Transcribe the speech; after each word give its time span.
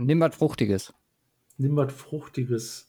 nimm 0.00 0.20
was 0.20 0.34
Fruchtiges. 0.34 0.92
Nimm 1.58 1.76
was 1.76 1.92
Fruchtiges. 1.92 2.86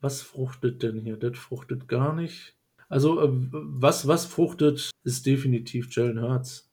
Was 0.00 0.22
fruchtet 0.22 0.82
denn 0.82 0.98
hier? 1.00 1.16
Das 1.16 1.38
fruchtet 1.38 1.86
gar 1.86 2.14
nicht. 2.14 2.54
Also, 2.88 3.20
äh, 3.20 3.28
was, 3.30 4.08
was 4.08 4.24
fruchtet, 4.24 4.90
ist 5.04 5.26
definitiv 5.26 5.94
Jalen 5.94 6.22
Hurts. 6.22 6.68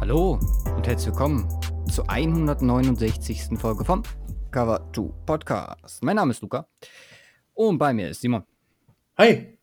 Hallo 0.00 0.40
und 0.76 0.86
herzlich 0.86 1.06
willkommen 1.06 1.48
zur 1.88 2.10
169. 2.10 3.56
Folge 3.56 3.84
vom 3.84 4.02
Cover 4.50 4.90
2 4.92 5.02
Podcast. 5.24 6.02
Mein 6.02 6.16
Name 6.16 6.32
ist 6.32 6.42
Luca 6.42 6.66
und 7.54 7.78
bei 7.78 7.92
mir 7.92 8.10
ist 8.10 8.20
Simon. 8.20 8.44
Hi! 9.18 9.58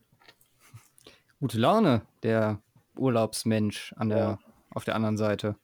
Gute 1.39 1.57
Laune, 1.57 2.01
der 2.23 2.61
Urlaubsmensch 2.97 3.93
an 3.95 4.09
der, 4.09 4.39
auf 4.71 4.83
der 4.85 4.95
anderen 4.95 5.17
Seite. 5.17 5.55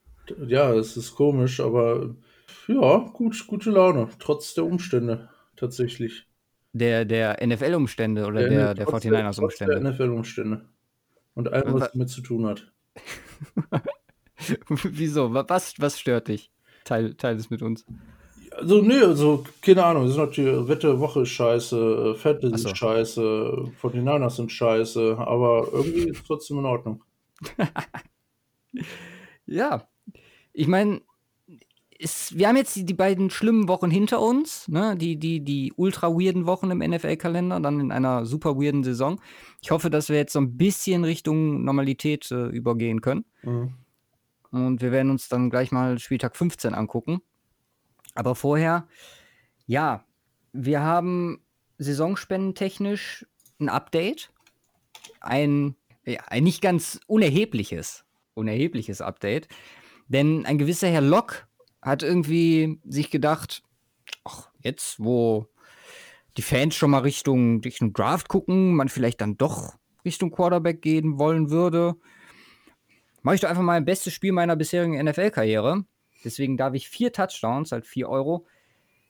Ja, 0.48 0.74
es 0.74 0.98
ist 0.98 1.16
komisch, 1.16 1.60
aber 1.60 2.16
ja, 2.68 2.98
gut, 3.14 3.46
gute 3.48 3.72
Laune, 3.72 4.10
trotz 4.20 4.54
der 4.54 4.66
Umstände 4.66 5.30
tatsächlich. 5.56 6.28
Der, 6.74 7.06
der 7.06 7.38
NFL-Umstände 7.46 8.26
oder 8.26 8.42
der, 8.42 8.74
der, 8.74 8.74
der 8.74 8.88
49ers-Umstände? 8.88 9.80
Der 9.80 9.92
NFL-Umstände. 9.92 10.66
Und 11.34 11.52
allem, 11.52 11.74
was 11.74 11.92
damit 11.92 12.10
zu 12.10 12.22
tun 12.22 12.46
hat. 12.46 12.72
Wieso? 14.84 15.34
Was, 15.34 15.80
was 15.80 16.00
stört 16.00 16.28
dich? 16.28 16.52
Teil, 16.84 17.14
teil 17.16 17.36
es 17.36 17.50
mit 17.50 17.62
uns. 17.62 17.86
Also, 18.58 18.82
nee, 18.82 19.00
also, 19.00 19.44
keine 19.62 19.84
Ahnung, 19.84 20.06
es 20.06 20.12
ist 20.12 20.18
natürlich, 20.18 20.68
Wette, 20.68 21.00
Woche 21.00 21.26
scheiße, 21.26 22.16
äh, 22.24 22.40
sind 22.42 22.58
so. 22.58 22.76
scheiße, 22.76 23.72
49ers 23.82 24.36
sind 24.36 24.52
scheiße, 24.52 25.18
aber 25.18 25.68
irgendwie 25.72 26.10
ist 26.10 26.20
es 26.20 26.24
trotzdem 26.26 26.60
in 26.60 26.66
Ordnung. 26.66 27.04
ja, 29.46 29.88
ich 30.54 30.68
meine, 30.68 31.02
wir 32.00 32.48
haben 32.48 32.58
jetzt 32.58 32.76
die, 32.76 32.86
die, 32.86 32.94
beiden 32.94 33.30
schlimmen 33.30 33.68
Wochen 33.68 33.90
hinter 33.90 34.22
uns, 34.22 34.68
ne? 34.68 34.96
die, 34.98 35.18
die, 35.18 35.42
die 35.42 35.74
ultra 35.76 36.10
weirden 36.10 36.46
Wochen 36.46 36.72
im 36.72 36.80
NFL-Kalender, 36.80 37.60
dann 37.60 37.80
in 37.80 37.92
einer 37.92 38.26
super 38.26 38.56
weirden 38.56 38.84
Saison. 38.84 39.22
Ich 39.62 39.72
hoffe, 39.72 39.90
dass 39.90 40.10
wir 40.10 40.18
jetzt 40.18 40.34
so 40.34 40.40
ein 40.40 40.58
bisschen 40.58 41.04
Richtung 41.04 41.64
Normalität 41.64 42.30
äh, 42.32 42.48
übergehen 42.48 43.02
können. 43.02 43.26
Mhm. 43.44 43.74
Und 44.52 44.82
wir 44.82 44.92
werden 44.92 45.12
uns 45.12 45.30
dann 45.30 45.50
gleich 45.50 45.72
mal 45.72 46.00
Spieltag 46.00 46.36
15 46.36 46.74
angucken. 46.74 47.22
Aber 48.16 48.34
vorher, 48.34 48.88
ja, 49.68 50.04
wir 50.54 50.82
haben 50.82 51.46
saisonspendentechnisch 51.78 53.26
ein 53.60 53.70
Update. 53.70 54.32
Ein, 55.20 55.76
ja, 56.06 56.22
ein 56.28 56.44
nicht 56.44 56.62
ganz 56.62 57.00
unerhebliches, 57.08 58.06
unerhebliches 58.34 59.02
Update. 59.02 59.48
Denn 60.08 60.46
ein 60.46 60.58
gewisser 60.58 60.88
Herr 60.88 61.02
Locke 61.02 61.48
hat 61.82 62.04
irgendwie 62.04 62.80
sich 62.86 63.12
gedacht, 63.12 63.64
ach, 64.24 64.50
jetzt, 64.62 65.00
wo 65.00 65.48
die 66.38 66.42
Fans 66.42 66.76
schon 66.76 66.92
mal 66.92 67.00
Richtung, 67.00 67.62
Richtung 67.62 67.94
Draft 67.94 68.28
gucken, 68.28 68.74
man 68.74 68.90
vielleicht 68.90 69.22
dann 69.22 69.38
doch 69.38 69.76
Richtung 70.04 70.32
Quarterback 70.32 70.82
gehen 70.82 71.18
wollen 71.18 71.50
würde, 71.50 71.96
mache 73.22 73.36
ich 73.36 73.42
doch 73.42 73.50
einfach 73.50 73.64
mal 73.64 73.78
ein 73.78 73.86
bestes 73.86 74.14
Spiel 74.14 74.32
meiner 74.32 74.56
bisherigen 74.56 75.04
NFL-Karriere. 75.04 75.86
Deswegen 76.26 76.58
darf 76.58 76.74
ich 76.74 76.90
vier 76.90 77.14
Touchdowns, 77.14 77.72
halt 77.72 77.86
4 77.86 78.10
Euro, 78.10 78.46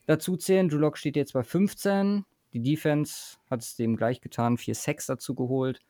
dazu 0.06 0.38
zählen. 0.38 0.70
Drew 0.70 0.78
Lock 0.78 0.98
steht 0.98 1.16
jetzt 1.16 1.34
bei 1.34 1.44
15. 1.44 2.26
Die 2.54 2.62
Defense 2.62 3.38
hat 3.50 3.62
es 3.62 3.76
dem 3.76 3.96
gleich 3.96 4.22
getan, 4.22 4.58
vier 4.58 4.76
Sacks 4.76 5.08
dazu 5.08 5.36
geholt, 5.36 5.82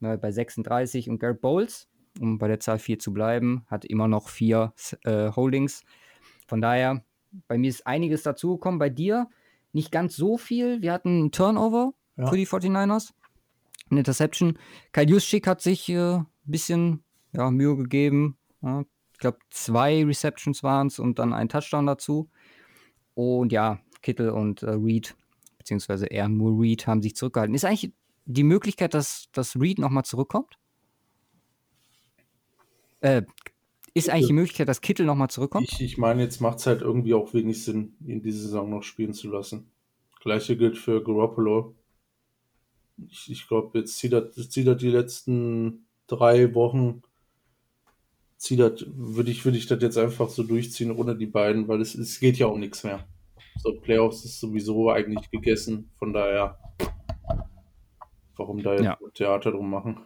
bei 0.00 0.30
36. 0.30 1.10
Und 1.10 1.18
Garrett 1.18 1.40
Bowles, 1.40 1.88
um 2.20 2.38
bei 2.38 2.48
der 2.48 2.60
Zahl 2.60 2.78
4 2.78 2.98
zu 2.98 3.12
bleiben, 3.12 3.64
hat 3.66 3.84
immer 3.84 4.08
noch 4.08 4.28
vier 4.28 4.72
äh, 5.04 5.30
Holdings. 5.32 5.82
Von 6.46 6.60
daher, 6.60 7.04
bei 7.48 7.58
mir 7.58 7.68
ist 7.68 7.86
einiges 7.86 8.22
dazugekommen. 8.22 8.78
Bei 8.78 8.90
dir 8.90 9.28
nicht 9.72 9.90
ganz 9.90 10.16
so 10.16 10.38
viel. 10.38 10.82
Wir 10.82 10.92
hatten 10.92 11.08
einen 11.08 11.32
Turnover 11.32 11.92
ja. 12.16 12.26
für 12.28 12.36
die 12.36 12.46
49ers. 12.46 13.12
Eine 13.90 14.00
Interception. 14.00 14.58
Kyle 14.92 15.06
Juszczyk 15.06 15.46
hat 15.46 15.60
sich 15.60 15.88
ein 15.88 16.20
äh, 16.20 16.24
bisschen 16.44 17.02
ja, 17.32 17.50
Mühe 17.50 17.76
gegeben. 17.76 18.38
Ja, 18.62 18.84
glaube, 19.24 19.38
zwei 19.50 20.04
Receptions 20.04 20.62
waren 20.62 20.88
es 20.88 20.98
und 20.98 21.18
dann 21.18 21.32
ein 21.32 21.48
Touchdown 21.48 21.86
dazu. 21.86 22.28
Und 23.14 23.52
ja, 23.52 23.80
Kittel 24.02 24.30
und 24.30 24.62
äh, 24.62 24.70
Reed, 24.70 25.16
beziehungsweise 25.58 26.06
eher 26.06 26.28
nur 26.28 26.60
Reed, 26.60 26.86
haben 26.86 27.02
sich 27.02 27.16
zurückgehalten. 27.16 27.54
Ist 27.54 27.64
eigentlich 27.64 27.92
die 28.26 28.44
Möglichkeit, 28.44 28.94
dass, 28.94 29.28
dass 29.32 29.58
Reed 29.58 29.78
nochmal 29.78 30.04
zurückkommt? 30.04 30.58
Äh, 33.00 33.22
ist 33.94 34.10
eigentlich 34.10 34.26
die 34.26 34.32
Möglichkeit, 34.34 34.68
dass 34.68 34.80
Kittel 34.80 35.06
nochmal 35.06 35.30
zurückkommt? 35.30 35.70
Ich, 35.70 35.80
ich 35.80 35.98
meine, 35.98 36.22
jetzt 36.22 36.40
macht 36.40 36.58
es 36.58 36.66
halt 36.66 36.82
irgendwie 36.82 37.14
auch 37.14 37.32
wenig 37.32 37.64
Sinn, 37.64 37.96
ihn 38.04 38.22
diese 38.22 38.42
Saison 38.42 38.68
noch 38.68 38.82
spielen 38.82 39.14
zu 39.14 39.30
lassen. 39.30 39.70
Gleiche 40.20 40.56
gilt 40.56 40.76
für 40.76 41.02
Garoppolo. 41.02 41.74
Ich, 43.08 43.30
ich 43.30 43.48
glaube, 43.48 43.78
jetzt 43.78 43.96
zieht 43.96 44.12
er, 44.12 44.30
zieht 44.32 44.66
er 44.66 44.74
die 44.74 44.90
letzten 44.90 45.86
drei 46.06 46.54
Wochen 46.54 47.02
zieh 48.36 48.56
das, 48.56 48.84
würde 48.88 49.30
ich, 49.30 49.44
würde 49.44 49.58
ich 49.58 49.66
das 49.66 49.82
jetzt 49.82 49.98
einfach 49.98 50.28
so 50.28 50.42
durchziehen 50.42 50.90
ohne 50.90 51.16
die 51.16 51.26
beiden, 51.26 51.68
weil 51.68 51.80
es, 51.80 51.94
es 51.94 52.20
geht 52.20 52.38
ja 52.38 52.46
um 52.46 52.60
nichts 52.60 52.84
mehr. 52.84 53.06
So, 53.56 53.72
Playoffs 53.80 54.24
ist 54.24 54.40
sowieso 54.40 54.90
eigentlich 54.90 55.30
gegessen, 55.30 55.90
von 55.96 56.12
daher, 56.12 56.58
warum 58.36 58.62
da 58.62 58.72
jetzt 58.72 58.82
ja. 58.82 58.98
Theater 59.14 59.52
drum 59.52 59.70
machen? 59.70 60.00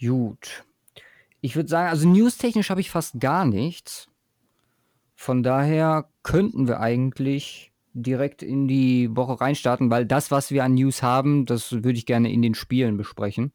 Gut. 0.00 0.64
Ich 1.40 1.54
würde 1.54 1.68
sagen, 1.68 1.90
also 1.90 2.08
newstechnisch 2.08 2.70
habe 2.70 2.80
ich 2.80 2.90
fast 2.90 3.20
gar 3.20 3.44
nichts. 3.44 4.08
Von 5.14 5.42
daher 5.42 6.08
könnten 6.22 6.66
wir 6.66 6.80
eigentlich 6.80 7.72
direkt 7.94 8.42
in 8.42 8.68
die 8.68 9.14
Woche 9.14 9.40
reinstarten, 9.40 9.90
weil 9.90 10.06
das, 10.06 10.30
was 10.30 10.50
wir 10.50 10.64
an 10.64 10.74
News 10.74 11.02
haben, 11.02 11.46
das 11.46 11.72
würde 11.72 11.98
ich 11.98 12.06
gerne 12.06 12.32
in 12.32 12.42
den 12.42 12.54
Spielen 12.54 12.96
besprechen. 12.96 13.52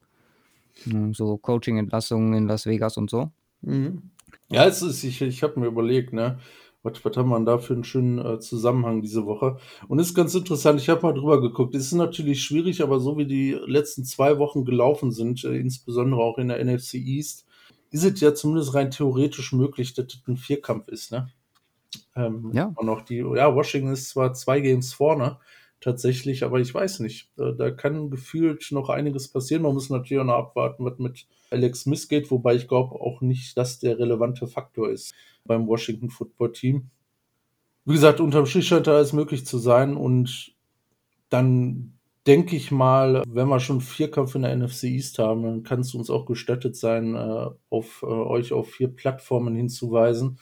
Ne, 0.85 1.11
so 1.13 1.37
Coaching-Entlassungen 1.37 2.33
in 2.33 2.47
Las 2.47 2.65
Vegas 2.65 2.97
und 2.97 3.09
so. 3.09 3.31
Mhm. 3.61 4.11
Ja, 4.49 4.65
es 4.65 4.81
ist, 4.81 5.03
ich, 5.03 5.21
ich 5.21 5.43
habe 5.43 5.59
mir 5.59 5.67
überlegt, 5.67 6.13
ne, 6.13 6.39
was, 6.83 7.03
was 7.03 7.17
haben 7.17 7.29
wir 7.29 7.39
da 7.41 7.57
für 7.57 7.73
einen 7.73 7.83
schönen 7.83 8.19
äh, 8.19 8.39
Zusammenhang 8.39 9.01
diese 9.01 9.25
Woche? 9.25 9.57
Und 9.87 9.99
ist 9.99 10.15
ganz 10.15 10.33
interessant, 10.35 10.79
ich 10.79 10.89
habe 10.89 11.01
mal 11.01 11.13
drüber 11.13 11.41
geguckt. 11.41 11.75
Es 11.75 11.87
ist 11.87 11.93
natürlich 11.93 12.41
schwierig, 12.41 12.81
aber 12.81 12.99
so 12.99 13.17
wie 13.17 13.25
die 13.25 13.51
letzten 13.65 14.05
zwei 14.05 14.37
Wochen 14.39 14.65
gelaufen 14.65 15.11
sind, 15.11 15.43
äh, 15.43 15.57
insbesondere 15.57 16.21
auch 16.21 16.37
in 16.37 16.49
der 16.49 16.63
NFC 16.63 16.95
East, 16.95 17.45
ist 17.91 18.03
es 18.03 18.19
ja 18.19 18.33
zumindest 18.33 18.73
rein 18.73 18.91
theoretisch 18.91 19.53
möglich, 19.53 19.93
dass 19.93 20.07
das 20.07 20.21
ein 20.27 20.37
Vierkampf 20.37 20.87
ist, 20.89 21.11
ne? 21.11 21.29
Ähm, 22.15 22.51
ja. 22.53 22.73
Und 22.75 22.89
auch 22.89 23.01
die, 23.01 23.17
ja, 23.17 23.53
Washington 23.55 23.93
ist 23.93 24.09
zwar 24.09 24.33
zwei 24.33 24.59
Games 24.59 24.93
vorne, 24.93 25.37
tatsächlich, 25.79 26.43
aber 26.43 26.59
ich 26.59 26.73
weiß 26.73 26.99
nicht. 27.01 27.29
Da, 27.35 27.71
kann 27.71 28.09
gefühlt 28.09 28.71
noch 28.71 28.89
einiges 28.89 29.27
passieren. 29.27 29.63
Man 29.63 29.73
muss 29.73 29.89
natürlich 29.89 30.21
auch 30.21 30.25
noch 30.25 30.33
abwarten, 30.33 30.85
was 30.85 30.97
mit 30.99 31.27
Alex 31.49 31.81
Smith 31.81 32.07
geht, 32.07 32.31
wobei 32.31 32.55
ich 32.55 32.67
glaube 32.67 32.95
auch 32.95 33.21
nicht, 33.21 33.57
dass 33.57 33.79
der 33.79 33.99
relevante 33.99 34.47
Faktor 34.47 34.89
ist 34.89 35.13
beim 35.45 35.67
Washington 35.67 36.09
Football 36.09 36.51
Team. 36.51 36.89
Wie 37.85 37.93
gesagt, 37.93 38.19
unterm 38.19 38.45
Strich 38.45 38.67
scheint 38.67 38.87
da 38.87 38.95
alles 38.95 39.13
möglich 39.13 39.45
zu 39.45 39.57
sein 39.57 39.95
und 39.95 40.53
dann 41.29 41.97
denke 42.27 42.57
ich 42.57 42.71
mal, 42.71 43.23
wenn 43.27 43.47
wir 43.47 43.61
schon 43.61 43.79
Vierkampf 43.79 44.35
in 44.35 44.41
der 44.41 44.55
NFC 44.55 44.83
East 44.83 45.17
haben, 45.17 45.43
dann 45.43 45.63
kann 45.63 45.79
es 45.79 45.95
uns 45.95 46.09
auch 46.09 46.25
gestattet 46.25 46.75
sein, 46.75 47.15
äh, 47.15 47.47
auf 47.69 48.03
äh, 48.03 48.05
euch 48.05 48.51
auf 48.51 48.69
vier 48.69 48.89
Plattformen 48.89 49.55
hinzuweisen. 49.55 50.37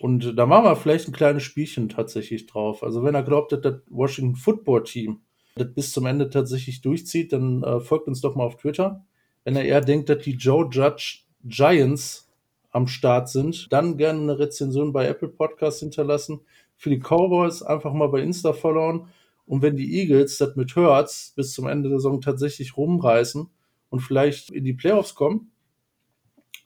Und 0.00 0.36
da 0.36 0.46
machen 0.46 0.64
wir 0.64 0.76
vielleicht 0.76 1.08
ein 1.08 1.12
kleines 1.12 1.42
Spielchen 1.42 1.88
tatsächlich 1.88 2.46
drauf. 2.46 2.82
Also 2.82 3.02
wenn 3.02 3.14
er 3.14 3.22
glaubt, 3.22 3.52
dass 3.52 3.60
das 3.62 3.80
Washington 3.88 4.36
Football 4.36 4.84
Team 4.84 5.20
das 5.54 5.72
bis 5.72 5.92
zum 5.92 6.06
Ende 6.06 6.28
tatsächlich 6.28 6.82
durchzieht, 6.82 7.32
dann 7.32 7.62
äh, 7.62 7.80
folgt 7.80 8.08
uns 8.08 8.20
doch 8.20 8.34
mal 8.34 8.44
auf 8.44 8.56
Twitter. 8.56 9.04
Wenn 9.44 9.56
er 9.56 9.64
eher 9.64 9.80
denkt, 9.80 10.08
dass 10.08 10.22
die 10.22 10.34
Joe 10.34 10.68
Judge 10.70 11.20
Giants 11.44 12.28
am 12.72 12.86
Start 12.86 13.30
sind, 13.30 13.72
dann 13.72 13.96
gerne 13.96 14.20
eine 14.20 14.38
Rezension 14.38 14.92
bei 14.92 15.06
Apple 15.06 15.28
Podcasts 15.28 15.80
hinterlassen. 15.80 16.40
Für 16.76 16.90
die 16.90 16.98
Cowboys 17.00 17.62
einfach 17.62 17.94
mal 17.94 18.08
bei 18.08 18.20
Insta 18.20 18.52
followen. 18.52 19.06
Und 19.46 19.62
wenn 19.62 19.76
die 19.76 19.98
Eagles 19.98 20.36
das 20.38 20.56
mit 20.56 20.74
Hurts 20.76 21.32
bis 21.36 21.54
zum 21.54 21.68
Ende 21.68 21.88
der 21.88 21.98
Saison 21.98 22.20
tatsächlich 22.20 22.76
rumreißen 22.76 23.48
und 23.88 24.00
vielleicht 24.00 24.50
in 24.50 24.64
die 24.64 24.74
Playoffs 24.74 25.14
kommen, 25.14 25.52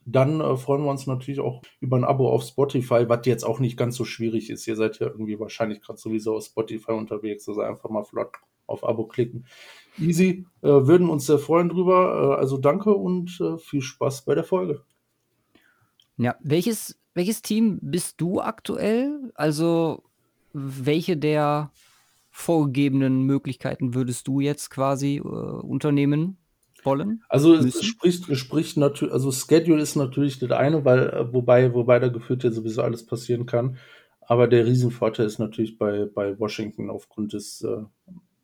dann 0.06 0.41
äh, 0.41 0.56
freuen 0.56 0.82
wir 0.85 0.91
uns 0.91 1.06
natürlich 1.06 1.41
auch 1.41 1.62
über 1.81 1.97
ein 1.97 2.05
Abo 2.05 2.31
auf 2.31 2.43
Spotify, 2.43 3.08
was 3.08 3.26
jetzt 3.26 3.44
auch 3.44 3.61
nicht 3.61 3.76
ganz 3.76 3.97
so 3.97 4.05
schwierig 4.05 4.50
ist. 4.50 4.67
Ihr 4.67 4.76
seid 4.76 4.99
ja 4.99 5.06
irgendwie 5.08 5.38
wahrscheinlich 5.38 5.81
gerade 5.81 5.99
sowieso 5.99 6.37
auf 6.37 6.44
Spotify 6.44 6.93
unterwegs, 6.93 7.49
also 7.49 7.61
einfach 7.61 7.91
mal 7.91 8.05
flott 8.05 8.32
auf 8.67 8.87
Abo 8.87 9.06
klicken. 9.06 9.47
Easy, 9.99 10.47
äh, 10.62 10.69
würden 10.69 11.11
uns 11.11 11.26
sehr 11.26 11.38
freuen 11.38 11.69
drüber. 11.69 12.37
Äh, 12.37 12.41
also 12.41 12.56
danke 12.56 12.94
und 12.94 13.41
äh, 13.41 13.58
viel 13.58 13.82
Spaß 13.82 14.25
bei 14.25 14.35
der 14.35 14.44
Folge. 14.44 14.82
Ja, 16.17 16.37
welches, 16.41 16.99
welches 17.14 17.43
Team 17.43 17.79
bist 17.82 18.20
du 18.20 18.41
aktuell? 18.41 19.32
Also 19.35 20.02
welche 20.52 21.17
der 21.17 21.73
vorgegebenen 22.31 23.25
Möglichkeiten 23.25 23.94
würdest 23.94 24.29
du 24.29 24.41
jetzt 24.41 24.70
quasi 24.70 25.17
äh, 25.17 25.20
unternehmen 25.20 26.39
wollen? 26.84 27.22
Also 27.28 27.54
es 27.54 27.64
müssen? 27.64 27.84
spricht, 27.84 28.36
spricht 28.36 28.76
natürlich, 28.76 29.12
also 29.12 29.32
Schedule 29.32 29.82
ist 29.82 29.96
natürlich 29.96 30.38
das 30.38 30.50
eine, 30.50 30.84
weil, 30.84 31.08
äh, 31.10 31.32
wobei, 31.32 31.72
wobei 31.74 31.98
da 31.98 32.08
gefühlt 32.08 32.44
ja 32.44 32.50
sowieso 32.50 32.82
alles 32.82 33.04
passieren 33.04 33.46
kann. 33.46 33.78
Aber 34.20 34.46
der 34.46 34.64
Riesenvorteil 34.64 35.26
ist 35.26 35.38
natürlich 35.38 35.76
bei, 35.76 36.04
bei 36.06 36.38
Washington 36.38 36.88
aufgrund 36.88 37.32
des 37.32 37.62
äh, 37.62 37.82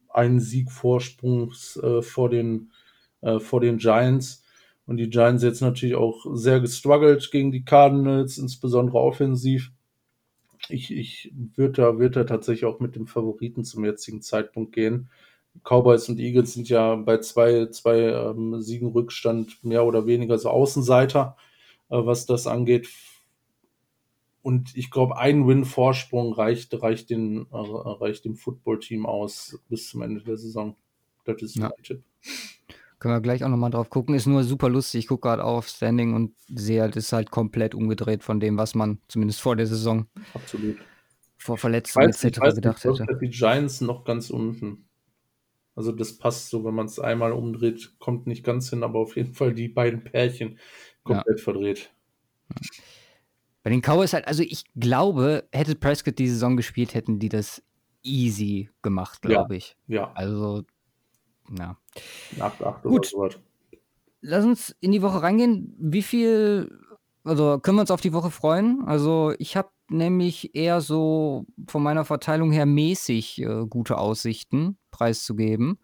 einen 0.09 0.41
Siegvorsprungs 0.41 1.77
äh, 1.77 2.03
vor, 2.03 2.31
den, 2.31 2.73
äh, 3.21 3.39
vor 3.39 3.61
den 3.61 3.79
Giants. 3.79 4.43
Und 4.87 4.97
die 4.97 5.11
Giants 5.11 5.43
jetzt 5.43 5.61
natürlich 5.61 5.95
auch 5.95 6.27
sehr 6.35 6.61
gestruggelt 6.61 7.31
gegen 7.31 7.53
die 7.53 7.65
Cardinals, 7.65 8.39
insbesondere 8.39 8.99
offensiv. 8.99 9.73
Ich, 10.69 10.93
ich 10.93 11.33
würde 11.55 11.83
da, 11.83 11.99
würd 11.99 12.17
da 12.17 12.25
tatsächlich 12.25 12.65
auch 12.65 12.81
mit 12.81 12.97
dem 12.97 13.07
Favoriten 13.07 13.63
zum 13.63 13.85
jetzigen 13.85 14.23
Zeitpunkt 14.23 14.73
gehen. 14.73 15.09
Cowboys 15.65 16.09
und 16.09 16.19
Eagles 16.19 16.55
sind 16.55 16.69
ja 16.69 16.95
bei 16.97 17.19
zwei, 17.19 17.67
zwei 17.67 17.99
ähm, 17.99 18.61
Siegen 18.61 18.89
Rückstand 18.89 19.63
mehr 19.65 19.85
oder 19.85 20.07
weniger 20.07 20.39
so 20.39 20.51
Außenseiter, 20.51 21.37
äh, 21.91 21.97
was 21.97 22.27
das 22.27 22.47
angeht. 22.47 22.89
Und 24.43 24.77
ich 24.77 24.91
glaube, 24.91 25.19
ein 25.19 25.47
Win-Vorsprung 25.49 26.33
reicht, 26.33 26.81
reicht, 26.81 27.11
den, 27.11 27.47
äh, 27.51 27.57
reicht 27.57 28.25
dem 28.25 28.37
Football-Team 28.37 29.05
aus 29.05 29.59
bis 29.69 29.89
zum 29.89 30.03
Ende 30.03 30.23
der 30.23 30.37
Saison. 30.37 30.77
Das 31.25 31.43
ist 31.43 31.57
ja. 31.57 31.65
mein 31.65 31.83
Tipp. 31.83 32.03
Können 32.99 33.15
wir 33.15 33.21
gleich 33.21 33.45
auch 33.45 33.49
nochmal 33.49 33.71
drauf 33.71 33.91
gucken. 33.91 34.15
Ist 34.15 34.27
nur 34.27 34.43
super 34.45 34.69
lustig. 34.69 35.01
Ich 35.01 35.07
gucke 35.09 35.29
gerade 35.29 35.45
auf 35.45 35.69
Standing 35.69 36.15
und 36.15 36.33
sehe, 36.49 36.87
das 36.87 36.97
ist 36.97 37.13
halt 37.13 37.31
komplett 37.31 37.75
umgedreht 37.75 38.23
von 38.23 38.41
dem, 38.41 38.57
was 38.57 38.75
man 38.75 38.99
zumindest 39.09 39.41
vor 39.41 39.55
der 39.55 39.67
Saison 39.67 40.07
Absolut. 40.33 40.77
vor 41.37 41.59
Verletzungen 41.59 42.09
etc. 42.09 42.41
gedacht 42.55 42.85
hätte. 42.85 43.05
Die 43.21 43.29
Giants 43.29 43.81
noch 43.81 44.05
ganz 44.05 44.31
unten. 44.31 44.86
Also 45.77 45.93
das 45.93 46.17
passt 46.17 46.49
so, 46.49 46.65
wenn 46.65 46.75
man 46.75 46.87
es 46.87 46.99
einmal 46.99 47.33
umdreht, 47.33 47.93
kommt 47.99 48.27
nicht 48.27 48.43
ganz 48.43 48.71
hin, 48.71 48.83
aber 48.83 48.99
auf 48.99 49.15
jeden 49.15 49.35
Fall 49.35 49.55
die 49.55 49.69
beiden 49.69 50.03
Pärchen 50.03 50.59
komplett 51.05 51.39
ja. 51.39 51.45
verdreht. 51.45 51.91
Bei 53.63 53.71
den 53.71 53.83
Cowboys 53.83 54.15
halt, 54.15 54.27
also 54.27 54.43
ich 54.43 54.65
glaube, 54.75 55.47
hätte 55.53 55.75
Prescott 55.75 56.19
die 56.19 56.29
Saison 56.29 56.57
gespielt, 56.57 56.95
hätten 56.95 57.19
die 57.19 57.29
das 57.29 57.63
easy 58.03 58.71
gemacht, 58.81 59.21
glaube 59.21 59.55
ja. 59.55 59.59
ich. 59.59 59.77
Ja. 59.87 60.13
Also, 60.15 60.63
ja. 61.51 61.77
Nach 62.39 62.61
acht 62.61 62.83
Gut. 62.83 63.13
Oder 63.13 63.33
so. 63.33 63.39
Lass 64.23 64.45
uns 64.45 64.75
in 64.81 64.93
die 64.93 65.03
Woche 65.03 65.23
reingehen. 65.23 65.77
Wie 65.79 66.03
viel, 66.03 66.71
also 67.23 67.59
können 67.59 67.77
wir 67.77 67.83
uns 67.83 67.91
auf 67.91 68.01
die 68.01 68.15
Woche 68.15 68.31
freuen? 68.31 68.83
Also 68.87 69.35
ich 69.39 69.57
habe 69.57 69.69
nämlich 69.91 70.55
eher 70.55 70.81
so 70.81 71.47
von 71.69 71.83
meiner 71.83 72.05
Verteilung 72.05 72.53
her 72.53 72.67
mäßig 72.67 73.41
äh, 73.43 73.67
gute 73.69 73.99
Aussichten 73.99 74.79
preiszugeben. 74.91 75.79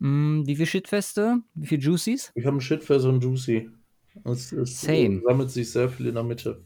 Hm, 0.00 0.46
wie 0.46 0.56
viel 0.56 0.66
Shitfeste? 0.66 1.42
Wie 1.54 1.66
viel 1.66 1.80
Juicies? 1.80 2.32
Ich 2.34 2.46
habe 2.46 2.56
ein 2.56 2.60
Shitfest 2.60 3.04
und 3.04 3.22
Juicy. 3.22 3.70
Es, 4.24 4.52
es 4.52 4.80
Same. 4.80 5.20
sammelt 5.24 5.50
sich 5.50 5.70
sehr 5.70 5.88
viel 5.88 6.06
in 6.06 6.14
der 6.14 6.24
Mitte. 6.24 6.62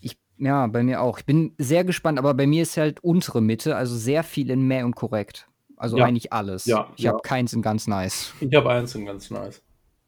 Ich, 0.00 0.18
ja, 0.36 0.66
bei 0.66 0.82
mir 0.82 1.00
auch. 1.00 1.18
Ich 1.18 1.24
bin 1.24 1.54
sehr 1.58 1.84
gespannt, 1.84 2.18
aber 2.18 2.34
bei 2.34 2.46
mir 2.46 2.62
ist 2.62 2.76
halt 2.76 3.02
untere 3.02 3.40
Mitte, 3.40 3.76
also 3.76 3.96
sehr 3.96 4.22
viel 4.22 4.50
in 4.50 4.66
mehr 4.66 4.84
und 4.84 4.96
korrekt. 4.96 5.48
Also 5.76 5.96
ja. 5.96 6.04
eigentlich 6.04 6.32
alles. 6.32 6.66
Ja, 6.66 6.92
ich 6.96 7.04
ja. 7.04 7.12
habe 7.12 7.22
keins 7.22 7.52
in 7.52 7.62
ganz 7.62 7.86
nice. 7.86 8.34
Ich 8.40 8.54
habe 8.54 8.70
eins 8.70 8.94
in 8.94 9.06
ganz 9.06 9.30
nice. 9.30 9.62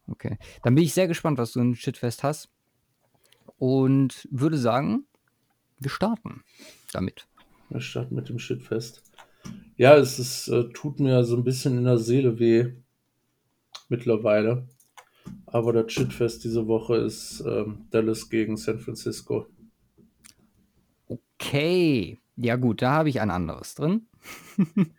Okay. 0.07 0.37
Dann 0.63 0.75
bin 0.75 0.83
ich 0.83 0.93
sehr 0.93 1.07
gespannt, 1.07 1.37
was 1.37 1.53
du 1.53 1.61
in 1.61 1.75
Shitfest 1.75 2.23
hast. 2.23 2.49
Und 3.57 4.27
würde 4.31 4.57
sagen, 4.57 5.05
wir 5.81 5.89
starten 5.89 6.43
damit. 6.93 7.27
Wir 7.69 7.81
starten 7.81 8.15
mit 8.15 8.29
dem 8.29 8.39
Shitfest. 8.39 9.01
Ja, 9.75 9.95
es 9.95 10.19
ist, 10.19 10.47
äh, 10.47 10.69
tut 10.73 10.99
mir 10.99 11.23
so 11.23 11.35
ein 11.35 11.43
bisschen 11.43 11.77
in 11.77 11.85
der 11.85 11.97
Seele 11.97 12.37
weh 12.37 12.73
mittlerweile. 13.89 14.67
Aber 15.47 15.73
das 15.73 15.91
Shitfest 15.91 16.43
diese 16.43 16.67
Woche 16.67 16.97
ist 16.97 17.43
ähm, 17.45 17.85
Dallas 17.89 18.29
gegen 18.29 18.57
San 18.57 18.79
Francisco. 18.79 19.47
Okay. 21.07 22.19
Ja, 22.35 22.55
gut, 22.55 22.81
da 22.81 22.91
habe 22.91 23.09
ich 23.09 23.21
ein 23.21 23.31
anderes 23.31 23.75
drin. 23.75 24.07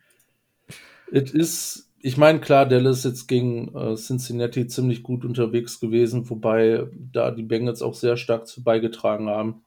Es 1.14 1.30
ist, 1.30 1.90
ich 2.00 2.16
meine, 2.16 2.40
klar, 2.40 2.64
Dallas 2.64 3.04
jetzt 3.04 3.28
gegen 3.28 3.76
äh, 3.76 3.96
Cincinnati 3.96 4.66
ziemlich 4.66 5.02
gut 5.02 5.26
unterwegs 5.26 5.78
gewesen, 5.78 6.30
wobei 6.30 6.86
da 7.12 7.30
die 7.30 7.42
Bengals 7.42 7.82
auch 7.82 7.92
sehr 7.92 8.16
stark 8.16 8.46
zu 8.46 8.64
beigetragen 8.64 9.28
haben 9.28 9.62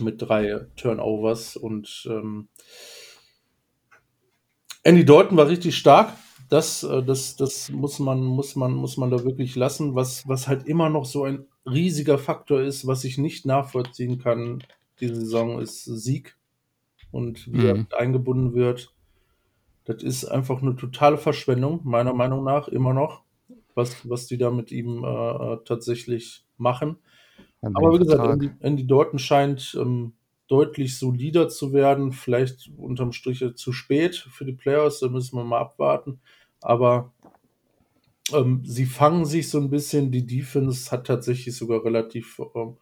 mit 0.00 0.22
drei 0.22 0.66
Turnovers 0.76 1.56
und 1.56 2.06
ähm, 2.10 2.48
Andy 4.84 5.04
Dalton 5.04 5.36
war 5.36 5.48
richtig 5.48 5.76
stark. 5.76 6.14
Das, 6.48 6.82
äh, 6.82 7.02
das, 7.02 7.36
das 7.36 7.70
muss 7.70 7.98
man, 7.98 8.22
muss 8.22 8.56
man, 8.56 8.72
muss 8.72 8.96
man 8.96 9.10
da 9.10 9.24
wirklich 9.24 9.54
lassen. 9.54 9.94
Was, 9.94 10.26
was 10.28 10.48
halt 10.48 10.66
immer 10.66 10.88
noch 10.88 11.04
so 11.04 11.24
ein 11.24 11.46
riesiger 11.64 12.18
Faktor 12.18 12.60
ist, 12.60 12.86
was 12.86 13.04
ich 13.04 13.18
nicht 13.18 13.46
nachvollziehen 13.46 14.18
kann, 14.18 14.62
diese 15.00 15.16
Saison 15.16 15.60
ist 15.60 15.84
Sieg 15.84 16.36
und 17.10 17.46
wie 17.46 17.72
mhm. 17.72 17.86
er 17.90 18.00
eingebunden 18.00 18.54
wird. 18.54 18.92
Das 19.84 20.02
ist 20.02 20.24
einfach 20.24 20.62
eine 20.62 20.76
totale 20.76 21.18
Verschwendung, 21.18 21.80
meiner 21.84 22.14
Meinung 22.14 22.44
nach, 22.44 22.68
immer 22.68 22.94
noch, 22.94 23.22
was, 23.74 24.08
was 24.08 24.26
die 24.26 24.38
da 24.38 24.50
mit 24.50 24.70
ihm 24.70 25.04
äh, 25.04 25.08
äh 25.08 25.58
tatsächlich 25.64 26.44
machen. 26.56 26.98
Aber 27.62 27.94
wie 27.94 27.98
gesagt, 27.98 28.24
Andy, 28.24 28.50
Andy 28.60 28.86
Dalton 28.86 29.18
scheint 29.18 29.76
ähm, 29.80 30.12
deutlich 30.48 30.98
solider 30.98 31.48
zu 31.48 31.72
werden. 31.72 32.12
Vielleicht 32.12 32.70
unterm 32.76 33.12
Strich 33.12 33.44
zu 33.54 33.72
spät 33.72 34.16
für 34.16 34.44
die 34.44 34.52
Playoffs, 34.52 35.00
da 35.00 35.08
müssen 35.08 35.36
wir 35.36 35.44
mal 35.44 35.60
abwarten. 35.60 36.20
Aber 36.60 37.12
ähm, 38.32 38.62
sie 38.64 38.86
fangen 38.86 39.24
sich 39.24 39.48
so 39.48 39.58
ein 39.58 39.70
bisschen. 39.70 40.10
Die 40.10 40.26
Defense 40.26 40.90
hat 40.90 41.06
tatsächlich 41.06 41.56
sogar 41.56 41.84
relativ 41.84 42.40
ähm, 42.54 42.76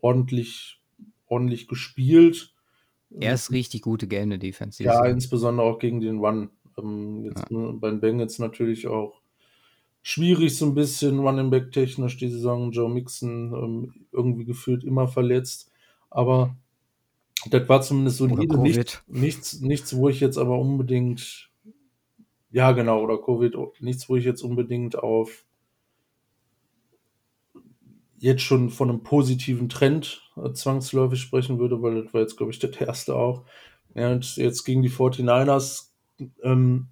ordentlich, 0.00 0.80
ordentlich 1.26 1.66
gespielt. 1.66 2.54
Er 3.18 3.34
ist 3.34 3.50
richtig 3.50 3.82
gute 3.82 4.06
Game 4.06 4.30
der 4.30 4.38
Defense. 4.38 4.82
Ja, 4.82 5.04
insbesondere 5.06 5.66
auch 5.66 5.78
gegen 5.78 6.00
den 6.00 6.18
Run. 6.18 6.50
Ähm, 6.78 7.24
jetzt 7.24 7.44
ja. 7.50 7.72
bei 7.72 7.90
den 7.90 8.00
Bengals 8.00 8.38
natürlich 8.38 8.86
auch 8.86 9.20
schwierig, 10.06 10.56
so 10.56 10.66
ein 10.66 10.74
bisschen 10.74 11.18
Running 11.18 11.50
Back 11.50 11.72
technisch 11.72 12.16
die 12.16 12.28
Saison. 12.28 12.70
Joe 12.70 12.88
Mixon 12.88 13.52
ähm, 13.52 14.06
irgendwie 14.12 14.44
gefühlt 14.44 14.84
immer 14.84 15.08
verletzt. 15.08 15.72
Aber 16.10 16.54
das 17.50 17.68
war 17.68 17.82
zumindest 17.82 18.18
solide. 18.18 18.56
Nichts, 18.56 19.02
nichts, 19.08 19.60
nichts, 19.60 19.96
wo 19.96 20.08
ich 20.08 20.20
jetzt 20.20 20.38
aber 20.38 20.60
unbedingt, 20.60 21.50
ja 22.52 22.70
genau, 22.70 23.02
oder 23.02 23.20
Covid, 23.20 23.56
nichts, 23.80 24.08
wo 24.08 24.14
ich 24.14 24.24
jetzt 24.24 24.42
unbedingt 24.42 24.96
auf 24.96 25.44
jetzt 28.18 28.42
schon 28.42 28.70
von 28.70 28.88
einem 28.88 29.02
positiven 29.02 29.68
Trend 29.68 30.22
äh, 30.36 30.52
zwangsläufig 30.52 31.20
sprechen 31.20 31.58
würde, 31.58 31.82
weil 31.82 32.04
das 32.04 32.14
war 32.14 32.20
jetzt, 32.20 32.36
glaube 32.36 32.52
ich, 32.52 32.60
der 32.60 32.80
erste 32.80 33.16
auch. 33.16 33.44
Ja, 33.96 34.12
und 34.12 34.36
jetzt 34.36 34.62
gegen 34.62 34.82
die 34.82 34.90
49ers. 34.90 35.88
Ähm, 36.44 36.90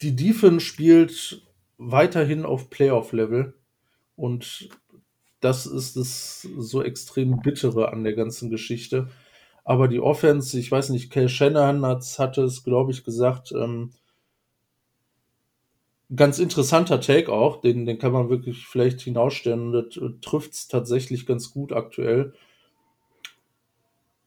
die 0.00 0.14
Defense 0.14 0.60
spielt 0.64 1.45
weiterhin 1.78 2.44
auf 2.44 2.70
Playoff-Level. 2.70 3.54
Und 4.16 4.68
das 5.40 5.66
ist 5.66 5.96
das 5.96 6.42
so 6.58 6.82
extrem 6.82 7.40
bittere 7.40 7.92
an 7.92 8.04
der 8.04 8.14
ganzen 8.14 8.50
Geschichte. 8.50 9.08
Aber 9.64 9.88
die 9.88 10.00
Offense, 10.00 10.58
ich 10.58 10.70
weiß 10.70 10.90
nicht, 10.90 11.10
Kay 11.10 11.28
Shanahan 11.28 11.84
hatte 11.84 12.42
es, 12.42 12.64
glaube 12.64 12.92
ich, 12.92 13.04
gesagt, 13.04 13.52
ähm, 13.52 13.90
ganz 16.14 16.38
interessanter 16.38 17.00
Take 17.00 17.32
auch, 17.32 17.60
den, 17.60 17.84
den 17.84 17.98
kann 17.98 18.12
man 18.12 18.30
wirklich 18.30 18.66
vielleicht 18.66 19.00
hinausstellen 19.00 19.72
das 19.72 19.96
äh, 19.96 20.10
trifft 20.20 20.52
es 20.52 20.68
tatsächlich 20.68 21.26
ganz 21.26 21.50
gut 21.52 21.72
aktuell. 21.72 22.32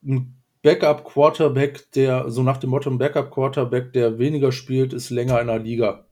Ein 0.03 0.35
Backup-Quarterback, 0.61 1.91
der, 1.93 2.29
so 2.29 2.43
nach 2.43 2.57
dem 2.57 2.71
Motto, 2.71 2.89
ein 2.89 2.97
Backup-Quarterback, 2.97 3.93
der 3.93 4.19
weniger 4.19 4.51
spielt, 4.51 4.91
ist 4.91 5.09
länger 5.09 5.39
in 5.39 5.47
der 5.47 5.59
Liga. 5.59 6.05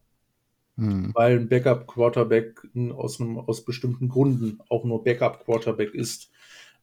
Hm. 0.78 1.12
Weil 1.14 1.40
ein 1.40 1.50
Backup-Quarterback 1.50 2.68
aus, 2.96 3.20
aus 3.22 3.66
bestimmten 3.66 4.10
Gründen 4.10 4.60
auch 4.70 4.84
nur 4.84 5.04
Backup-Quarterback 5.04 5.94
ist. 5.94 6.30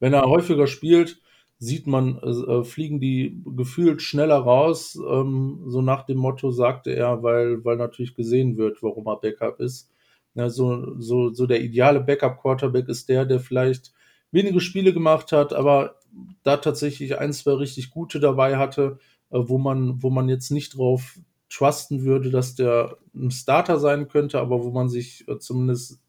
Wenn 0.01 0.13
er 0.13 0.29
häufiger 0.29 0.67
spielt, 0.67 1.21
sieht 1.59 1.87
man, 1.87 2.19
äh, 2.19 2.29
äh, 2.29 2.65
fliegen 2.65 3.01
die 3.01 3.43
gefühlt 3.57 4.03
schneller 4.03 4.39
raus. 4.39 4.99
Ähm, 5.09 5.63
so 5.67 5.81
nach 5.81 6.05
dem 6.05 6.19
Motto 6.19 6.51
sagte 6.51 6.95
er, 6.95 7.23
weil, 7.23 7.65
weil 7.65 7.77
natürlich 7.77 8.15
gesehen 8.15 8.57
wird, 8.57 8.83
warum 8.83 9.07
er 9.07 9.21
Backup 9.21 9.61
ist. 9.61 9.91
Ja, 10.35 10.51
so, 10.51 10.99
so, 10.99 11.33
so 11.33 11.47
der 11.47 11.63
ideale 11.63 12.01
Backup-Quarterback 12.01 12.89
ist 12.89 13.09
der, 13.09 13.25
der 13.25 13.39
vielleicht 13.39 13.93
wenige 14.33 14.61
Spiele 14.61 14.93
gemacht 14.93 15.31
hat, 15.31 15.53
aber 15.53 16.01
da 16.43 16.57
tatsächlich 16.57 17.19
ein, 17.19 17.33
zwei 17.33 17.53
richtig 17.53 17.91
gute 17.91 18.19
dabei 18.19 18.57
hatte, 18.57 18.99
äh, 19.31 19.39
wo, 19.41 19.59
man, 19.59 20.03
wo 20.03 20.11
man 20.11 20.29
jetzt 20.29 20.51
nicht 20.51 20.77
drauf 20.77 21.19
trusten 21.55 22.05
würde, 22.05 22.31
dass 22.31 22.55
der 22.55 22.99
ein 23.15 23.31
Starter 23.31 23.79
sein 23.79 24.09
könnte, 24.09 24.41
aber 24.41 24.65
wo 24.65 24.71
man 24.71 24.89
sich 24.89 25.27
äh, 25.29 25.39
zumindest 25.39 26.01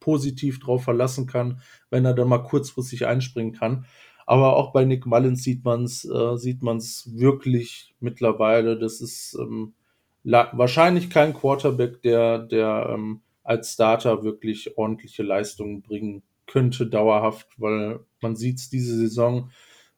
positiv 0.00 0.58
drauf 0.58 0.84
verlassen 0.84 1.26
kann, 1.26 1.60
wenn 1.90 2.04
er 2.04 2.14
dann 2.14 2.28
mal 2.28 2.42
kurzfristig 2.42 3.06
einspringen 3.06 3.52
kann. 3.52 3.84
Aber 4.26 4.56
auch 4.56 4.72
bei 4.72 4.84
Nick 4.84 5.06
Mullins 5.06 5.42
sieht 5.42 5.64
man 5.64 5.84
es 5.84 6.04
äh, 6.04 6.36
sieht 6.36 6.62
man's 6.62 7.10
wirklich 7.12 7.94
mittlerweile. 8.00 8.78
Das 8.78 9.00
ist 9.00 9.36
ähm, 9.40 9.74
wahrscheinlich 10.24 11.10
kein 11.10 11.34
Quarterback, 11.34 12.02
der, 12.02 12.38
der 12.38 12.90
ähm, 12.94 13.20
als 13.42 13.72
Starter 13.72 14.22
wirklich 14.22 14.76
ordentliche 14.78 15.22
Leistungen 15.22 15.82
bringen 15.82 16.22
könnte, 16.46 16.86
dauerhaft, 16.86 17.48
weil 17.58 18.00
man 18.20 18.36
sieht 18.36 18.58
es 18.58 18.70
diese 18.70 18.96
Saison. 18.96 19.50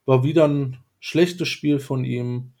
War 0.05 0.23
wieder 0.23 0.47
ein 0.47 0.77
schlechtes 0.99 1.47
Spiel 1.47 1.79
von 1.79 2.05
ihm. 2.05 2.53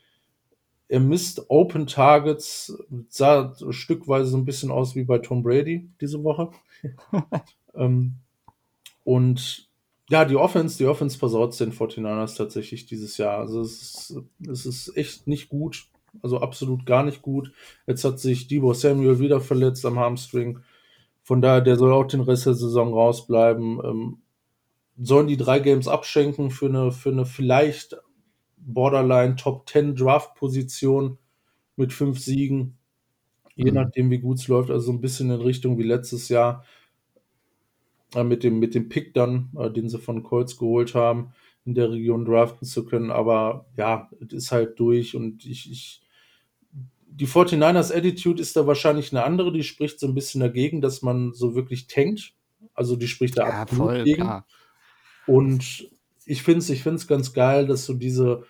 Er 0.93 0.99
misst 0.99 1.49
Open 1.49 1.87
Targets, 1.87 2.71
sah 3.09 3.55
stückweise 3.71 4.29
so 4.29 4.37
ein 4.37 4.45
bisschen 4.45 4.69
aus 4.69 4.93
wie 4.93 5.03
bei 5.03 5.17
Tom 5.17 5.41
Brady 5.41 5.89
diese 5.99 6.23
Woche. 6.23 6.51
ähm, 7.73 8.17
und 9.03 9.71
ja, 10.11 10.23
die 10.23 10.35
Offense, 10.35 10.77
die 10.77 10.85
Offense 10.85 11.17
versaut 11.17 11.59
den 11.59 11.73
49ers 11.73 12.37
tatsächlich 12.37 12.85
dieses 12.85 13.17
Jahr. 13.17 13.39
Also 13.39 13.61
es 13.61 13.81
ist, 13.81 14.17
es 14.47 14.67
ist 14.67 14.95
echt 14.95 15.25
nicht 15.25 15.49
gut. 15.49 15.87
Also 16.21 16.39
absolut 16.41 16.85
gar 16.85 17.01
nicht 17.01 17.23
gut. 17.23 17.51
Jetzt 17.87 18.03
hat 18.03 18.19
sich 18.19 18.45
Debo 18.47 18.75
Samuel 18.75 19.17
wieder 19.17 19.41
verletzt 19.41 19.87
am 19.87 19.97
Hamstring. 19.97 20.59
Von 21.23 21.41
daher, 21.41 21.61
der 21.61 21.77
soll 21.77 21.91
auch 21.91 22.05
den 22.05 22.21
Rest 22.21 22.45
der 22.45 22.53
Saison 22.53 22.93
rausbleiben. 22.93 23.81
Ähm, 23.83 24.17
sollen 25.01 25.25
die 25.25 25.37
drei 25.37 25.57
Games 25.57 25.87
abschenken 25.87 26.51
für 26.51 26.67
eine, 26.67 26.91
für 26.91 27.09
eine 27.09 27.25
vielleicht 27.25 27.97
Borderline 28.65 29.35
Top 29.35 29.67
10 29.69 29.95
Draft 29.95 30.35
Position 30.35 31.17
mit 31.75 31.93
fünf 31.93 32.19
Siegen. 32.19 32.77
Je 33.55 33.71
mhm. 33.71 33.75
nachdem, 33.75 34.09
wie 34.09 34.19
gut 34.19 34.39
es 34.39 34.47
läuft. 34.47 34.71
Also 34.71 34.87
so 34.87 34.91
ein 34.91 35.01
bisschen 35.01 35.29
in 35.29 35.41
Richtung 35.41 35.77
wie 35.77 35.83
letztes 35.83 36.29
Jahr 36.29 36.63
äh, 38.15 38.23
mit, 38.23 38.43
dem, 38.43 38.59
mit 38.59 38.75
dem 38.75 38.89
Pick 38.89 39.13
dann, 39.13 39.49
äh, 39.57 39.69
den 39.69 39.89
sie 39.89 39.99
von 39.99 40.23
Colts 40.23 40.57
geholt 40.57 40.95
haben, 40.95 41.33
in 41.65 41.75
der 41.75 41.91
Region 41.91 42.25
draften 42.25 42.67
zu 42.67 42.85
können. 42.85 43.11
Aber 43.11 43.65
ja, 43.77 44.09
es 44.19 44.33
ist 44.33 44.51
halt 44.51 44.79
durch 44.79 45.15
und 45.15 45.45
ich, 45.45 45.71
ich 45.71 46.01
die 47.15 47.27
49ers 47.27 47.95
Attitude 47.95 48.41
ist 48.41 48.55
da 48.55 48.65
wahrscheinlich 48.65 49.11
eine 49.11 49.23
andere, 49.23 49.51
die 49.53 49.63
spricht 49.63 49.99
so 49.99 50.07
ein 50.07 50.15
bisschen 50.15 50.41
dagegen, 50.41 50.81
dass 50.81 51.03
man 51.03 51.33
so 51.33 51.53
wirklich 51.53 51.87
tankt. 51.87 52.33
Also 52.73 52.95
die 52.95 53.07
spricht 53.07 53.37
da 53.37 53.47
ja, 53.47 53.61
absolut 53.61 53.91
voll, 53.91 54.03
gegen. 54.03 54.23
Klar. 54.23 54.47
Und 55.27 55.89
ich 56.25 56.41
finde 56.41 56.59
es 56.59 56.69
ich 56.69 56.81
find's 56.81 57.07
ganz 57.07 57.33
geil, 57.33 57.67
dass 57.67 57.85
so 57.85 57.93
diese, 57.93 58.43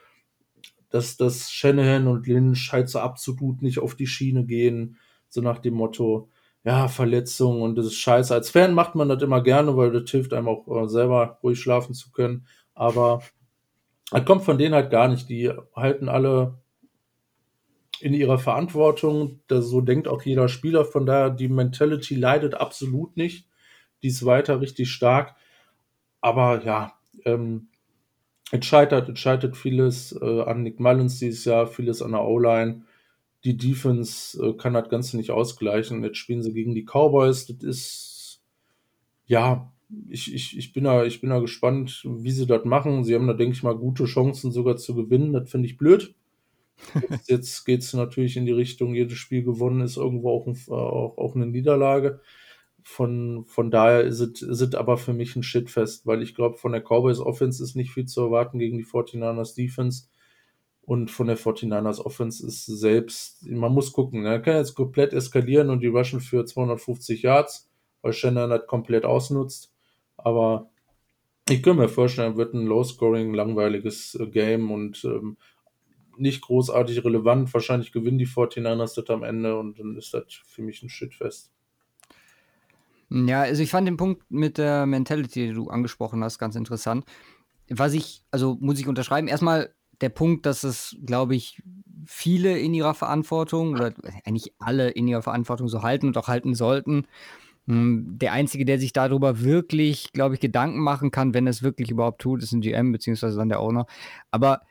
dass 0.94 1.18
das 1.18 1.52
Shanahan 1.52 2.08
und 2.08 2.28
Lynch 2.28 2.72
halt 2.72 2.88
so 2.88 3.00
absolut 3.00 3.64
nicht 3.64 3.80
auf 3.80 3.96
die 3.96 4.06
Schiene 4.06 4.46
gehen, 4.46 4.98
so 5.28 5.42
nach 5.42 5.58
dem 5.58 5.74
Motto, 5.74 6.30
ja, 6.64 6.88
Verletzung 6.88 7.64
und 7.64 7.76
das 7.76 7.88
ist 7.88 7.96
scheiße. 7.96 8.32
Als 8.32 8.52
Fan 8.52 8.76
macht 8.76 8.94
man 8.94 9.10
das 9.10 9.24
immer 9.24 9.42
gerne, 9.42 9.76
weil 9.76 9.92
das 9.92 10.12
hilft 10.12 10.34
einem 10.34 10.48
auch 10.48 10.68
äh, 10.68 10.88
selber 10.88 11.40
ruhig 11.42 11.60
schlafen 11.60 11.96
zu 11.96 12.12
können. 12.12 12.46
Aber 12.76 13.24
das 14.12 14.24
kommt 14.24 14.44
von 14.44 14.60
denen 14.60 14.76
halt 14.76 14.92
gar 14.92 15.08
nicht. 15.08 15.28
Die 15.30 15.52
halten 15.76 16.10
alle 16.10 16.60
in 18.00 18.14
ihrer 18.14 18.38
Verantwortung. 18.38 19.40
Das, 19.48 19.66
so 19.66 19.82
denkt 19.82 20.08
auch 20.08 20.22
jeder 20.22 20.48
Spieler. 20.48 20.86
Von 20.86 21.08
daher, 21.08 21.32
die 21.32 21.48
Mentality 21.48 22.14
leidet 22.14 22.54
absolut 22.54 23.18
nicht. 23.18 23.48
Die 24.04 24.10
ist 24.10 24.28
weiter 24.28 24.62
richtig 24.62 24.92
stark. 24.92 25.36
Aber 26.22 26.64
ja, 26.64 26.94
ähm, 27.26 27.70
es 28.54 28.66
scheitert, 28.68 29.10
es 29.10 29.18
scheitert 29.18 29.58
vieles 29.58 30.16
äh, 30.22 30.42
an 30.42 30.62
Nick 30.62 30.80
Mullins 30.80 31.18
dieses 31.18 31.44
Jahr, 31.44 31.66
vieles 31.66 32.04
an 32.04 32.12
der 32.12 32.24
O-Line. 32.24 32.84
Die 33.44 33.58
Defense 33.58 34.40
äh, 34.40 34.54
kann 34.54 34.76
das 34.76 34.90
Ganze 34.90 35.18
nicht 35.18 35.32
ausgleichen. 35.32 36.04
Jetzt 36.04 36.18
spielen 36.18 36.44
sie 36.44 36.54
gegen 36.54 36.76
die 36.76 36.86
Cowboys. 36.86 37.48
Das 37.48 37.64
ist, 37.64 38.42
ja, 39.26 39.74
ich, 40.08 40.32
ich, 40.32 40.56
ich, 40.56 40.72
bin 40.72 40.84
da, 40.84 41.04
ich 41.04 41.20
bin 41.20 41.32
da 41.32 41.40
gespannt, 41.40 42.04
wie 42.08 42.30
sie 42.30 42.46
das 42.46 42.64
machen. 42.64 43.04
Sie 43.04 43.16
haben 43.16 43.26
da, 43.26 43.34
denke 43.34 43.56
ich 43.56 43.64
mal, 43.64 43.76
gute 43.76 44.06
Chancen 44.06 44.52
sogar 44.52 44.78
zu 44.78 44.94
gewinnen. 44.94 45.34
Das 45.34 45.50
finde 45.50 45.68
ich 45.68 45.78
blöd. 45.80 46.14
Jetzt, 47.10 47.30
jetzt 47.30 47.66
geht 47.66 47.82
es 47.82 47.94
natürlich 47.94 48.38
in 48.38 48.46
die 48.46 48.52
Richtung, 48.52 48.94
jedes 48.94 49.18
Spiel 49.18 49.44
gewonnen 49.44 49.82
ist 49.82 49.98
irgendwo 49.98 50.30
auch, 50.30 50.46
ein, 50.46 50.56
auch, 50.70 51.18
auch 51.18 51.36
eine 51.36 51.48
Niederlage. 51.48 52.22
Von, 52.84 53.46
von 53.48 53.72
daher 53.72 54.02
ist 54.02 54.20
es 54.42 54.75
aber 54.75 54.98
für 54.98 55.13
mich 55.13 55.36
ein 55.36 55.44
Shitfest, 55.44 56.06
weil 56.06 56.22
ich 56.22 56.36
glaube, 56.36 56.58
von 56.58 56.74
der 56.74 56.82
Cowboys 56.82 57.20
Offense 57.20 57.63
ist 57.63 57.75
nicht 57.75 57.92
viel 57.92 58.06
zu 58.06 58.22
erwarten 58.22 58.60
gegen 58.60 58.78
die 58.78 58.86
49ers 58.86 59.56
Defense. 59.56 60.08
Und 60.82 61.10
von 61.10 61.28
der 61.28 61.38
49ers 61.38 62.02
Offense 62.02 62.46
ist 62.46 62.66
selbst, 62.66 63.46
man 63.48 63.72
muss 63.74 63.94
gucken, 63.94 64.25
er 64.25 64.38
ne? 64.38 64.42
kann 64.42 64.58
jetzt 64.58 64.75
komplett 64.75 65.13
eskalieren 65.13 65.70
und 65.70 65.80
die 65.80 65.88
rushen 65.88 66.20
für 66.20 66.46
250 66.46 67.22
Yards, 67.22 67.72
weil 68.02 68.12
Shannon 68.12 68.50
das 68.50 68.68
komplett 68.68 69.06
ausnutzt. 69.06 69.74
Aber 70.18 70.70
ich 71.50 71.63
könnte 71.63 71.84
mir 71.84 71.90
vorstellen, 71.90 72.36
wird 72.36 72.54
ein 72.54 72.66
low-scoring, 72.66 73.34
langweiliges 73.34 74.16
äh, 74.16 74.28
Game 74.28 74.72
und 74.72 75.06
ähm, 75.06 75.38
nicht 76.18 76.42
großartig 76.42 77.04
relevant. 77.06 77.54
Wahrscheinlich 77.54 77.92
gewinnen 77.92 78.18
die 78.18 78.28
49ers 78.28 78.96
das 78.96 79.10
am 79.10 79.24
Ende 79.24 79.58
und 79.58 79.80
dann 79.80 79.96
ist 79.96 80.13
das 80.13 80.25
für 80.46 80.62
mich 80.62 80.84
ein 80.84 80.90
Shitfest. 80.90 81.52
Ja, 83.13 83.41
also 83.41 83.62
ich 83.62 83.70
fand 83.70 83.88
den 83.88 83.98
Punkt 83.98 84.24
mit 84.29 84.58
der 84.58 84.88
Mentality, 84.88 85.48
die 85.48 85.53
du 85.53 85.70
angesprochen 85.70 86.24
hast, 86.24 86.39
ganz 86.39 86.55
interessant. 86.55 87.05
Was 87.70 87.93
ich, 87.93 88.24
also 88.32 88.58
muss 88.60 88.79
ich 88.79 88.88
unterschreiben, 88.88 89.27
erstmal 89.27 89.72
der 90.01 90.10
Punkt, 90.10 90.48
dass 90.48 90.63
es, 90.63 90.96
glaube 91.05 91.36
ich, 91.36 91.62
viele 92.08 92.58
in 92.58 92.74
ihrer 92.74 92.96
Verantwortung 92.96 93.74
oder 93.74 93.93
eigentlich 94.25 94.53
alle 94.58 94.89
in 94.89 95.08
ihrer 95.08 95.22
Verantwortung 95.22 95.67
so 95.67 95.84
halten 95.84 96.08
und 96.08 96.17
auch 96.17 96.27
halten 96.27 96.55
sollten. 96.55 97.05
Hm, 97.67 98.17
der 98.17 98.34
Einzige, 98.34 98.65
der 98.65 98.79
sich 98.79 98.93
darüber 98.93 99.41
wirklich, 99.41 100.12
glaube 100.12 100.34
ich, 100.34 100.41
Gedanken 100.41 100.79
machen 100.79 101.12
kann, 101.12 101.36
wenn 101.36 101.46
es 101.46 101.62
wirklich 101.62 101.91
überhaupt 101.91 102.20
tut, 102.20 102.41
ist 102.41 102.51
ein 102.51 102.62
GM, 102.62 102.91
beziehungsweise 102.91 103.38
dann 103.38 103.50
der 103.50 103.62
Owner. 103.62 103.86
Aber 104.32 104.63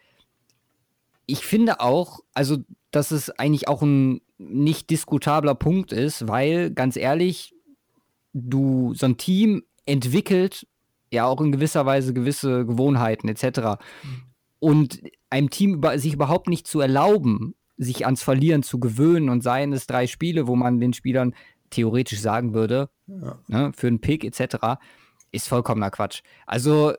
ich 1.26 1.46
finde 1.46 1.80
auch, 1.80 2.20
also, 2.34 2.58
dass 2.90 3.12
es 3.12 3.30
eigentlich 3.30 3.68
auch 3.68 3.82
ein 3.82 4.20
nicht 4.36 4.90
diskutabler 4.90 5.54
Punkt 5.54 5.92
ist, 5.92 6.26
weil 6.26 6.72
ganz 6.72 6.96
ehrlich, 6.96 7.51
du 8.32 8.94
so 8.94 9.06
ein 9.06 9.16
Team 9.16 9.62
entwickelt 9.84 10.66
ja 11.12 11.26
auch 11.26 11.40
in 11.40 11.52
gewisser 11.52 11.86
Weise 11.86 12.14
gewisse 12.14 12.66
Gewohnheiten 12.66 13.28
etc. 13.28 13.82
Und 14.58 15.00
einem 15.30 15.50
Team 15.50 15.74
über, 15.74 15.98
sich 15.98 16.14
überhaupt 16.14 16.48
nicht 16.48 16.66
zu 16.66 16.80
erlauben, 16.80 17.54
sich 17.76 18.04
ans 18.06 18.22
Verlieren 18.22 18.62
zu 18.62 18.80
gewöhnen 18.80 19.28
und 19.28 19.42
seien 19.42 19.72
es 19.72 19.86
drei 19.86 20.06
Spiele, 20.06 20.46
wo 20.46 20.56
man 20.56 20.80
den 20.80 20.92
Spielern 20.92 21.34
theoretisch 21.70 22.20
sagen 22.20 22.54
würde, 22.54 22.90
ja. 23.06 23.38
ne, 23.48 23.72
für 23.74 23.86
einen 23.86 24.00
Pick 24.00 24.24
etc., 24.24 24.78
ist 25.30 25.48
vollkommener 25.48 25.90
Quatsch. 25.90 26.22
Also 26.46 26.92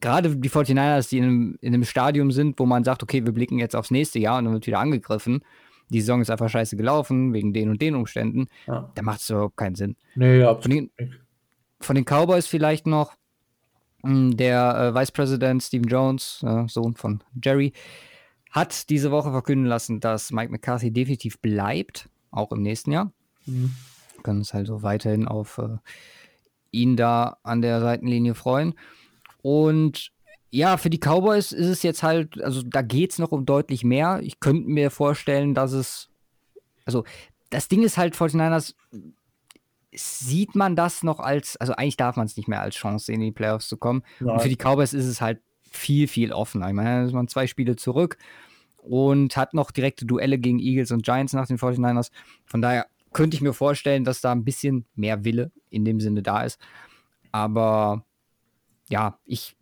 gerade 0.00 0.36
die 0.36 0.50
49ers, 0.50 1.10
die 1.10 1.18
in 1.18 1.24
einem, 1.24 1.58
in 1.60 1.74
einem 1.74 1.84
Stadium 1.84 2.30
sind, 2.30 2.58
wo 2.58 2.66
man 2.66 2.84
sagt, 2.84 3.02
okay, 3.02 3.24
wir 3.24 3.32
blicken 3.32 3.58
jetzt 3.58 3.76
aufs 3.76 3.90
nächste 3.90 4.18
Jahr 4.18 4.38
und 4.38 4.46
dann 4.46 4.54
wird 4.54 4.66
wieder 4.66 4.78
angegriffen. 4.78 5.44
Die 5.92 6.00
Saison 6.00 6.20
ist 6.20 6.30
einfach 6.30 6.48
scheiße 6.48 6.76
gelaufen, 6.76 7.32
wegen 7.32 7.52
den 7.52 7.68
und 7.68 7.80
den 7.80 7.94
Umständen. 7.94 8.48
Ja. 8.66 8.90
Da 8.94 9.02
macht 9.02 9.20
es 9.20 9.30
überhaupt 9.30 9.56
keinen 9.56 9.74
Sinn. 9.74 9.96
Nee, 10.14 10.42
absolut. 10.42 10.62
Von 10.62 10.70
den, 10.70 10.90
von 11.80 11.96
den 11.96 12.04
Cowboys 12.04 12.46
vielleicht 12.46 12.86
noch 12.86 13.14
hm, 14.02 14.36
der 14.36 14.94
äh, 14.94 14.94
Vice 14.94 15.12
President 15.12 15.62
Stephen 15.62 15.88
Jones, 15.88 16.42
äh, 16.46 16.66
Sohn 16.68 16.94
von 16.94 17.22
Jerry, 17.42 17.72
hat 18.50 18.90
diese 18.90 19.10
Woche 19.10 19.30
verkünden 19.30 19.66
lassen, 19.66 20.00
dass 20.00 20.30
Mike 20.30 20.50
McCarthy 20.50 20.90
definitiv 20.90 21.38
bleibt, 21.40 22.08
auch 22.30 22.52
im 22.52 22.62
nächsten 22.62 22.92
Jahr. 22.92 23.12
Mhm. 23.46 23.74
Wir 24.14 24.22
können 24.22 24.38
uns 24.40 24.52
also 24.52 24.82
weiterhin 24.82 25.26
auf 25.26 25.58
äh, 25.58 25.78
ihn 26.70 26.96
da 26.96 27.38
an 27.42 27.62
der 27.62 27.80
Seitenlinie 27.80 28.34
freuen. 28.34 28.74
Und 29.42 30.11
ja, 30.54 30.76
für 30.76 30.90
die 30.90 30.98
Cowboys 30.98 31.52
ist 31.52 31.66
es 31.66 31.82
jetzt 31.82 32.02
halt, 32.02 32.40
also 32.42 32.62
da 32.62 32.82
geht 32.82 33.12
es 33.12 33.18
noch 33.18 33.32
um 33.32 33.46
deutlich 33.46 33.84
mehr. 33.84 34.20
Ich 34.22 34.38
könnte 34.38 34.68
mir 34.68 34.90
vorstellen, 34.90 35.54
dass 35.54 35.72
es, 35.72 36.10
also 36.84 37.04
das 37.48 37.68
Ding 37.68 37.82
ist 37.82 37.96
halt, 37.96 38.14
49ers, 38.14 38.74
sieht 39.94 40.54
man 40.54 40.76
das 40.76 41.02
noch 41.02 41.20
als, 41.20 41.56
also 41.56 41.72
eigentlich 41.72 41.96
darf 41.96 42.16
man 42.16 42.26
es 42.26 42.36
nicht 42.36 42.48
mehr 42.48 42.60
als 42.60 42.74
Chance 42.74 43.06
sehen, 43.06 43.22
in 43.22 43.28
die 43.28 43.32
Playoffs 43.32 43.66
zu 43.66 43.78
kommen. 43.78 44.02
Nein. 44.20 44.34
Und 44.34 44.42
für 44.42 44.50
die 44.50 44.56
Cowboys 44.56 44.92
ist 44.92 45.06
es 45.06 45.22
halt 45.22 45.40
viel, 45.70 46.06
viel 46.06 46.32
offener. 46.32 46.68
Ich 46.68 46.74
meine, 46.74 47.00
da 47.00 47.06
ist 47.06 47.14
man 47.14 47.28
zwei 47.28 47.46
Spiele 47.46 47.76
zurück 47.76 48.18
und 48.76 49.34
hat 49.38 49.54
noch 49.54 49.70
direkte 49.70 50.04
Duelle 50.04 50.38
gegen 50.38 50.58
Eagles 50.58 50.90
und 50.92 51.02
Giants 51.02 51.32
nach 51.32 51.46
den 51.46 51.56
49ers. 51.56 52.10
Von 52.44 52.60
daher 52.60 52.86
könnte 53.14 53.36
ich 53.36 53.40
mir 53.40 53.54
vorstellen, 53.54 54.04
dass 54.04 54.20
da 54.20 54.32
ein 54.32 54.44
bisschen 54.44 54.84
mehr 54.96 55.24
Wille 55.24 55.50
in 55.70 55.86
dem 55.86 55.98
Sinne 55.98 56.22
da 56.22 56.42
ist. 56.42 56.60
Aber 57.30 58.04
ja, 58.92 59.18
ich 59.24 59.56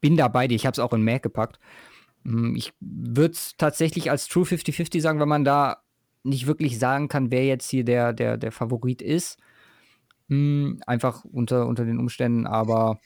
bin 0.00 0.16
da 0.16 0.28
bei 0.28 0.48
dir. 0.48 0.54
Ich 0.54 0.64
habe 0.64 0.72
es 0.72 0.78
auch 0.78 0.94
in 0.94 1.04
Mac 1.04 1.22
gepackt. 1.22 1.60
Hm, 2.24 2.56
ich 2.56 2.72
würde 2.80 3.34
es 3.34 3.54
tatsächlich 3.58 4.10
als 4.10 4.26
True 4.26 4.44
50-50 4.44 5.02
sagen, 5.02 5.20
weil 5.20 5.26
man 5.26 5.44
da 5.44 5.82
nicht 6.22 6.46
wirklich 6.46 6.78
sagen 6.78 7.08
kann, 7.08 7.30
wer 7.30 7.44
jetzt 7.44 7.68
hier 7.68 7.84
der, 7.84 8.14
der, 8.14 8.38
der 8.38 8.52
Favorit 8.52 9.02
ist. 9.02 9.38
Hm, 10.28 10.80
einfach 10.86 11.26
unter, 11.26 11.66
unter 11.66 11.84
den 11.84 11.98
Umständen, 11.98 12.46
aber 12.46 12.98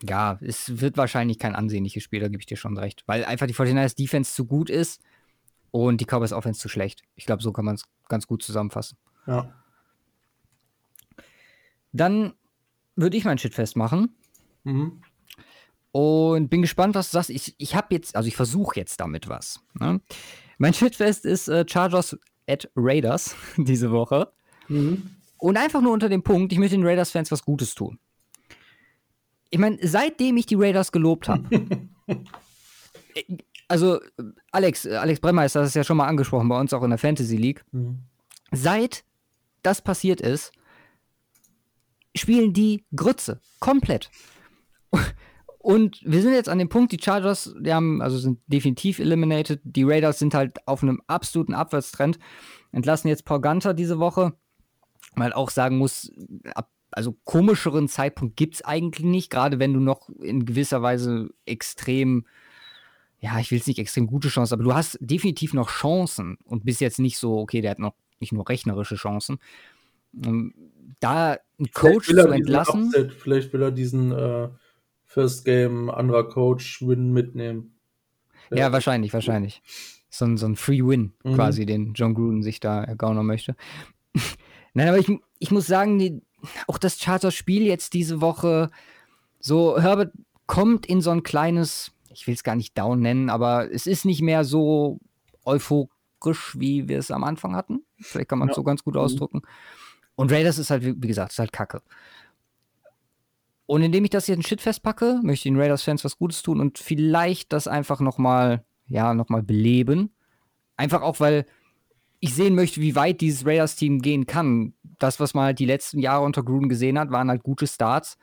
ja, 0.00 0.38
es 0.42 0.80
wird 0.80 0.96
wahrscheinlich 0.96 1.40
kein 1.40 1.56
ansehnliches 1.56 2.04
Spiel, 2.04 2.20
da 2.20 2.28
gebe 2.28 2.40
ich 2.40 2.46
dir 2.46 2.56
schon 2.56 2.78
recht. 2.78 3.02
Weil 3.06 3.24
einfach 3.24 3.48
die 3.48 3.54
49ers 3.54 3.96
Defense 3.96 4.32
zu 4.32 4.46
gut 4.46 4.70
ist 4.70 5.02
und 5.72 6.00
die 6.00 6.04
Cowboys 6.04 6.32
Offense 6.32 6.60
zu 6.60 6.68
schlecht. 6.68 7.02
Ich 7.16 7.26
glaube, 7.26 7.42
so 7.42 7.52
kann 7.52 7.64
man 7.64 7.74
es 7.74 7.82
ganz 8.08 8.28
gut 8.28 8.44
zusammenfassen. 8.44 8.96
Ja. 9.26 9.52
Dann 11.90 12.34
würde 12.94 13.16
ich 13.16 13.24
mein 13.24 13.38
Shit 13.38 13.54
festmachen. 13.54 14.14
Mhm. 14.64 15.00
Und 15.92 16.48
bin 16.48 16.62
gespannt, 16.62 16.94
was 16.94 17.10
du 17.10 17.14
sagst. 17.14 17.30
Ich, 17.30 17.54
ich 17.58 17.74
habe 17.74 17.94
jetzt, 17.94 18.14
also 18.14 18.28
ich 18.28 18.36
versuche 18.36 18.78
jetzt 18.78 19.00
damit 19.00 19.28
was. 19.28 19.60
Ne? 19.78 20.00
Mein 20.58 20.74
Shitfest 20.74 21.24
ist 21.24 21.48
äh, 21.48 21.64
Chargers 21.66 22.16
at 22.46 22.70
Raiders 22.76 23.34
diese 23.56 23.90
Woche. 23.90 24.30
Mhm. 24.68 25.10
Und 25.38 25.56
einfach 25.56 25.80
nur 25.80 25.92
unter 25.92 26.08
dem 26.08 26.22
Punkt, 26.22 26.52
ich 26.52 26.58
möchte 26.58 26.76
den 26.76 26.86
Raiders-Fans 26.86 27.30
was 27.30 27.44
Gutes 27.44 27.74
tun. 27.74 27.98
Ich 29.50 29.58
meine, 29.58 29.78
seitdem 29.80 30.36
ich 30.36 30.46
die 30.46 30.56
Raiders 30.56 30.92
gelobt 30.92 31.28
habe, 31.28 31.48
also 33.68 34.00
Alex, 34.50 34.86
Alex 34.86 35.20
Bremmeister 35.20 35.60
hat 35.60 35.68
es 35.68 35.74
ja 35.74 35.84
schon 35.84 35.96
mal 35.96 36.06
angesprochen 36.06 36.48
bei 36.48 36.58
uns 36.58 36.72
auch 36.72 36.82
in 36.82 36.90
der 36.90 36.98
Fantasy 36.98 37.36
League. 37.36 37.64
Mhm. 37.70 38.00
Seit 38.50 39.04
das 39.62 39.80
passiert 39.82 40.20
ist, 40.20 40.52
spielen 42.14 42.52
die 42.52 42.84
Grütze 42.94 43.40
komplett. 43.60 44.10
Und 45.58 46.00
wir 46.02 46.22
sind 46.22 46.32
jetzt 46.32 46.48
an 46.48 46.58
dem 46.58 46.68
Punkt, 46.68 46.92
die 46.92 47.02
Chargers, 47.02 47.54
die 47.60 47.74
haben, 47.74 48.00
also 48.00 48.16
sind 48.16 48.40
definitiv 48.46 49.00
eliminated. 49.00 49.60
Die 49.64 49.82
Raiders 49.82 50.18
sind 50.18 50.32
halt 50.32 50.66
auf 50.66 50.82
einem 50.82 51.02
absoluten 51.08 51.52
Abwärtstrend. 51.52 52.18
Entlassen 52.72 53.08
jetzt 53.08 53.24
Paul 53.24 53.40
Gunter 53.40 53.74
diese 53.74 53.98
Woche. 53.98 54.34
Man 55.14 55.32
auch 55.32 55.50
sagen 55.50 55.76
muss, 55.76 56.10
ab, 56.54 56.70
also 56.90 57.16
komischeren 57.24 57.88
Zeitpunkt 57.88 58.36
gibt 58.36 58.54
es 58.54 58.64
eigentlich 58.64 59.04
nicht, 59.04 59.30
gerade 59.30 59.58
wenn 59.58 59.74
du 59.74 59.80
noch 59.80 60.08
in 60.22 60.46
gewisser 60.46 60.80
Weise 60.80 61.28
extrem, 61.44 62.24
ja, 63.20 63.38
ich 63.38 63.50
will 63.50 63.58
es 63.58 63.66
nicht 63.66 63.78
extrem 63.78 64.06
gute 64.06 64.28
Chancen, 64.28 64.54
aber 64.54 64.64
du 64.64 64.74
hast 64.74 64.96
definitiv 65.00 65.54
noch 65.54 65.70
Chancen 65.70 66.38
und 66.44 66.64
bist 66.64 66.80
jetzt 66.80 66.98
nicht 66.98 67.18
so, 67.18 67.38
okay, 67.38 67.60
der 67.60 67.72
hat 67.72 67.78
noch 67.78 67.94
nicht 68.20 68.32
nur 68.32 68.48
rechnerische 68.48 68.94
Chancen. 68.94 69.38
Ähm, 70.24 70.54
da 71.00 71.36
einen 71.58 71.70
Coach 71.74 72.08
zu 72.08 72.16
entlassen. 72.16 72.86
Upset, 72.86 73.12
vielleicht 73.12 73.52
will 73.52 73.62
er 73.62 73.70
diesen 73.70 74.12
äh 74.12 74.48
First 75.18 75.44
Game 75.44 75.90
anderer 75.90 76.28
Coach 76.28 76.80
Win 76.80 77.12
mitnehmen. 77.12 77.74
Ja, 78.50 78.58
ja 78.58 78.72
wahrscheinlich, 78.72 79.12
wahrscheinlich. 79.12 79.62
So 80.08 80.24
ein, 80.26 80.36
so 80.36 80.46
ein 80.46 80.54
Free 80.54 80.80
Win 80.84 81.12
mhm. 81.24 81.34
quasi, 81.34 81.66
den 81.66 81.92
John 81.94 82.14
Gruden 82.14 82.44
sich 82.44 82.60
da 82.60 82.84
ergaunern 82.84 83.26
möchte. 83.26 83.56
Nein, 84.74 84.86
aber 84.86 84.98
ich, 84.98 85.10
ich 85.40 85.50
muss 85.50 85.66
sagen, 85.66 85.98
die, 85.98 86.22
auch 86.68 86.78
das 86.78 87.00
Charter-Spiel 87.00 87.64
jetzt 87.64 87.94
diese 87.94 88.20
Woche, 88.20 88.70
so 89.40 89.80
Herbert 89.80 90.12
kommt 90.46 90.86
in 90.86 91.00
so 91.00 91.10
ein 91.10 91.24
kleines, 91.24 91.90
ich 92.10 92.28
will 92.28 92.34
es 92.34 92.44
gar 92.44 92.54
nicht 92.54 92.78
down 92.78 93.00
nennen, 93.00 93.28
aber 93.28 93.72
es 93.72 93.88
ist 93.88 94.04
nicht 94.04 94.22
mehr 94.22 94.44
so 94.44 95.00
euphorisch, 95.44 96.54
wie 96.56 96.88
wir 96.88 97.00
es 97.00 97.10
am 97.10 97.24
Anfang 97.24 97.56
hatten. 97.56 97.82
Vielleicht 97.98 98.28
kann 98.28 98.38
man 98.38 98.50
es 98.50 98.52
ja. 98.52 98.60
so 98.60 98.62
ganz 98.62 98.84
gut 98.84 98.94
mhm. 98.94 99.00
ausdrücken. 99.00 99.42
Und 100.14 100.30
Raiders 100.30 100.58
ist 100.58 100.70
halt, 100.70 100.84
wie 100.84 101.08
gesagt, 101.08 101.32
ist 101.32 101.40
halt 101.40 101.52
kacke. 101.52 101.82
Und 103.68 103.82
indem 103.82 104.04
ich 104.04 104.10
das 104.10 104.24
hier 104.24 104.34
in 104.34 104.42
Shit 104.42 104.62
festpacke, 104.62 105.20
möchte 105.22 105.46
ich 105.46 105.52
den 105.52 105.60
Raiders-Fans 105.60 106.02
was 106.02 106.16
Gutes 106.16 106.40
tun 106.40 106.58
und 106.58 106.78
vielleicht 106.78 107.52
das 107.52 107.68
einfach 107.68 108.00
nochmal, 108.00 108.64
ja, 108.86 109.12
nochmal 109.12 109.42
beleben. 109.42 110.10
Einfach 110.78 111.02
auch, 111.02 111.20
weil 111.20 111.44
ich 112.18 112.34
sehen 112.34 112.54
möchte, 112.54 112.80
wie 112.80 112.94
weit 112.94 113.20
dieses 113.20 113.44
Raiders-Team 113.44 114.00
gehen 114.00 114.24
kann. 114.24 114.72
Das, 114.98 115.20
was 115.20 115.34
man 115.34 115.44
halt 115.44 115.58
die 115.58 115.66
letzten 115.66 115.98
Jahre 115.98 116.24
unter 116.24 116.42
Gruden 116.42 116.70
gesehen 116.70 116.98
hat, 116.98 117.10
waren 117.10 117.28
halt 117.28 117.42
gute 117.42 117.66
Starts, 117.66 118.16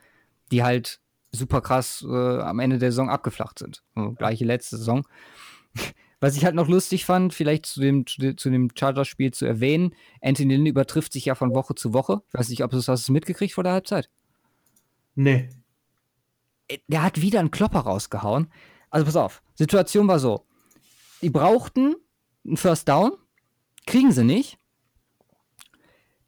die 0.50 0.64
halt 0.64 0.98
super 1.30 1.60
krass 1.60 2.04
äh, 2.04 2.40
am 2.40 2.58
Ende 2.58 2.78
der 2.78 2.90
Saison 2.90 3.08
abgeflacht 3.08 3.60
sind. 3.60 3.84
Also, 3.94 4.14
gleiche 4.14 4.44
letzte 4.44 4.78
Saison. 4.78 5.06
Was 6.18 6.36
ich 6.36 6.44
halt 6.44 6.56
noch 6.56 6.66
lustig 6.66 7.04
fand, 7.04 7.32
vielleicht 7.32 7.66
zu 7.66 7.80
dem, 7.80 8.04
zu 8.04 8.50
dem 8.50 8.70
Chargers-Spiel 8.76 9.32
zu 9.32 9.46
erwähnen, 9.46 9.94
Anthony 10.20 10.56
Lynn 10.56 10.66
übertrifft 10.66 11.12
sich 11.12 11.26
ja 11.26 11.36
von 11.36 11.54
Woche 11.54 11.76
zu 11.76 11.92
Woche. 11.92 12.22
Ich 12.26 12.34
weiß 12.34 12.48
nicht, 12.48 12.64
ob 12.64 12.72
du 12.72 12.80
das 12.80 13.08
mitgekriegt 13.10 13.54
vor 13.54 13.62
der 13.62 13.74
Halbzeit. 13.74 14.10
Nee. 15.16 15.48
Äh, 16.68 16.78
der 16.86 17.02
hat 17.02 17.20
wieder 17.20 17.40
einen 17.40 17.50
Klopper 17.50 17.80
rausgehauen. 17.80 18.48
Also 18.90 19.04
pass 19.04 19.16
auf, 19.16 19.42
Situation 19.54 20.06
war 20.06 20.20
so. 20.20 20.46
Die 21.22 21.30
brauchten 21.30 21.96
einen 22.46 22.56
First 22.56 22.88
Down, 22.88 23.12
kriegen 23.86 24.12
sie 24.12 24.24
nicht. 24.24 24.58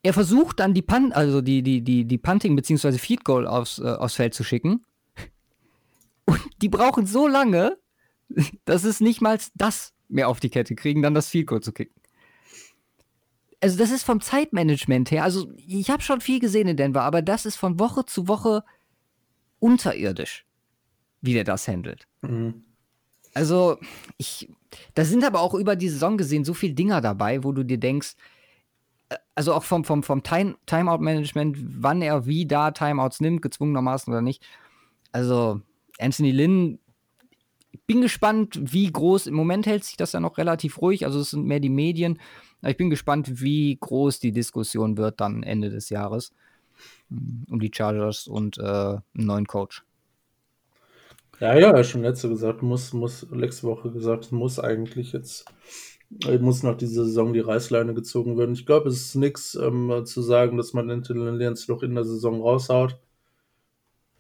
Er 0.03 0.13
versucht 0.13 0.61
dann 0.61 0.75
die 0.75 0.83
Punt, 0.83 1.15
also 1.15 1.41
die, 1.41 1.63
die, 1.63 1.83
die, 1.83 2.05
die 2.05 2.19
Punting 2.19 2.57
bzw. 2.57 2.99
Feed 2.99 3.25
Goal 3.25 3.47
aufs, 3.47 3.79
äh, 3.79 3.85
aufs 3.85 4.15
Feld 4.15 4.35
zu 4.35 4.43
schicken. 4.43 4.85
Und 6.25 6.41
die 6.63 6.69
brauchen 6.69 7.07
so 7.07 7.27
lange, 7.27 7.79
dass 8.65 8.85
es 8.85 9.01
nicht 9.01 9.21
mal 9.21 9.39
das 9.55 9.93
mehr 10.09 10.29
auf 10.29 10.41
die 10.41 10.51
Kette 10.51 10.75
kriegen, 10.75 11.03
dann 11.03 11.15
das 11.15 11.29
Field 11.29 11.47
Goal 11.47 11.61
zu 11.61 11.73
kicken. 11.73 11.95
Also 13.61 13.77
das 13.77 13.91
ist 13.91 14.05
vom 14.05 14.21
Zeitmanagement 14.21 15.11
her, 15.11 15.25
also 15.25 15.51
ich 15.57 15.91
habe 15.91 16.03
schon 16.03 16.21
viel 16.21 16.39
gesehen 16.39 16.69
in 16.69 16.77
Denver, 16.77 17.03
aber 17.03 17.23
das 17.23 17.45
ist 17.45 17.57
von 17.57 17.81
Woche 17.81 18.05
zu 18.05 18.29
Woche 18.29 18.63
unterirdisch, 19.61 20.45
wie 21.21 21.35
der 21.35 21.45
das 21.45 21.69
handelt. 21.69 22.07
Mhm. 22.23 22.65
Also, 23.35 23.79
ich, 24.17 24.49
da 24.95 25.05
sind 25.05 25.25
aber 25.25 25.41
auch 25.41 25.55
über 25.55 25.77
die 25.77 25.89
Saison 25.89 26.17
gesehen 26.17 26.45
so 26.45 26.55
viele 26.55 26.75
Dinger 26.75 27.01
dabei, 27.01 27.45
wo 27.45 27.53
du 27.53 27.63
dir 27.63 27.79
denkst, 27.79 28.15
äh, 29.11 29.17
also 29.35 29.55
auch 29.55 29.65
vom, 29.65 29.85
vom, 29.85 30.03
vom 30.03 30.23
Time, 30.23 30.57
Timeout-Management, 30.67 31.59
wann 31.83 32.03
er 32.03 32.27
wie 32.27 32.47
da 32.47 32.71
Timeouts 32.71 33.21
nimmt, 33.21 33.43
gezwungenermaßen 33.43 34.13
oder 34.13 34.23
nicht. 34.23 34.45
Also, 35.13 35.61
Anthony 35.99 36.33
Lynn, 36.33 36.79
ich 37.71 37.83
bin 37.87 38.01
gespannt, 38.01 38.59
wie 38.61 38.91
groß, 38.91 39.27
im 39.27 39.35
Moment 39.35 39.67
hält 39.67 39.85
sich 39.85 39.97
das 39.97 40.13
ja 40.13 40.21
noch 40.21 40.39
relativ 40.39 40.81
ruhig, 40.81 41.05
also 41.05 41.21
es 41.21 41.31
sind 41.31 41.47
mehr 41.47 41.61
die 41.61 41.69
Medien. 41.69 42.19
Ich 42.63 42.77
bin 42.77 42.91
gespannt, 42.91 43.41
wie 43.41 43.77
groß 43.79 44.21
die 44.21 44.33
Diskussion 44.33 44.97
wird 44.97 45.21
dann 45.21 45.43
Ende 45.43 45.71
des 45.71 45.91
Jahres 45.91 46.33
um 47.11 47.61
die 47.61 47.71
Chargers 47.75 48.27
und 48.27 48.59
äh, 48.59 48.63
einen 48.63 49.03
neuen 49.15 49.47
Coach. 49.47 49.85
Ja, 51.41 51.57
ja, 51.57 51.71
er 51.71 51.85
schon 51.85 52.03
letzte 52.03 52.29
gesagt, 52.29 52.63
muss, 52.63 52.93
muss, 52.93 53.27
letzte 53.31 53.67
Woche 53.69 53.91
gesagt, 53.93 54.33
muss 54.33 54.59
eigentlich 54.59 55.13
jetzt, 55.13 55.45
äh, 56.27 56.39
muss 56.39 56.63
nach 56.63 56.77
dieser 56.77 57.05
Saison 57.05 57.33
die 57.33 57.41
Reißleine 57.41 57.95
gezogen 57.95 58.37
werden. 58.37 58.55
Ich 58.55 58.67
glaube, 58.67 58.89
es 58.89 58.97
ist 58.97 59.15
nichts 59.15 59.55
ähm, 59.55 60.03
zu 60.05 60.21
sagen, 60.21 60.57
dass 60.57 60.73
man 60.73 60.91
Intelligenz 60.91 61.69
noch 61.69 61.83
in 61.83 61.95
der 61.95 62.05
Saison 62.05 62.41
raushaut. 62.41 62.99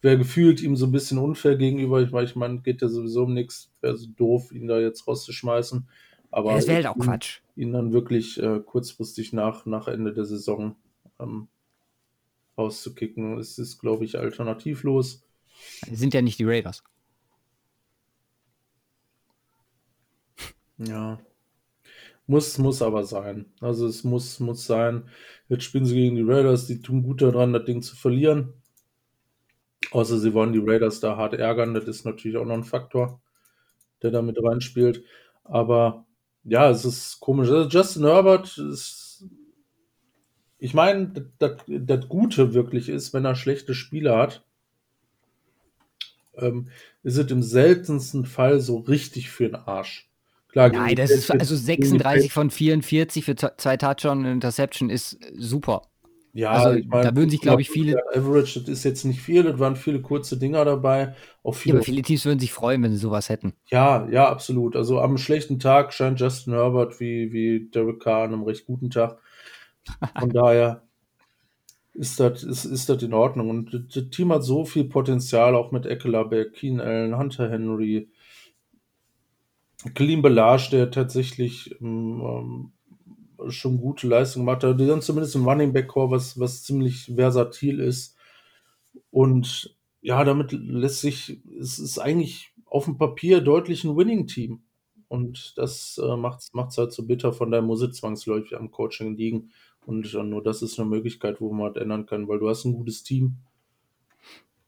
Wäre 0.01 0.17
gefühlt 0.17 0.63
ihm 0.63 0.77
so 0.77 0.87
ein 0.87 0.93
bisschen 0.93 1.19
unfair 1.19 1.57
gegenüber. 1.57 2.01
Ich 2.01 2.13
meine, 2.13 2.27
ich 2.27 2.37
mein, 2.37 2.63
geht 2.63 2.83
ja 2.83 2.89
sowieso 2.89 3.25
um 3.25 3.35
nichts. 3.35 3.73
Wäre 3.81 3.97
so 3.97 4.07
doof, 4.15 4.53
ihn 4.53 4.69
da 4.69 4.79
jetzt 4.79 5.09
rauszuschmeißen. 5.09 5.89
Aber 6.31 6.51
ja, 6.51 6.57
das 6.57 6.69
wäre 6.69 6.77
halt 6.77 6.87
auch 6.87 6.99
Quatsch. 6.99 7.41
Ihn 7.57 7.73
dann 7.73 7.93
wirklich 7.93 8.41
äh, 8.41 8.61
kurzfristig 8.61 9.33
nach, 9.33 9.67
nach 9.67 9.89
Ende 9.89 10.13
der 10.13 10.25
Saison 10.25 10.77
ähm, 11.19 11.49
rauszukicken. 12.59 13.39
Es 13.39 13.59
ist, 13.59 13.79
glaube 13.79 14.05
ich, 14.05 14.19
alternativlos. 14.19 15.25
Sind 15.91 16.15
ja 16.15 16.23
nicht 16.23 16.39
die 16.39 16.45
Raiders. 16.45 16.83
Ja. 20.79 21.19
Muss, 22.27 22.59
muss 22.59 22.83
aber 22.83 23.05
sein. 23.05 23.47
Also 23.61 23.87
es 23.87 24.05
muss, 24.05 24.39
muss 24.41 24.67
sein. 24.67 25.09
Jetzt 25.49 25.65
spielen 25.65 25.87
sie 25.87 25.95
gegen 25.95 26.17
die 26.17 26.23
Raiders, 26.23 26.67
die 26.67 26.81
tun 26.83 27.03
gut 27.03 27.23
daran, 27.23 27.53
das 27.53 27.65
Ding 27.65 27.81
zu 27.83 27.97
verlieren. 27.97 28.53
Außer 29.93 30.19
sie 30.19 30.35
wollen 30.35 30.53
die 30.53 30.63
Raiders 30.63 31.01
da 31.01 31.17
hart 31.17 31.35
ärgern, 31.35 31.73
das 31.75 31.85
ist 31.85 32.05
natürlich 32.05 32.37
auch 32.37 32.45
noch 32.45 32.55
ein 32.55 32.65
Faktor, 32.65 33.21
der 34.03 34.11
da 34.11 34.23
mit 34.23 34.37
reinspielt. 34.43 35.05
Aber 35.45 36.07
ja, 36.45 36.71
es 36.71 36.85
ist 36.85 37.21
komisch. 37.21 37.49
Also 37.49 37.69
Justin 37.69 38.05
Herbert 38.05 38.59
ist 38.59 39.08
ich 40.59 40.75
meine, 40.75 41.13
das 41.39 42.09
Gute 42.09 42.55
wirklich 42.55 42.89
ist, 42.89 43.15
wenn 43.15 43.25
er 43.25 43.35
schlechte 43.35 43.75
Spiele 43.75 44.17
hat, 44.17 44.45
ähm, 46.37 46.69
ist 47.03 47.17
es 47.17 47.31
im 47.31 47.43
seltensten 47.43 48.25
Fall 48.25 48.61
so 48.61 48.79
richtig 48.79 49.31
für 49.31 49.47
den 49.47 49.57
Arsch. 49.57 50.09
Klar, 50.49 50.71
Nein, 50.71 50.97
das 50.97 51.11
ist 51.11 51.31
also 51.31 51.55
36 51.55 52.33
von 52.33 52.51
44 52.51 53.25
für 53.25 53.37
zwei 53.37 53.77
Touchdown 53.77 54.21
und 54.21 54.27
Interception 54.27 54.89
ist 54.89 55.19
super. 55.37 55.83
Ja, 56.33 56.51
also, 56.51 56.79
ich 56.79 56.87
mein, 56.87 57.03
da 57.03 57.17
würden 57.17 57.31
sich, 57.31 57.41
glaube 57.41 57.63
ich, 57.63 57.71
viele. 57.71 58.01
Average, 58.15 58.61
das 58.61 58.69
ist 58.69 58.85
jetzt 58.85 59.05
nicht 59.05 59.21
viel, 59.21 59.43
das 59.43 59.59
waren 59.59 59.77
viele 59.77 60.01
kurze 60.01 60.39
Dinger 60.39 60.65
dabei. 60.65 61.15
Auch 61.43 61.55
viele, 61.55 61.75
ja, 61.75 61.79
aber 61.79 61.85
viele 61.85 62.03
Teams 62.03 62.25
würden 62.25 62.39
sich 62.39 62.53
freuen, 62.53 62.83
wenn 62.83 62.93
sie 62.93 62.99
sowas 62.99 63.29
hätten. 63.29 63.55
Ja, 63.71 64.09
ja, 64.11 64.29
absolut. 64.29 64.77
Also 64.77 65.01
am 65.01 65.19
schlechten 65.19 65.59
Tag 65.59 65.93
scheint 65.93 66.21
Justin 66.21 66.53
Herbert 66.53 67.01
wie, 67.01 67.33
wie 67.33 67.69
Derek 67.71 68.01
Carr 68.01 68.25
an 68.25 68.35
einem 68.35 68.43
recht 68.45 68.67
guten 68.67 68.91
Tag. 68.91 69.19
Von 70.19 70.31
daher 70.31 70.83
ist 71.95 72.21
das 72.21 72.45
ist, 72.45 72.65
ist 72.65 72.89
in 73.03 73.15
Ordnung. 73.15 73.51
Und 73.51 73.87
das 73.95 74.11
Team 74.11 74.33
hat 74.33 74.45
so 74.45 74.65
viel 74.65 74.85
Potenzial, 74.85 75.55
auch 75.55 75.73
mit 75.73 75.87
Eckler, 75.87 76.29
Keen 76.51 76.81
Allen, 76.81 77.17
Hunter 77.19 77.51
Henry, 77.51 78.09
Klim 79.95 80.23
Belage, 80.23 80.71
der 80.71 80.91
tatsächlich 80.91 81.75
ähm, 81.81 82.73
ähm, 83.39 83.51
schon 83.51 83.81
gute 83.81 84.09
Leistung 84.09 84.43
gemacht 84.43 84.65
hat. 84.65 84.81
Die 84.81 84.87
sind 84.87 85.03
zumindest 85.03 85.37
im 85.37 85.47
Running 85.49 85.73
Back 85.73 85.89
Core, 85.89 86.11
was, 86.11 86.39
was 86.39 86.65
ziemlich 86.65 87.07
versatil 87.15 87.81
ist. 87.81 88.17
Und 89.11 89.77
ja, 90.01 90.25
damit 90.25 90.53
lässt 90.53 91.01
sich, 91.01 91.41
es 91.61 91.79
ist 91.79 91.99
eigentlich 91.99 92.53
auf 92.67 92.85
dem 92.85 92.99
Papier 92.99 93.41
deutlich 93.41 93.85
ein 93.85 93.97
Winning-Team. 93.97 94.63
Und 95.09 95.55
das 95.57 95.99
äh, 96.03 96.17
macht 96.17 96.43
es 96.53 96.79
halt 96.79 96.93
so 96.93 97.07
bitter, 97.07 97.33
von 97.33 97.51
daher 97.51 97.63
muss 97.63 97.81
es 97.81 97.97
zwangsläufig 97.97 98.57
am 98.57 98.71
Coaching 98.71 99.17
liegen. 99.17 99.53
Und 99.89 100.13
nur 100.29 100.43
das 100.43 100.61
ist 100.61 100.79
eine 100.79 100.87
Möglichkeit, 100.87 101.41
wo 101.41 101.51
man 101.51 101.71
was 101.71 101.81
ändern 101.81 102.05
kann, 102.05 102.29
weil 102.29 102.39
du 102.39 102.51
hast 102.51 102.67
ein 102.67 102.75
gutes 102.75 103.03
Team. 103.05 103.39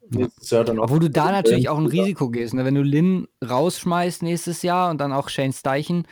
nächstes 0.08 0.48
Jahr 0.48 0.64
dann 0.64 0.78
auch. 0.78 0.84
Obwohl 0.84 1.00
du 1.00 1.10
da 1.10 1.30
natürlich 1.30 1.68
auch 1.68 1.76
ein 1.76 1.84
Risiko 1.84 2.30
gehst, 2.30 2.54
ne? 2.54 2.64
wenn 2.64 2.74
du 2.74 2.82
Lin 2.82 3.28
rausschmeißt 3.46 4.22
nächstes 4.22 4.62
Jahr 4.62 4.90
und 4.90 4.98
dann 4.98 5.12
auch 5.12 5.28
Shane 5.28 5.52
Steichen 5.52 6.06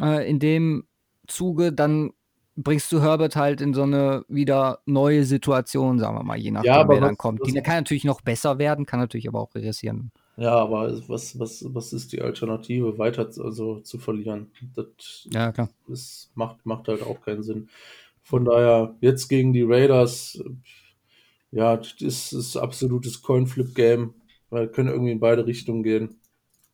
äh, 0.00 0.30
in 0.30 0.38
dem 0.38 0.84
Zuge, 1.26 1.72
dann 1.72 2.12
bringst 2.54 2.92
du 2.92 3.02
Herbert 3.02 3.34
halt 3.34 3.60
in 3.60 3.74
so 3.74 3.82
eine 3.82 4.24
wieder 4.28 4.82
neue 4.86 5.24
Situation, 5.24 5.98
sagen 5.98 6.16
wir 6.16 6.22
mal, 6.22 6.38
je 6.38 6.52
nachdem, 6.52 6.72
ja, 6.72 6.88
wer 6.88 7.00
dann 7.00 7.16
kommt. 7.16 7.44
Die 7.44 7.52
kann 7.54 7.78
natürlich 7.78 8.04
noch 8.04 8.20
besser 8.20 8.58
werden, 8.58 8.86
kann 8.86 9.00
natürlich 9.00 9.26
aber 9.26 9.40
auch 9.40 9.52
regressieren. 9.52 10.12
Ja, 10.36 10.52
aber 10.52 10.92
was, 11.08 11.36
was, 11.40 11.64
was 11.74 11.92
ist 11.92 12.12
die 12.12 12.22
Alternative, 12.22 12.98
weiter 12.98 13.28
also 13.40 13.80
zu 13.80 13.98
verlieren? 13.98 14.52
Das 14.76 15.26
ja, 15.32 15.50
klar. 15.50 15.70
Das 15.88 16.30
macht, 16.36 16.64
macht 16.64 16.86
halt 16.86 17.02
auch 17.02 17.20
keinen 17.20 17.42
Sinn. 17.42 17.68
Von 18.22 18.44
daher, 18.44 18.96
jetzt 19.00 19.28
gegen 19.28 19.52
die 19.52 19.62
Raiders, 19.62 20.42
ja, 21.50 21.76
das 21.76 22.32
ist 22.32 22.56
absolutes 22.56 23.22
Coin-Flip-Game, 23.22 24.14
weil 24.50 24.68
können 24.68 24.90
irgendwie 24.90 25.12
in 25.12 25.20
beide 25.20 25.46
Richtungen 25.46 25.82
gehen. 25.82 26.20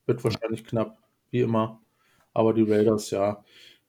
Wird 0.07 0.23
wahrscheinlich 0.25 0.65
knapp, 0.65 0.99
wie 1.31 1.41
immer. 1.41 1.81
Aber 2.33 2.53
die 2.55 2.63
Raiders, 2.63 3.11
ja. 3.11 3.45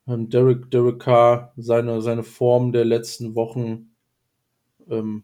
Ähm, 0.08 0.30
Derek, 0.30 0.70
Derek 0.72 1.00
Carr, 1.00 1.54
seine, 1.58 2.02
seine 2.02 2.24
Form 2.24 2.72
der 2.72 2.86
letzten 2.86 3.36
Wochen 3.36 3.96
ähm, 4.90 5.24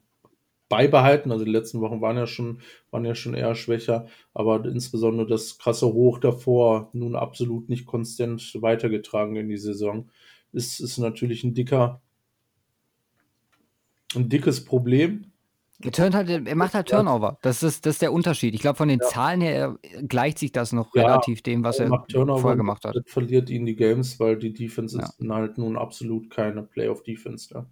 beibehalten. 0.69 1.31
Also 1.31 1.45
die 1.45 1.51
letzten 1.51 1.81
Wochen 1.81 2.01
waren 2.01 2.17
ja 2.17 2.27
schon, 2.27 2.61
waren 2.91 3.05
ja 3.05 3.15
schon 3.15 3.35
eher 3.35 3.55
schwächer, 3.55 4.07
aber 4.33 4.65
insbesondere 4.65 5.27
das 5.27 5.57
krasse 5.59 5.87
Hoch 5.93 6.19
davor 6.19 6.89
nun 6.93 7.15
absolut 7.15 7.69
nicht 7.69 7.85
konstant 7.85 8.57
weitergetragen 8.61 9.35
in 9.35 9.49
die 9.49 9.57
Saison. 9.57 10.09
Ist, 10.53 10.79
ist 10.79 10.97
natürlich 10.97 11.43
ein 11.43 11.53
dicker, 11.53 12.01
ein 14.15 14.29
dickes 14.29 14.63
Problem. 14.65 15.25
Er, 15.83 16.13
halt, 16.13 16.29
er 16.29 16.55
macht 16.55 16.73
halt 16.73 16.89
Turnover. 16.89 17.37
Das 17.41 17.63
ist, 17.63 17.85
das 17.85 17.95
ist 17.95 18.01
der 18.01 18.13
Unterschied. 18.13 18.53
Ich 18.53 18.61
glaube, 18.61 18.77
von 18.77 18.87
den 18.87 18.99
ja. 18.99 19.07
Zahlen 19.07 19.41
her 19.41 19.77
gleicht 20.07 20.37
sich 20.37 20.51
das 20.51 20.73
noch 20.73 20.93
ja, 20.95 21.07
relativ 21.07 21.41
dem, 21.41 21.63
was 21.63 21.79
er, 21.79 21.87
er 21.87 22.05
vorher 22.07 22.55
gemacht 22.55 22.85
hat. 22.85 22.95
verliert 23.07 23.49
ihn 23.49 23.65
die 23.65 23.75
Games, 23.75 24.19
weil 24.19 24.37
die 24.37 24.53
Defense 24.53 24.97
ja. 24.97 25.05
ist 25.05 25.29
halt 25.29 25.57
nun 25.57 25.77
absolut 25.77 26.29
keine 26.29 26.63
Playoff-Defense. 26.63 27.53
Ja. 27.53 27.65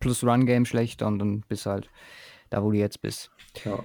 Plus 0.00 0.22
Run-Game 0.22 0.66
schlechter 0.66 1.06
und 1.06 1.18
dann 1.18 1.40
bist 1.48 1.66
halt 1.66 1.88
da, 2.50 2.62
wo 2.62 2.70
du 2.70 2.78
jetzt 2.78 3.00
bist. 3.00 3.30
Ja, 3.64 3.82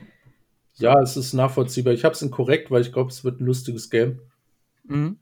ja 0.76 1.02
es 1.02 1.16
ist 1.16 1.34
nachvollziehbar. 1.34 1.94
Ich 1.94 2.04
habe 2.04 2.14
es 2.14 2.22
in 2.22 2.32
korrekt, 2.32 2.72
weil 2.72 2.82
ich 2.82 2.92
glaube, 2.92 3.10
es 3.10 3.24
wird 3.24 3.40
ein 3.40 3.46
lustiges 3.46 3.90
Game. 3.90 4.20
Mhm. 4.84 5.18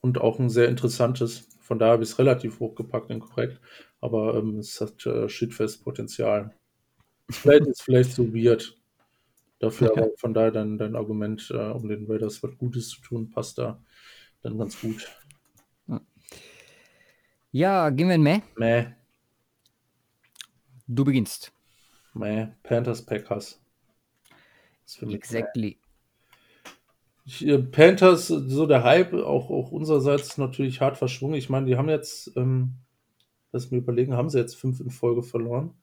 Und 0.00 0.20
auch 0.20 0.38
ein 0.38 0.50
sehr 0.50 0.68
interessantes. 0.68 1.48
Von 1.68 1.78
daher 1.78 1.92
habe 1.92 2.02
ich 2.02 2.08
es 2.08 2.18
relativ 2.18 2.60
hochgepackt 2.60 3.10
in 3.10 3.20
korrekt. 3.20 3.60
Aber 4.00 4.36
ähm, 4.36 4.58
es 4.58 4.80
hat 4.80 5.04
äh, 5.04 5.28
Shitfest-Potenzial. 5.28 6.56
Vielleicht 7.28 7.66
ist 7.66 7.82
vielleicht 7.82 8.12
so 8.12 8.32
weird. 8.32 8.74
Dafür 9.58 9.90
aber 9.90 10.08
von 10.16 10.32
daher 10.32 10.50
dein, 10.50 10.78
dein 10.78 10.96
Argument, 10.96 11.46
äh, 11.50 11.56
um 11.56 11.86
den 11.86 12.10
Raiders 12.10 12.42
was 12.42 12.56
Gutes 12.56 12.88
zu 12.88 13.02
tun, 13.02 13.28
passt 13.28 13.58
da 13.58 13.82
dann 14.40 14.56
ganz 14.56 14.80
gut. 14.80 15.06
Ja, 17.50 17.90
gehen 17.90 18.08
wir 18.08 18.14
in 18.14 18.22
Mäh? 18.22 18.40
Mäh. 18.56 18.86
Du 20.86 21.04
beginnst. 21.04 21.52
Mäh. 22.14 22.48
Panthers, 22.62 23.04
Packers. 23.04 23.60
Exactly. 25.02 25.68
Ich, 25.68 25.76
äh, 25.76 25.87
Panthers, 27.70 28.28
so 28.28 28.66
der 28.66 28.84
Hype, 28.84 29.12
auch, 29.12 29.50
auch 29.50 29.70
unsererseits 29.70 30.38
natürlich 30.38 30.80
hart 30.80 30.96
verschwungen. 30.96 31.36
Ich 31.36 31.50
meine, 31.50 31.66
die 31.66 31.76
haben 31.76 31.88
jetzt, 31.88 32.32
ähm, 32.36 32.74
lass 33.52 33.70
mir 33.70 33.78
überlegen, 33.78 34.14
haben 34.14 34.30
sie 34.30 34.38
jetzt 34.38 34.56
fünf 34.56 34.80
in 34.80 34.90
Folge 34.90 35.22
verloren? 35.22 35.74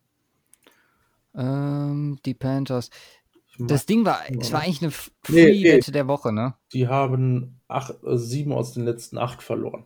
Ähm, 1.35 2.17
die 2.25 2.33
Panthers. 2.33 2.89
Das 3.57 3.85
Ding 3.85 4.05
war, 4.05 4.19
es 4.39 4.51
war 4.51 4.61
eigentlich 4.61 4.81
eine 4.81 4.91
Free-Wette 4.91 5.91
nee, 5.91 5.93
der 5.93 6.07
Woche, 6.07 6.33
ne? 6.33 6.55
Die 6.73 6.87
haben 6.87 7.59
acht, 7.67 8.03
äh, 8.03 8.17
sieben 8.17 8.51
aus 8.51 8.73
den 8.73 8.83
letzten 8.83 9.17
acht 9.17 9.41
verloren. 9.41 9.85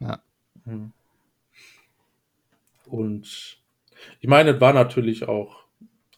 Ja. 0.00 0.20
Hm. 0.64 0.92
Und 2.86 3.58
ich 4.20 4.28
meine, 4.28 4.50
es 4.50 4.60
war 4.60 4.72
natürlich 4.72 5.28
auch, 5.28 5.64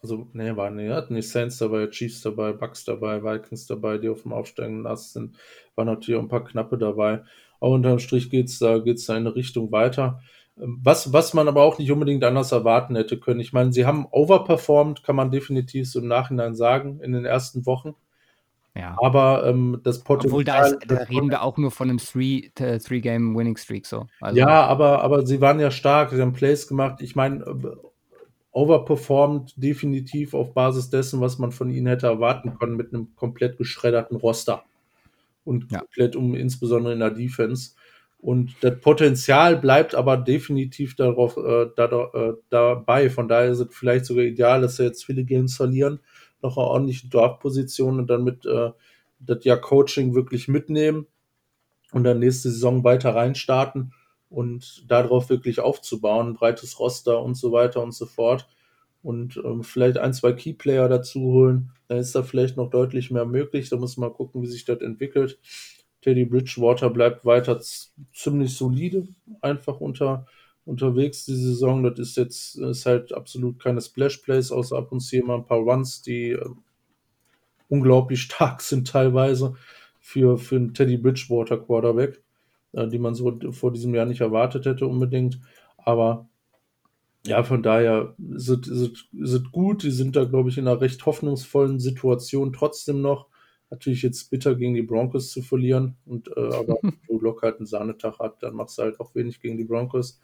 also, 0.03 0.29
ne, 0.33 0.57
war 0.57 0.71
ne, 0.71 0.95
hatten 0.95 1.15
die 1.15 1.23
Saints 1.23 1.59
dabei, 1.59 1.87
Chiefs 1.89 2.23
dabei, 2.23 2.53
Bucks 2.53 2.85
dabei, 2.85 3.23
Vikings 3.23 3.67
dabei, 3.67 3.99
die 3.99 4.09
auf 4.09 4.23
dem 4.23 4.33
aufsteigenden 4.33 4.87
Ast 4.87 5.13
sind, 5.13 5.37
waren 5.75 5.87
natürlich 5.87 6.19
auch 6.19 6.25
ein 6.25 6.29
paar 6.29 6.45
knappe 6.45 6.79
dabei. 6.79 7.23
Aber 7.61 7.73
unterm 7.73 7.99
Strich 7.99 8.31
geht's 8.31 8.59
da, 8.59 8.79
geht's 8.79 9.05
da 9.07 9.17
in 9.17 9.27
eine 9.27 9.37
Richtung 9.37 9.71
weiter. 9.73 10.21
Was, 10.57 11.13
was 11.13 11.35
man 11.35 11.49
aber 11.49 11.63
auch 11.63 11.79
nicht 11.79 11.91
unbedingt 11.91 12.25
anders 12.25 12.53
erwarten 12.53 12.97
hätte 12.97 13.19
können. 13.19 13.41
Ich 13.41 13.53
meine, 13.53 13.73
sie 13.73 13.87
haben 13.87 14.07
overperformed, 14.11 15.03
kann 15.03 15.17
man 15.17 15.31
definitiv 15.31 15.91
so 15.91 16.01
im 16.01 16.09
Nachhinein 16.09 16.55
sagen, 16.55 17.01
in 17.01 17.13
den 17.13 17.25
ersten 17.25 17.67
Wochen. 17.67 17.95
Ja. 18.75 18.97
Aber 19.03 19.47
ähm, 19.47 19.81
das 19.83 20.01
Potenzial. 20.01 20.33
Obwohl, 20.33 20.45
da, 20.45 20.67
ist, 20.67 20.79
da 20.87 20.97
reden 20.97 21.31
wir 21.31 21.43
auch 21.43 21.57
nur 21.57 21.71
von 21.71 21.91
einem 21.91 21.99
Three-Game-Winning-Streak. 21.99 23.87
so. 23.87 24.07
Also, 24.21 24.39
ja, 24.39 24.67
aber, 24.67 25.03
aber 25.03 25.27
sie 25.27 25.41
waren 25.41 25.61
ja 25.61 25.71
stark, 25.71 26.11
sie 26.11 26.21
haben 26.21 26.33
Plays 26.33 26.69
gemacht. 26.69 27.01
Ich 27.01 27.17
meine, 27.17 27.45
äh, 27.45 27.77
overperformed 28.53 29.53
definitiv 29.57 30.35
auf 30.35 30.55
Basis 30.55 30.91
dessen, 30.91 31.21
was 31.21 31.39
man 31.39 31.53
von 31.53 31.71
ihnen 31.71 31.87
hätte 31.87 32.07
erwarten 32.07 32.59
können, 32.59 32.77
mit 32.77 32.93
einem 32.93 33.15
komplett 33.15 33.59
geschredderten 33.59 34.17
Roster. 34.17 34.65
Und 35.45 35.71
ja. 35.71 35.79
komplett 35.79 36.17
um, 36.17 36.35
insbesondere 36.35 36.93
in 36.93 37.01
der 37.01 37.11
Defense. 37.11 37.73
Und 38.19 38.55
das 38.61 38.79
Potenzial 38.81 39.57
bleibt 39.57 39.95
aber 39.95 40.17
definitiv 40.17 40.95
darauf, 40.95 41.37
äh, 41.37 41.67
da, 41.75 42.11
äh, 42.13 42.33
dabei. 42.51 43.09
Von 43.09 43.29
daher 43.29 43.51
ist 43.51 43.61
es 43.61 43.69
vielleicht 43.75 44.05
sogar 44.05 44.25
ideal, 44.25 44.61
dass 44.61 44.77
sie 44.77 44.85
jetzt 44.85 45.05
viele 45.05 45.25
Games 45.25 45.57
verlieren, 45.57 46.01
noch 46.43 46.59
eine 46.59 46.67
ordentliche 46.67 47.09
Draftposition 47.09 47.99
und 48.01 48.11
dann 48.11 48.25
mit 48.25 48.45
äh, 48.45 48.71
das 49.21 49.45
Jahr 49.45 49.59
Coaching 49.59 50.15
wirklich 50.15 50.49
mitnehmen 50.49 51.07
und 51.93 52.05
dann 52.05 52.19
nächste 52.19 52.51
Saison 52.51 52.85
weiter 52.85 53.15
reinstarten 53.15 53.93
und 54.31 54.85
darauf 54.91 55.29
wirklich 55.29 55.61
aufzubauen, 55.61 56.35
breites 56.35 56.79
Roster 56.79 57.23
und 57.23 57.35
so 57.35 57.53
weiter 57.53 57.83
und 57.83 57.93
so 57.93 58.07
fort. 58.07 58.49
Und 59.03 59.41
ähm, 59.45 59.65
vielleicht 59.65 59.99
ein, 59.99 60.13
zwei 60.15 60.33
Keyplayer 60.33 60.89
dazu 60.89 61.21
holen, 61.21 61.73
dann 61.89 61.99
ist 61.99 62.15
da 62.15 62.23
vielleicht 62.23 62.57
noch 62.57 62.71
deutlich 62.71 63.11
mehr 63.11 63.25
möglich. 63.25 63.69
Da 63.69 63.77
muss 63.77 63.97
man 63.97 64.13
gucken, 64.13 64.43
wie 64.43 64.47
sich 64.47 64.65
das 64.65 64.81
entwickelt. 64.81 65.39
Teddy 66.03 66.25
Bridgewater 66.25 66.91
bleibt 66.91 67.25
weiter 67.25 67.61
ziemlich 67.61 68.57
solide, 68.57 69.09
einfach 69.41 69.81
unter, 69.81 70.27
unterwegs 70.65 71.25
die 71.27 71.35
Saison. 71.35 71.83
Das 71.83 71.99
ist 71.99 72.17
jetzt 72.17 72.57
ist 72.57 72.87
halt 72.87 73.13
absolut 73.13 73.59
keine 73.59 73.81
Splash 73.81 74.19
Plays, 74.19 74.53
außer 74.53 74.77
ab 74.77 74.93
und 74.93 75.01
zu 75.01 75.19
mal 75.19 75.37
ein 75.37 75.47
paar 75.47 75.59
Runs, 75.59 76.03
die 76.03 76.31
äh, 76.31 76.49
unglaublich 77.69 78.23
stark 78.23 78.61
sind 78.61 78.89
teilweise 78.89 79.57
für, 79.99 80.39
für 80.39 80.57
einen 80.57 80.75
Teddy 80.75 80.97
Bridgewater 80.97 81.59
Quarterback, 81.59 82.23
die 82.73 82.99
man 82.99 83.15
so 83.15 83.39
vor 83.51 83.73
diesem 83.73 83.95
Jahr 83.95 84.07
nicht 84.07 84.21
erwartet 84.21 84.67
hätte 84.67 84.87
unbedingt. 84.87 85.41
Aber 85.77 86.29
ja, 87.27 87.43
von 87.43 87.63
daher 87.63 88.15
sind 88.19 88.67
es 88.67 89.53
gut. 89.53 89.83
Die 89.83 89.91
sind 89.91 90.17
da, 90.17 90.25
glaube 90.25 90.49
ich, 90.49 90.59
in 90.59 90.67
einer 90.67 90.81
recht 90.81 91.05
hoffnungsvollen 91.05 91.79
Situation 91.79 92.53
trotzdem 92.53 93.03
noch. 93.03 93.29
Natürlich 93.69 94.03
jetzt 94.03 94.31
bitter 94.31 94.55
gegen 94.55 94.75
die 94.75 94.83
Broncos 94.83 95.31
zu 95.31 95.43
verlieren. 95.43 95.97
Und 96.07 96.29
äh, 96.29 96.41
aber 96.41 96.79
wenn 96.83 96.99
Joe 97.09 97.21
Lock 97.21 97.43
halt 97.43 97.59
einen 97.59 97.67
Sahnetag 97.67 98.19
hat, 98.19 98.43
dann 98.43 98.55
machst 98.55 98.79
du 98.79 98.83
halt 98.83 99.01
auch 99.01 99.15
wenig 99.15 99.41
gegen 99.41 99.59
die 99.59 99.65
Broncos. 99.65 100.21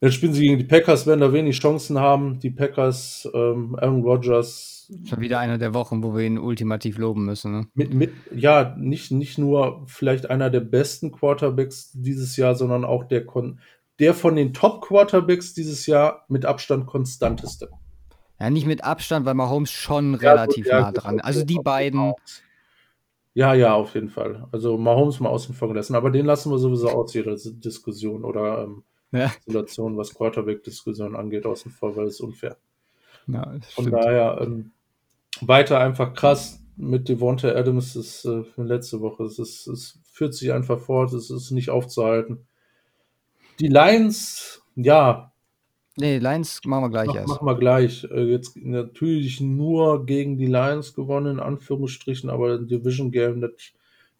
Jetzt 0.00 0.14
spielen 0.14 0.34
sie 0.34 0.42
gegen 0.42 0.58
die 0.58 0.64
Packers, 0.64 1.06
werden 1.06 1.20
da 1.20 1.32
wenig 1.32 1.58
Chancen 1.58 1.98
haben. 1.98 2.38
Die 2.40 2.50
Packers, 2.50 3.28
ähm, 3.32 3.76
Aaron 3.80 4.02
Rodgers. 4.02 4.92
Schon 5.08 5.20
wieder 5.20 5.38
eine 5.38 5.58
der 5.58 5.72
Wochen, 5.72 6.02
wo 6.02 6.14
wir 6.14 6.22
ihn 6.22 6.38
ultimativ 6.38 6.98
loben 6.98 7.24
müssen. 7.24 7.52
Ne? 7.52 7.66
Mit, 7.74 7.94
mit, 7.94 8.12
ja, 8.34 8.74
nicht, 8.78 9.10
nicht 9.10 9.38
nur 9.38 9.84
vielleicht 9.86 10.28
einer 10.28 10.50
der 10.50 10.60
besten 10.60 11.12
Quarterbacks 11.12 11.92
dieses 11.94 12.36
Jahr, 12.36 12.54
sondern 12.54 12.84
auch 12.84 13.04
der, 13.04 13.24
der 13.98 14.14
von 14.14 14.36
den 14.36 14.52
Top-Quarterbacks 14.52 15.54
dieses 15.54 15.86
Jahr 15.86 16.26
mit 16.28 16.44
Abstand 16.44 16.86
konstanteste. 16.86 17.70
Ja, 18.38 18.50
nicht 18.50 18.66
mit 18.66 18.84
Abstand, 18.84 19.24
weil 19.24 19.34
Mahomes 19.34 19.70
schon 19.70 20.18
ja, 20.20 20.32
relativ 20.32 20.66
ja, 20.66 20.80
nah 20.82 20.92
dran. 20.92 21.20
Also 21.20 21.42
die 21.42 21.58
beiden. 21.62 22.12
Ja, 23.32 23.54
ja, 23.54 23.74
auf 23.74 23.94
jeden 23.94 24.10
Fall. 24.10 24.46
Also 24.52 24.76
Mahomes 24.76 25.20
mal 25.20 25.30
außen 25.30 25.54
vor 25.54 25.68
gelassen, 25.68 25.94
aber 25.94 26.10
den 26.10 26.26
lassen 26.26 26.50
wir 26.50 26.58
sowieso 26.58 26.90
aus 26.90 27.14
jeder 27.14 27.34
Diskussion 27.34 28.24
oder 28.24 28.64
ähm, 28.64 28.84
ja. 29.16 29.32
Situation, 29.44 29.96
was 29.96 30.14
Quarterback-Diskussion 30.14 31.16
angeht, 31.16 31.46
außen 31.46 31.70
vor, 31.70 31.96
weil 31.96 32.06
es 32.06 32.20
unfair. 32.20 32.56
Ja, 33.26 33.54
Von 33.74 33.90
daher 33.90 34.38
ähm, 34.40 34.70
weiter 35.40 35.80
einfach 35.80 36.14
krass 36.14 36.60
mit 36.76 37.08
Devonta 37.08 37.48
Adams 37.48 37.96
ist 37.96 38.24
äh, 38.24 38.44
letzte 38.56 39.00
Woche. 39.00 39.24
Es, 39.24 39.38
ist, 39.38 39.66
es 39.66 39.98
führt 40.04 40.34
sich 40.34 40.52
einfach 40.52 40.78
fort, 40.78 41.12
es 41.12 41.30
ist 41.30 41.50
nicht 41.50 41.70
aufzuhalten. 41.70 42.46
Die 43.58 43.68
Lions, 43.68 44.62
ja, 44.76 45.32
Nee, 45.98 46.18
Lions 46.18 46.60
machen 46.66 46.84
wir 46.84 46.90
gleich 46.90 47.06
Mach, 47.06 47.14
erst. 47.14 47.28
Machen 47.28 47.46
wir 47.46 47.54
gleich. 47.56 48.04
Äh, 48.10 48.24
jetzt 48.24 48.56
natürlich 48.56 49.40
nur 49.40 50.04
gegen 50.04 50.36
die 50.36 50.46
Lions 50.46 50.94
gewonnen, 50.94 51.38
in 51.38 51.40
Anführungsstrichen, 51.40 52.28
aber 52.28 52.54
ein 52.54 52.68
Division 52.68 53.10
Game, 53.10 53.40
das 53.40 53.52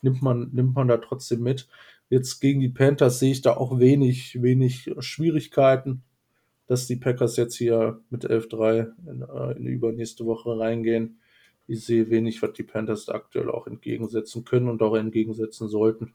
nimmt 0.01 0.23
man, 0.23 0.49
nimmt 0.53 0.75
man 0.75 0.89
da 0.89 0.97
trotzdem 0.97 1.43
mit. 1.43 1.69
Jetzt 2.09 2.41
gegen 2.41 2.61
die 2.61 2.69
Panthers 2.69 3.19
sehe 3.19 3.33
ich 3.33 3.43
da 3.43 3.57
auch 3.57 3.79
wenig, 3.79 4.41
wenig 4.43 4.91
Schwierigkeiten. 5.01 6.03
dass 6.69 6.89
die 6.89 6.97
Packers 6.97 7.37
jetzt 7.37 7.55
hier 7.55 8.01
mit 8.11 8.29
11-3 8.29 8.93
in, 9.07 9.23
äh, 9.23 9.53
in 9.57 9.65
die 9.67 9.71
übernächste 9.71 10.27
Woche 10.27 10.59
reingehen. 10.59 11.21
Ich 11.69 11.85
sehe 11.85 12.11
wenig, 12.11 12.43
was 12.43 12.55
die 12.55 12.65
Panthers 12.65 13.09
aktuell 13.09 13.51
auch 13.51 13.69
entgegensetzen 13.69 14.45
können 14.45 14.69
und 14.69 14.83
auch 14.83 14.97
entgegensetzen 14.97 15.69
sollten. 15.69 16.13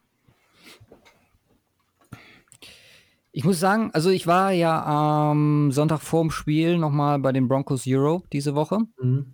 Ich 3.33 3.45
muss 3.45 3.61
sagen, 3.61 3.91
also 3.93 4.09
ich 4.09 4.27
war 4.27 4.51
ja 4.51 4.83
am 4.83 5.71
Sonntag 5.71 6.01
vorm 6.01 6.31
Spiel 6.31 6.77
nochmal 6.77 7.17
bei 7.19 7.31
den 7.31 7.47
Broncos 7.47 7.87
Euro 7.87 8.23
diese 8.33 8.55
Woche. 8.55 8.79
Mhm. 9.01 9.33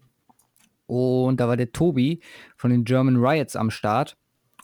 Und 0.86 1.40
da 1.40 1.48
war 1.48 1.58
der 1.58 1.72
Tobi 1.72 2.22
von 2.56 2.70
den 2.70 2.86
German 2.86 3.18
Riots 3.18 3.56
am 3.56 3.72
Start. 3.72 4.16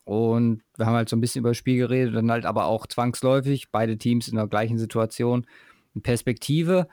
Und 0.06 0.64
wir 0.76 0.86
haben 0.86 0.96
halt 0.96 1.10
so 1.10 1.16
ein 1.16 1.22
bisschen 1.22 1.40
über 1.40 1.52
das 1.52 1.58
Spiel 1.58 1.78
geredet, 1.78 2.16
dann 2.16 2.30
halt 2.30 2.46
aber 2.46 2.66
auch 2.66 2.88
zwangsläufig, 2.88 3.72
beide 3.72 3.98
Teams 3.98 4.28
in 4.28 4.36
der 4.36 4.48
gleichen 4.48 4.78
Situation, 4.78 5.48
in 5.96 6.02
Perspektive. 6.02 6.88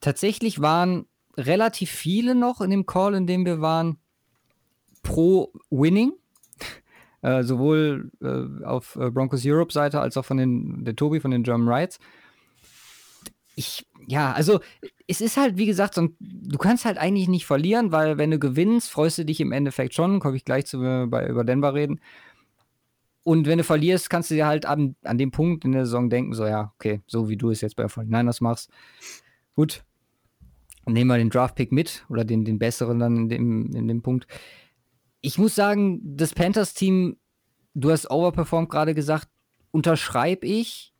Tatsächlich 0.00 0.60
waren 0.60 1.06
relativ 1.36 1.90
viele 1.90 2.34
noch 2.34 2.60
in 2.60 2.70
dem 2.70 2.86
Call, 2.86 3.14
in 3.14 3.26
dem 3.26 3.44
wir 3.44 3.60
waren, 3.60 3.98
pro 5.02 5.52
Winning. 5.70 6.12
Äh, 7.22 7.42
sowohl 7.42 8.10
äh, 8.20 8.66
auf 8.66 8.96
äh, 8.96 9.10
Broncos 9.10 9.46
Europe 9.46 9.72
Seite 9.72 9.98
als 9.98 10.18
auch 10.18 10.26
von 10.26 10.36
den, 10.36 10.84
der 10.84 10.94
Tobi 10.94 11.20
von 11.20 11.30
den 11.30 11.42
German 11.42 11.66
Rights. 11.66 11.98
Ich, 13.56 13.86
ja, 14.06 14.34
also 14.34 14.60
es 15.06 15.22
ist 15.22 15.38
halt, 15.38 15.56
wie 15.56 15.64
gesagt, 15.64 15.94
so, 15.94 16.10
du 16.20 16.58
kannst 16.58 16.84
halt 16.84 16.98
eigentlich 16.98 17.28
nicht 17.28 17.46
verlieren, 17.46 17.92
weil 17.92 18.18
wenn 18.18 18.30
du 18.30 18.38
gewinnst, 18.38 18.90
freust 18.90 19.16
du 19.16 19.24
dich 19.24 19.40
im 19.40 19.52
Endeffekt 19.52 19.94
schon, 19.94 20.20
komme 20.20 20.36
ich 20.36 20.44
gleich 20.44 20.66
zu, 20.66 21.08
bei, 21.08 21.26
über 21.26 21.44
Denver 21.44 21.72
reden. 21.72 21.98
Und 23.24 23.46
wenn 23.46 23.58
du 23.58 23.64
verlierst, 23.64 24.10
kannst 24.10 24.30
du 24.30 24.34
dir 24.34 24.46
halt 24.46 24.66
an, 24.66 24.96
an 25.02 25.18
dem 25.18 25.30
Punkt 25.30 25.64
in 25.64 25.72
der 25.72 25.86
Saison 25.86 26.10
denken, 26.10 26.34
so 26.34 26.46
ja, 26.46 26.72
okay, 26.76 27.00
so 27.06 27.28
wie 27.28 27.36
du 27.36 27.50
es 27.50 27.60
jetzt 27.62 27.76
bei 27.76 27.86
49ers 27.86 28.42
machst, 28.42 28.70
gut, 29.56 29.82
nehmen 30.86 31.08
wir 31.08 31.16
den 31.16 31.30
Draft-Pick 31.30 31.72
mit 31.72 32.04
oder 32.08 32.24
den, 32.24 32.44
den 32.44 32.58
besseren 32.58 32.98
dann 32.98 33.16
in 33.16 33.28
dem, 33.28 33.72
in 33.74 33.88
dem 33.88 34.02
Punkt 34.02 34.26
ich 35.24 35.38
muss 35.38 35.54
sagen, 35.54 36.00
das 36.02 36.34
Panthers-Team, 36.34 37.16
du 37.72 37.90
hast 37.90 38.10
overperformed 38.10 38.68
gerade 38.68 38.94
gesagt, 38.94 39.28
unterschreibe 39.70 40.46
ich. 40.46 40.92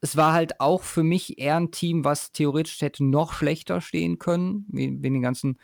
Es 0.00 0.16
war 0.16 0.32
halt 0.32 0.60
auch 0.60 0.82
für 0.82 1.02
mich 1.02 1.40
eher 1.40 1.56
ein 1.56 1.72
Team, 1.72 2.04
was 2.04 2.30
theoretisch 2.30 2.80
hätte 2.82 3.04
noch 3.04 3.32
schlechter 3.32 3.80
stehen 3.80 4.20
können, 4.20 4.66
wegen 4.68 5.02
den 5.02 5.22
ganzen 5.22 5.58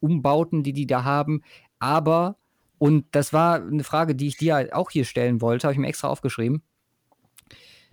Umbauten, 0.00 0.64
die 0.64 0.72
die 0.72 0.88
da 0.88 1.04
haben. 1.04 1.42
Aber, 1.78 2.36
und 2.78 3.06
das 3.12 3.32
war 3.32 3.56
eine 3.56 3.84
Frage, 3.84 4.14
die 4.14 4.28
ich 4.28 4.36
dir 4.36 4.70
auch 4.72 4.90
hier 4.90 5.04
stellen 5.04 5.40
wollte, 5.40 5.66
habe 5.66 5.72
ich 5.72 5.78
mir 5.78 5.88
extra 5.88 6.08
aufgeschrieben. 6.08 6.62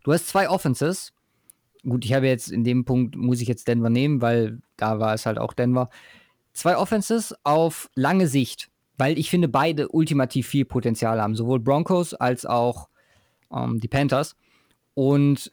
Du 0.04 0.14
hast 0.14 0.28
zwei 0.28 0.50
Offenses. 0.50 1.14
Gut, 1.84 2.06
ich 2.06 2.14
habe 2.14 2.28
jetzt 2.28 2.52
in 2.52 2.64
dem 2.64 2.86
Punkt, 2.86 3.16
muss 3.16 3.42
ich 3.42 3.48
jetzt 3.48 3.68
Denver 3.68 3.90
nehmen, 3.90 4.22
weil 4.22 4.62
da 4.78 5.00
war 5.00 5.14
es 5.14 5.26
halt 5.26 5.40
auch 5.40 5.54
Denver. 5.54 5.90
Zwei 6.54 6.78
Offenses 6.78 7.34
auf 7.44 7.90
lange 7.96 8.28
Sicht 8.28 8.72
weil 9.02 9.18
ich 9.18 9.32
finde, 9.32 9.48
beide 9.48 9.90
ultimativ 9.90 10.48
viel 10.48 10.64
Potenzial 10.64 11.20
haben, 11.20 11.36
sowohl 11.36 11.60
Broncos 11.60 12.14
als 12.14 12.46
auch 12.46 12.88
ähm, 13.52 13.80
die 13.80 13.88
Panthers. 13.88 14.36
Und 14.94 15.52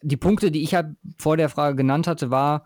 die 0.00 0.16
Punkte, 0.16 0.50
die 0.50 0.62
ich 0.62 0.74
halt 0.74 0.96
vor 1.18 1.36
der 1.36 1.50
Frage 1.50 1.76
genannt 1.76 2.06
hatte, 2.06 2.30
war 2.30 2.64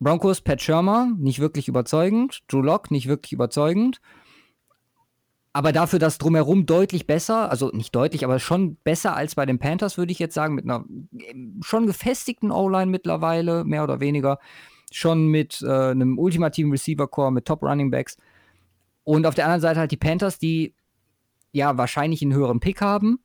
Broncos, 0.00 0.40
Pat 0.40 0.62
Shermer, 0.62 1.12
nicht 1.18 1.40
wirklich 1.40 1.68
überzeugend, 1.68 2.42
Drew 2.48 2.62
Lock, 2.62 2.90
nicht 2.90 3.06
wirklich 3.06 3.34
überzeugend. 3.34 4.00
Aber 5.58 5.72
dafür 5.72 5.98
das 5.98 6.18
drumherum 6.18 6.66
deutlich 6.66 7.08
besser, 7.08 7.50
also 7.50 7.72
nicht 7.72 7.92
deutlich, 7.92 8.24
aber 8.24 8.38
schon 8.38 8.76
besser 8.84 9.16
als 9.16 9.34
bei 9.34 9.44
den 9.44 9.58
Panthers, 9.58 9.98
würde 9.98 10.12
ich 10.12 10.20
jetzt 10.20 10.34
sagen, 10.34 10.54
mit 10.54 10.64
einer 10.64 10.84
schon 11.62 11.88
gefestigten 11.88 12.52
O-Line 12.52 12.92
mittlerweile, 12.92 13.64
mehr 13.64 13.82
oder 13.82 13.98
weniger. 13.98 14.38
Schon 14.92 15.26
mit 15.26 15.60
äh, 15.62 15.66
einem 15.68 16.16
ultimativen 16.16 16.70
Receiver-Core, 16.70 17.32
mit 17.32 17.44
Top-Running-Backs. 17.46 18.18
Und 19.02 19.26
auf 19.26 19.34
der 19.34 19.46
anderen 19.46 19.60
Seite 19.60 19.80
halt 19.80 19.90
die 19.90 19.96
Panthers, 19.96 20.38
die 20.38 20.76
ja 21.50 21.76
wahrscheinlich 21.76 22.22
einen 22.22 22.34
höheren 22.34 22.60
Pick 22.60 22.80
haben, 22.80 23.18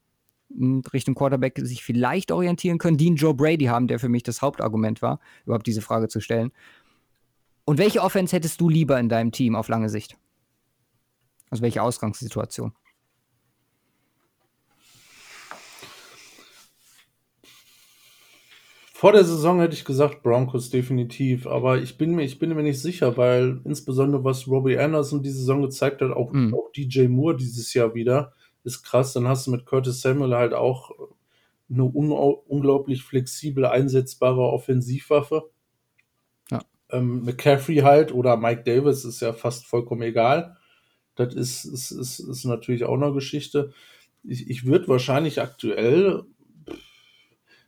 Richtung 0.91 1.13
Quarterback 1.13 1.59
sich 1.59 1.83
vielleicht 1.83 2.31
orientieren 2.31 2.79
können, 2.79 2.97
die 2.97 3.09
einen 3.09 3.17
Joe 3.17 3.35
Brady 3.35 3.65
haben, 3.65 3.87
der 3.87 3.99
für 3.99 4.09
mich 4.09 4.23
das 4.23 4.41
Hauptargument 4.41 5.03
war, 5.03 5.19
überhaupt 5.45 5.67
diese 5.67 5.83
Frage 5.83 6.07
zu 6.07 6.19
stellen. 6.19 6.51
Und 7.63 7.77
welche 7.77 8.01
Offense 8.01 8.35
hättest 8.35 8.59
du 8.59 8.69
lieber 8.69 8.99
in 8.99 9.07
deinem 9.07 9.31
Team 9.31 9.55
auf 9.55 9.67
lange 9.67 9.89
Sicht? 9.89 10.17
Also 11.53 11.61
welche 11.61 11.83
Ausgangssituation? 11.83 12.73
Vor 18.91 19.11
der 19.11 19.23
Saison 19.23 19.59
hätte 19.59 19.75
ich 19.75 19.85
gesagt 19.85 20.23
Broncos 20.23 20.71
definitiv, 20.71 21.45
aber 21.45 21.77
ich 21.77 21.99
bin 21.99 22.15
mir, 22.15 22.23
ich 22.23 22.39
bin 22.39 22.55
mir 22.55 22.63
nicht 22.63 22.81
sicher, 22.81 23.17
weil 23.17 23.61
insbesondere 23.65 24.23
was 24.23 24.47
Robbie 24.47 24.79
Anderson 24.79 25.21
diese 25.21 25.41
Saison 25.41 25.61
gezeigt 25.61 26.01
hat, 26.01 26.09
auch, 26.09 26.33
mhm. 26.33 26.55
auch 26.55 26.71
DJ 26.71 27.07
Moore 27.07 27.35
dieses 27.35 27.71
Jahr 27.75 27.93
wieder, 27.93 28.33
ist 28.63 28.81
krass. 28.81 29.13
Dann 29.13 29.27
hast 29.27 29.45
du 29.45 29.51
mit 29.51 29.67
Curtis 29.67 30.01
Samuel 30.01 30.33
halt 30.33 30.55
auch 30.55 30.89
eine 31.69 31.83
un 31.83 32.11
unglaublich 32.11 33.03
flexible, 33.03 33.67
einsetzbare 33.67 34.41
Offensivwaffe. 34.41 35.51
Ja. 36.49 36.63
Ähm, 36.89 37.21
McCaffrey 37.25 37.81
halt 37.81 38.11
oder 38.11 38.37
Mike 38.37 38.63
Davis 38.63 39.05
ist 39.05 39.21
ja 39.21 39.33
fast 39.33 39.67
vollkommen 39.67 40.01
egal. 40.01 40.57
Das 41.15 41.33
ist, 41.33 41.65
ist, 41.65 41.91
ist, 41.91 42.19
ist 42.19 42.45
natürlich 42.45 42.85
auch 42.85 42.95
eine 42.95 43.13
Geschichte. 43.13 43.71
Ich, 44.23 44.49
ich 44.49 44.65
würde 44.65 44.87
wahrscheinlich 44.87 45.41
aktuell 45.41 46.23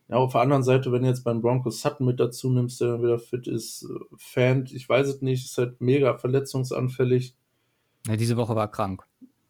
ja, 0.08 0.18
auf 0.18 0.34
der 0.34 0.42
anderen 0.42 0.64
Seite, 0.64 0.92
wenn 0.92 1.02
du 1.02 1.08
jetzt 1.08 1.24
beim 1.24 1.42
Broncos 1.42 1.82
Sutton 1.82 2.06
mit 2.06 2.20
dazu 2.20 2.52
nimmst, 2.52 2.80
der 2.80 2.90
dann 2.90 3.04
wieder 3.04 3.18
fit 3.18 3.48
ist, 3.48 3.84
äh, 3.84 4.16
Fan, 4.18 4.68
ich 4.72 4.88
weiß 4.88 5.08
es 5.08 5.22
nicht, 5.22 5.46
ist 5.46 5.58
halt 5.58 5.82
mega 5.82 6.18
verletzungsanfällig. 6.18 7.36
Ja, 8.08 8.16
diese 8.16 8.38
Woche 8.38 8.56
war 8.56 8.70
krank. 8.70 9.04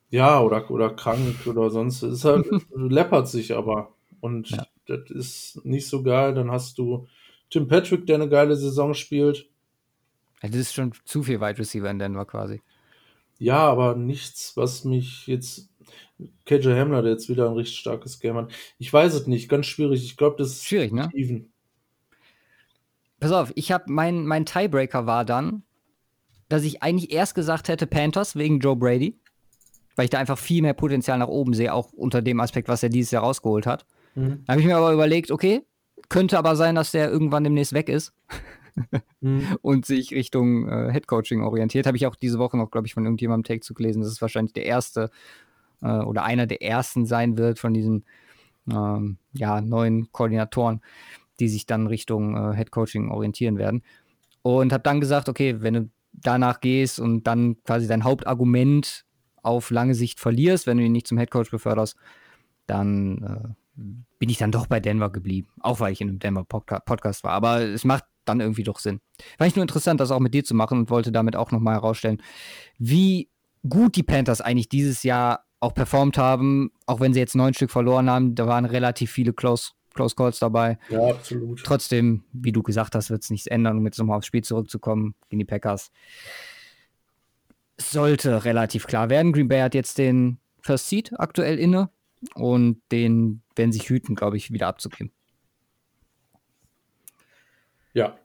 Ja, 0.10 0.40
oder, 0.40 0.70
oder 0.72 0.92
krank 0.92 1.46
oder 1.46 1.70
sonst. 1.70 2.04
Ist 2.04 2.24
halt, 2.24 2.48
läppert 2.76 3.28
sich 3.28 3.54
aber. 3.54 3.94
Und 4.22 4.50
ja. 4.52 4.66
das 4.86 5.10
ist 5.10 5.66
nicht 5.66 5.88
so 5.88 6.04
geil. 6.04 6.34
Dann 6.34 6.52
hast 6.52 6.78
du 6.78 7.08
Tim 7.50 7.68
Patrick, 7.68 8.08
der 8.08 8.16
eine 8.16 8.30
geile 8.30 8.56
Saison 8.56 8.94
spielt. 8.94 9.50
Das 10.42 10.56
ist 10.56 10.74
schon 10.74 10.94
zu 11.04 11.24
viel 11.24 11.42
Wide 11.42 11.58
Receiver 11.58 11.90
in 11.90 12.00
Denver 12.00 12.26
quasi. 12.26 12.62
Ja, 13.38 13.60
aber 13.60 13.96
nichts, 13.96 14.56
was 14.56 14.86
mich 14.86 15.28
jetzt 15.28 15.70
KJ 16.46 16.70
Hamler, 16.70 17.02
der 17.02 17.12
jetzt 17.12 17.30
wieder 17.30 17.50
ein 17.50 17.56
richtig 17.56 17.80
starkes 17.80 18.20
Game 18.20 18.36
hat. 18.36 18.52
Ich 18.78 18.92
weiß 18.92 19.14
es 19.14 19.28
nicht, 19.28 19.50
ganz 19.50 19.66
schwierig. 19.66 20.04
Ich 20.06 20.18
glaube, 20.18 20.38
das 20.38 20.50
ist 20.52 20.66
schwierig, 20.66 20.94
ne? 20.94 21.10
Even. 21.14 21.52
Pass 23.20 23.32
auf, 23.32 23.52
ich 23.56 23.72
habe 23.72 23.86
mein, 23.88 24.26
mein 24.26 24.46
Tiebreaker 24.46 25.06
war 25.06 25.26
dann, 25.26 25.64
dass 26.48 26.64
ich 26.64 26.84
eigentlich 26.84 27.12
erst 27.12 27.36
gesagt 27.36 27.68
hätte 27.68 27.88
Panthers 27.88 28.36
wegen 28.36 28.60
Joe 28.60 28.76
Brady, 28.76 29.20
weil 29.96 30.06
ich 30.06 30.12
da 30.12 30.20
einfach 30.20 30.38
viel 30.38 30.62
mehr 30.62 30.74
Potenzial 30.74 31.18
nach 31.18 31.28
oben 31.28 31.54
sehe, 31.54 31.74
auch 31.74 31.92
unter 31.92 32.22
dem 32.22 32.40
Aspekt, 32.40 32.68
was 32.68 32.84
er 32.84 32.90
dieses 32.90 33.12
Jahr 33.12 33.24
rausgeholt 33.24 33.66
hat. 33.66 33.86
Mhm. 34.16 34.44
Da 34.46 34.54
habe 34.54 34.62
ich 34.62 34.68
mir 34.68 34.78
aber 34.78 34.94
überlegt, 34.94 35.32
okay, 35.32 35.64
könnte 36.10 36.38
aber 36.38 36.56
sein, 36.56 36.76
dass 36.76 36.92
der 36.92 37.10
irgendwann 37.10 37.44
demnächst 37.44 37.74
weg 37.74 37.90
ist. 37.90 38.14
Mhm. 39.22 39.58
und 39.62 39.86
sich 39.86 40.12
Richtung 40.12 40.68
äh, 40.68 40.92
Headcoaching 40.92 41.44
orientiert. 41.44 41.88
Habe 41.88 41.98
ich 41.98 42.08
auch 42.08 42.16
diese 42.16 42.40
Woche 42.40 42.58
noch, 42.58 42.72
glaube 42.72 42.88
ich, 42.88 42.94
von 42.94 43.06
irgendjemandem 43.06 43.44
Take 43.44 43.62
zu 43.62 43.74
gelesen. 43.74 44.02
Das 44.02 44.12
ist 44.12 44.22
wahrscheinlich 44.22 44.54
der 44.54 44.66
erste 44.66 45.10
äh, 45.82 46.00
oder 46.00 46.24
einer 46.24 46.48
der 46.48 46.62
ersten 46.62 47.06
sein 47.06 47.38
wird 47.38 47.60
von 47.60 47.74
diesen 47.74 48.06
ähm, 48.72 49.18
ja, 49.34 49.62
neuen 49.62 50.12
Koordinatoren, 50.12 50.82
die 51.40 51.50
sich 51.50 51.66
dann 51.66 51.88
Richtung 51.88 52.36
äh, 52.36 52.56
Head 52.56 52.72
Coaching 52.72 53.12
orientieren 53.12 53.58
werden. 53.58 53.84
Und 54.42 54.74
habe 54.74 54.84
dann 54.84 55.02
gesagt, 55.02 55.30
okay, 55.30 55.62
wenn 55.62 55.74
du 55.74 55.90
danach 56.14 56.62
gehst 56.62 57.00
und 57.00 57.24
dann 57.24 57.62
quasi 57.64 57.88
dein 57.88 58.04
Hauptargument 58.04 59.06
auf 59.42 59.70
lange 59.70 59.96
Sicht 59.96 60.20
verlierst, 60.20 60.66
wenn 60.66 60.78
du 60.78 60.84
ihn 60.84 60.92
nicht 60.92 61.08
zum 61.08 61.18
Head 61.18 61.32
Coach 61.32 61.52
beförderst, 61.52 61.96
dann 62.68 63.24
äh, 63.24 63.82
bin 64.20 64.30
ich 64.30 64.38
dann 64.38 64.52
doch 64.52 64.68
bei 64.68 64.80
Denver 64.80 65.12
geblieben. 65.12 65.50
Auch 65.60 65.80
weil 65.80 65.94
ich 65.94 66.02
in 66.02 66.10
einem 66.10 66.20
Denver 66.20 66.44
Podca 66.44 66.80
Podcast 66.80 67.24
war. 67.24 67.34
Aber 67.34 67.62
es 67.62 67.84
macht 67.84 68.06
dann 68.26 68.40
irgendwie 68.40 68.64
doch 68.64 68.80
Sinn. 68.80 69.00
Fand 69.38 69.50
ich 69.50 69.56
nur 69.56 69.64
interessant, 69.64 70.00
das 70.00 70.12
auch 70.12 70.20
mit 70.20 70.34
dir 70.34 70.44
zu 70.44 70.54
machen 70.54 70.80
und 70.80 70.90
wollte 70.90 71.12
damit 71.12 71.36
auch 71.36 71.52
nochmal 71.52 71.76
herausstellen, 71.76 72.22
wie 72.78 73.30
gut 73.68 73.96
die 73.96 74.04
Panthers 74.04 74.42
eigentlich 74.42 74.70
dieses 74.70 75.04
Jahr 75.04 75.46
auch 75.60 75.74
performt 75.74 76.18
haben, 76.18 76.72
auch 76.86 77.00
wenn 77.00 77.14
sie 77.14 77.20
jetzt 77.20 77.36
neun 77.36 77.54
Stück 77.54 77.72
verloren 77.72 78.10
haben, 78.10 78.36
da 78.36 78.48
waren 78.48 78.66
relativ 78.66 79.12
viele 79.12 79.34
Close, 79.34 79.72
Close 79.94 80.16
Calls 80.16 80.40
dabei. 80.40 80.78
Ja, 80.90 81.08
absolut. 81.08 81.64
Trotzdem, 81.64 82.24
wie 82.34 82.52
du 82.52 82.62
gesagt 82.62 82.96
hast, 82.96 83.10
wird 83.10 83.24
es 83.24 83.30
nichts 83.30 83.48
ändern, 83.48 83.78
um 83.78 83.86
jetzt 83.86 83.98
nochmal 83.98 84.18
aufs 84.18 84.28
Spiel 84.28 84.44
zurückzukommen 84.44 85.16
gegen 85.30 85.40
die 85.40 85.46
Packers. 85.46 85.92
Sollte 87.78 88.46
relativ 88.46 88.88
klar 88.88 89.10
werden. 89.10 89.34
Green 89.34 89.48
Bay 89.48 89.62
hat 89.62 89.74
jetzt 89.74 89.98
den 89.98 90.38
First 90.62 90.90
Seed 90.90 91.20
aktuell 91.20 91.58
inne 91.58 91.90
und 92.36 92.82
den 92.92 93.42
werden 93.56 93.72
sich 93.72 93.90
hüten, 93.90 94.16
glaube 94.16 94.38
ich, 94.38 94.52
wieder 94.52 94.68
abzugeben. 94.68 95.12
Ja. 97.96 98.20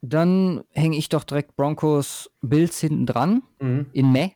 Dann 0.00 0.64
hänge 0.70 0.96
ich 0.96 1.08
doch 1.08 1.24
direkt 1.24 1.56
Broncos 1.56 2.30
Bills 2.40 2.80
hinten 2.80 3.06
dran 3.06 3.42
mhm. 3.60 3.86
in 3.92 4.10
Meh. 4.10 4.30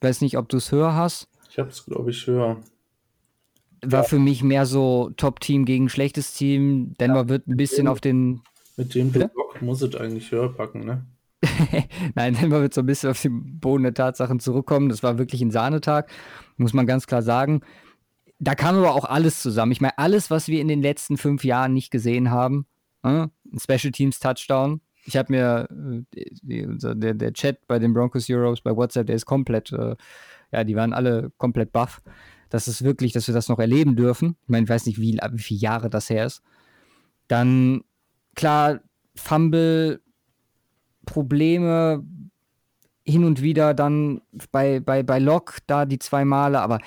Weiß 0.00 0.20
nicht, 0.20 0.36
ob 0.36 0.48
du 0.48 0.58
es 0.58 0.72
höher 0.72 0.94
hast. 0.94 1.28
Ich 1.50 1.58
habe 1.58 1.70
es, 1.70 1.84
glaube 1.86 2.10
ich, 2.10 2.26
höher. 2.26 2.58
war 3.82 4.04
für 4.04 4.18
mich 4.18 4.42
mehr 4.42 4.66
so 4.66 5.10
Top-Team 5.16 5.64
gegen 5.64 5.88
schlechtes 5.88 6.34
Team. 6.34 6.94
Denver 7.00 7.22
ja, 7.22 7.28
wird 7.28 7.46
ein 7.46 7.56
bisschen 7.56 7.88
auf 7.88 8.00
den. 8.00 8.42
Mit 8.76 8.94
dem 8.94 9.10
Block 9.10 9.62
muss 9.62 9.80
es 9.80 9.94
eigentlich 9.94 10.30
höher 10.30 10.52
packen, 10.52 10.84
ne? 10.84 11.06
Nein, 12.14 12.34
Denver 12.34 12.60
wird 12.60 12.74
so 12.74 12.82
ein 12.82 12.86
bisschen 12.86 13.10
auf 13.10 13.22
den 13.22 13.60
Boden 13.60 13.84
der 13.84 13.94
Tatsachen 13.94 14.40
zurückkommen. 14.40 14.88
Das 14.88 15.02
war 15.02 15.18
wirklich 15.18 15.40
ein 15.40 15.50
Sahnetag, 15.50 16.10
muss 16.56 16.74
man 16.74 16.86
ganz 16.86 17.06
klar 17.06 17.22
sagen. 17.22 17.62
Da 18.38 18.54
kam 18.54 18.76
aber 18.76 18.94
auch 18.94 19.04
alles 19.04 19.40
zusammen. 19.40 19.72
Ich 19.72 19.80
meine, 19.80 19.96
alles, 19.98 20.30
was 20.30 20.48
wir 20.48 20.60
in 20.60 20.68
den 20.68 20.82
letzten 20.82 21.16
fünf 21.16 21.44
Jahren 21.44 21.72
nicht 21.72 21.90
gesehen 21.90 22.30
haben. 22.30 22.66
Äh, 23.02 23.28
ein 23.52 23.58
Special 23.58 23.92
Teams 23.92 24.18
Touchdown. 24.18 24.80
Ich 25.06 25.16
habe 25.16 25.32
mir 25.32 25.68
äh, 25.70 26.66
der, 26.94 27.14
der 27.14 27.32
Chat 27.32 27.66
bei 27.66 27.78
den 27.78 27.94
Broncos 27.94 28.28
Euros 28.28 28.60
bei 28.60 28.76
WhatsApp, 28.76 29.06
der 29.06 29.16
ist 29.16 29.26
komplett, 29.26 29.72
äh, 29.72 29.96
ja, 30.52 30.64
die 30.64 30.76
waren 30.76 30.92
alle 30.92 31.30
komplett 31.38 31.72
baff. 31.72 32.02
Das 32.50 32.68
ist 32.68 32.84
wirklich, 32.84 33.12
dass 33.12 33.26
wir 33.26 33.34
das 33.34 33.48
noch 33.48 33.58
erleben 33.58 33.96
dürfen. 33.96 34.36
Ich 34.42 34.48
meine, 34.48 34.64
ich 34.64 34.70
weiß 34.70 34.86
nicht, 34.86 35.00
wie, 35.00 35.18
wie 35.32 35.42
viele 35.42 35.60
Jahre 35.60 35.90
das 35.90 36.10
her 36.10 36.26
ist. 36.26 36.42
Dann, 37.28 37.82
klar, 38.34 38.80
Fumble, 39.16 40.00
Probleme 41.06 42.04
hin 43.04 43.24
und 43.24 43.40
wieder 43.40 43.72
dann 43.72 44.20
bei, 44.50 44.80
bei, 44.80 45.02
bei 45.02 45.18
Locke 45.18 45.60
da 45.66 45.86
die 45.86 45.98
zwei 45.98 46.24
Male, 46.24 46.60
aber 46.60 46.80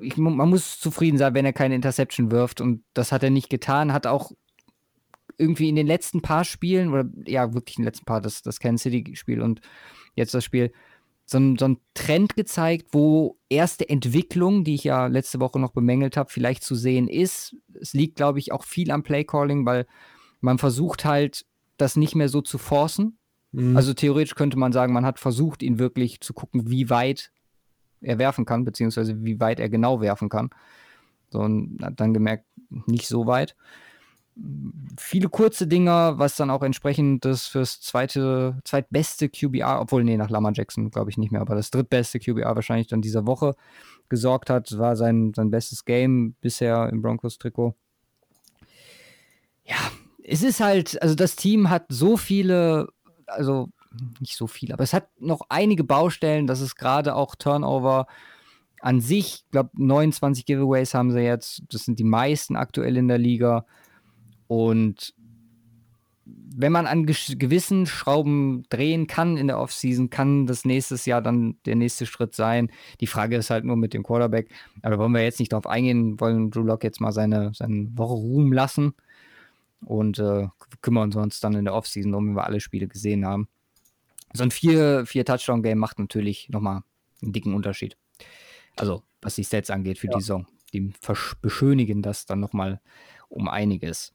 ich 0.00 0.16
meine, 0.16 0.36
man 0.36 0.48
muss 0.48 0.80
zufrieden 0.80 1.18
sein, 1.18 1.34
wenn 1.34 1.44
er 1.44 1.52
keine 1.52 1.74
Interception 1.74 2.30
wirft 2.30 2.60
und 2.60 2.82
das 2.94 3.12
hat 3.12 3.22
er 3.22 3.30
nicht 3.30 3.50
getan, 3.50 3.92
hat 3.92 4.06
auch 4.06 4.32
irgendwie 5.38 5.68
in 5.68 5.76
den 5.76 5.86
letzten 5.86 6.20
paar 6.20 6.44
Spielen, 6.44 6.92
oder 6.92 7.08
ja, 7.26 7.54
wirklich 7.54 7.78
in 7.78 7.82
den 7.82 7.88
letzten 7.88 8.04
paar, 8.04 8.20
das, 8.20 8.42
das 8.42 8.58
Kansas 8.58 8.82
City-Spiel 8.82 9.40
und 9.40 9.60
jetzt 10.14 10.34
das 10.34 10.44
Spiel, 10.44 10.72
so, 11.24 11.38
so 11.58 11.64
einen 11.66 11.78
Trend 11.94 12.36
gezeigt, 12.36 12.88
wo 12.92 13.38
erste 13.48 13.88
Entwicklung, 13.88 14.64
die 14.64 14.74
ich 14.74 14.84
ja 14.84 15.06
letzte 15.06 15.40
Woche 15.40 15.58
noch 15.58 15.72
bemängelt 15.72 16.16
habe, 16.16 16.30
vielleicht 16.30 16.64
zu 16.64 16.74
sehen 16.74 17.06
ist. 17.06 17.54
Es 17.78 17.92
liegt, 17.92 18.16
glaube 18.16 18.38
ich, 18.38 18.50
auch 18.50 18.64
viel 18.64 18.90
am 18.90 19.02
Playcalling, 19.02 19.66
weil 19.66 19.86
man 20.40 20.58
versucht 20.58 21.04
halt, 21.04 21.44
das 21.76 21.96
nicht 21.96 22.14
mehr 22.14 22.28
so 22.28 22.40
zu 22.40 22.58
forcen. 22.58 23.18
Mhm. 23.52 23.76
Also 23.76 23.94
theoretisch 23.94 24.34
könnte 24.34 24.58
man 24.58 24.72
sagen, 24.72 24.92
man 24.92 25.04
hat 25.04 25.18
versucht, 25.18 25.62
ihn 25.62 25.78
wirklich 25.78 26.20
zu 26.20 26.32
gucken, 26.32 26.70
wie 26.70 26.90
weit 26.90 27.30
er 28.00 28.18
werfen 28.18 28.44
kann, 28.44 28.64
beziehungsweise 28.64 29.24
wie 29.24 29.40
weit 29.40 29.60
er 29.60 29.68
genau 29.68 30.00
werfen 30.00 30.28
kann. 30.28 30.50
So, 31.30 31.40
und 31.40 31.78
hat 31.82 32.00
dann 32.00 32.14
gemerkt, 32.14 32.44
nicht 32.86 33.06
so 33.06 33.26
weit. 33.26 33.54
Viele 34.96 35.28
kurze 35.28 35.66
Dinger, 35.66 36.18
was 36.18 36.36
dann 36.36 36.50
auch 36.50 36.62
entsprechend 36.62 37.24
das 37.24 37.48
fürs 37.48 37.80
zweite, 37.80 38.60
zweitbeste 38.64 39.28
QBR, 39.28 39.80
obwohl, 39.80 40.04
nee, 40.04 40.16
nach 40.16 40.30
Lamar 40.30 40.52
Jackson 40.54 40.90
glaube 40.90 41.10
ich 41.10 41.18
nicht 41.18 41.32
mehr, 41.32 41.40
aber 41.40 41.56
das 41.56 41.70
drittbeste 41.70 42.20
QBR 42.20 42.54
wahrscheinlich 42.54 42.86
dann 42.86 43.02
dieser 43.02 43.26
Woche 43.26 43.56
gesorgt 44.08 44.48
hat. 44.48 44.78
War 44.78 44.94
sein, 44.96 45.32
sein 45.34 45.50
bestes 45.50 45.84
Game 45.84 46.34
bisher 46.40 46.88
im 46.88 47.02
Broncos-Trikot. 47.02 47.74
Ja, 49.64 49.76
es 50.22 50.42
ist 50.42 50.60
halt, 50.60 51.02
also 51.02 51.14
das 51.14 51.34
Team 51.34 51.68
hat 51.68 51.86
so 51.88 52.16
viele, 52.16 52.88
also 53.26 53.70
nicht 54.20 54.36
so 54.36 54.46
viel, 54.46 54.72
aber 54.72 54.84
es 54.84 54.92
hat 54.92 55.08
noch 55.20 55.42
einige 55.48 55.84
Baustellen. 55.84 56.46
Das 56.46 56.60
ist 56.60 56.76
gerade 56.76 57.14
auch 57.14 57.34
Turnover 57.34 58.06
an 58.80 59.00
sich. 59.00 59.44
Ich 59.44 59.50
glaube, 59.50 59.70
29 59.74 60.46
Giveaways 60.46 60.94
haben 60.94 61.10
sie 61.10 61.20
jetzt. 61.20 61.62
Das 61.70 61.84
sind 61.84 61.98
die 61.98 62.04
meisten 62.04 62.56
aktuell 62.56 62.96
in 62.96 63.08
der 63.08 63.18
Liga. 63.18 63.66
Und 64.46 65.14
wenn 66.24 66.72
man 66.72 66.86
an 66.86 67.06
gewissen 67.06 67.86
Schrauben 67.86 68.64
drehen 68.68 69.06
kann 69.06 69.36
in 69.36 69.46
der 69.46 69.58
Offseason, 69.58 70.10
kann 70.10 70.46
das 70.46 70.64
nächstes 70.64 71.06
Jahr 71.06 71.22
dann 71.22 71.56
der 71.66 71.76
nächste 71.76 72.04
Schritt 72.06 72.34
sein. 72.34 72.70
Die 73.00 73.06
Frage 73.06 73.36
ist 73.36 73.50
halt 73.50 73.64
nur 73.64 73.76
mit 73.76 73.94
dem 73.94 74.02
Quarterback. 74.02 74.50
Aber 74.82 74.98
wollen 74.98 75.12
wir 75.12 75.22
jetzt 75.22 75.40
nicht 75.40 75.52
drauf 75.52 75.66
eingehen, 75.66 76.20
wollen 76.20 76.50
Drew 76.50 76.62
Lock 76.62 76.84
jetzt 76.84 77.00
mal 77.00 77.12
seine, 77.12 77.52
seine 77.54 77.88
Woche 77.96 78.14
ruhen 78.14 78.52
lassen 78.52 78.94
und 79.80 80.18
äh, 80.18 80.48
kümmern 80.82 81.12
uns 81.14 81.40
dann 81.40 81.54
in 81.54 81.64
der 81.64 81.74
Offseason 81.74 82.14
um, 82.14 82.28
wenn 82.28 82.34
wir 82.34 82.44
alle 82.44 82.60
Spiele 82.60 82.88
gesehen 82.88 83.24
haben 83.24 83.48
so 84.32 84.42
ein 84.42 84.50
4-Touchdown-Game 84.50 85.78
macht 85.78 85.98
natürlich 85.98 86.48
nochmal 86.50 86.82
einen 87.22 87.32
dicken 87.32 87.54
Unterschied. 87.54 87.96
Also, 88.76 89.02
was 89.20 89.34
die 89.34 89.44
Stats 89.44 89.70
angeht 89.70 89.98
für 89.98 90.08
ja. 90.08 90.14
die 90.14 90.20
Saison. 90.20 90.46
Die 90.72 90.92
beschönigen 91.40 92.02
das 92.02 92.26
dann 92.26 92.40
nochmal 92.40 92.80
um 93.28 93.48
einiges. 93.48 94.12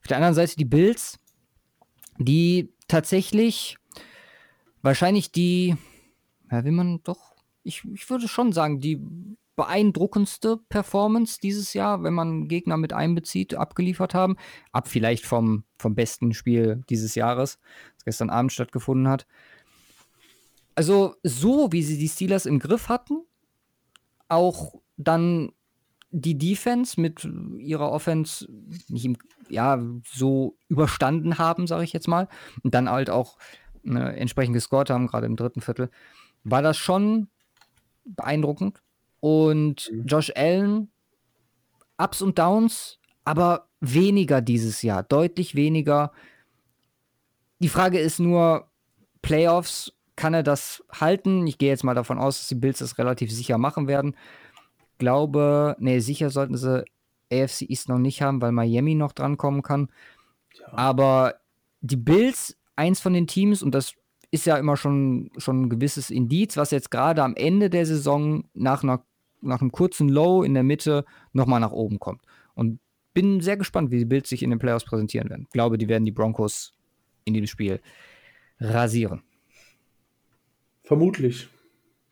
Auf 0.00 0.08
der 0.08 0.16
anderen 0.16 0.34
Seite 0.34 0.56
die 0.56 0.64
Bills, 0.64 1.18
die 2.18 2.72
tatsächlich 2.88 3.78
wahrscheinlich 4.82 5.30
die, 5.30 5.76
ja, 6.50 6.64
will 6.64 6.72
man 6.72 7.02
doch, 7.04 7.34
ich, 7.62 7.84
ich 7.94 8.10
würde 8.10 8.26
schon 8.26 8.52
sagen, 8.52 8.80
die 8.80 9.00
beeindruckendste 9.54 10.56
Performance 10.68 11.38
dieses 11.40 11.72
Jahr, 11.74 12.02
wenn 12.02 12.14
man 12.14 12.48
Gegner 12.48 12.76
mit 12.76 12.92
einbezieht, 12.92 13.54
abgeliefert 13.54 14.14
haben. 14.14 14.36
Ab 14.72 14.88
vielleicht 14.88 15.24
vom, 15.24 15.64
vom 15.78 15.94
besten 15.94 16.34
Spiel 16.34 16.82
dieses 16.90 17.14
Jahres, 17.14 17.58
das 17.96 18.04
gestern 18.04 18.30
Abend 18.30 18.52
stattgefunden 18.52 19.08
hat 19.08 19.26
also 20.82 21.14
so 21.22 21.70
wie 21.70 21.84
sie 21.84 21.96
die 21.96 22.08
Steelers 22.08 22.44
im 22.44 22.58
Griff 22.58 22.88
hatten, 22.88 23.24
auch 24.26 24.80
dann 24.96 25.52
die 26.10 26.36
Defense 26.36 27.00
mit 27.00 27.24
ihrer 27.56 27.92
Offense 27.92 28.48
nicht 28.88 29.04
im, 29.04 29.16
ja, 29.48 29.80
so 30.04 30.56
überstanden 30.66 31.38
haben, 31.38 31.68
sage 31.68 31.84
ich 31.84 31.92
jetzt 31.92 32.08
mal, 32.08 32.26
und 32.64 32.74
dann 32.74 32.90
halt 32.90 33.10
auch 33.10 33.38
ne, 33.84 34.16
entsprechend 34.16 34.54
gescored 34.54 34.90
haben, 34.90 35.06
gerade 35.06 35.26
im 35.26 35.36
dritten 35.36 35.60
Viertel, 35.60 35.88
war 36.42 36.62
das 36.62 36.78
schon 36.78 37.28
beeindruckend. 38.04 38.82
Und 39.20 39.88
mhm. 39.92 40.06
Josh 40.06 40.32
Allen, 40.34 40.90
Ups 41.96 42.22
und 42.22 42.40
Downs, 42.40 42.98
aber 43.24 43.68
weniger 43.78 44.40
dieses 44.40 44.82
Jahr, 44.82 45.04
deutlich 45.04 45.54
weniger. 45.54 46.10
Die 47.60 47.68
Frage 47.68 48.00
ist 48.00 48.18
nur, 48.18 48.68
Playoffs 49.22 49.92
kann 50.22 50.34
er 50.34 50.44
das 50.44 50.84
halten? 50.92 51.48
Ich 51.48 51.58
gehe 51.58 51.70
jetzt 51.70 51.82
mal 51.82 51.96
davon 51.96 52.20
aus, 52.20 52.38
dass 52.38 52.46
die 52.46 52.54
Bills 52.54 52.78
das 52.78 52.96
relativ 52.96 53.32
sicher 53.32 53.58
machen 53.58 53.88
werden. 53.88 54.14
Glaube, 54.98 55.74
nee, 55.80 55.98
sicher 55.98 56.30
sollten 56.30 56.56
sie 56.56 56.84
AFC 57.32 57.62
East 57.62 57.88
noch 57.88 57.98
nicht 57.98 58.22
haben, 58.22 58.40
weil 58.40 58.52
Miami 58.52 58.94
noch 58.94 59.10
drankommen 59.10 59.62
kann. 59.62 59.88
Ja. 60.60 60.74
Aber 60.74 61.34
die 61.80 61.96
Bills, 61.96 62.56
eins 62.76 63.00
von 63.00 63.14
den 63.14 63.26
Teams, 63.26 63.64
und 63.64 63.74
das 63.74 63.94
ist 64.30 64.46
ja 64.46 64.58
immer 64.58 64.76
schon, 64.76 65.32
schon 65.38 65.62
ein 65.62 65.70
gewisses 65.70 66.08
Indiz, 66.08 66.56
was 66.56 66.70
jetzt 66.70 66.92
gerade 66.92 67.24
am 67.24 67.34
Ende 67.34 67.68
der 67.68 67.84
Saison 67.84 68.44
nach, 68.54 68.84
einer, 68.84 69.04
nach 69.40 69.60
einem 69.60 69.72
kurzen 69.72 70.08
Low 70.08 70.44
in 70.44 70.54
der 70.54 70.62
Mitte 70.62 71.04
nochmal 71.32 71.58
nach 71.58 71.72
oben 71.72 71.98
kommt. 71.98 72.22
Und 72.54 72.78
bin 73.12 73.40
sehr 73.40 73.56
gespannt, 73.56 73.90
wie 73.90 73.98
die 73.98 74.04
Bills 74.04 74.28
sich 74.28 74.44
in 74.44 74.50
den 74.50 74.60
Playoffs 74.60 74.84
präsentieren 74.84 75.28
werden. 75.30 75.46
Ich 75.48 75.52
glaube, 75.52 75.78
die 75.78 75.88
werden 75.88 76.04
die 76.04 76.12
Broncos 76.12 76.74
in 77.24 77.34
dem 77.34 77.48
Spiel 77.48 77.80
rasieren. 78.60 79.24
Vermutlich. 80.82 81.48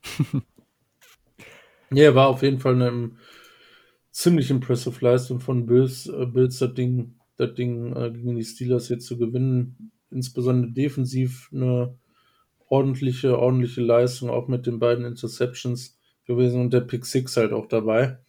ja, 1.91 2.15
war 2.15 2.27
auf 2.27 2.41
jeden 2.41 2.59
Fall 2.59 2.75
eine 2.75 3.11
ziemlich 4.11 4.49
impressive 4.49 5.03
Leistung 5.03 5.39
von 5.39 5.65
Bills, 5.65 6.07
äh, 6.07 6.25
Bills 6.25 6.59
das 6.59 6.73
Ding, 6.73 7.15
das 7.37 7.53
Ding 7.53 7.95
äh, 7.95 8.11
gegen 8.11 8.35
die 8.35 8.43
Steelers 8.43 8.89
jetzt 8.89 9.05
zu 9.05 9.17
gewinnen. 9.17 9.91
Insbesondere 10.09 10.71
defensiv 10.71 11.49
eine 11.53 11.97
ordentliche, 12.67 13.37
ordentliche 13.37 13.81
Leistung, 13.81 14.29
auch 14.29 14.47
mit 14.47 14.65
den 14.65 14.79
beiden 14.79 15.05
Interceptions 15.05 15.97
gewesen 16.25 16.61
und 16.61 16.73
der 16.73 16.81
Pick 16.81 17.05
Six 17.05 17.37
halt 17.37 17.53
auch 17.53 17.67
dabei. 17.67 18.19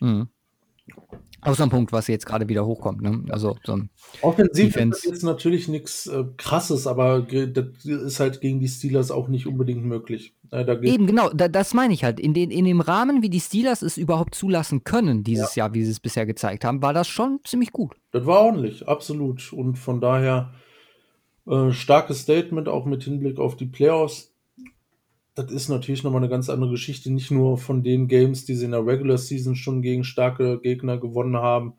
Mhm. 0.00 0.28
So 1.46 1.62
ein 1.62 1.70
Punkt, 1.70 1.92
was 1.92 2.06
jetzt 2.08 2.26
gerade 2.26 2.48
wieder 2.48 2.66
hochkommt. 2.66 3.00
Ne? 3.00 3.24
Also 3.30 3.56
so 3.64 3.72
ein 3.72 3.90
Offensiv 4.20 4.74
Defense. 4.74 4.98
ist 4.98 5.04
jetzt 5.04 5.22
natürlich 5.22 5.68
nichts 5.68 6.06
äh, 6.06 6.24
Krasses, 6.36 6.86
aber 6.86 7.22
das 7.22 7.84
ist 7.84 8.20
halt 8.20 8.40
gegen 8.40 8.60
die 8.60 8.68
Steelers 8.68 9.10
auch 9.10 9.28
nicht 9.28 9.46
unbedingt 9.46 9.84
möglich. 9.84 10.34
Äh, 10.52 10.64
Eben, 10.82 11.06
genau, 11.06 11.30
da, 11.30 11.48
das 11.48 11.74
meine 11.74 11.94
ich 11.94 12.04
halt. 12.04 12.20
In, 12.20 12.34
den, 12.34 12.50
in 12.50 12.64
dem 12.64 12.80
Rahmen, 12.80 13.22
wie 13.22 13.30
die 13.30 13.40
Steelers 13.40 13.82
es 13.82 13.96
überhaupt 13.96 14.34
zulassen 14.34 14.84
können, 14.84 15.24
dieses 15.24 15.54
ja. 15.54 15.64
Jahr, 15.64 15.74
wie 15.74 15.84
sie 15.84 15.92
es 15.92 16.00
bisher 16.00 16.26
gezeigt 16.26 16.64
haben, 16.64 16.82
war 16.82 16.92
das 16.92 17.08
schon 17.08 17.40
ziemlich 17.44 17.72
gut. 17.72 17.94
Das 18.12 18.26
war 18.26 18.40
ordentlich, 18.40 18.86
absolut. 18.86 19.52
Und 19.52 19.76
von 19.76 20.00
daher 20.00 20.52
äh, 21.46 21.70
starkes 21.72 22.20
Statement, 22.20 22.68
auch 22.68 22.84
mit 22.84 23.04
Hinblick 23.04 23.38
auf 23.38 23.56
die 23.56 23.66
Playoffs 23.66 24.32
das 25.42 25.52
ist 25.52 25.68
natürlich 25.68 26.02
nochmal 26.02 26.20
eine 26.20 26.28
ganz 26.28 26.50
andere 26.50 26.70
Geschichte. 26.70 27.10
Nicht 27.10 27.30
nur 27.30 27.56
von 27.56 27.82
den 27.82 28.08
Games, 28.08 28.44
die 28.44 28.54
sie 28.54 28.66
in 28.66 28.72
der 28.72 28.86
Regular 28.86 29.18
Season 29.18 29.56
schon 29.56 29.80
gegen 29.80 30.04
starke 30.04 30.60
Gegner 30.60 30.98
gewonnen 30.98 31.36
haben. 31.36 31.74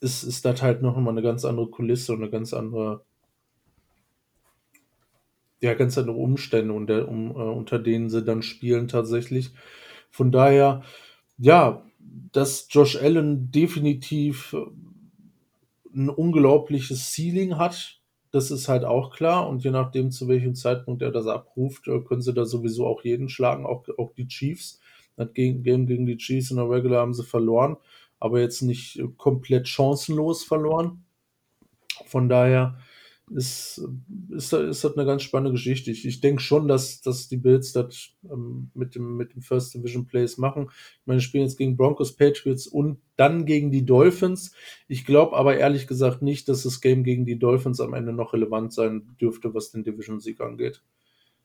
Ist, 0.00 0.22
ist 0.22 0.44
das 0.44 0.62
halt 0.62 0.80
nochmal 0.80 1.12
eine 1.12 1.22
ganz 1.22 1.44
andere 1.44 1.68
Kulisse 1.68 2.12
und 2.12 2.22
eine 2.22 2.30
ganz 2.30 2.54
andere, 2.54 3.04
ja, 5.60 5.74
ganz 5.74 5.98
andere 5.98 6.16
Umstände, 6.16 6.72
unter, 6.72 7.08
um, 7.08 7.30
äh, 7.32 7.34
unter 7.34 7.78
denen 7.78 8.08
sie 8.08 8.22
dann 8.22 8.42
spielen 8.42 8.88
tatsächlich. 8.88 9.50
Von 10.10 10.30
daher, 10.32 10.82
ja, 11.36 11.84
dass 12.32 12.68
Josh 12.70 12.96
Allen 12.96 13.50
definitiv 13.50 14.54
ein 15.94 16.08
unglaubliches 16.08 17.12
Ceiling 17.12 17.58
hat, 17.58 17.97
das 18.38 18.52
ist 18.52 18.68
halt 18.68 18.84
auch 18.84 19.10
klar. 19.10 19.48
Und 19.48 19.64
je 19.64 19.72
nachdem, 19.72 20.12
zu 20.12 20.28
welchem 20.28 20.54
Zeitpunkt 20.54 21.02
er 21.02 21.10
das 21.10 21.26
abruft, 21.26 21.88
äh, 21.88 22.00
können 22.00 22.22
sie 22.22 22.32
da 22.32 22.44
sowieso 22.44 22.86
auch 22.86 23.02
jeden 23.02 23.28
schlagen, 23.28 23.66
auch, 23.66 23.84
auch 23.98 24.12
die 24.14 24.28
Chiefs. 24.28 24.80
Das 25.16 25.32
Game 25.34 25.64
gegen 25.64 26.06
die 26.06 26.16
Chiefs 26.16 26.52
in 26.52 26.58
der 26.58 26.70
Regular 26.70 27.00
haben 27.00 27.14
sie 27.14 27.24
verloren, 27.24 27.76
aber 28.20 28.40
jetzt 28.40 28.62
nicht 28.62 29.02
komplett 29.16 29.66
chancenlos 29.66 30.44
verloren. 30.44 31.04
Von 32.06 32.28
daher 32.28 32.78
ist, 33.30 33.82
ist, 34.30 34.52
ist 34.52 34.84
das 34.84 34.96
eine 34.96 35.06
ganz 35.06 35.22
spannende 35.22 35.52
Geschichte. 35.52 35.90
Ich, 35.90 36.06
ich 36.06 36.20
denke 36.20 36.42
schon, 36.42 36.68
dass, 36.68 37.00
dass 37.00 37.28
die 37.28 37.36
Bills 37.36 37.72
das 37.72 38.10
ähm, 38.30 38.70
mit, 38.74 38.94
dem, 38.94 39.16
mit 39.16 39.34
dem 39.34 39.42
First 39.42 39.74
Division 39.74 40.06
Plays 40.06 40.38
machen. 40.38 40.68
Ich 40.70 41.06
meine, 41.06 41.20
spielen 41.20 41.44
jetzt 41.44 41.56
gegen 41.58 41.76
Broncos, 41.76 42.16
Patriots 42.16 42.66
und 42.66 42.98
dann 43.16 43.46
gegen 43.46 43.70
die 43.70 43.84
Dolphins. 43.84 44.52
Ich 44.86 45.04
glaube 45.04 45.36
aber 45.36 45.56
ehrlich 45.56 45.86
gesagt 45.86 46.22
nicht, 46.22 46.48
dass 46.48 46.62
das 46.62 46.80
Game 46.80 47.04
gegen 47.04 47.26
die 47.26 47.38
Dolphins 47.38 47.80
am 47.80 47.94
Ende 47.94 48.12
noch 48.12 48.32
relevant 48.32 48.72
sein 48.72 49.16
dürfte, 49.20 49.54
was 49.54 49.70
den 49.70 49.84
Division-Sieg 49.84 50.40
angeht. 50.40 50.82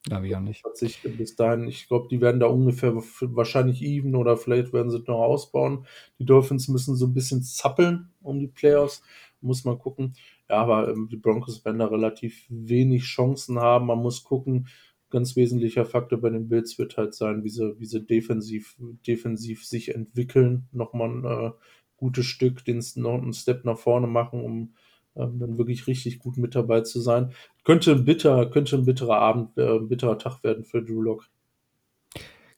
Glaube 0.06 0.28
ich 0.28 0.36
auch 0.36 0.42
nicht. 0.42 0.64
Sich 0.76 1.02
bis 1.02 1.36
dahin, 1.36 1.68
ich 1.68 1.88
glaube, 1.88 2.08
die 2.10 2.20
werden 2.20 2.42
da 2.42 2.48
ungefähr 2.48 2.94
wahrscheinlich 2.94 3.82
even 3.82 4.16
oder 4.16 4.36
vielleicht 4.36 4.74
werden 4.74 4.92
sie 4.92 5.00
noch 5.00 5.22
ausbauen. 5.22 5.86
Die 6.20 6.26
Dolphins 6.26 6.68
müssen 6.68 6.96
so 6.96 7.08
ein 7.08 7.14
bisschen 7.14 7.42
zappeln 7.42 8.10
um 8.22 8.40
die 8.40 8.48
Playoffs. 8.48 9.02
Muss 9.40 9.64
man 9.64 9.80
gucken. 9.80 10.14
Ja, 10.50 10.58
aber 10.58 10.90
ähm, 10.90 11.08
die 11.10 11.18
Broncos 11.18 11.64
werden 11.66 11.80
da 11.80 11.88
relativ 11.88 12.46
wenig 12.50 13.04
Chancen 13.04 13.60
haben. 13.60 13.88
Man 13.88 14.00
muss 14.00 14.24
gucken. 14.24 14.68
Ganz 15.10 15.36
wesentlicher 15.36 15.86
Faktor 15.86 16.20
bei 16.20 16.32
den 16.32 16.50
Bills 16.50 16.80
wird 16.80 16.98
halt 16.98 17.14
sein, 17.14 17.44
wie 17.44 17.50
sie, 17.50 17.80
wie 17.80 17.86
sie 17.86 18.04
defensiv, 18.04 18.76
defensiv 19.08 19.66
sich 19.66 19.94
entwickeln. 19.94 20.68
Nochmal 20.72 21.10
ein 21.10 21.26
äh, 21.26 21.52
gutes 21.98 22.26
Stück, 22.26 22.66
den 22.66 22.84
einen 22.96 23.34
Step 23.34 23.64
nach 23.64 23.78
vorne 23.78 24.08
machen, 24.08 24.44
um 24.44 24.74
ähm, 25.16 25.40
dann 25.40 25.58
wirklich 25.58 25.88
richtig 25.88 26.20
gut 26.20 26.38
mit 26.38 26.56
dabei 26.56 26.82
zu 26.82 27.00
sein. 27.00 27.34
Könnte 27.64 27.92
ein 27.92 28.06
bitter, 28.06 28.50
könnte 28.50 28.76
ein 28.76 28.86
bitterer 28.86 29.20
Abend, 29.20 29.58
äh, 29.58 29.78
ein 29.78 29.88
bitterer 29.88 30.18
Tag 30.18 30.44
werden 30.44 30.64
für 30.64 30.82
Drew 30.82 31.02
Lock. 31.02 31.30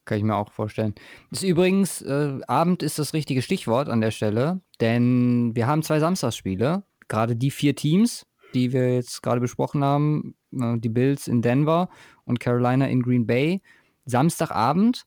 Kann 0.04 0.18
ich 0.18 0.24
mir 0.24 0.36
auch 0.36 0.52
vorstellen. 0.52 0.94
Ist 1.32 1.42
übrigens, 1.42 2.00
äh, 2.00 2.38
Abend 2.46 2.82
ist 2.82 2.98
das 2.98 3.12
richtige 3.12 3.42
Stichwort 3.42 3.88
an 3.88 4.00
der 4.00 4.12
Stelle, 4.12 4.60
denn 4.80 5.54
wir 5.54 5.66
haben 5.66 5.82
zwei 5.82 5.98
Samstagsspiele. 5.98 6.84
Gerade 7.08 7.36
die 7.36 7.50
vier 7.50 7.74
Teams, 7.74 8.26
die 8.54 8.72
wir 8.72 8.94
jetzt 8.94 9.22
gerade 9.22 9.40
besprochen 9.40 9.84
haben, 9.84 10.34
äh, 10.52 10.78
die 10.78 10.88
Bills 10.88 11.28
in 11.28 11.42
Denver 11.42 11.88
und 12.24 12.40
Carolina 12.40 12.86
in 12.88 13.02
Green 13.02 13.26
Bay. 13.26 13.62
Samstagabend, 14.04 15.04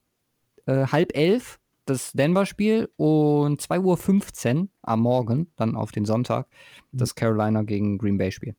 äh, 0.66 0.88
halb 0.88 1.16
elf, 1.16 1.60
das 1.86 2.12
Denver-Spiel 2.12 2.90
und 2.98 3.62
2.15 3.62 4.62
Uhr 4.62 4.68
am 4.84 5.02
Morgen, 5.02 5.52
dann 5.56 5.76
auf 5.76 5.92
den 5.92 6.06
Sonntag, 6.06 6.48
das 6.92 7.16
Carolina 7.16 7.64
gegen 7.64 7.98
Green 7.98 8.18
Bay-Spiel. 8.18 8.56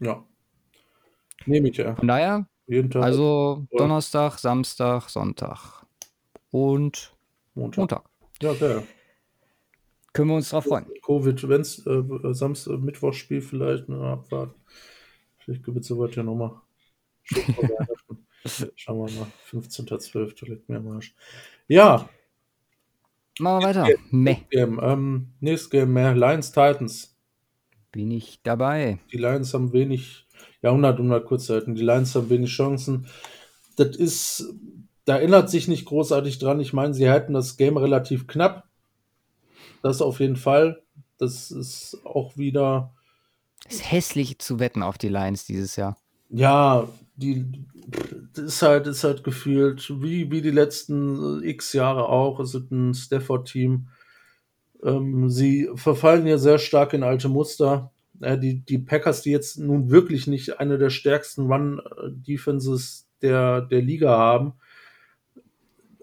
Ja. 0.00 0.24
Nehme 1.46 1.68
ich 1.68 1.76
ja. 1.76 1.94
Von 1.96 2.08
daher, 2.08 2.46
also 2.94 3.66
Donnerstag, 3.76 4.38
Samstag, 4.38 5.10
Sonntag 5.10 5.84
und 6.50 7.14
Montag. 7.54 7.78
Montag. 7.78 8.04
Ja, 8.40 8.54
geil. 8.54 8.84
Können 10.14 10.30
wir 10.30 10.36
uns 10.36 10.50
drauf 10.50 10.64
freuen. 10.64 10.86
Covid, 11.04 11.48
wenn 11.48 11.60
es 11.60 11.84
äh, 11.86 12.02
Samstag, 12.32 12.78
Mittwochspiel 12.78 13.42
vielleicht, 13.42 13.88
ne, 13.88 14.00
abwarten. 14.00 14.54
Vielleicht 15.38 15.64
gibt 15.64 15.76
es 15.78 15.88
soweit 15.88 16.14
ja 16.14 16.22
nochmal. 16.22 16.52
Schauen 18.76 19.08
wir 19.08 19.20
mal. 19.20 19.26
15.12. 19.50 20.48
liegt 20.48 20.68
mir 20.68 20.76
am 20.76 20.88
Arsch. 20.88 21.14
Ja. 21.66 22.08
Machen 23.40 23.60
wir 23.60 23.66
weiter. 23.66 23.88
Meh. 24.10 24.36
Game, 24.50 24.78
ähm, 24.80 25.32
nächstes 25.40 25.70
Game, 25.70 25.92
mehr 25.92 26.14
Lions 26.14 26.52
Titans. 26.52 27.16
Bin 27.90 28.12
ich 28.12 28.40
dabei. 28.44 29.00
Die 29.12 29.18
Lions 29.18 29.52
haben 29.52 29.72
wenig, 29.72 30.28
ja, 30.62 30.70
100, 30.70 30.96
100 30.98 31.24
Kurzzeiten. 31.26 31.74
Die 31.74 31.82
Lions 31.82 32.14
haben 32.14 32.30
wenig 32.30 32.50
Chancen. 32.50 33.08
Das 33.76 33.96
ist, 33.96 34.54
da 35.06 35.16
erinnert 35.16 35.50
sich 35.50 35.66
nicht 35.66 35.86
großartig 35.86 36.38
dran. 36.38 36.60
Ich 36.60 36.72
meine, 36.72 36.94
sie 36.94 37.10
halten 37.10 37.32
das 37.32 37.56
Game 37.56 37.76
relativ 37.76 38.28
knapp. 38.28 38.68
Das 39.84 40.00
auf 40.00 40.18
jeden 40.18 40.36
Fall. 40.36 40.82
Das 41.18 41.50
ist 41.50 41.98
auch 42.04 42.38
wieder. 42.38 42.94
Es 43.68 43.74
ist 43.76 43.92
hässlich 43.92 44.38
zu 44.38 44.58
wetten 44.58 44.82
auf 44.82 44.96
die 44.96 45.10
Lions 45.10 45.44
dieses 45.44 45.76
Jahr. 45.76 45.98
Ja, 46.30 46.88
die 47.16 47.66
das 48.32 48.44
ist 48.44 48.62
halt, 48.62 48.86
ist 48.86 49.04
halt 49.04 49.24
gefühlt, 49.24 49.92
wie, 50.00 50.30
wie 50.30 50.40
die 50.40 50.50
letzten 50.50 51.42
x 51.44 51.74
Jahre 51.74 52.08
auch. 52.08 52.40
Es 52.40 52.54
ist 52.54 52.70
ein 52.70 52.94
Stafford-Team. 52.94 53.88
Ähm, 54.82 55.28
sie 55.28 55.68
verfallen 55.74 56.26
ja 56.26 56.38
sehr 56.38 56.58
stark 56.58 56.94
in 56.94 57.02
alte 57.02 57.28
Muster. 57.28 57.92
Äh, 58.22 58.38
die, 58.38 58.60
die 58.60 58.78
Packers, 58.78 59.20
die 59.20 59.32
jetzt 59.32 59.58
nun 59.58 59.90
wirklich 59.90 60.26
nicht 60.26 60.60
eine 60.60 60.78
der 60.78 60.88
stärksten 60.88 61.52
Run-Defenses 61.52 63.06
der, 63.20 63.60
der 63.60 63.82
Liga 63.82 64.16
haben, 64.16 64.54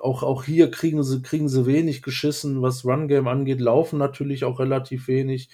auch, 0.02 0.24
auch 0.24 0.44
hier 0.44 0.72
kriegen 0.72 1.04
sie, 1.04 1.22
kriegen 1.22 1.50
sie 1.50 1.66
wenig 1.66 2.02
geschissen, 2.02 2.62
was 2.62 2.86
Run-Game 2.86 3.28
angeht, 3.28 3.62
laufen 3.62 4.00
natürlich 4.00 4.44
auch 4.44 4.60
relativ 4.60 5.08
wenig. 5.08 5.50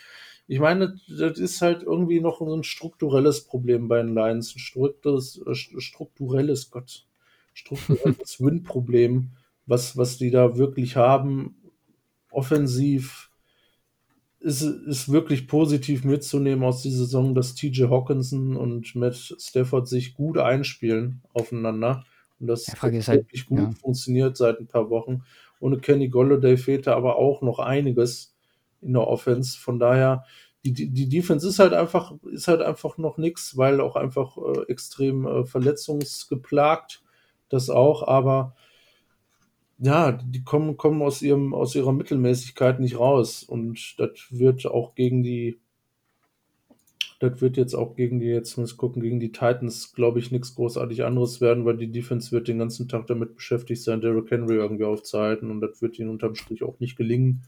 Ich 0.48 0.60
meine, 0.60 1.00
das 1.10 1.38
ist 1.38 1.62
halt 1.62 1.84
irgendwie 1.84 2.22
noch 2.22 2.40
so 2.40 2.56
ein 2.56 2.64
strukturelles 2.64 3.46
Problem 3.46 3.88
bei 3.88 3.98
den 3.98 4.14
Lions. 4.14 4.56
Ein 4.56 4.60
strukturelles, 4.60 5.42
äh, 5.46 5.56
strukturelles 5.56 6.72
Gott, 6.72 7.06
strukturelles 7.54 8.40
Win-Problem, 8.40 9.32
was, 9.66 9.98
was 9.98 10.18
die 10.18 10.32
da 10.32 10.58
wirklich 10.58 10.96
haben. 10.96 11.56
Offensiv 12.32 13.30
ist, 14.40 14.62
ist 14.62 15.12
wirklich 15.12 15.48
positiv 15.48 16.06
mitzunehmen 16.06 16.64
aus 16.64 16.82
dieser 16.82 17.00
Saison, 17.00 17.36
dass 17.36 17.56
TJ 17.56 17.86
Hawkinson 17.86 18.56
und 18.56 18.96
Matt 18.96 19.36
Stafford 19.38 19.88
sich 19.90 20.14
gut 20.14 20.38
einspielen 20.38 21.22
aufeinander. 21.34 22.06
Und 22.40 22.48
das 22.48 22.68
hat 22.68 22.94
ist 22.94 23.08
halt, 23.08 23.22
wirklich 23.22 23.46
gut 23.46 23.60
ja. 23.60 23.72
funktioniert 23.72 24.38
seit 24.38 24.60
ein 24.60 24.68
paar 24.68 24.90
Wochen. 24.90 25.24
Ohne 25.60 25.78
Kenny 25.80 26.10
Golladay 26.10 26.58
fehlte 26.58 26.96
aber 26.96 27.16
auch 27.18 27.42
noch 27.42 27.60
einiges 27.60 28.36
in 28.82 28.94
der 28.94 29.08
Offense. 29.08 29.58
Von 29.58 29.80
daher, 29.80 30.24
die, 30.64 30.74
die, 30.74 30.90
die 30.90 31.10
Defense 31.10 31.48
ist 31.48 31.60
halt 31.60 31.74
einfach, 31.74 32.14
ist 32.32 32.48
halt 32.48 32.62
einfach 32.62 32.98
noch 32.98 33.18
nichts, 33.18 33.58
weil 33.58 33.82
auch 33.82 33.96
einfach 33.96 34.38
äh, 34.38 34.72
extrem 34.72 35.26
äh, 35.26 35.46
verletzungsgeplagt. 35.46 37.02
Das 37.50 37.70
auch, 37.70 38.08
aber 38.08 38.56
ja, 39.80 40.12
die 40.12 40.44
kommen, 40.44 40.76
kommen 40.76 41.02
aus 41.02 41.22
ihrem, 41.22 41.54
aus 41.54 41.76
ihrer 41.76 41.94
Mittelmäßigkeit 41.94 42.80
nicht 42.80 43.00
raus. 43.00 43.44
Und 43.44 43.96
das 43.98 44.10
wird 44.30 44.66
auch 44.66 44.96
gegen 44.96 45.24
die, 45.24 45.60
das 47.20 47.42
wird 47.42 47.58
jetzt 47.58 47.74
auch 47.74 47.96
gegen 47.96 48.20
die, 48.20 48.28
jetzt 48.28 48.58
muss 48.58 48.78
gucken, 48.78 49.02
gegen 49.02 49.20
die 49.20 49.32
Titans, 49.32 49.94
glaube 49.94 50.20
ich, 50.20 50.32
nichts 50.32 50.54
großartig 50.54 51.04
anderes 51.04 51.42
werden, 51.42 51.66
weil 51.66 51.78
die 51.78 51.92
Defense 51.92 52.32
wird 52.32 52.48
den 52.48 52.60
ganzen 52.60 52.88
Tag 52.88 53.08
damit 53.08 53.36
beschäftigt 53.36 53.82
sein, 53.82 54.02
Derrick 54.02 54.30
Henry 54.30 54.56
irgendwie 54.56 54.84
aufzuhalten 54.84 55.50
und 55.50 55.62
das 55.62 55.82
wird 55.82 55.98
ihnen 55.98 56.10
unterm 56.10 56.36
Strich 56.36 56.64
auch 56.64 56.80
nicht 56.80 56.96
gelingen. 56.96 57.42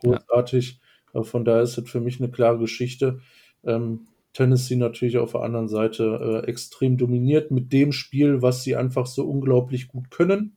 Großartig. 0.00 0.80
Aber 1.12 1.24
von 1.24 1.44
daher 1.44 1.62
ist 1.62 1.76
das 1.76 1.88
für 1.88 2.00
mich 2.00 2.20
eine 2.20 2.30
klare 2.30 2.58
Geschichte. 2.58 3.20
Ähm, 3.64 4.06
Tennessee 4.34 4.76
natürlich 4.76 5.18
auf 5.18 5.32
der 5.32 5.40
anderen 5.40 5.68
Seite 5.68 6.44
äh, 6.44 6.48
extrem 6.48 6.96
dominiert 6.96 7.50
mit 7.50 7.72
dem 7.72 7.90
Spiel, 7.92 8.40
was 8.40 8.62
sie 8.62 8.76
einfach 8.76 9.06
so 9.06 9.28
unglaublich 9.28 9.88
gut 9.88 10.12
können. 10.12 10.56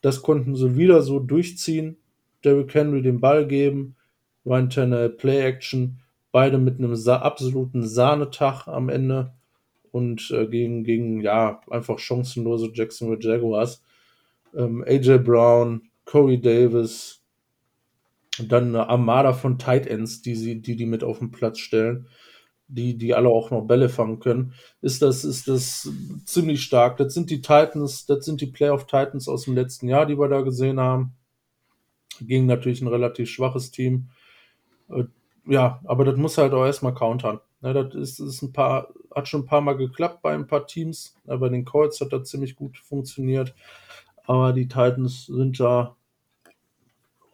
Das 0.00 0.22
konnten 0.22 0.56
sie 0.56 0.76
wieder 0.76 1.02
so 1.02 1.20
durchziehen. 1.20 1.98
Derrick 2.42 2.74
Henry 2.74 3.02
den 3.02 3.20
Ball 3.20 3.46
geben, 3.46 3.94
Ryan 4.44 4.70
Tannehill 4.70 5.10
Play 5.10 5.40
Action, 5.40 6.00
beide 6.36 6.58
mit 6.58 6.78
einem 6.78 6.96
sa 6.96 7.16
absoluten 7.20 7.82
Sahnetag 7.88 8.66
am 8.68 8.90
Ende 8.90 9.32
und 9.90 10.30
äh, 10.32 10.46
gegen, 10.46 10.84
gegen, 10.84 11.22
ja, 11.22 11.62
einfach 11.70 11.98
chancenlose 11.98 12.72
Jacksonville 12.74 13.22
Jaguars. 13.22 13.82
Ähm, 14.54 14.84
AJ 14.86 15.20
Brown, 15.20 15.88
Corey 16.04 16.38
Davis, 16.38 17.22
dann 18.38 18.66
eine 18.66 18.90
Armada 18.90 19.32
von 19.32 19.58
Tight 19.58 19.86
Ends, 19.86 20.20
die 20.20 20.34
sie, 20.34 20.60
die, 20.60 20.76
die 20.76 20.84
mit 20.84 21.02
auf 21.02 21.20
den 21.20 21.30
Platz 21.30 21.58
stellen, 21.58 22.06
die, 22.68 22.98
die 22.98 23.14
alle 23.14 23.30
auch 23.30 23.50
noch 23.50 23.62
Bälle 23.62 23.88
fangen 23.88 24.20
können, 24.20 24.52
ist 24.82 25.00
das, 25.00 25.24
ist 25.24 25.48
das 25.48 25.90
ziemlich 26.26 26.62
stark. 26.62 26.98
Das 26.98 27.14
sind 27.14 27.30
die 27.30 27.40
Titans, 27.40 28.04
das 28.04 28.26
sind 28.26 28.42
die 28.42 28.52
Playoff 28.52 28.84
Titans 28.84 29.26
aus 29.26 29.44
dem 29.44 29.54
letzten 29.54 29.88
Jahr, 29.88 30.04
die 30.04 30.18
wir 30.18 30.28
da 30.28 30.42
gesehen 30.42 30.80
haben. 30.80 31.14
Gegen 32.20 32.44
natürlich 32.44 32.82
ein 32.82 32.88
relativ 32.88 33.30
schwaches 33.30 33.70
Team. 33.70 34.10
Ja, 35.46 35.80
aber 35.84 36.04
das 36.04 36.16
muss 36.16 36.38
halt 36.38 36.52
auch 36.52 36.64
erstmal 36.64 36.94
countern. 36.94 37.40
Ja, 37.62 37.72
das 37.72 37.94
ist, 37.94 38.18
ist 38.18 38.42
ein 38.42 38.52
paar, 38.52 38.88
hat 39.14 39.28
schon 39.28 39.42
ein 39.42 39.46
paar 39.46 39.60
Mal 39.60 39.76
geklappt 39.76 40.22
bei 40.22 40.34
ein 40.34 40.46
paar 40.46 40.66
Teams. 40.66 41.14
Ja, 41.26 41.36
bei 41.36 41.48
den 41.48 41.64
Colts 41.64 42.00
hat 42.00 42.12
das 42.12 42.28
ziemlich 42.28 42.56
gut 42.56 42.78
funktioniert. 42.78 43.54
Aber 44.24 44.52
die 44.52 44.68
Titans 44.68 45.26
sind 45.26 45.60
da 45.60 45.96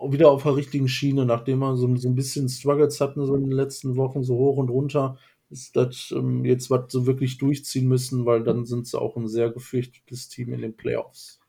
wieder 0.00 0.30
auf 0.30 0.42
der 0.42 0.56
richtigen 0.56 0.88
Schiene, 0.88 1.24
nachdem 1.24 1.60
man 1.60 1.76
so, 1.76 1.94
so 1.96 2.08
ein 2.08 2.14
bisschen 2.14 2.48
Struggles 2.48 3.00
hatten 3.00 3.24
so 3.24 3.34
in 3.34 3.44
den 3.44 3.52
letzten 3.52 3.96
Wochen, 3.96 4.24
so 4.24 4.36
hoch 4.36 4.56
und 4.56 4.68
runter, 4.68 5.16
ist 5.48 5.76
das 5.76 6.12
ähm, 6.16 6.44
jetzt 6.44 6.70
was 6.70 6.90
so 6.90 7.06
wirklich 7.06 7.38
durchziehen 7.38 7.86
müssen, 7.86 8.26
weil 8.26 8.42
dann 8.42 8.64
sind 8.64 8.86
sie 8.86 9.00
auch 9.00 9.16
ein 9.16 9.28
sehr 9.28 9.50
gefürchtetes 9.50 10.28
Team 10.28 10.52
in 10.52 10.62
den 10.62 10.76
Playoffs. 10.76 11.40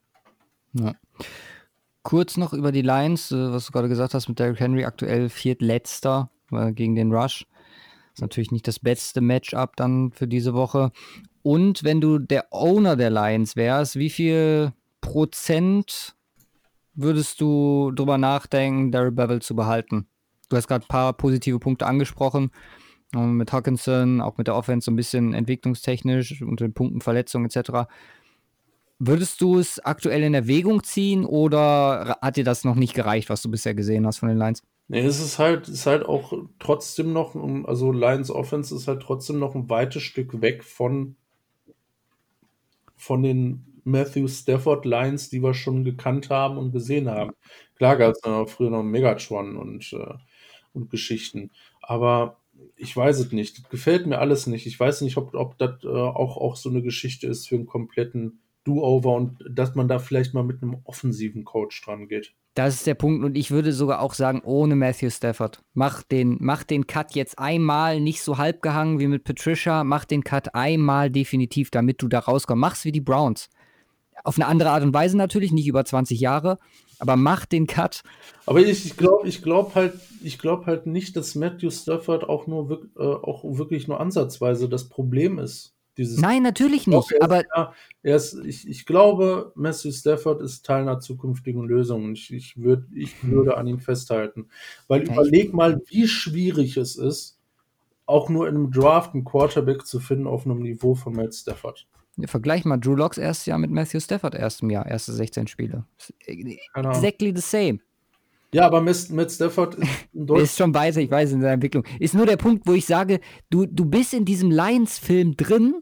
Ja. 0.74 0.94
Kurz 2.04 2.38
noch 2.38 2.54
über 2.54 2.72
die 2.72 2.82
Lions, 2.82 3.32
äh, 3.32 3.52
was 3.52 3.66
du 3.66 3.72
gerade 3.72 3.90
gesagt 3.90 4.14
hast 4.14 4.28
mit 4.28 4.40
Derrick 4.40 4.60
Henry, 4.60 4.84
aktuell 4.86 5.30
viertletzter 5.30 6.30
äh, 6.52 6.72
gegen 6.72 6.96
den 6.96 7.12
Rush. 7.12 7.46
Ist 8.14 8.22
natürlich 8.22 8.52
nicht 8.52 8.68
das 8.68 8.80
beste 8.80 9.22
Matchup 9.22 9.76
dann 9.76 10.12
für 10.12 10.28
diese 10.28 10.54
Woche. 10.54 10.92
Und 11.42 11.84
wenn 11.84 12.00
du 12.00 12.20
der 12.20 12.48
Owner 12.52 12.96
der 12.96 13.10
Lions 13.10 13.56
wärst, 13.56 13.98
wie 13.98 14.10
viel 14.10 14.72
Prozent 15.02 16.16
würdest 16.94 17.42
du 17.42 17.92
drüber 17.92 18.18
nachdenken, 18.18 18.92
Daryl 18.92 19.12
Bevel 19.12 19.42
zu 19.42 19.56
behalten? 19.56 20.08
Du 20.50 20.58
hast 20.58 20.68
gerade 20.68 20.86
ein 20.86 20.88
paar 20.88 21.14
positive 21.14 21.60
Punkte 21.60 21.88
angesprochen. 21.88 22.52
Mit 23.16 23.52
Hawkinson, 23.52 24.22
auch 24.22 24.38
mit 24.38 24.48
der 24.48 24.56
Offense 24.56 24.86
so 24.86 24.92
ein 24.92 24.96
bisschen 24.96 25.34
entwicklungstechnisch 25.34 26.42
und 26.42 26.60
den 26.60 26.74
Punkten 26.74 27.02
Verletzungen 27.02 27.46
etc. 27.46 27.88
Würdest 28.98 29.42
du 29.42 29.60
es 29.60 29.80
aktuell 29.80 30.24
in 30.24 30.34
Erwägung 30.34 30.84
ziehen 30.84 31.26
oder 31.26 32.18
hat 32.22 32.38
dir 32.38 32.44
das 32.44 32.64
noch 32.64 32.76
nicht 32.76 32.94
gereicht, 32.94 33.30
was 33.30 33.42
du 33.42 33.52
bisher 33.52 33.76
gesehen 33.76 34.08
hast 34.08 34.20
von 34.20 34.30
den 34.30 34.38
Lions? 34.38 34.64
Nee, 34.88 35.02
es 35.06 35.20
ist 35.20 35.40
halt, 35.40 35.68
ist 35.68 35.86
halt 35.88 36.06
auch 36.06 36.32
trotzdem 36.60 37.12
noch, 37.14 37.36
also 37.66 37.92
Lions 37.92 38.32
Offense 38.32 38.74
ist 38.76 38.88
halt 38.88 39.02
trotzdem 39.02 39.38
noch 39.40 39.56
ein 39.56 39.70
weites 39.70 40.04
Stück 40.04 40.42
weg 40.42 40.64
von, 40.64 41.16
von 42.96 43.24
den 43.24 43.66
Matthew 43.84 44.28
Stafford 44.28 44.86
Lions, 44.86 45.30
die 45.30 45.42
wir 45.44 45.54
schon 45.54 45.84
gekannt 45.84 46.30
haben 46.30 46.58
und 46.58 46.72
gesehen 46.72 47.10
haben. 47.10 47.32
Klar 47.76 47.98
gab 47.98 48.14
es 48.16 48.22
früher 48.52 48.70
noch 48.70 48.84
Megatron 48.84 49.58
und, 49.58 49.92
äh, 49.94 50.14
und 50.74 50.90
Geschichten, 50.90 51.52
aber 51.82 52.38
ich 52.78 52.96
weiß 52.96 53.20
es 53.20 53.32
nicht. 53.32 53.60
Das 53.60 53.70
gefällt 53.70 54.08
mir 54.08 54.20
alles 54.20 54.48
nicht. 54.48 54.68
Ich 54.68 54.80
weiß 54.80 55.02
nicht, 55.02 55.18
ob, 55.18 55.34
ob 55.36 55.58
das 55.58 55.84
äh, 55.84 55.88
auch, 55.88 56.38
auch 56.38 56.56
so 56.56 56.70
eine 56.70 56.82
Geschichte 56.82 57.28
ist 57.28 57.48
für 57.48 57.56
einen 57.56 57.66
kompletten 57.66 58.40
Do-Over 58.64 59.14
und 59.16 59.44
dass 59.50 59.76
man 59.76 59.88
da 59.88 60.00
vielleicht 60.00 60.34
mal 60.34 60.44
mit 60.44 60.62
einem 60.64 60.78
offensiven 60.86 61.44
Coach 61.44 61.82
dran 61.84 62.08
geht. 62.08 62.34
Das 62.56 62.76
ist 62.76 62.88
der 62.88 62.94
Punkt. 62.94 63.24
Und 63.24 63.36
ich 63.36 63.50
würde 63.50 63.74
sogar 63.74 64.00
auch 64.00 64.14
sagen, 64.14 64.42
ohne 64.44 64.76
Matthew 64.76 65.10
Stafford. 65.10 65.64
Mach 65.74 66.04
den, 66.04 66.38
mach 66.40 66.64
den 66.64 66.86
Cut 66.86 67.16
jetzt 67.16 67.40
einmal, 67.40 68.00
nicht 68.00 68.22
so 68.22 68.38
halb 68.38 68.62
gehangen 68.62 69.00
wie 69.00 69.08
mit 69.08 69.24
Patricia. 69.24 69.84
Mach 69.84 70.06
den 70.06 70.24
Cut 70.24 70.54
einmal 70.54 71.10
definitiv, 71.10 71.72
damit 71.72 72.02
du 72.02 72.08
da 72.08 72.20
rauskommst. 72.20 72.62
Mach's 72.62 72.86
wie 72.86 72.92
die 72.92 73.02
Browns. 73.02 73.50
Auf 74.24 74.38
eine 74.38 74.48
andere 74.48 74.70
Art 74.70 74.84
und 74.84 74.94
Weise 74.94 75.18
natürlich, 75.18 75.52
nicht 75.52 75.68
über 75.68 75.84
20 75.84 76.20
Jahre, 76.20 76.60
aber 77.00 77.16
mach 77.16 77.46
den 77.46 77.68
Cut. 77.68 78.04
Aber 78.46 78.60
ich, 78.60 78.86
ich 78.86 78.96
glaube 78.96 79.28
ich 79.28 79.42
glaub 79.42 79.76
halt, 79.76 79.94
glaub 80.38 80.66
halt 80.68 80.86
nicht, 80.86 81.18
dass 81.18 81.36
Matthew 81.36 81.72
Stafford 81.72 82.24
auch 82.24 82.48
nur 82.48 82.88
äh, 82.96 83.02
auch 83.02 83.44
wirklich 83.44 83.88
nur 83.88 84.00
ansatzweise 84.00 84.70
das 84.70 84.88
Problem 84.88 85.40
ist. 85.40 85.73
Dieses 85.98 86.20
Nein, 86.20 86.42
natürlich 86.42 86.88
nicht. 86.88 87.10
Glaub, 87.10 87.24
aber 87.24 87.44
ja, 87.56 87.74
ist, 88.02 88.34
ich, 88.46 88.68
ich 88.68 88.86
glaube, 88.86 89.52
Matthew 89.56 89.92
Stafford 89.92 90.42
ist 90.42 90.66
Teil 90.66 90.82
einer 90.82 91.00
zukünftigen 91.00 91.64
Lösung 91.64 92.14
ich, 92.14 92.34
ich, 92.34 92.62
würd, 92.62 92.86
ich 92.94 93.22
hm. 93.22 93.32
würde 93.32 93.58
an 93.58 93.68
ihm 93.68 93.80
festhalten. 93.80 94.48
Weil 94.88 95.06
ja, 95.06 95.14
überleg 95.14 95.54
mal, 95.54 95.82
wie 95.88 96.08
schwierig 96.08 96.78
es 96.78 96.96
ist, 96.96 97.38
auch 98.06 98.30
nur 98.30 98.48
in 98.48 98.56
einem 98.56 98.72
Draft 98.72 99.14
einen 99.14 99.24
Quarterback 99.24 99.86
zu 99.86 100.00
finden 100.00 100.28
auf 100.28 100.46
einem 100.46 100.60
Niveau 100.60 100.96
von 100.96 101.14
Matt 101.14 101.36
Stafford. 101.36 101.88
Ja, 102.18 102.28
vergleich 102.28 102.66
mal 102.66 102.78
Drew 102.78 102.96
Locks 102.96 103.18
erstes 103.18 103.46
Jahr 103.46 103.58
mit 103.58 103.72
Matthew 103.72 104.00
Stafford 104.00 104.36
erstem 104.36 104.70
Jahr, 104.70 104.86
erste 104.86 105.14
16 105.14 105.48
Spiele. 105.48 105.86
Exactly 106.26 107.34
the 107.36 107.42
same. 107.42 107.80
Ja, 108.54 108.66
aber 108.66 108.82
Matt 108.82 109.32
Stafford 109.32 109.76
ist, 109.76 110.30
ist 110.30 110.58
schon 110.58 110.74
weiter, 110.74 111.02
ich 111.02 111.12
weiß, 111.12 111.32
in 111.32 111.42
der 111.42 111.54
Entwicklung. 111.54 111.84
Ist 112.00 112.14
nur 112.14 112.26
der 112.26 112.38
Punkt, 112.38 112.68
wo 112.68 112.74
ich 112.74 112.86
sage, 112.86 113.20
du, 113.50 113.66
du 113.66 113.86
bist 113.86 114.14
in 114.14 114.26
diesem 114.26 114.52
Lions-Film 114.52 115.36
drin 115.36 115.76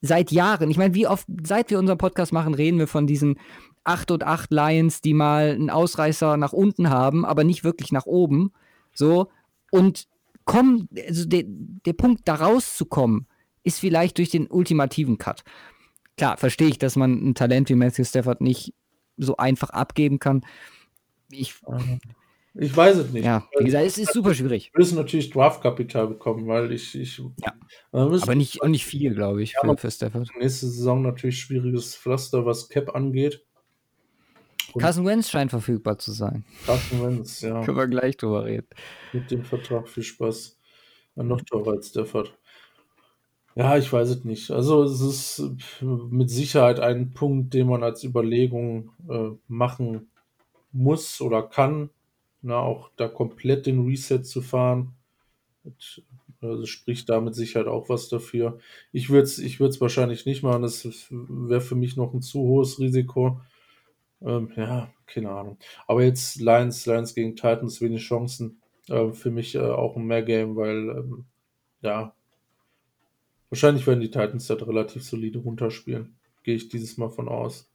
seit 0.00 0.30
Jahren. 0.30 0.70
Ich 0.70 0.78
meine, 0.78 0.94
wie 0.94 1.06
oft, 1.06 1.26
seit 1.44 1.70
wir 1.70 1.78
unseren 1.78 1.98
Podcast 1.98 2.32
machen, 2.32 2.54
reden 2.54 2.78
wir 2.78 2.86
von 2.86 3.06
diesen 3.06 3.38
8 3.84 4.10
und 4.12 4.24
8 4.24 4.50
Lions, 4.50 5.00
die 5.00 5.14
mal 5.14 5.50
einen 5.50 5.70
Ausreißer 5.70 6.36
nach 6.36 6.52
unten 6.52 6.90
haben, 6.90 7.24
aber 7.24 7.44
nicht 7.44 7.64
wirklich 7.64 7.92
nach 7.92 8.06
oben. 8.06 8.52
So. 8.94 9.28
Und 9.70 10.06
komm, 10.44 10.88
also 11.06 11.26
der, 11.26 11.44
der 11.46 11.92
Punkt, 11.92 12.22
da 12.26 12.36
rauszukommen, 12.36 13.26
ist 13.62 13.80
vielleicht 13.80 14.18
durch 14.18 14.30
den 14.30 14.46
ultimativen 14.46 15.18
Cut. 15.18 15.42
Klar, 16.16 16.36
verstehe 16.36 16.68
ich, 16.68 16.78
dass 16.78 16.96
man 16.96 17.12
ein 17.30 17.34
Talent 17.34 17.68
wie 17.68 17.74
Matthew 17.74 18.04
Stafford 18.04 18.40
nicht 18.40 18.74
so 19.16 19.36
einfach 19.36 19.70
abgeben 19.70 20.18
kann. 20.18 20.42
Ich, 21.30 21.54
ich 22.54 22.76
weiß 22.76 22.96
es 22.96 23.12
nicht. 23.12 23.24
Ja, 23.24 23.46
wie 23.58 23.64
gesagt, 23.64 23.86
es 23.86 23.98
ist 23.98 24.12
super 24.12 24.34
schwierig. 24.34 24.70
Wir 24.72 24.80
müssen 24.80 24.96
natürlich 24.96 25.30
Draftkapital 25.30 26.08
bekommen, 26.08 26.48
weil 26.48 26.72
ich. 26.72 26.94
ich 26.94 27.18
ja. 27.18 27.52
Aber 27.92 28.34
nicht, 28.34 28.62
auch 28.62 28.68
nicht 28.68 28.84
viel, 28.84 29.14
glaube 29.14 29.42
ich, 29.42 29.54
ja, 29.62 29.76
für, 29.76 29.90
Stafford. 29.90 30.28
Nächste 30.38 30.66
Saison 30.66 31.02
natürlich 31.02 31.38
schwieriges 31.38 31.94
Pflaster, 31.94 32.44
was 32.44 32.68
Cap 32.68 32.94
angeht. 32.94 33.44
Und 34.72 34.82
Carson 34.82 35.04
Wentz 35.04 35.30
scheint 35.30 35.50
verfügbar 35.50 35.98
zu 35.98 36.12
sein. 36.12 36.44
Carson 36.66 37.02
Wentz, 37.02 37.40
ja. 37.40 37.62
Können 37.64 37.76
wir 37.76 37.88
gleich 37.88 38.16
drüber 38.16 38.44
reden. 38.44 38.68
Mit 39.12 39.30
dem 39.30 39.44
Vertrag 39.44 39.88
viel 39.88 40.02
Spaß. 40.02 40.58
Noch 41.16 41.40
teurer 41.42 41.72
als 41.72 41.88
Stafford. 41.88 42.36
Ja, 43.56 43.76
ich 43.76 43.92
weiß 43.92 44.08
es 44.08 44.24
nicht. 44.24 44.50
Also 44.50 44.84
es 44.84 45.00
ist 45.00 45.42
mit 45.82 46.30
Sicherheit 46.30 46.80
ein 46.80 47.12
Punkt, 47.12 47.52
den 47.52 47.66
man 47.66 47.82
als 47.82 48.04
Überlegung 48.04 48.92
äh, 49.08 49.30
machen 49.48 50.09
muss 50.72 51.20
oder 51.20 51.42
kann, 51.42 51.90
na, 52.42 52.58
auch 52.58 52.90
da 52.96 53.08
komplett 53.08 53.66
den 53.66 53.84
Reset 53.86 54.22
zu 54.22 54.42
fahren. 54.42 54.94
Also 56.40 56.64
spricht 56.64 57.08
da 57.10 57.20
mit 57.20 57.34
Sicherheit 57.34 57.66
auch 57.66 57.88
was 57.88 58.08
dafür. 58.08 58.58
Ich 58.92 59.10
würde 59.10 59.24
es 59.24 59.38
ich 59.38 59.60
wahrscheinlich 59.60 60.24
nicht 60.24 60.42
machen, 60.42 60.62
das 60.62 61.06
wäre 61.10 61.60
für 61.60 61.74
mich 61.74 61.96
noch 61.96 62.14
ein 62.14 62.22
zu 62.22 62.40
hohes 62.40 62.78
Risiko. 62.78 63.40
Ähm, 64.22 64.50
ja, 64.56 64.90
keine 65.06 65.30
Ahnung. 65.30 65.58
Aber 65.86 66.02
jetzt 66.02 66.40
Lions, 66.40 66.86
Lions 66.86 67.14
gegen 67.14 67.36
Titans, 67.36 67.80
wenig 67.80 68.02
Chancen. 68.02 68.60
Äh, 68.88 69.12
für 69.12 69.30
mich 69.30 69.54
äh, 69.54 69.60
auch 69.60 69.96
ein 69.96 70.06
Mehr-Game, 70.06 70.56
weil 70.56 70.90
ähm, 70.90 71.24
ja, 71.82 72.14
wahrscheinlich 73.50 73.86
werden 73.86 74.00
die 74.00 74.10
Titans 74.10 74.46
das 74.46 74.66
relativ 74.66 75.04
solide 75.04 75.38
runterspielen. 75.38 76.16
Gehe 76.42 76.56
ich 76.56 76.68
dieses 76.68 76.96
Mal 76.96 77.10
von 77.10 77.28
aus. 77.28 77.69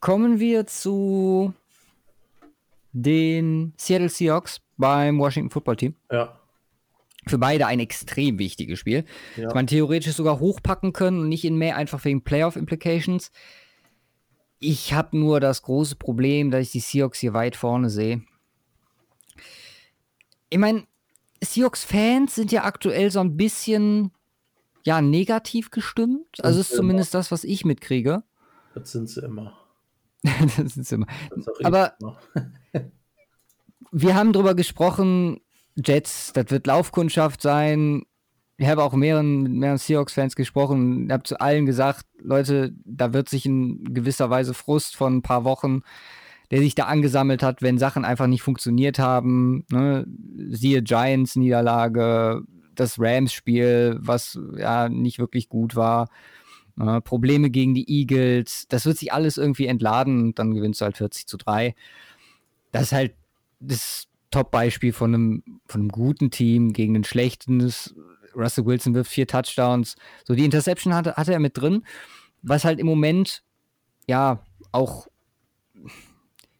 Kommen 0.00 0.40
wir 0.40 0.66
zu 0.66 1.54
den 2.92 3.74
Seattle 3.76 4.08
Seahawks 4.08 4.60
beim 4.76 5.18
Washington 5.18 5.50
Football 5.50 5.76
Team. 5.76 5.94
Ja. 6.10 6.36
Für 7.26 7.38
beide 7.38 7.66
ein 7.66 7.80
extrem 7.80 8.38
wichtiges 8.38 8.78
Spiel. 8.78 9.04
Ja. 9.36 9.44
Das 9.44 9.54
man 9.54 9.66
theoretisch 9.66 10.14
sogar 10.14 10.40
hochpacken 10.40 10.92
können 10.92 11.20
und 11.20 11.28
nicht 11.28 11.44
in 11.44 11.56
mehr 11.56 11.76
einfach 11.76 12.04
wegen 12.04 12.22
Playoff-Implications. 12.22 13.30
Ich 14.58 14.94
habe 14.94 15.18
nur 15.18 15.38
das 15.38 15.62
große 15.62 15.96
Problem, 15.96 16.50
dass 16.50 16.62
ich 16.62 16.72
die 16.72 16.80
Seahawks 16.80 17.18
hier 17.18 17.34
weit 17.34 17.56
vorne 17.56 17.90
sehe. 17.90 18.22
Ich 20.48 20.58
meine, 20.58 20.84
Seahawks-Fans 21.42 22.34
sind 22.34 22.52
ja 22.52 22.64
aktuell 22.64 23.10
so 23.10 23.20
ein 23.20 23.36
bisschen 23.36 24.12
ja, 24.82 25.02
negativ 25.02 25.70
gestimmt. 25.70 26.26
Also 26.42 26.60
ist 26.60 26.74
zumindest 26.74 27.14
das, 27.14 27.30
was 27.30 27.44
ich 27.44 27.64
mitkriege. 27.64 28.22
Das 28.74 28.92
sind 28.92 29.08
sie 29.08 29.20
immer. 29.20 29.59
das 30.56 30.76
ist 30.76 30.92
immer. 30.92 31.06
Aber 31.62 31.94
wir 33.92 34.14
haben 34.14 34.32
darüber 34.32 34.54
gesprochen, 34.54 35.40
Jets, 35.76 36.32
das 36.32 36.50
wird 36.50 36.66
Laufkundschaft 36.66 37.40
sein. 37.42 38.02
Ich 38.58 38.68
habe 38.68 38.84
auch 38.84 38.92
mehreren, 38.92 39.42
mit 39.42 39.52
mehreren 39.52 39.78
Seahawks-Fans 39.78 40.36
gesprochen. 40.36 41.06
Ich 41.06 41.12
habe 41.12 41.22
zu 41.22 41.40
allen 41.40 41.64
gesagt, 41.64 42.04
Leute, 42.18 42.74
da 42.84 43.14
wird 43.14 43.28
sich 43.28 43.46
in 43.46 43.84
gewisser 43.94 44.28
Weise 44.28 44.52
Frust 44.52 44.96
von 44.96 45.16
ein 45.16 45.22
paar 45.22 45.44
Wochen, 45.44 45.80
der 46.50 46.58
sich 46.58 46.74
da 46.74 46.84
angesammelt 46.84 47.42
hat, 47.42 47.62
wenn 47.62 47.78
Sachen 47.78 48.04
einfach 48.04 48.26
nicht 48.26 48.42
funktioniert 48.42 48.98
haben. 48.98 49.64
Ne? 49.70 50.06
Siehe 50.50 50.82
Giants-Niederlage, 50.82 52.42
das 52.74 52.98
Rams-Spiel, 52.98 53.98
was 54.00 54.38
ja 54.56 54.90
nicht 54.90 55.18
wirklich 55.18 55.48
gut 55.48 55.74
war. 55.74 56.08
Äh, 56.80 57.00
Probleme 57.02 57.50
gegen 57.50 57.74
die 57.74 57.88
Eagles. 57.88 58.66
Das 58.68 58.86
wird 58.86 58.96
sich 58.96 59.12
alles 59.12 59.36
irgendwie 59.36 59.66
entladen 59.66 60.22
und 60.22 60.38
dann 60.38 60.54
gewinnst 60.54 60.80
du 60.80 60.86
halt 60.86 60.96
40 60.96 61.26
zu 61.26 61.36
3. 61.36 61.74
Das 62.72 62.84
ist 62.84 62.92
halt 62.92 63.14
das 63.60 64.06
Top-Beispiel 64.30 64.92
von 64.92 65.14
einem, 65.14 65.42
von 65.66 65.82
einem 65.82 65.90
guten 65.90 66.30
Team 66.30 66.72
gegen 66.72 66.96
ein 66.96 67.04
schlechtes. 67.04 67.94
Russell 68.34 68.64
Wilson 68.64 68.94
wirft 68.94 69.10
vier 69.10 69.26
Touchdowns. 69.26 69.96
So, 70.24 70.34
die 70.34 70.44
Interception 70.44 70.94
hatte, 70.94 71.16
hatte 71.16 71.32
er 71.32 71.40
mit 71.40 71.58
drin, 71.58 71.84
was 72.42 72.64
halt 72.64 72.78
im 72.78 72.86
Moment 72.86 73.42
ja 74.06 74.42
auch 74.72 75.08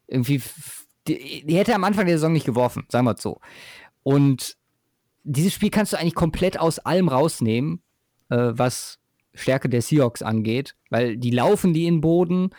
irgendwie. 0.06 0.42
Die, 1.06 1.46
die 1.46 1.56
hätte 1.56 1.70
er 1.70 1.76
am 1.76 1.84
Anfang 1.84 2.04
der 2.04 2.16
Saison 2.16 2.32
nicht 2.32 2.44
geworfen, 2.44 2.84
sagen 2.90 3.06
wir 3.06 3.14
es 3.14 3.22
so. 3.22 3.40
Und 4.02 4.58
dieses 5.22 5.54
Spiel 5.54 5.70
kannst 5.70 5.92
du 5.92 5.98
eigentlich 5.98 6.14
komplett 6.14 6.58
aus 6.58 6.78
allem 6.78 7.08
rausnehmen, 7.08 7.82
äh, 8.28 8.52
was 8.52 8.99
Stärke 9.40 9.68
der 9.68 9.82
Seahawks 9.82 10.22
angeht, 10.22 10.76
weil 10.90 11.16
die 11.16 11.30
laufen 11.30 11.74
die 11.74 11.86
in 11.86 11.96
den 11.96 12.00
Boden 12.00 12.50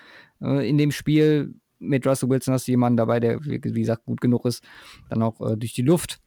äh, 0.42 0.68
in 0.68 0.78
dem 0.78 0.92
Spiel. 0.92 1.56
Mit 1.80 2.06
Russell 2.06 2.30
Wilson 2.30 2.54
hast 2.54 2.68
du 2.68 2.72
jemanden 2.72 2.98
dabei, 2.98 3.20
der, 3.20 3.44
wie 3.44 3.60
gesagt, 3.60 4.06
gut 4.06 4.22
genug 4.22 4.46
ist, 4.46 4.64
dann 5.10 5.24
auch 5.24 5.42
äh, 5.42 5.58
durch 5.58 5.74
die 5.74 5.82
Luft 5.82 6.20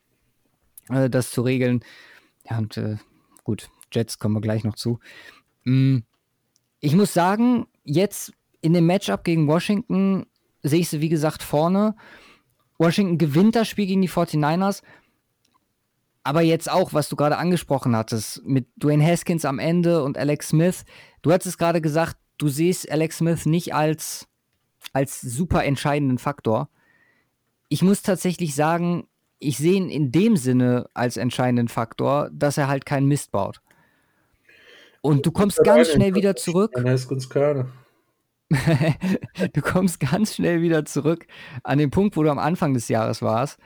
äh, 0.89 1.09
das 1.09 1.31
zu 1.31 1.43
regeln. 1.43 1.81
Ja, 2.49 2.59
und 2.59 2.77
äh, 2.77 2.97
gut, 3.45 3.71
Jets 3.93 4.19
kommen 4.19 4.35
wir 4.35 4.41
gleich 4.41 4.65
noch 4.65 4.75
zu. 4.75 4.99
Mm, 5.65 5.99
ich 6.81 6.95
muss 6.95 7.15
sagen, 7.15 7.67
jetzt 7.85 8.33
in 8.61 8.73
dem 8.73 8.87
Matchup 8.87 9.25
gegen 9.25 9.47
Washington 9.47 10.27
sehe 10.63 10.81
ich 10.81 10.89
sie, 10.89 11.01
wie 11.01 11.09
gesagt, 11.09 11.43
vorne. 11.43 11.95
Washington 12.79 13.19
gewinnt 13.19 13.55
das 13.55 13.69
Spiel 13.69 13.87
gegen 13.87 14.03
die 14.03 14.11
49ers. 14.11 14.83
Aber 16.25 16.41
jetzt 16.41 16.71
auch, 16.71 16.95
was 16.95 17.11
du 17.11 17.17
gerade 17.17 17.37
angesprochen 17.37 17.95
hattest, 17.95 18.43
mit 18.45 18.67
Dwayne 18.77 19.05
Haskins 19.05 19.45
am 19.45 19.59
Ende 19.59 20.03
und 20.03 20.17
Alex 20.17 20.49
Smith. 20.49 20.85
Du 21.21 21.31
hattest 21.31 21.59
gerade 21.59 21.83
gesagt, 21.83 22.17
du 22.39 22.49
siehst 22.49 22.91
Alex 22.91 23.19
Smith 23.19 23.45
nicht 23.45 23.75
als, 23.75 24.27
als 24.95 25.21
super 25.21 25.65
entscheidenden 25.65 26.17
Faktor. 26.17 26.71
Ich 27.69 27.83
muss 27.83 28.03
tatsächlich 28.03 28.55
sagen, 28.55 29.07
ich 29.39 29.59
sehe 29.59 29.75
ihn 29.75 29.91
in 29.91 30.13
dem 30.13 30.37
Sinne 30.37 30.89
als 30.95 31.19
entscheidenden 31.19 31.69
Faktor, 31.69 32.31
dass 32.33 32.57
er 32.57 32.69
halt 32.69 32.87
keinen 32.87 33.07
Mist 33.07 33.31
baut. 33.31 33.61
Und 35.03 35.27
du 35.27 35.33
kommst 35.33 35.63
ganz 35.63 35.91
schnell 35.91 36.15
wieder 36.15 36.35
zurück. 36.35 36.73
du 39.53 39.61
kommst 39.61 40.01
ganz 40.01 40.35
schnell 40.35 40.63
wieder 40.63 40.87
zurück 40.87 41.27
an 41.63 41.77
den 41.77 41.91
Punkt, 41.91 42.17
wo 42.17 42.23
du 42.23 42.31
am 42.31 42.39
Anfang 42.39 42.73
des 42.73 42.89
Jahres 42.89 43.21
warst, 43.21 43.59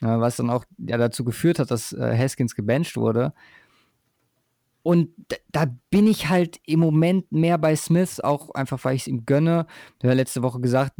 was 0.00 0.36
dann 0.36 0.50
auch 0.50 0.64
ja, 0.78 0.96
dazu 0.96 1.24
geführt 1.24 1.58
hat, 1.58 1.70
dass 1.70 1.92
äh, 1.92 2.16
Haskins 2.16 2.54
gebencht 2.54 2.96
wurde. 2.96 3.32
Und 4.82 5.10
da 5.52 5.66
bin 5.90 6.06
ich 6.06 6.28
halt 6.28 6.60
im 6.64 6.80
Moment 6.80 7.30
mehr 7.30 7.58
bei 7.58 7.76
Smith, 7.76 8.20
auch 8.20 8.54
einfach, 8.54 8.82
weil 8.84 8.94
ich 8.94 9.02
es 9.02 9.08
ihm 9.08 9.26
gönne. 9.26 9.66
Du 9.98 10.08
hast 10.08 10.16
letzte 10.16 10.42
Woche 10.42 10.60
gesagt, 10.60 10.94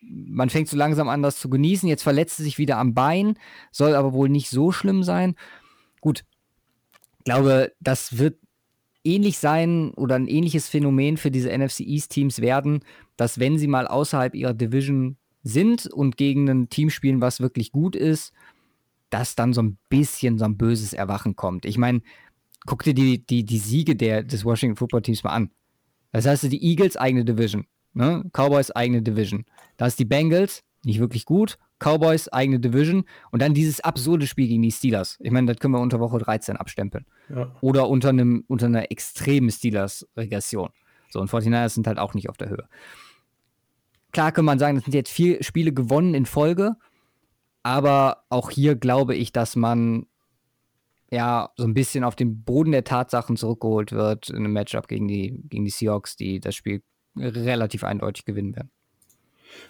man 0.00 0.48
fängt 0.48 0.68
so 0.68 0.76
langsam 0.76 1.08
an, 1.08 1.22
das 1.22 1.38
zu 1.38 1.50
genießen. 1.50 1.88
Jetzt 1.88 2.02
verletzt 2.02 2.38
er 2.38 2.44
sich 2.44 2.58
wieder 2.58 2.78
am 2.78 2.94
Bein, 2.94 3.38
soll 3.72 3.94
aber 3.94 4.12
wohl 4.12 4.28
nicht 4.28 4.48
so 4.48 4.72
schlimm 4.72 5.02
sein. 5.02 5.34
Gut, 6.00 6.24
ich 7.18 7.24
glaube, 7.24 7.72
das 7.80 8.18
wird 8.18 8.38
ähnlich 9.04 9.38
sein 9.38 9.92
oder 9.94 10.14
ein 10.14 10.28
ähnliches 10.28 10.68
Phänomen 10.68 11.16
für 11.16 11.30
diese 11.30 11.56
NFC 11.56 11.80
East 11.80 12.12
Teams 12.12 12.40
werden, 12.40 12.80
dass 13.16 13.38
wenn 13.38 13.58
sie 13.58 13.68
mal 13.68 13.86
außerhalb 13.86 14.34
ihrer 14.34 14.54
Division 14.54 15.16
sind 15.46 15.86
und 15.86 16.16
gegen 16.16 16.48
ein 16.48 16.68
Team 16.68 16.90
spielen, 16.90 17.20
was 17.20 17.40
wirklich 17.40 17.70
gut 17.72 17.94
ist, 17.94 18.32
dass 19.10 19.36
dann 19.36 19.52
so 19.52 19.62
ein 19.62 19.78
bisschen 19.88 20.38
so 20.38 20.44
ein 20.44 20.56
böses 20.56 20.92
Erwachen 20.92 21.36
kommt. 21.36 21.64
Ich 21.64 21.78
meine, 21.78 22.02
guck 22.66 22.82
dir 22.82 22.94
die, 22.94 23.24
die, 23.24 23.44
die 23.44 23.58
Siege 23.58 23.94
der, 23.94 24.22
des 24.24 24.44
Washington 24.44 24.76
Football 24.76 25.02
Teams 25.02 25.22
mal 25.22 25.30
an. 25.30 25.50
Das 26.12 26.26
heißt, 26.26 26.50
die 26.50 26.64
Eagles 26.64 26.96
eigene 26.96 27.24
Division, 27.24 27.66
ne? 27.94 28.24
Cowboys 28.32 28.70
eigene 28.70 29.02
Division. 29.02 29.44
Da 29.76 29.86
ist 29.86 29.98
die 29.98 30.04
Bengals 30.04 30.64
nicht 30.84 30.98
wirklich 30.98 31.24
gut, 31.24 31.58
Cowboys 31.78 32.28
eigene 32.28 32.58
Division 32.58 33.04
und 33.30 33.42
dann 33.42 33.54
dieses 33.54 33.80
absurde 33.80 34.26
Spiel 34.26 34.48
gegen 34.48 34.62
die 34.62 34.72
Steelers. 34.72 35.18
Ich 35.20 35.30
meine, 35.30 35.52
das 35.52 35.60
können 35.60 35.74
wir 35.74 35.80
unter 35.80 36.00
Woche 36.00 36.18
13 36.18 36.56
abstempeln. 36.56 37.04
Ja. 37.28 37.54
Oder 37.60 37.88
unter, 37.88 38.08
einem, 38.08 38.44
unter 38.48 38.66
einer 38.66 38.90
extremen 38.90 39.50
Steelers-Regression. 39.50 40.70
So, 41.10 41.20
und 41.20 41.30
49ers 41.30 41.70
sind 41.70 41.86
halt 41.86 41.98
auch 41.98 42.14
nicht 42.14 42.28
auf 42.28 42.36
der 42.36 42.48
Höhe. 42.48 42.68
Klar 44.16 44.32
kann 44.32 44.46
man 44.46 44.58
sagen, 44.58 44.76
das 44.76 44.84
sind 44.84 44.94
jetzt 44.94 45.10
vier 45.10 45.42
Spiele 45.42 45.74
gewonnen 45.74 46.14
in 46.14 46.24
Folge, 46.24 46.76
aber 47.62 48.24
auch 48.30 48.50
hier 48.50 48.74
glaube 48.74 49.14
ich, 49.14 49.30
dass 49.30 49.56
man 49.56 50.06
ja 51.10 51.50
so 51.54 51.64
ein 51.64 51.74
bisschen 51.74 52.02
auf 52.02 52.16
den 52.16 52.42
Boden 52.42 52.72
der 52.72 52.84
Tatsachen 52.84 53.36
zurückgeholt 53.36 53.92
wird 53.92 54.30
in 54.30 54.36
einem 54.36 54.54
Matchup 54.54 54.88
gegen 54.88 55.06
die, 55.06 55.38
gegen 55.50 55.66
die 55.66 55.70
Seahawks, 55.70 56.16
die 56.16 56.40
das 56.40 56.54
Spiel 56.54 56.80
relativ 57.14 57.84
eindeutig 57.84 58.24
gewinnen 58.24 58.56
werden. 58.56 58.70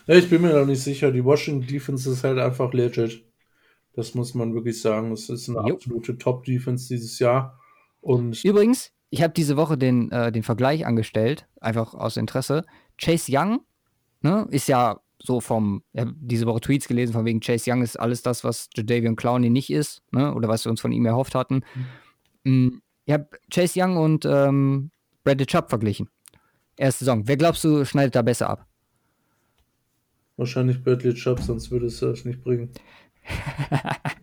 Ja, 0.07 0.14
ich 0.14 0.30
bin 0.30 0.42
mir 0.42 0.55
noch 0.55 0.64
nicht 0.64 0.80
sicher. 0.80 1.11
Die 1.11 1.24
Washington 1.24 1.66
Defense 1.66 2.09
ist 2.09 2.22
halt 2.22 2.38
einfach 2.38 2.72
legit. 2.72 3.24
Das 3.94 4.14
muss 4.14 4.32
man 4.34 4.55
wirklich 4.55 4.80
sagen. 4.80 5.11
Es 5.11 5.28
ist 5.28 5.49
eine 5.49 5.66
jo. 5.66 5.74
absolute 5.74 6.18
Top-Defense 6.18 6.86
dieses 6.86 7.18
Jahr. 7.18 7.59
Und 8.01 8.44
Übrigens, 8.44 8.92
ich 9.11 9.22
habe 9.22 9.34
diese 9.34 9.57
Woche 9.57 9.76
den, 9.76 10.12
äh, 10.12 10.30
den 10.30 10.44
Vergleich 10.44 10.86
angestellt, 10.86 11.49
einfach 11.61 11.94
aus 11.94 12.16
Interesse. 12.16 12.64
Chase 12.97 13.32
Young 13.34 13.62
ne, 14.27 14.47
ist 14.51 14.68
ja 14.68 15.01
so 15.22 15.41
vom, 15.41 15.83
ich 15.93 16.01
habe 16.01 16.14
diese 16.16 16.47
Woche 16.47 16.61
Tweets 16.61 16.89
gelesen, 16.89 17.12
von 17.12 17.24
wegen 17.24 17.41
Chase 17.41 17.70
Young 17.70 17.83
ist 17.83 17.99
alles 17.99 18.22
das, 18.22 18.45
was 18.45 18.68
Jadavion 18.74 19.16
Clowney 19.16 19.51
nicht 19.51 19.70
ist, 19.70 20.03
ne, 20.12 20.35
oder 20.35 20.49
was 20.49 20.64
wir 20.64 20.70
uns 20.70 20.81
von 20.81 20.93
ihm 20.93 21.07
erhofft 21.07 21.35
hatten. 21.35 21.62
Mhm. 22.45 22.83
Ich 23.07 23.12
habe 23.12 23.29
Chase 23.53 23.81
Young 23.81 23.97
und 23.97 24.24
ähm, 24.24 24.91
Bradley 25.24 25.47
Chubb 25.47 25.70
verglichen. 25.70 26.09
Erste 26.77 27.05
Saison. 27.05 27.27
Wer 27.27 27.37
glaubst 27.37 27.64
du, 27.64 27.85
schneidet 27.85 28.14
da 28.14 28.22
besser 28.22 28.51
ab? 28.51 28.66
Wahrscheinlich 30.37 30.83
Bradley 30.83 31.14
Chubb, 31.14 31.41
sonst 31.41 31.70
würde 31.70 31.87
es 31.87 32.01
das 32.01 32.24
nicht 32.24 32.43
bringen. 32.43 32.70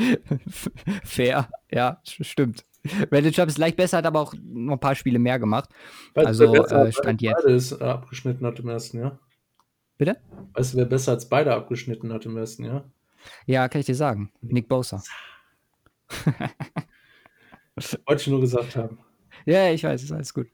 Fair, 1.04 1.48
ja, 1.70 2.00
stimmt. 2.04 2.64
Bradley 3.10 3.30
Chubb 3.30 3.48
ist 3.48 3.58
leicht 3.58 3.76
besser, 3.76 3.98
hat 3.98 4.06
aber 4.06 4.20
auch 4.20 4.34
noch 4.42 4.74
ein 4.74 4.80
paar 4.80 4.94
Spiele 4.94 5.18
mehr 5.18 5.38
gemacht. 5.38 5.68
Weil 6.14 6.26
also 6.26 6.54
äh, 6.54 6.92
stand 6.92 7.20
jetzt. 7.20 7.44
Beides 7.44 7.72
äh, 7.72 7.84
abgeschnitten 7.84 8.46
hat 8.46 8.58
im 8.58 8.68
ersten 8.68 8.98
Jahr. 8.98 9.18
Bitte? 9.98 10.16
Weißt 10.54 10.72
du, 10.72 10.78
wer 10.78 10.86
besser 10.86 11.12
als 11.12 11.28
beide 11.28 11.52
abgeschnitten 11.54 12.12
hat 12.12 12.24
im 12.24 12.36
ersten 12.36 12.64
Jahr? 12.64 12.90
Ja, 13.46 13.68
kann 13.68 13.80
ich 13.80 13.86
dir 13.86 13.94
sagen. 13.94 14.32
Nick 14.40 14.66
Bosa. 14.66 15.02
Wollte 18.06 18.22
ich 18.22 18.26
nur 18.28 18.40
gesagt 18.40 18.76
haben. 18.76 18.98
Ja, 19.44 19.70
ich 19.70 19.84
weiß, 19.84 20.02
ist 20.02 20.12
alles 20.12 20.32
gut. 20.32 20.48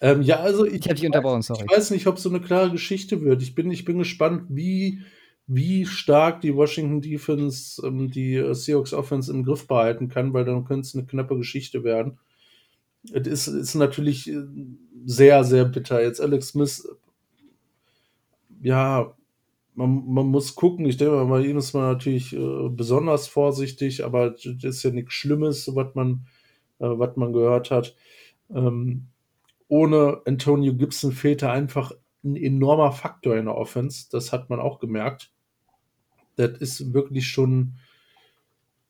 Ähm, 0.00 0.22
ja, 0.22 0.40
also 0.40 0.64
ich, 0.64 0.74
ich 0.74 0.84
habe 0.84 0.94
dich 0.94 1.06
unterbrochen, 1.06 1.42
sorry. 1.42 1.64
Ich 1.64 1.76
weiß 1.76 1.90
nicht, 1.90 2.06
ob 2.06 2.16
es 2.16 2.22
so 2.22 2.28
eine 2.28 2.40
klare 2.40 2.70
Geschichte 2.70 3.20
wird. 3.22 3.42
Ich 3.42 3.54
bin, 3.54 3.70
ich 3.70 3.84
bin 3.84 3.98
gespannt, 3.98 4.46
wie, 4.48 5.02
wie 5.54 5.86
stark 5.86 6.40
die 6.40 6.54
Washington 6.54 7.00
Defense 7.00 7.84
ähm, 7.86 8.10
die 8.10 8.34
äh, 8.36 8.54
Seahawks 8.54 8.92
Offense 8.92 9.30
im 9.32 9.44
Griff 9.44 9.66
behalten 9.66 10.08
kann, 10.08 10.32
weil 10.32 10.44
dann 10.44 10.64
könnte 10.64 10.86
es 10.86 10.94
eine 10.94 11.06
knappe 11.06 11.36
Geschichte 11.36 11.84
werden. 11.84 12.18
Es 13.12 13.26
ist, 13.26 13.48
ist 13.48 13.74
natürlich 13.74 14.30
äh, 14.30 14.44
sehr, 15.04 15.44
sehr 15.44 15.64
bitter. 15.64 16.02
Jetzt 16.02 16.20
Alex 16.20 16.48
Smith, 16.48 16.88
ja, 18.62 19.14
man, 19.74 20.04
man 20.06 20.26
muss 20.26 20.54
gucken. 20.54 20.86
Ich 20.86 20.96
denke 20.96 21.14
mal, 21.16 21.26
bei 21.26 21.46
ihm 21.46 21.56
ist 21.56 21.72
man 21.74 21.92
natürlich 21.92 22.32
äh, 22.34 22.68
besonders 22.70 23.28
vorsichtig, 23.28 24.04
aber 24.04 24.30
das 24.30 24.46
ist 24.62 24.82
ja 24.82 24.90
nichts 24.90 25.14
Schlimmes, 25.14 25.74
was 25.74 25.94
man, 25.94 26.26
äh, 26.78 26.88
man 26.88 27.32
gehört 27.32 27.70
hat. 27.70 27.96
Ähm, 28.54 29.08
ohne 29.68 30.20
Antonio 30.26 30.74
Gibson 30.74 31.12
fehlte 31.12 31.50
einfach 31.50 31.92
ein 32.24 32.36
enormer 32.36 32.92
Faktor 32.92 33.36
in 33.36 33.46
der 33.46 33.56
Offense. 33.56 34.06
Das 34.10 34.32
hat 34.32 34.50
man 34.50 34.60
auch 34.60 34.78
gemerkt. 34.78 35.31
Das 36.36 36.58
ist 36.58 36.92
wirklich 36.92 37.28
schon 37.28 37.74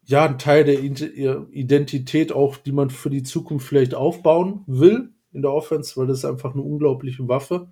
ja 0.05 0.25
ein 0.25 0.39
Teil 0.39 0.65
der 0.65 0.83
Identität 0.83 2.33
auch, 2.33 2.57
die 2.57 2.73
man 2.73 2.91
für 2.91 3.11
die 3.11 3.23
Zukunft 3.23 3.67
vielleicht 3.67 3.95
aufbauen 3.95 4.65
will 4.67 5.11
in 5.33 5.43
der 5.43 5.53
Offense, 5.53 5.97
weil 5.97 6.07
das 6.07 6.19
ist 6.19 6.25
einfach 6.25 6.55
eine 6.55 6.63
unglaubliche 6.63 7.27
Waffe. 7.29 7.69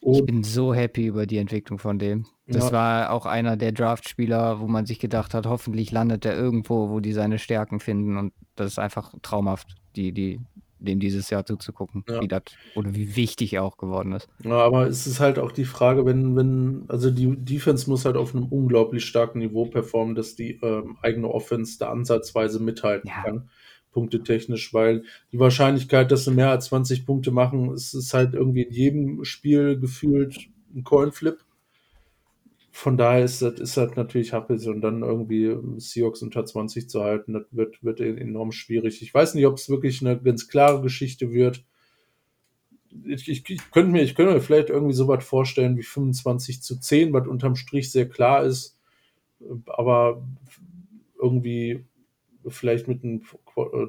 Und 0.00 0.16
ich 0.16 0.26
bin 0.26 0.44
so 0.44 0.72
happy 0.72 1.06
über 1.06 1.26
die 1.26 1.38
Entwicklung 1.38 1.78
von 1.78 1.98
dem. 1.98 2.26
Das 2.46 2.66
ja. 2.66 2.72
war 2.72 3.10
auch 3.10 3.26
einer 3.26 3.56
der 3.56 3.72
Draftspieler, 3.72 4.60
wo 4.60 4.68
man 4.68 4.86
sich 4.86 5.00
gedacht 5.00 5.34
hat, 5.34 5.46
hoffentlich 5.46 5.90
landet 5.90 6.24
er 6.24 6.36
irgendwo, 6.36 6.88
wo 6.88 7.00
die 7.00 7.12
seine 7.12 7.38
Stärken 7.38 7.80
finden. 7.80 8.16
Und 8.16 8.32
das 8.54 8.72
ist 8.72 8.78
einfach 8.78 9.12
traumhaft, 9.22 9.74
die, 9.96 10.12
die 10.12 10.40
dem 10.78 11.00
dieses 11.00 11.30
Jahr 11.30 11.44
zuzugucken, 11.44 12.04
ja. 12.08 12.20
wie 12.20 12.28
das 12.28 12.42
oder 12.74 12.94
wie 12.94 13.16
wichtig 13.16 13.54
er 13.54 13.64
auch 13.64 13.76
geworden 13.76 14.12
ist. 14.12 14.28
Ja, 14.44 14.58
aber 14.58 14.86
es 14.86 15.06
ist 15.06 15.20
halt 15.20 15.38
auch 15.38 15.52
die 15.52 15.64
Frage, 15.64 16.06
wenn, 16.06 16.36
wenn, 16.36 16.84
also 16.88 17.10
die 17.10 17.36
Defense 17.36 17.88
muss 17.88 18.04
halt 18.04 18.16
auf 18.16 18.34
einem 18.34 18.46
unglaublich 18.46 19.04
starken 19.04 19.38
Niveau 19.38 19.66
performen, 19.66 20.14
dass 20.14 20.36
die 20.36 20.58
ähm, 20.62 20.96
eigene 21.02 21.28
Offense 21.28 21.78
da 21.78 21.90
ansatzweise 21.90 22.62
mithalten 22.62 23.08
ja. 23.08 23.22
kann, 23.22 23.50
punktetechnisch, 23.92 24.72
weil 24.74 25.04
die 25.32 25.38
Wahrscheinlichkeit, 25.38 26.10
dass 26.12 26.24
sie 26.24 26.30
mehr 26.30 26.50
als 26.50 26.66
20 26.66 27.06
Punkte 27.06 27.30
machen, 27.30 27.72
ist, 27.72 27.94
ist 27.94 28.14
halt 28.14 28.34
irgendwie 28.34 28.62
in 28.62 28.72
jedem 28.72 29.24
Spiel 29.24 29.78
gefühlt 29.78 30.48
ein 30.74 30.84
Coinflip 30.84 31.38
von 32.78 32.96
daher 32.96 33.24
ist 33.24 33.42
das, 33.42 33.58
ist 33.58 33.76
das 33.76 33.96
natürlich 33.96 34.32
Happels 34.32 34.68
und 34.68 34.82
dann 34.82 35.02
irgendwie 35.02 35.56
Seahawks 35.80 36.22
unter 36.22 36.46
20 36.46 36.88
zu 36.88 37.02
halten, 37.02 37.32
das 37.32 37.42
wird, 37.50 37.82
wird 37.82 37.98
enorm 37.98 38.52
schwierig. 38.52 39.02
Ich 39.02 39.12
weiß 39.12 39.34
nicht, 39.34 39.46
ob 39.46 39.56
es 39.56 39.68
wirklich 39.68 40.00
eine 40.00 40.16
ganz 40.16 40.46
klare 40.46 40.80
Geschichte 40.80 41.32
wird. 41.32 41.64
Ich, 43.04 43.28
ich, 43.28 43.50
ich, 43.50 43.70
könnte 43.72 43.90
mir, 43.90 44.02
ich 44.02 44.14
könnte 44.14 44.32
mir 44.32 44.40
vielleicht 44.40 44.70
irgendwie 44.70 44.94
so 44.94 45.08
was 45.08 45.24
vorstellen 45.24 45.76
wie 45.76 45.82
25 45.82 46.62
zu 46.62 46.78
10, 46.78 47.12
was 47.12 47.26
unterm 47.26 47.56
Strich 47.56 47.90
sehr 47.90 48.08
klar 48.08 48.44
ist, 48.44 48.78
aber 49.66 50.22
irgendwie 51.20 51.84
vielleicht 52.46 52.86
mit 52.86 53.02
einem 53.02 53.22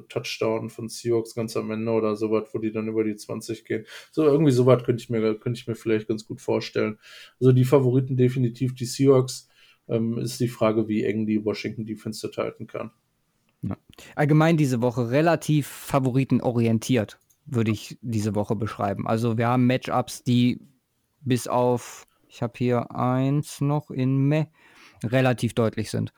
Touchdown 0.08 0.70
von 0.70 0.88
Seahawks 0.88 1.34
ganz 1.34 1.56
am 1.56 1.70
Ende 1.70 1.90
oder 1.92 2.16
sowas, 2.16 2.48
wo 2.52 2.58
die 2.58 2.72
dann 2.72 2.88
über 2.88 3.04
die 3.04 3.16
20 3.16 3.64
gehen. 3.64 3.86
So 4.12 4.24
irgendwie 4.24 4.52
sowas 4.52 4.82
könnte 4.84 5.02
ich 5.02 5.10
mir, 5.10 5.20
könnte 5.38 5.58
ich 5.58 5.66
mir 5.66 5.74
vielleicht 5.74 6.08
ganz 6.08 6.26
gut 6.26 6.40
vorstellen. 6.40 6.98
Also 7.40 7.52
die 7.52 7.64
Favoriten 7.64 8.16
definitiv 8.16 8.74
die 8.74 8.86
Seahawks. 8.86 9.48
Ähm, 9.88 10.18
ist 10.18 10.38
die 10.38 10.48
Frage, 10.48 10.86
wie 10.86 11.04
eng 11.04 11.26
die 11.26 11.44
Washington 11.44 11.84
Defense 11.84 12.30
halten 12.36 12.68
kann. 12.68 12.92
Ja. 13.62 13.76
Allgemein 14.14 14.56
diese 14.56 14.82
Woche 14.82 15.10
relativ 15.10 15.66
favoritenorientiert, 15.66 17.18
würde 17.44 17.72
ich 17.72 17.98
diese 18.00 18.34
Woche 18.36 18.54
beschreiben. 18.54 19.08
Also 19.08 19.36
wir 19.36 19.48
haben 19.48 19.66
Matchups, 19.66 20.22
die 20.22 20.60
bis 21.22 21.48
auf, 21.48 22.06
ich 22.28 22.40
habe 22.40 22.52
hier 22.56 22.94
eins 22.94 23.60
noch 23.60 23.90
in 23.90 24.16
Meh, 24.28 24.46
relativ 25.02 25.54
deutlich 25.54 25.90
sind 25.90 26.12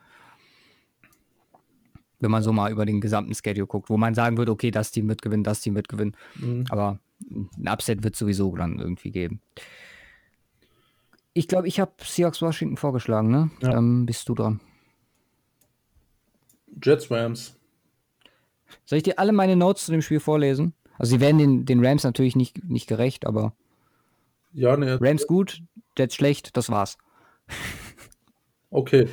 wenn 2.23 2.31
man 2.31 2.43
so 2.43 2.53
mal 2.53 2.71
über 2.71 2.87
den 2.87 3.01
gesamten 3.01 3.35
Schedule 3.35 3.67
guckt, 3.67 3.91
wo 3.91 3.97
man 3.97 4.15
sagen 4.15 4.39
würde, 4.39 4.53
okay, 4.53 4.71
das 4.71 4.93
Team 4.93 5.09
wird 5.09 5.23
gewinnen, 5.23 5.45
das 5.45 5.61
Team 5.61 5.75
wird 5.75 5.89
gewinnen. 5.89 6.17
Mhm. 6.37 6.65
Aber 6.71 6.99
ein 7.31 7.69
Upset 7.69 8.03
wird 8.03 8.17
sowieso 8.17 8.55
dann 8.57 8.79
irgendwie 8.79 9.11
geben. 9.11 9.41
Ich 11.35 11.49
glaube, 11.49 11.67
ich 11.69 11.81
habe 11.81 11.93
Seahawks 12.03 12.43
Washington 12.43 12.77
vorgeschlagen, 12.77 13.31
ne? 13.31 13.51
Ja. 13.61 13.77
Ähm, 13.77 14.07
bist 14.07 14.29
du 14.29 14.35
dran. 14.35 14.61
Jets 16.83 17.11
Rams. 17.11 17.57
Soll 18.85 18.99
ich 18.99 19.03
dir 19.03 19.19
alle 19.19 19.33
meine 19.33 19.57
Notes 19.57 19.87
zu 19.87 19.93
dem 19.93 20.03
Spiel 20.03 20.21
vorlesen? 20.21 20.75
Also 20.99 21.11
sie 21.11 21.21
werden 21.21 21.39
den, 21.39 21.65
den 21.65 21.85
Rams 21.85 22.05
natürlich 22.05 22.37
nicht, 22.37 22.65
nicht 22.65 22.87
gerecht, 22.87 23.27
aber 23.27 23.55
ja, 24.53 24.77
ne, 24.77 24.99
Rams 25.01 25.27
gut, 25.27 25.63
Jets 25.97 26.15
schlecht, 26.15 26.57
das 26.57 26.71
war's. 26.71 26.99
Okay. 28.71 29.09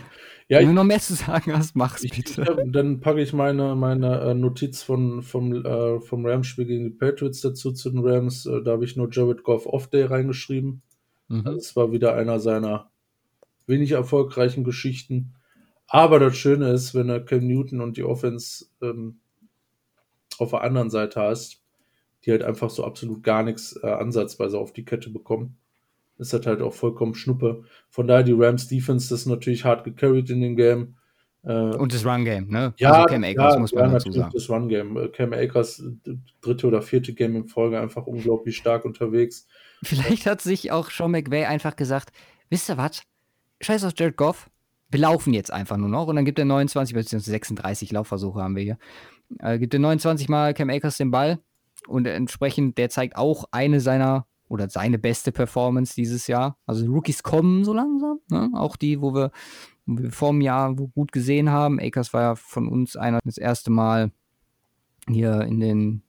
Ja, 0.49 0.59
Wenn 0.59 0.69
du 0.69 0.73
noch 0.73 0.83
mehr 0.83 0.99
zu 0.99 1.13
sagen 1.13 1.53
hast, 1.55 1.75
mach's 1.75 2.03
ich, 2.03 2.11
bitte. 2.11 2.41
Ich, 2.41 2.71
dann 2.71 2.99
packe 3.01 3.21
ich 3.21 3.33
meine, 3.33 3.75
meine 3.75 4.19
äh, 4.21 4.33
Notiz 4.33 4.81
von, 4.81 5.21
vom, 5.21 5.53
äh, 5.63 6.01
vom 6.01 6.25
Rams-Spiel 6.25 6.65
gegen 6.65 6.83
die 6.85 6.89
Patriots 6.89 7.41
dazu 7.41 7.71
zu 7.71 7.91
den 7.91 7.99
Rams. 7.99 8.47
Äh, 8.47 8.63
da 8.63 8.71
habe 8.71 8.83
ich 8.83 8.95
nur 8.95 9.09
Jared 9.11 9.43
Goff 9.43 9.67
Off-Day 9.67 10.05
reingeschrieben. 10.05 10.81
Mhm. 11.27 11.43
Das 11.43 11.53
also 11.53 11.81
war 11.81 11.91
wieder 11.91 12.15
einer 12.15 12.39
seiner 12.39 12.89
wenig 13.67 13.91
erfolgreichen 13.91 14.63
Geschichten. 14.63 15.35
Aber 15.87 16.19
das 16.19 16.35
Schöne 16.35 16.71
ist, 16.71 16.95
wenn 16.95 17.09
er 17.09 17.23
Cam 17.23 17.45
Newton 17.45 17.79
und 17.79 17.97
die 17.97 18.03
Offense 18.03 18.65
ähm, 18.81 19.19
auf 20.39 20.49
der 20.49 20.61
anderen 20.61 20.89
Seite 20.89 21.21
hast, 21.21 21.61
die 22.25 22.31
halt 22.31 22.41
einfach 22.41 22.71
so 22.71 22.83
absolut 22.83 23.21
gar 23.21 23.43
nichts 23.43 23.79
äh, 23.83 23.87
ansatzweise 23.87 24.57
auf 24.57 24.73
die 24.73 24.85
Kette 24.85 25.11
bekommen, 25.11 25.57
ist 26.19 26.33
das 26.33 26.45
halt 26.45 26.61
auch 26.61 26.73
vollkommen 26.73 27.15
Schnuppe. 27.15 27.63
Von 27.89 28.07
daher 28.07 28.23
die 28.23 28.33
Rams 28.33 28.67
Defense 28.67 29.09
das 29.09 29.21
ist 29.21 29.25
natürlich 29.25 29.65
hart 29.65 29.83
gecarried 29.83 30.29
in 30.29 30.41
dem 30.41 30.55
Game. 30.55 30.95
Äh, 31.43 31.53
und 31.53 31.93
das 31.93 32.05
Run 32.05 32.25
Game, 32.25 32.47
ne? 32.49 32.73
Ja, 32.77 32.91
also 32.91 33.05
Cam 33.05 33.23
Akers 33.23 33.53
ja, 33.53 33.59
muss 33.59 33.73
man 33.73 33.85
ja, 33.85 33.91
dazu 33.91 34.11
sagen. 34.11 34.31
Das 34.33 34.49
Run 34.49 34.67
Game. 34.67 34.97
Äh, 34.97 35.07
Cam 35.09 35.33
Akers 35.33 35.81
dritte 36.41 36.67
oder 36.67 36.81
vierte 36.81 37.13
Game 37.13 37.35
in 37.35 37.47
Folge 37.47 37.79
einfach 37.79 38.05
unglaublich 38.05 38.57
stark 38.57 38.85
unterwegs. 38.85 39.47
Vielleicht 39.83 40.25
hat 40.25 40.41
sich 40.41 40.71
auch 40.71 40.91
Sean 40.91 41.11
McVay 41.11 41.45
einfach 41.45 41.75
gesagt, 41.75 42.09
wisst 42.49 42.69
ihr 42.69 42.77
was? 42.77 43.03
Scheiß 43.61 43.85
auf 43.85 43.93
Jared 43.95 44.17
Goff. 44.17 44.49
Wir 44.91 44.99
laufen 44.99 45.33
jetzt 45.33 45.51
einfach 45.51 45.77
nur 45.77 45.89
noch 45.89 46.07
und 46.07 46.15
dann 46.15 46.25
gibt 46.25 46.39
er 46.39 46.45
29 46.45 46.95
bzw. 46.95 47.19
36 47.19 47.91
Laufversuche 47.91 48.41
haben 48.41 48.55
wir 48.55 48.63
hier. 48.63 48.77
Äh, 49.39 49.59
gibt 49.59 49.73
er 49.73 49.79
29 49.79 50.27
Mal 50.27 50.53
Cam 50.53 50.69
Akers 50.69 50.97
den 50.97 51.11
Ball 51.11 51.39
und 51.87 52.05
entsprechend, 52.05 52.77
der 52.77 52.89
zeigt 52.89 53.15
auch 53.15 53.45
eine 53.51 53.79
seiner 53.79 54.25
oder 54.49 54.69
seine 54.69 54.99
beste 54.99 55.31
Performance 55.31 55.95
dieses 55.95 56.27
Jahr. 56.27 56.57
Also 56.65 56.85
Rookies 56.87 57.23
kommen 57.23 57.63
so 57.63 57.73
langsam, 57.73 58.19
ne? 58.29 58.51
auch 58.55 58.75
die, 58.75 59.01
wo 59.01 59.13
wir, 59.13 59.31
wo 59.85 60.03
wir 60.03 60.11
vor 60.11 60.31
dem 60.31 60.41
Jahr 60.41 60.75
gut 60.75 61.11
gesehen 61.11 61.49
haben. 61.49 61.79
Akers 61.79 62.13
war 62.13 62.21
ja 62.21 62.35
von 62.35 62.67
uns 62.67 62.97
einer 62.97 63.19
das 63.23 63.37
erste 63.37 63.71
Mal 63.71 64.11
hier 65.07 65.41
in 65.41 65.59
den 65.59 66.03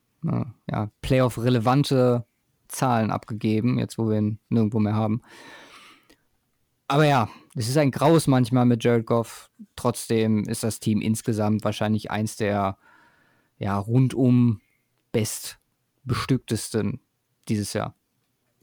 ja, 0.70 0.90
Playoff-relevante 1.02 2.26
Zahlen 2.68 3.10
abgegeben, 3.10 3.78
jetzt 3.78 3.98
wo 3.98 4.08
wir 4.08 4.18
ihn 4.18 4.38
nirgendwo 4.48 4.78
mehr 4.78 4.94
haben. 4.94 5.22
Aber 6.88 7.04
ja, 7.04 7.28
es 7.54 7.68
ist 7.68 7.76
ein 7.76 7.90
Graus 7.90 8.26
manchmal 8.26 8.66
mit 8.66 8.82
Jared 8.82 9.06
Goff. 9.06 9.50
Trotzdem 9.76 10.44
ist 10.44 10.62
das 10.62 10.80
Team 10.80 11.00
insgesamt 11.00 11.64
wahrscheinlich 11.64 12.10
eins 12.10 12.36
der 12.36 12.78
ja, 13.58 13.78
rundum 13.78 14.60
bestbestücktesten 15.12 17.00
dieses 17.48 17.72
Jahr. 17.72 17.94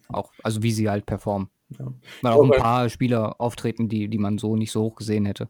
Auch, 0.09 0.31
also 0.43 0.63
wie 0.63 0.71
sie 0.71 0.89
halt 0.89 1.05
performen. 1.05 1.49
Ja. 1.77 1.93
Weil 2.21 2.33
auch 2.33 2.43
ein 2.43 2.59
paar 2.61 2.89
Spieler 2.89 3.39
auftreten, 3.41 3.89
die, 3.89 4.07
die 4.07 4.17
man 4.17 4.37
so 4.37 4.55
nicht 4.55 4.71
so 4.71 4.83
hoch 4.83 4.95
gesehen 4.95 5.25
hätte. 5.25 5.49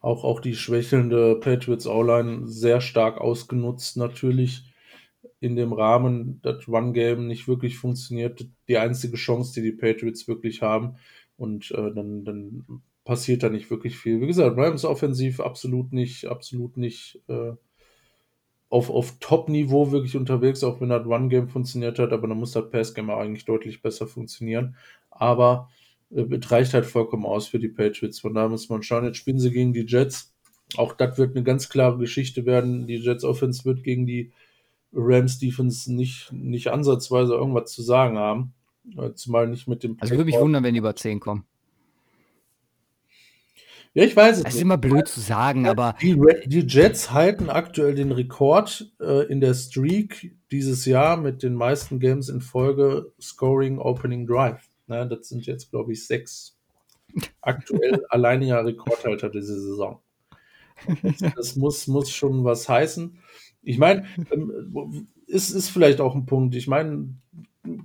Auch, 0.00 0.24
auch 0.24 0.40
die 0.40 0.56
schwächelnde 0.56 1.36
Patriots 1.36 1.86
O-Line 1.86 2.48
sehr 2.48 2.80
stark 2.80 3.20
ausgenutzt, 3.20 3.96
natürlich 3.96 4.64
in 5.38 5.56
dem 5.56 5.72
Rahmen, 5.72 6.40
das 6.42 6.68
Run-Game 6.68 7.26
nicht 7.26 7.48
wirklich 7.48 7.78
funktioniert. 7.78 8.46
Die 8.68 8.78
einzige 8.78 9.16
Chance, 9.16 9.54
die 9.54 9.62
die 9.62 9.76
Patriots 9.76 10.26
wirklich 10.28 10.62
haben. 10.62 10.96
Und 11.36 11.70
äh, 11.72 11.92
dann, 11.92 12.24
dann 12.24 12.64
passiert 13.04 13.42
da 13.42 13.48
nicht 13.48 13.70
wirklich 13.70 13.96
viel. 13.96 14.20
Wie 14.20 14.26
gesagt, 14.26 14.56
Rams 14.56 14.84
offensiv 14.84 15.40
absolut 15.40 15.92
nicht, 15.92 16.26
absolut 16.26 16.76
nicht 16.76 17.20
äh, 17.28 17.52
auf, 18.72 18.88
auf 18.88 19.18
Top-Niveau 19.20 19.92
wirklich 19.92 20.16
unterwegs, 20.16 20.64
auch 20.64 20.80
wenn 20.80 20.88
das 20.88 21.04
Run-Game 21.04 21.46
funktioniert 21.46 21.98
hat, 21.98 22.10
aber 22.10 22.26
dann 22.26 22.38
muss 22.38 22.52
das 22.52 22.70
Pass-Game 22.70 23.10
eigentlich 23.10 23.44
deutlich 23.44 23.82
besser 23.82 24.06
funktionieren. 24.06 24.76
Aber 25.10 25.68
äh, 26.10 26.22
es 26.22 26.50
reicht 26.50 26.72
halt 26.72 26.86
vollkommen 26.86 27.26
aus 27.26 27.48
für 27.48 27.58
die 27.58 27.68
Patriots. 27.68 28.20
Von 28.20 28.32
daher 28.32 28.48
muss 28.48 28.70
man 28.70 28.82
schauen, 28.82 29.04
jetzt 29.04 29.18
spielen 29.18 29.38
sie 29.38 29.50
gegen 29.50 29.74
die 29.74 29.84
Jets. 29.86 30.32
Auch 30.78 30.94
das 30.94 31.18
wird 31.18 31.36
eine 31.36 31.44
ganz 31.44 31.68
klare 31.68 31.98
Geschichte 31.98 32.46
werden. 32.46 32.86
Die 32.86 32.96
Jets 32.96 33.24
Offense 33.24 33.66
wird 33.66 33.84
gegen 33.84 34.06
die 34.06 34.32
Rams 34.94 35.38
Defense 35.38 35.92
nicht, 35.92 36.32
nicht 36.32 36.68
ansatzweise 36.68 37.34
irgendwas 37.34 37.70
zu 37.72 37.82
sagen 37.82 38.16
haben. 38.16 38.54
Äh, 38.96 39.12
zumal 39.12 39.48
nicht 39.48 39.68
mit 39.68 39.82
dem. 39.82 39.98
Also 40.00 40.14
würde 40.14 40.24
mich 40.24 40.40
wundern, 40.40 40.64
wenn 40.64 40.72
die 40.72 40.78
über 40.78 40.96
10 40.96 41.20
kommen. 41.20 41.44
Ja, 43.94 44.04
ich 44.04 44.16
weiß 44.16 44.38
es. 44.38 44.44
Das 44.44 44.54
ist 44.54 44.60
immer 44.62 44.78
blöd 44.78 45.06
zu 45.06 45.20
sagen, 45.20 45.66
aber. 45.66 45.96
Die, 46.00 46.18
die 46.46 46.60
Jets 46.60 47.12
halten 47.12 47.50
aktuell 47.50 47.94
den 47.94 48.10
Rekord 48.10 48.90
äh, 49.00 49.26
in 49.26 49.40
der 49.40 49.52
Streak 49.52 50.34
dieses 50.50 50.86
Jahr 50.86 51.18
mit 51.18 51.42
den 51.42 51.54
meisten 51.54 52.00
Games 52.00 52.30
in 52.30 52.40
Folge 52.40 53.12
Scoring 53.20 53.78
Opening 53.78 54.26
Drive. 54.26 54.70
Na, 54.86 55.04
das 55.04 55.28
sind 55.28 55.44
jetzt, 55.44 55.70
glaube 55.70 55.92
ich, 55.92 56.06
sechs. 56.06 56.58
Aktuell 57.42 58.04
alleiniger 58.08 58.64
Rekordhalter 58.64 59.28
diese 59.28 59.60
Saison. 59.60 60.00
Das, 61.02 61.34
das, 61.36 61.56
muss, 61.56 61.86
muss 61.86 62.10
schon 62.10 62.44
was 62.44 62.68
heißen. 62.68 63.18
Ich 63.62 63.78
meine, 63.78 64.06
ähm, 64.32 65.08
ist, 65.26 65.50
ist 65.50 65.68
vielleicht 65.68 66.00
auch 66.00 66.14
ein 66.14 66.24
Punkt. 66.24 66.54
Ich 66.54 66.66
meine, 66.66 67.14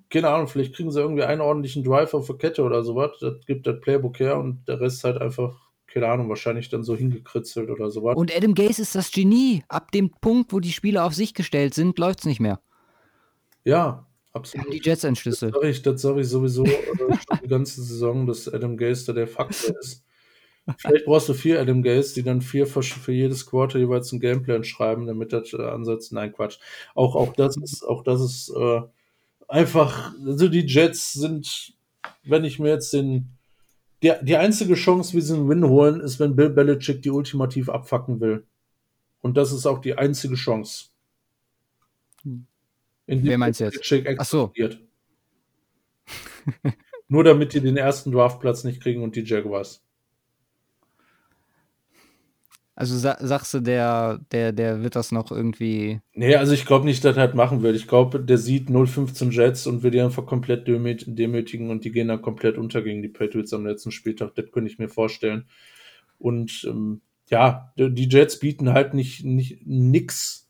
keine 0.10 0.30
Ahnung, 0.30 0.48
vielleicht 0.48 0.74
kriegen 0.74 0.92
sie 0.92 1.02
irgendwie 1.02 1.24
einen 1.24 1.42
ordentlichen 1.42 1.84
Drive 1.84 2.14
auf 2.14 2.28
der 2.28 2.38
Kette 2.38 2.64
oder 2.64 2.84
sowas. 2.84 3.12
Das 3.20 3.46
gibt 3.46 3.68
das 3.68 3.80
Playbook 3.82 4.20
her 4.20 4.38
und 4.38 4.68
der 4.68 4.80
Rest 4.80 5.04
halt 5.04 5.22
einfach 5.22 5.67
keine 5.88 6.08
Ahnung, 6.08 6.30
wahrscheinlich 6.30 6.70
dann 6.70 6.84
so 6.84 6.96
hingekritzelt 6.96 7.70
oder 7.70 7.90
sowas. 7.90 8.16
Und 8.16 8.36
Adam 8.36 8.54
Gaze 8.54 8.82
ist 8.82 8.96
das 8.96 9.12
Genie. 9.12 9.64
Ab 9.70 9.92
dem 9.92 10.12
Punkt, 10.12 10.54
wo 10.54 10.60
die 10.60 10.72
Spieler 10.72 11.06
auf 11.06 11.16
sich 11.16 11.34
gestellt 11.34 11.74
sind, 11.74 11.98
läuft 11.98 12.20
es 12.20 12.26
nicht 12.26 12.40
mehr. 12.40 12.60
Ja, 13.64 14.06
absolut. 14.34 14.72
Die 14.72 14.82
Jets 14.82 15.04
entschlüsselt. 15.04 15.54
Das 15.54 15.62
sage 15.62 15.72
ich, 15.72 15.82
das 15.82 16.02
sag 16.02 16.18
ich 16.18 16.28
sowieso 16.28 16.66
äh, 16.66 16.78
die 17.44 17.48
ganze 17.48 17.82
Saison, 17.82 18.28
dass 18.28 18.48
Adam 18.48 18.78
Gaze 18.78 19.06
da 19.08 19.14
der 19.14 19.28
Faktor 19.28 19.76
ist. 19.80 20.04
Vielleicht 20.78 21.06
brauchst 21.06 21.30
du 21.30 21.34
vier 21.34 21.62
Adam 21.62 21.82
Gaze, 21.82 22.14
die 22.14 22.24
dann 22.24 22.42
vier 22.42 22.68
für, 22.68 22.84
für, 22.84 23.14
jedes 23.14 23.46
Quarter 23.46 23.80
jeweils 23.80 24.12
einen 24.12 24.20
Gameplan 24.20 24.66
schreiben, 24.66 25.08
damit 25.08 25.32
das 25.32 25.54
äh, 25.54 25.62
ansetzt. 25.62 26.12
Nein, 26.12 26.34
Quatsch. 26.34 26.60
Auch, 26.94 27.16
auch 27.16 27.34
das 27.34 27.56
ist, 27.56 27.84
auch 27.84 28.04
das 28.04 28.22
ist 28.22 28.50
äh, 28.50 28.82
einfach, 29.48 30.14
also 30.26 30.50
die 30.50 30.66
Jets 30.66 31.14
sind, 31.14 31.74
wenn 32.24 32.44
ich 32.44 32.60
mir 32.60 32.70
jetzt 32.70 32.92
den 32.92 33.37
die, 34.04 34.14
die 34.22 34.38
einzige 34.38 34.76
Chance, 34.76 35.16
wie 35.16 35.22
sie 35.22 35.34
einen 35.34 35.50
Win 35.50 35.68
holen, 35.68 36.02
ist, 36.02 36.20
wenn 36.20 36.36
Bill 36.36 36.50
Belichick 36.50 37.02
die 37.02 37.10
ultimativ 37.10 37.70
abfacken 37.70 38.20
will. 38.20 38.46
Und 39.22 39.38
das 39.38 39.52
ist 39.52 39.66
auch 39.66 39.80
die 39.80 39.98
einzige 39.98 40.36
Chance. 40.36 40.90
In 42.24 42.48
Wer 43.08 43.38
meinst 43.38 43.60
du 43.60 43.66
jetzt? 43.66 43.90
Belichick 43.90 44.18
Ach 44.20 44.26
so. 44.26 44.54
Nur 47.08 47.24
damit 47.24 47.54
die 47.54 47.62
den 47.62 47.78
ersten 47.78 48.12
Draftplatz 48.12 48.64
nicht 48.64 48.82
kriegen 48.82 49.02
und 49.02 49.16
die 49.16 49.24
Jaguars. 49.24 49.84
Also 52.80 52.96
sa 52.96 53.18
sagst 53.20 53.56
du, 53.56 53.60
der, 53.60 54.20
der, 54.32 54.52
der 54.52 54.84
wird 54.84 54.96
das 54.96 55.12
noch 55.12 55.32
irgendwie. 55.32 56.00
Nee, 56.14 56.36
also 56.36 56.54
ich 56.54 56.68
glaube 56.68 56.86
nicht, 56.86 57.04
dass 57.04 57.18
er 57.18 57.26
das 57.26 57.36
machen 57.36 57.64
wird. 57.64 57.76
Ich 57.76 57.88
glaube, 57.88 58.20
der 58.20 58.38
sieht 58.38 58.70
015 58.70 59.32
Jets 59.32 59.66
und 59.66 59.82
will 59.82 59.90
die 59.90 60.00
einfach 60.00 60.28
komplett 60.28 60.68
demütigen 60.68 61.72
und 61.72 61.86
die 61.86 61.92
gehen 61.92 62.10
dann 62.10 62.22
komplett 62.22 62.56
unter 62.56 62.84
gegen 62.84 63.02
die 63.02 63.08
Patriots 63.08 63.52
am 63.52 63.66
letzten 63.66 63.90
Spieltag. 63.90 64.36
Das 64.36 64.52
könnte 64.52 64.70
ich 64.70 64.78
mir 64.78 64.90
vorstellen. 64.90 65.46
Und 66.20 66.68
ähm, 66.70 67.02
ja, 67.32 67.74
die 67.78 68.10
Jets 68.10 68.38
bieten 68.38 68.72
halt 68.72 68.94
nicht, 68.94 69.26
nicht 69.26 70.46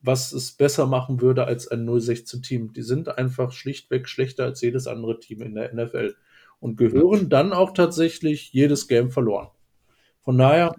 was 0.00 0.32
es 0.32 0.50
besser 0.50 0.88
machen 0.88 1.20
würde 1.20 1.44
als 1.44 1.68
ein 1.68 1.88
016-Team. 1.88 2.72
Die 2.72 2.82
sind 2.82 3.18
einfach 3.18 3.52
schlichtweg 3.52 4.08
schlechter 4.08 4.46
als 4.46 4.62
jedes 4.62 4.88
andere 4.88 5.20
Team 5.20 5.42
in 5.42 5.54
der 5.54 5.72
NFL 5.72 6.16
und 6.58 6.76
gehören 6.76 7.28
dann 7.28 7.52
auch 7.52 7.72
tatsächlich 7.72 8.52
jedes 8.52 8.88
Game 8.88 9.12
verloren. 9.12 9.46
Von 10.22 10.38
daher 10.38 10.74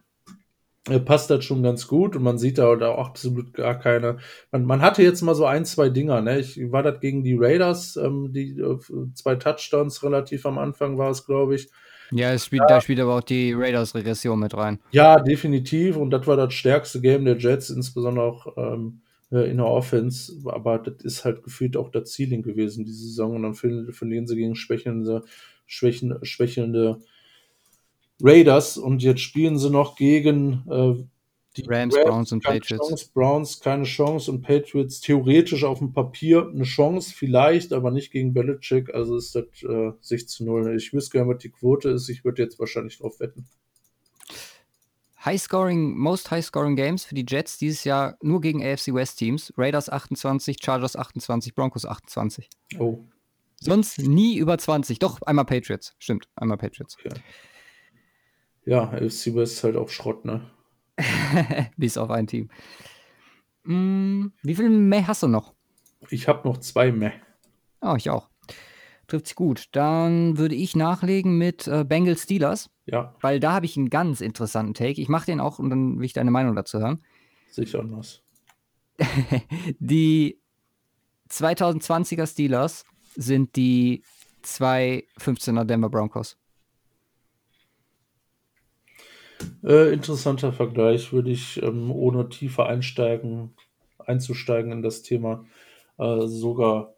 passt 1.06 1.30
das 1.30 1.46
schon 1.46 1.64
ganz 1.64 1.88
gut 1.88 2.16
und 2.16 2.24
man 2.24 2.38
sieht 2.38 2.58
da 2.58 2.68
auch 2.68 3.08
absolut 3.08 3.54
gar 3.54 3.80
keine. 3.80 4.18
Man, 4.52 4.66
man 4.66 4.82
hatte 4.82 5.02
jetzt 5.02 5.22
mal 5.22 5.36
so 5.36 5.46
ein, 5.46 5.66
zwei 5.66 5.90
Dinger, 5.90 6.22
ne? 6.22 6.40
Ich 6.40 6.60
war 6.72 6.84
das 6.84 7.00
gegen 7.00 7.24
die 7.24 7.38
Raiders, 7.40 7.96
ähm, 7.96 8.34
die 8.34 8.60
äh, 8.60 8.78
zwei 9.14 9.36
Touchdowns 9.36 10.04
relativ 10.04 10.46
am 10.46 10.58
Anfang 10.58 10.98
war 10.98 11.10
es, 11.10 11.26
glaube 11.26 11.56
ich. 11.56 11.70
Ja, 12.12 12.38
spielt, 12.38 12.64
ja. 12.64 12.68
da 12.68 12.82
spielt 12.82 13.00
aber 13.00 13.16
auch 13.16 13.22
die 13.22 13.54
Raiders-Regression 13.54 14.40
mit 14.40 14.56
rein. 14.56 14.80
Ja, 14.92 15.20
definitiv. 15.20 15.96
Und 15.96 16.12
das 16.12 16.28
war 16.28 16.36
das 16.36 16.54
stärkste 16.54 17.02
Game 17.02 17.26
der 17.26 17.38
Jets, 17.38 17.70
insbesondere 17.70 18.26
auch 18.26 18.58
ähm, 18.58 19.02
äh, 19.32 19.50
in 19.50 19.58
der 19.58 19.66
Offense. 19.66 20.34
Aber 20.46 20.80
das 20.80 21.04
ist 21.04 21.26
halt 21.26 21.44
gefühlt 21.44 21.78
auch 21.78 21.90
das 21.90 22.14
Ceiling 22.14 22.44
gewesen, 22.44 22.86
diese 22.86 23.06
Saison. 23.06 23.36
Und 23.38 23.44
dann 23.44 23.54
verlieren 23.56 24.28
sie 24.28 24.36
gegen 24.36 24.56
schwächelnde, 24.56 25.24
schwächen, 25.66 26.20
schwächelnde 26.24 27.00
Raiders 28.24 28.78
und 28.78 29.04
jetzt 29.04 29.22
spielen 29.22 29.60
sie 29.60 29.70
noch 29.70 29.96
gegen 29.96 30.64
äh, 30.70 31.04
die 31.58 31.66
Rams, 31.68 31.96
Rams, 31.96 32.06
Browns 32.06 32.32
und 32.32 32.44
Patriots. 32.44 32.88
Chance, 32.88 33.10
Browns 33.14 33.60
keine 33.60 33.84
Chance 33.84 34.32
und 34.32 34.42
Patriots 34.42 35.02
theoretisch 35.02 35.64
auf 35.64 35.80
dem 35.80 35.94
Papier 35.94 36.48
eine 36.48 36.64
Chance, 36.64 37.14
vielleicht, 37.14 37.74
aber 37.74 37.92
nicht 37.92 38.12
gegen 38.12 38.34
Belichick. 38.34 38.94
Also 38.94 39.18
ist 39.18 39.36
das 39.36 39.46
äh, 39.62 39.92
6 40.02 40.28
zu 40.28 40.46
0. 40.46 40.76
Ich 40.76 40.94
wüsste 40.94 41.18
gerne, 41.18 41.34
was 41.34 41.42
die 41.42 41.50
Quote 41.50 41.90
ist. 41.90 42.10
Ich 42.10 42.24
würde 42.24 42.42
jetzt 42.42 42.58
wahrscheinlich 42.60 42.98
drauf 42.98 43.20
wetten. 43.20 43.46
High-Scoring, 45.24 45.98
Most 45.98 46.32
High-Scoring 46.32 46.76
Games 46.76 47.06
für 47.06 47.16
die 47.16 47.26
Jets 47.28 47.58
dieses 47.58 47.84
Jahr 47.84 48.18
nur 48.22 48.42
gegen 48.42 48.64
AFC 48.64 48.94
West 48.94 49.20
Teams. 49.20 49.54
Raiders 49.58 49.90
28, 49.90 50.58
Chargers 50.62 50.96
28, 50.96 51.56
Broncos 51.56 51.86
28. 51.86 52.50
Oh. 52.80 53.00
Sonst 53.60 54.00
nie 54.00 54.38
über 54.38 54.58
20. 54.58 55.00
Doch, 55.00 55.22
einmal 55.22 55.46
Patriots. 55.46 55.94
Stimmt, 56.00 56.28
einmal 56.36 56.58
Patriots. 56.58 56.98
Okay. 57.00 57.22
Ja, 58.66 58.90
AFC 58.90 59.36
West 59.36 59.54
ist 59.54 59.64
halt 59.64 59.76
auch 59.76 59.90
Schrott, 59.90 60.26
ne? 60.26 60.50
Bis 61.78 61.98
auf 61.98 62.10
ein 62.10 62.28
Team. 62.28 62.50
Hm, 63.66 64.34
wie 64.42 64.56
viel 64.56 64.70
mehr 64.70 65.08
hast 65.08 65.24
du 65.24 65.28
noch? 65.28 65.54
Ich 66.10 66.28
habe 66.28 66.48
noch 66.48 66.58
zwei 66.58 66.92
mehr. 66.92 67.14
Oh, 67.82 67.96
ich 67.98 68.10
auch. 68.10 68.30
Trifft 69.08 69.28
sich 69.28 69.36
gut. 69.36 69.68
Dann 69.72 70.38
würde 70.38 70.56
ich 70.56 70.76
nachlegen 70.76 71.38
mit 71.38 71.68
äh, 71.68 71.84
Bengals 71.84 72.24
Steelers. 72.24 72.70
Ja. 72.86 73.16
Weil 73.22 73.40
da 73.40 73.54
habe 73.54 73.66
ich 73.66 73.78
einen 73.78 73.90
ganz 73.90 74.22
interessanten 74.22 74.74
Take. 74.74 75.02
Ich 75.02 75.10
mache 75.10 75.26
den 75.26 75.40
auch 75.40 75.60
und 75.60 75.70
dann 75.70 76.00
will 76.00 76.06
ich 76.06 76.14
deine 76.14 76.32
Meinung 76.32 76.56
dazu 76.56 76.80
hören. 76.80 77.04
Sicher 77.50 77.80
anders. 77.80 78.22
die 79.80 80.40
2020er 81.30 82.28
Steelers 82.28 82.86
sind 83.16 83.56
die 83.56 84.04
215er 84.44 85.64
Denver 85.64 85.90
Broncos. 85.90 86.38
Äh, 89.64 89.94
interessanter 89.94 90.52
Vergleich, 90.54 91.14
würde 91.14 91.32
ich 91.32 91.62
ähm, 91.62 91.92
ohne 91.92 92.30
tiefer 92.30 92.68
einsteigen, 92.68 93.54
einzusteigen 94.00 94.72
in 94.72 94.82
das 94.82 95.04
Thema 95.04 95.46
äh, 95.98 96.28
sogar 96.28 96.94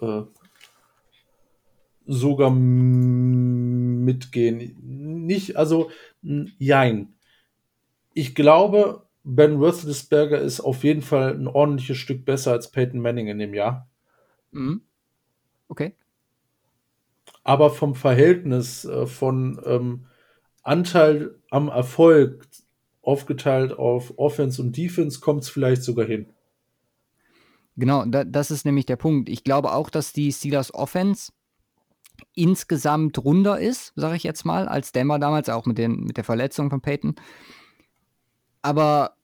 äh, 0.00 0.22
sogar 2.06 2.50
mitgehen. 4.08 4.76
Nicht, 5.26 5.56
also 5.56 5.90
jein. 6.22 7.14
Ich 8.14 8.34
glaube, 8.34 9.02
Ben 9.24 9.56
Roethlisberger 9.56 10.40
ist 10.40 10.60
auf 10.60 10.84
jeden 10.84 11.02
Fall 11.02 11.34
ein 11.34 11.46
ordentliches 11.46 11.98
Stück 11.98 12.24
besser 12.24 12.52
als 12.52 12.70
Peyton 12.70 13.00
Manning 13.00 13.26
in 13.28 13.38
dem 13.38 13.52
Jahr. 13.52 13.88
Mhm. 14.52 14.80
Okay. 15.68 15.92
Aber 17.44 17.68
vom 17.70 17.94
Verhältnis 17.94 18.86
äh, 18.86 19.06
von 19.06 19.60
ähm, 19.66 20.06
Anteil 20.68 21.34
am 21.50 21.68
Erfolg 21.68 22.46
aufgeteilt 23.02 23.72
auf 23.72 24.18
Offense 24.18 24.60
und 24.60 24.76
Defense 24.76 25.20
kommt 25.20 25.42
es 25.42 25.48
vielleicht 25.48 25.82
sogar 25.82 26.06
hin. 26.06 26.26
Genau, 27.76 28.04
da, 28.04 28.24
das 28.24 28.50
ist 28.50 28.64
nämlich 28.64 28.86
der 28.86 28.96
Punkt. 28.96 29.28
Ich 29.28 29.44
glaube 29.44 29.72
auch, 29.72 29.88
dass 29.88 30.12
die 30.12 30.32
Steelers 30.32 30.74
Offense 30.74 31.32
insgesamt 32.34 33.18
runder 33.24 33.58
ist, 33.58 33.92
sage 33.96 34.16
ich 34.16 34.24
jetzt 34.24 34.44
mal, 34.44 34.68
als 34.68 34.92
Denver 34.92 35.18
damals, 35.18 35.48
auch 35.48 35.64
mit, 35.64 35.78
den, 35.78 36.04
mit 36.04 36.16
der 36.16 36.24
Verletzung 36.24 36.70
von 36.70 36.80
Peyton. 36.80 37.14
Aber 38.62 39.14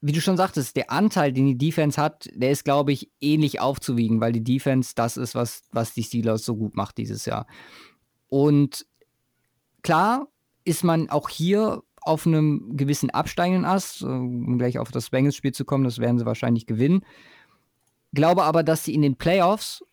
wie 0.00 0.12
du 0.12 0.20
schon 0.20 0.36
sagtest, 0.36 0.76
der 0.76 0.90
Anteil, 0.90 1.32
den 1.32 1.46
die 1.46 1.58
Defense 1.58 2.00
hat, 2.00 2.28
der 2.32 2.52
ist, 2.52 2.64
glaube 2.64 2.92
ich, 2.92 3.10
ähnlich 3.20 3.60
aufzuwiegen, 3.60 4.20
weil 4.20 4.32
die 4.32 4.44
Defense 4.44 4.92
das 4.94 5.16
ist, 5.16 5.34
was, 5.34 5.62
was 5.72 5.92
die 5.92 6.04
Steelers 6.04 6.44
so 6.44 6.56
gut 6.56 6.74
macht 6.74 6.96
dieses 6.96 7.26
Jahr. 7.26 7.46
Und 8.28 8.86
klar 9.82 10.28
ist 10.64 10.84
man 10.84 11.10
auch 11.10 11.28
hier 11.28 11.82
auf 12.02 12.26
einem 12.26 12.76
gewissen 12.76 13.10
absteigenden 13.10 13.64
Ast, 13.64 14.02
um 14.02 14.58
gleich 14.58 14.78
auf 14.78 14.90
das 14.90 15.10
Bengals-Spiel 15.10 15.52
zu 15.52 15.64
kommen, 15.64 15.84
das 15.84 15.98
werden 15.98 16.18
sie 16.18 16.26
wahrscheinlich 16.26 16.66
gewinnen. 16.66 17.04
Glaube 18.12 18.44
aber, 18.44 18.62
dass 18.62 18.84
sie 18.84 18.94
in 18.94 19.02
den 19.02 19.16
Playoffs 19.16 19.84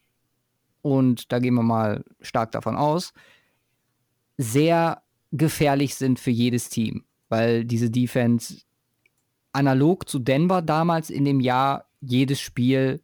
und 0.82 1.32
da 1.32 1.40
gehen 1.40 1.56
wir 1.56 1.64
mal 1.64 2.04
stark 2.22 2.52
davon 2.52 2.76
aus, 2.76 3.14
sehr 4.38 5.02
gefährlich 5.32 5.96
sind 5.96 6.20
für 6.20 6.32
jedes 6.32 6.70
Team, 6.70 7.04
weil 7.30 7.66
diese 7.66 7.90
Defense 7.90 8.62
analog 9.52 10.08
zu 10.08 10.20
Denver 10.20 10.62
damals 10.62 11.10
in 11.10 11.26
dem 11.26 11.40
Jahr 11.40 11.86
jedes 12.00 12.40
Spiel 12.40 13.02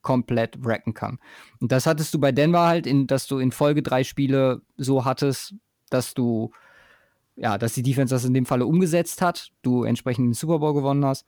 komplett 0.00 0.64
wrecken 0.64 0.94
kann. 0.94 1.18
Und 1.60 1.72
das 1.72 1.86
hattest 1.86 2.14
du 2.14 2.18
bei 2.18 2.32
Denver 2.32 2.66
halt, 2.66 2.86
in, 2.86 3.06
dass 3.06 3.26
du 3.26 3.38
in 3.38 3.52
Folge 3.52 3.82
drei 3.82 4.04
Spiele 4.04 4.62
so 4.76 5.04
hattest, 5.04 5.54
dass 5.92 6.14
du, 6.14 6.50
ja, 7.36 7.58
dass 7.58 7.74
die 7.74 7.82
Defense 7.82 8.14
das 8.14 8.24
in 8.24 8.34
dem 8.34 8.46
Falle 8.46 8.66
umgesetzt 8.66 9.22
hat, 9.22 9.50
du 9.62 9.84
entsprechend 9.84 10.26
den 10.26 10.34
Super 10.34 10.58
Bowl 10.58 10.74
gewonnen 10.74 11.04
hast. 11.04 11.26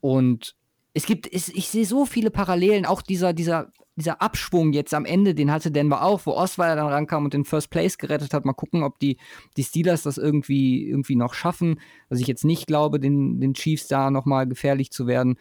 Und 0.00 0.56
es 0.94 1.06
gibt, 1.06 1.32
es, 1.32 1.48
ich 1.48 1.68
sehe 1.68 1.86
so 1.86 2.06
viele 2.06 2.30
Parallelen, 2.30 2.86
auch 2.86 3.02
dieser, 3.02 3.32
dieser 3.32 3.72
dieser 3.98 4.22
Abschwung 4.22 4.72
jetzt 4.72 4.94
am 4.94 5.04
Ende, 5.04 5.34
den 5.34 5.50
hatte 5.50 5.72
Denver 5.72 6.02
auch, 6.02 6.24
wo 6.24 6.32
Osweiler 6.32 6.76
dann 6.76 6.86
rankam 6.86 7.24
und 7.24 7.34
den 7.34 7.44
First 7.44 7.68
Place 7.70 7.98
gerettet 7.98 8.32
hat. 8.32 8.44
Mal 8.44 8.52
gucken, 8.52 8.84
ob 8.84 8.98
die, 9.00 9.18
die 9.56 9.64
Steelers 9.64 10.04
das 10.04 10.18
irgendwie, 10.18 10.88
irgendwie 10.88 11.16
noch 11.16 11.34
schaffen. 11.34 11.80
Was 12.08 12.20
ich 12.20 12.28
jetzt 12.28 12.44
nicht 12.44 12.68
glaube, 12.68 13.00
den, 13.00 13.40
den 13.40 13.54
Chiefs 13.54 13.88
da 13.88 14.10
nochmal 14.10 14.46
gefährlich 14.46 14.92
zu 14.92 15.08
werden. 15.08 15.36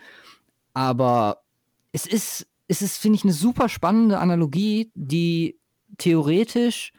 Aber 0.74 1.43
es 1.91 2.08
ist, 2.08 2.48
es 2.68 2.82
ist, 2.82 2.98
finde 2.98 3.18
ich, 3.18 3.24
eine 3.24 3.34
super 3.34 3.70
spannende 3.70 4.18
Analogie, 4.18 4.91
die 4.95 5.60
theoretisch 6.00 6.93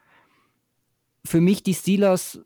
für 1.25 1.41
mich 1.41 1.63
die 1.63 1.75
Steelers 1.75 2.41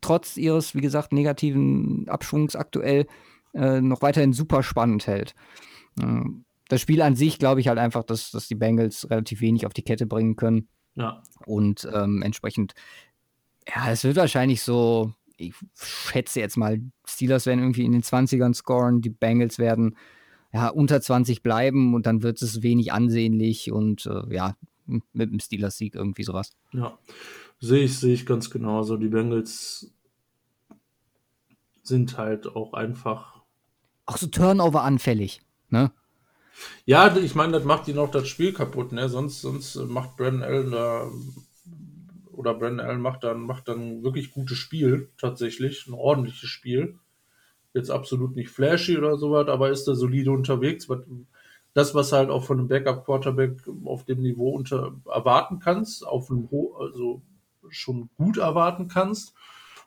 trotz 0.00 0.36
ihres, 0.36 0.74
wie 0.74 0.80
gesagt, 0.80 1.12
negativen 1.12 2.08
Abschwungs 2.08 2.56
aktuell 2.56 3.06
äh, 3.54 3.80
noch 3.80 4.02
weiterhin 4.02 4.32
super 4.32 4.62
spannend 4.62 5.06
hält. 5.06 5.34
Ähm, 6.00 6.44
das 6.68 6.80
Spiel 6.80 7.02
an 7.02 7.16
sich 7.16 7.38
glaube 7.38 7.60
ich 7.60 7.68
halt 7.68 7.78
einfach, 7.78 8.04
dass, 8.04 8.30
dass 8.30 8.48
die 8.48 8.54
Bengals 8.54 9.08
relativ 9.10 9.40
wenig 9.40 9.66
auf 9.66 9.72
die 9.72 9.82
Kette 9.82 10.06
bringen 10.06 10.36
können. 10.36 10.68
Ja. 10.94 11.22
Und 11.46 11.88
ähm, 11.92 12.22
entsprechend, 12.22 12.74
ja, 13.68 13.90
es 13.90 14.04
wird 14.04 14.16
wahrscheinlich 14.16 14.62
so, 14.62 15.12
ich 15.36 15.54
schätze 15.74 16.40
jetzt 16.40 16.56
mal, 16.56 16.80
Steelers 17.06 17.46
werden 17.46 17.60
irgendwie 17.60 17.84
in 17.84 17.92
den 17.92 18.02
20ern 18.02 18.54
scoren, 18.54 19.00
die 19.00 19.10
Bengals 19.10 19.58
werden 19.58 19.96
ja 20.52 20.68
unter 20.68 21.00
20 21.00 21.42
bleiben 21.42 21.94
und 21.94 22.06
dann 22.06 22.22
wird 22.22 22.40
es 22.40 22.62
wenig 22.62 22.92
ansehnlich 22.92 23.72
und 23.72 24.06
äh, 24.06 24.34
ja, 24.34 24.56
mit 24.86 25.32
dem 25.32 25.40
Steelers-Sieg 25.40 25.94
irgendwie 25.94 26.22
sowas. 26.22 26.52
Ja, 26.72 26.98
sehe 27.66 27.84
ich, 27.84 27.98
sehe 27.98 28.14
ich 28.14 28.26
ganz 28.26 28.50
genauso. 28.50 28.96
Die 28.96 29.08
Bengals 29.08 29.92
sind 31.82 32.16
halt 32.18 32.46
auch 32.46 32.72
einfach. 32.74 33.42
Auch 34.06 34.16
so 34.16 34.26
Turnover 34.26 34.82
anfällig, 34.82 35.42
ne? 35.70 35.92
Ja, 36.84 37.14
ich 37.16 37.34
meine, 37.34 37.52
das 37.52 37.64
macht 37.64 37.88
ihnen 37.88 37.98
auch 37.98 38.10
das 38.10 38.28
Spiel 38.28 38.52
kaputt, 38.52 38.92
ne? 38.92 39.08
Sonst, 39.08 39.40
sonst 39.40 39.76
macht 39.76 40.16
Brandon 40.16 40.42
Allen 40.42 40.70
da 40.70 41.10
oder 42.32 42.54
Brandon 42.54 42.86
Allen 42.86 43.00
macht 43.00 43.24
dann, 43.24 43.40
macht 43.40 43.68
dann 43.68 44.02
wirklich 44.02 44.30
gutes 44.30 44.58
Spiel, 44.58 45.10
tatsächlich, 45.18 45.86
ein 45.86 45.94
ordentliches 45.94 46.48
Spiel. 46.48 46.98
Jetzt 47.72 47.90
absolut 47.90 48.36
nicht 48.36 48.50
flashy 48.50 48.96
oder 48.96 49.16
sowas, 49.16 49.48
aber 49.48 49.70
ist 49.70 49.88
da 49.88 49.94
solide 49.94 50.30
unterwegs. 50.30 50.88
Das, 51.72 51.94
was 51.94 52.12
halt 52.12 52.30
auch 52.30 52.44
von 52.44 52.58
einem 52.58 52.68
Backup-Quarterback 52.68 53.62
auf 53.84 54.04
dem 54.04 54.20
Niveau 54.20 54.50
unter 54.50 54.94
erwarten 55.06 55.58
kannst, 55.58 56.06
auf 56.06 56.30
einem 56.30 56.50
Ho 56.50 56.76
also 56.78 57.22
schon 57.78 58.10
gut 58.16 58.38
erwarten 58.38 58.88
kannst. 58.88 59.34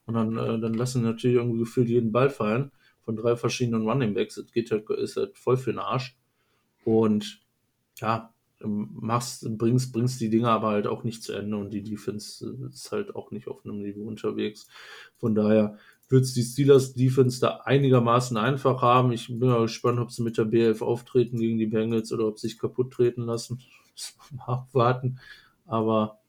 Und 0.05 0.13
dann, 0.13 0.38
äh, 0.38 0.59
dann 0.59 0.73
lassen 0.73 1.03
natürlich 1.03 1.38
irgendwie 1.38 1.59
gefühlt 1.59 1.89
jeden 1.89 2.11
Ball 2.11 2.29
fallen 2.29 2.71
von 3.01 3.15
drei 3.15 3.35
verschiedenen 3.35 3.88
Running 3.88 4.13
Backs. 4.13 4.35
Das 4.35 4.51
geht 4.51 4.71
halt, 4.71 4.89
ist 4.89 5.17
halt 5.17 5.38
voll 5.38 5.57
für 5.57 5.71
den 5.71 5.79
Arsch. 5.79 6.17
Und 6.85 7.41
ja, 7.97 8.33
machst, 8.59 9.47
bringst, 9.57 9.93
bringst 9.93 10.19
die 10.19 10.29
Dinger 10.29 10.49
aber 10.49 10.69
halt 10.69 10.88
auch 10.88 11.03
nicht 11.03 11.23
zu 11.23 11.33
Ende 11.33 11.57
und 11.57 11.71
die 11.71 11.83
Defense 11.83 12.69
ist 12.69 12.91
halt 12.91 13.15
auch 13.15 13.31
nicht 13.31 13.47
auf 13.47 13.63
einem 13.65 13.81
Niveau 13.81 14.07
unterwegs. 14.07 14.67
Von 15.17 15.35
daher 15.35 15.77
wird 16.09 16.23
es 16.23 16.33
die 16.33 16.43
Steelers 16.43 16.93
Defense 16.93 17.39
da 17.39 17.61
einigermaßen 17.65 18.38
einfach 18.38 18.81
haben. 18.81 19.11
Ich 19.11 19.27
bin 19.27 19.49
mal 19.49 19.61
gespannt, 19.61 19.99
ob 19.99 20.11
sie 20.11 20.23
mit 20.23 20.38
der 20.38 20.45
BF 20.45 20.81
auftreten 20.81 21.38
gegen 21.38 21.57
die 21.57 21.65
Bengals 21.65 22.11
oder 22.11 22.27
ob 22.27 22.39
sie 22.39 22.47
sich 22.47 22.57
kaputt 22.57 22.91
treten 22.91 23.23
lassen. 23.23 23.59
Abwarten. 24.45 25.19
Aber 25.65 26.19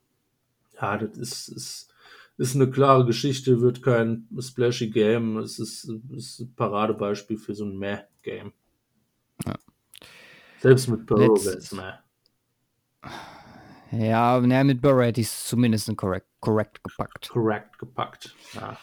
ja, 0.80 0.96
das 0.96 1.18
ist, 1.18 1.48
ist, 1.48 1.94
ist 2.36 2.54
eine 2.54 2.70
klare 2.70 3.04
Geschichte, 3.04 3.60
wird 3.60 3.82
kein 3.82 4.28
splashy 4.40 4.90
Game. 4.90 5.38
Es 5.38 5.58
ist, 5.58 5.90
ist 6.10 6.40
ein 6.40 6.54
Paradebeispiel 6.54 7.36
für 7.36 7.54
so 7.54 7.64
ein 7.64 7.76
Meh-Game. 7.78 8.52
Ja. 9.44 9.54
Selbst 10.60 10.88
mit 10.88 11.06
Burrow 11.06 11.36
es 11.36 11.72
mehr. 11.72 12.02
Ja, 13.90 14.40
ne, 14.40 14.64
mit 14.64 14.80
Burrow 14.82 15.02
hätte 15.02 15.20
ich 15.20 15.28
es 15.28 15.46
zumindest 15.46 15.94
korrekt, 15.96 16.26
korrekt 16.40 16.82
gepackt. 16.82 17.28
Korrekt 17.28 17.78
gepackt, 17.78 18.34
ja. 18.54 18.76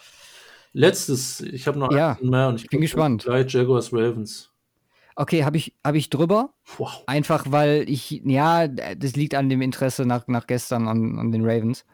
Letztes, 0.74 1.39
ich 1.39 1.68
habe 1.68 1.80
noch 1.80 1.91
ja, 1.91 2.18
mehr 2.22 2.50
und 2.50 2.62
ich 2.62 2.68
bin 2.68 2.82
gespannt. 2.82 3.24
Gleich 3.24 3.54
Jaguars 3.54 3.93
Ravens. 3.93 4.52
Okay, 5.16 5.45
habe 5.45 5.55
ich, 5.57 5.74
hab 5.84 5.95
ich 5.95 6.09
drüber. 6.09 6.49
Wow. 6.78 7.03
Einfach 7.07 7.45
weil 7.49 7.86
ich, 7.88 8.22
ja, 8.26 8.68
das 8.68 9.16
liegt 9.16 9.34
an 9.34 9.49
dem 9.49 9.61
Interesse 9.61 10.05
nach, 10.05 10.28
nach 10.28 10.45
gestern 10.45 10.88
an, 10.88 11.18
an 11.18 11.32
den 11.32 11.45
Ravens. 11.45 11.86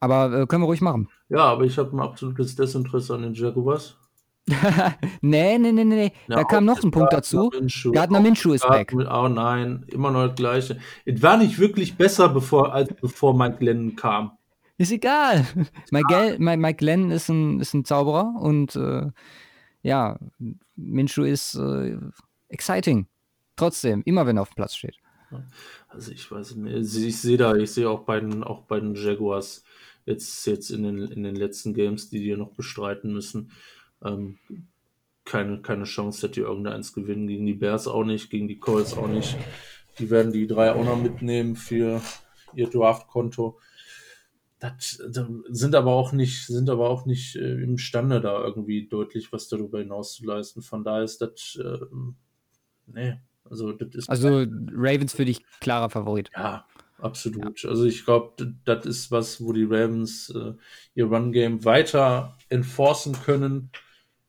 Aber 0.00 0.42
äh, 0.42 0.46
können 0.46 0.62
wir 0.62 0.66
ruhig 0.66 0.82
machen. 0.82 1.08
Ja, 1.28 1.44
aber 1.44 1.64
ich 1.64 1.78
habe 1.78 1.96
ein 1.96 2.00
absolutes 2.00 2.56
Desinteresse 2.56 3.14
an 3.14 3.22
den 3.22 3.34
Jaguars. 3.34 3.96
nee, 5.20 5.58
nee, 5.58 5.72
nee, 5.72 5.84
nee. 5.84 6.12
Ja, 6.28 6.36
da 6.36 6.44
kam 6.44 6.64
noch 6.64 6.82
ein 6.82 6.90
Punkt 6.90 7.12
dazu. 7.12 7.50
Gardner 7.92 8.20
Minshew 8.20 8.52
ist 8.52 8.68
weg. 8.68 8.92
Oh 8.94 9.28
nein, 9.28 9.84
immer 9.88 10.10
noch 10.10 10.26
das 10.28 10.36
Gleiche. 10.36 10.78
Es 11.04 11.22
war 11.22 11.36
nicht 11.36 11.58
wirklich 11.58 11.96
besser, 11.96 12.28
bevor, 12.28 12.74
als 12.74 12.92
bevor 13.00 13.36
Mike 13.36 13.64
Lennon 13.64 13.96
kam. 13.96 14.32
ist 14.78 14.92
egal. 14.92 15.46
Mike, 15.90 16.36
Mike 16.38 16.78
Glenn 16.78 17.10
ist 17.10 17.28
ein, 17.28 17.60
ist 17.60 17.74
ein 17.74 17.84
Zauberer 17.84 18.34
und 18.40 18.74
äh, 18.76 19.10
ja, 19.82 20.18
Minshu 20.76 21.22
ist 21.22 21.54
äh, 21.54 21.96
exciting. 22.48 23.06
Trotzdem, 23.56 24.02
immer 24.04 24.26
wenn 24.26 24.36
er 24.36 24.42
auf 24.42 24.50
dem 24.50 24.56
Platz 24.56 24.74
steht. 24.74 24.96
Also 25.88 26.12
ich 26.12 26.30
weiß 26.30 26.56
nicht, 26.56 26.96
ich 26.96 27.20
sehe 27.20 27.36
da, 27.36 27.54
ich 27.54 27.70
sehe 27.70 27.88
auch 27.88 28.00
bei 28.00 28.20
den, 28.20 28.42
auch 28.42 28.62
bei 28.62 28.80
den 28.80 28.94
Jaguars 28.94 29.64
jetzt, 30.04 30.46
jetzt 30.46 30.70
in, 30.70 30.82
den, 30.82 30.98
in 30.98 31.22
den 31.22 31.36
letzten 31.36 31.74
Games, 31.74 32.10
die 32.10 32.20
die 32.20 32.36
noch 32.36 32.52
bestreiten 32.52 33.12
müssen, 33.12 33.52
ähm, 34.02 34.38
keine, 35.24 35.60
keine 35.62 35.84
Chance, 35.84 36.26
dass 36.26 36.34
die 36.34 36.40
irgendeins 36.40 36.92
gewinnen. 36.92 37.28
Gegen 37.28 37.46
die 37.46 37.54
Bears 37.54 37.86
auch 37.86 38.04
nicht, 38.04 38.30
gegen 38.30 38.48
die 38.48 38.58
Colts 38.58 38.96
auch 38.96 39.08
nicht. 39.08 39.36
Die 39.98 40.10
werden 40.10 40.32
die 40.32 40.46
drei 40.46 40.72
auch 40.72 40.84
noch 40.84 41.00
mitnehmen 41.00 41.54
für 41.54 42.00
ihr 42.54 42.68
Draftkonto. 42.68 43.60
Das, 44.60 45.02
das 45.10 45.26
sind 45.48 45.74
aber 45.74 45.92
auch 45.92 46.12
nicht, 46.12 46.46
sind 46.46 46.68
aber 46.68 46.90
auch 46.90 47.06
nicht 47.06 47.34
äh, 47.34 47.62
imstande, 47.62 48.20
da 48.20 48.44
irgendwie 48.44 48.86
deutlich 48.86 49.32
was 49.32 49.48
darüber 49.48 49.78
hinaus 49.78 50.14
zu 50.14 50.26
leisten. 50.26 50.60
Von 50.60 50.84
daher 50.84 51.02
ist 51.02 51.22
das, 51.22 51.58
äh, 51.62 51.78
nee, 52.86 53.18
also 53.48 53.72
das 53.72 53.94
ist. 53.94 54.10
Also 54.10 54.44
Ravens 54.72 55.14
für 55.14 55.24
dich 55.24 55.42
klarer 55.60 55.88
Favorit. 55.88 56.30
Ja, 56.34 56.66
absolut. 56.98 57.62
Ja. 57.62 57.70
Also 57.70 57.86
ich 57.86 58.04
glaube, 58.04 58.54
das 58.66 58.84
ist 58.84 59.10
was, 59.10 59.42
wo 59.42 59.54
die 59.54 59.64
Ravens 59.64 60.28
äh, 60.28 60.52
ihr 60.94 61.06
Run-Game 61.06 61.64
weiter 61.64 62.36
enforcen 62.50 63.14
können 63.14 63.70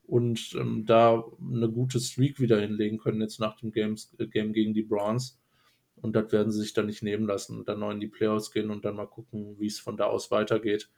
und 0.04 0.56
ähm, 0.58 0.86
da 0.86 1.26
eine 1.42 1.70
gute 1.70 2.00
Streak 2.00 2.40
wieder 2.40 2.60
hinlegen 2.60 3.00
können 3.00 3.20
jetzt 3.20 3.42
nach 3.42 3.58
dem 3.58 3.74
Games, 3.74 4.16
äh, 4.18 4.28
Game 4.28 4.54
gegen 4.54 4.74
die 4.74 4.84
Browns. 4.84 5.41
Und 6.02 6.16
das 6.16 6.32
werden 6.32 6.52
sie 6.52 6.62
sich 6.62 6.74
dann 6.74 6.88
nicht 6.88 7.04
nehmen 7.04 7.28
lassen 7.28 7.60
und 7.60 7.68
dann 7.68 7.80
noch 7.80 7.92
in 7.92 8.00
die 8.00 8.08
Playoffs 8.08 8.52
gehen 8.52 8.72
und 8.72 8.86
dann 8.86 8.96
mal 8.96 9.08
gucken, 9.08 9.56
wie 9.60 9.68
es 9.68 9.80
von 9.80 9.98
da 9.98 10.06
aus 10.06 10.32
weitergeht. 10.32 10.90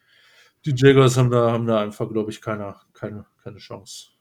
Die 0.65 0.73
Jaguars 0.75 1.17
haben 1.17 1.29
da, 1.29 1.51
haben 1.51 1.67
da 1.67 1.81
einfach, 1.81 2.09
glaube 2.09 2.31
ich, 2.31 2.41
keine, 2.41 2.75
keine, 2.93 3.25
keine 3.43 3.57
Chance. 3.57 4.11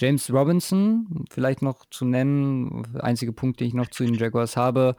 James 0.00 0.32
Robinson, 0.32 1.24
vielleicht 1.30 1.62
noch 1.62 1.86
zu 1.90 2.04
nennen, 2.04 2.82
einzige 2.98 3.32
Punkt, 3.32 3.60
den 3.60 3.68
ich 3.68 3.74
noch 3.74 3.88
zu 3.88 4.04
den 4.04 4.14
Jaguars 4.14 4.56
habe, 4.56 4.96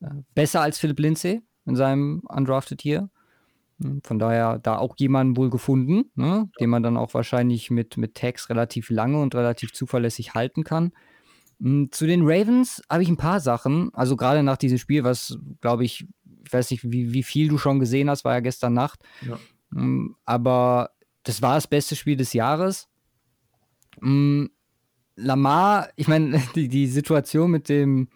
äh, 0.00 0.08
besser 0.34 0.60
als 0.60 0.78
Philipp 0.78 0.98
Lindsay 0.98 1.42
in 1.64 1.76
seinem 1.76 2.22
Undrafted 2.28 2.82
hier. 2.82 3.10
Hm, 3.80 4.02
von 4.02 4.18
daher 4.18 4.58
da 4.58 4.78
auch 4.78 4.96
jemanden 4.98 5.36
wohl 5.36 5.50
gefunden, 5.50 6.10
ne, 6.16 6.50
den 6.60 6.70
man 6.70 6.82
dann 6.82 6.96
auch 6.96 7.14
wahrscheinlich 7.14 7.70
mit, 7.70 7.96
mit 7.96 8.16
Tags 8.16 8.50
relativ 8.50 8.90
lange 8.90 9.20
und 9.20 9.34
relativ 9.34 9.72
zuverlässig 9.72 10.34
halten 10.34 10.64
kann. 10.64 10.92
Hm, 11.60 11.90
zu 11.90 12.06
den 12.06 12.22
Ravens 12.24 12.82
habe 12.90 13.02
ich 13.02 13.08
ein 13.08 13.16
paar 13.16 13.40
Sachen. 13.40 13.92
Also 13.94 14.16
gerade 14.16 14.42
nach 14.42 14.56
diesem 14.56 14.78
Spiel, 14.78 15.04
was 15.04 15.38
glaube 15.60 15.84
ich, 15.84 16.06
ich 16.44 16.52
weiß 16.52 16.70
nicht, 16.70 16.90
wie, 16.90 17.12
wie 17.12 17.22
viel 17.22 17.48
du 17.48 17.58
schon 17.58 17.80
gesehen 17.80 18.10
hast, 18.10 18.24
war 18.24 18.34
ja 18.34 18.40
gestern 18.40 18.74
Nacht. 18.74 19.00
Ja. 19.26 19.38
Hm, 19.72 20.16
aber 20.24 20.90
das 21.22 21.42
war 21.42 21.54
das 21.54 21.66
beste 21.66 21.96
Spiel 21.96 22.16
des 22.16 22.32
Jahres. 22.32 22.88
Hm, 24.00 24.50
Lamar, 25.16 25.88
ich 25.96 26.08
meine, 26.08 26.42
die, 26.54 26.68
die 26.68 26.86
Situation 26.86 27.50
mit 27.50 27.68
dem, 27.68 28.08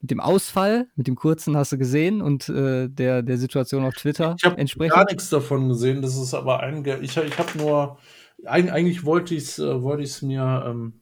mit 0.00 0.10
dem 0.10 0.20
Ausfall, 0.20 0.88
mit 0.94 1.06
dem 1.08 1.16
kurzen 1.16 1.56
hast 1.56 1.72
du 1.72 1.78
gesehen 1.78 2.22
und 2.22 2.48
äh, 2.48 2.88
der, 2.88 3.22
der 3.22 3.38
Situation 3.38 3.84
auf 3.84 3.94
Twitter 3.94 4.36
ich 4.38 4.44
entsprechend. 4.44 4.94
gar 4.94 5.04
nichts 5.06 5.28
davon 5.28 5.68
gesehen, 5.68 6.02
das 6.02 6.16
ist 6.16 6.34
aber 6.34 6.60
ein, 6.60 6.84
ich, 7.02 7.16
ich 7.16 7.38
habe 7.38 7.58
nur, 7.58 7.98
eigentlich 8.44 9.04
wollte 9.04 9.34
ich 9.34 9.44
es 9.44 9.58
äh, 9.58 9.82
wollte 9.82 10.26
mir 10.26 10.64
ähm, 10.66 11.00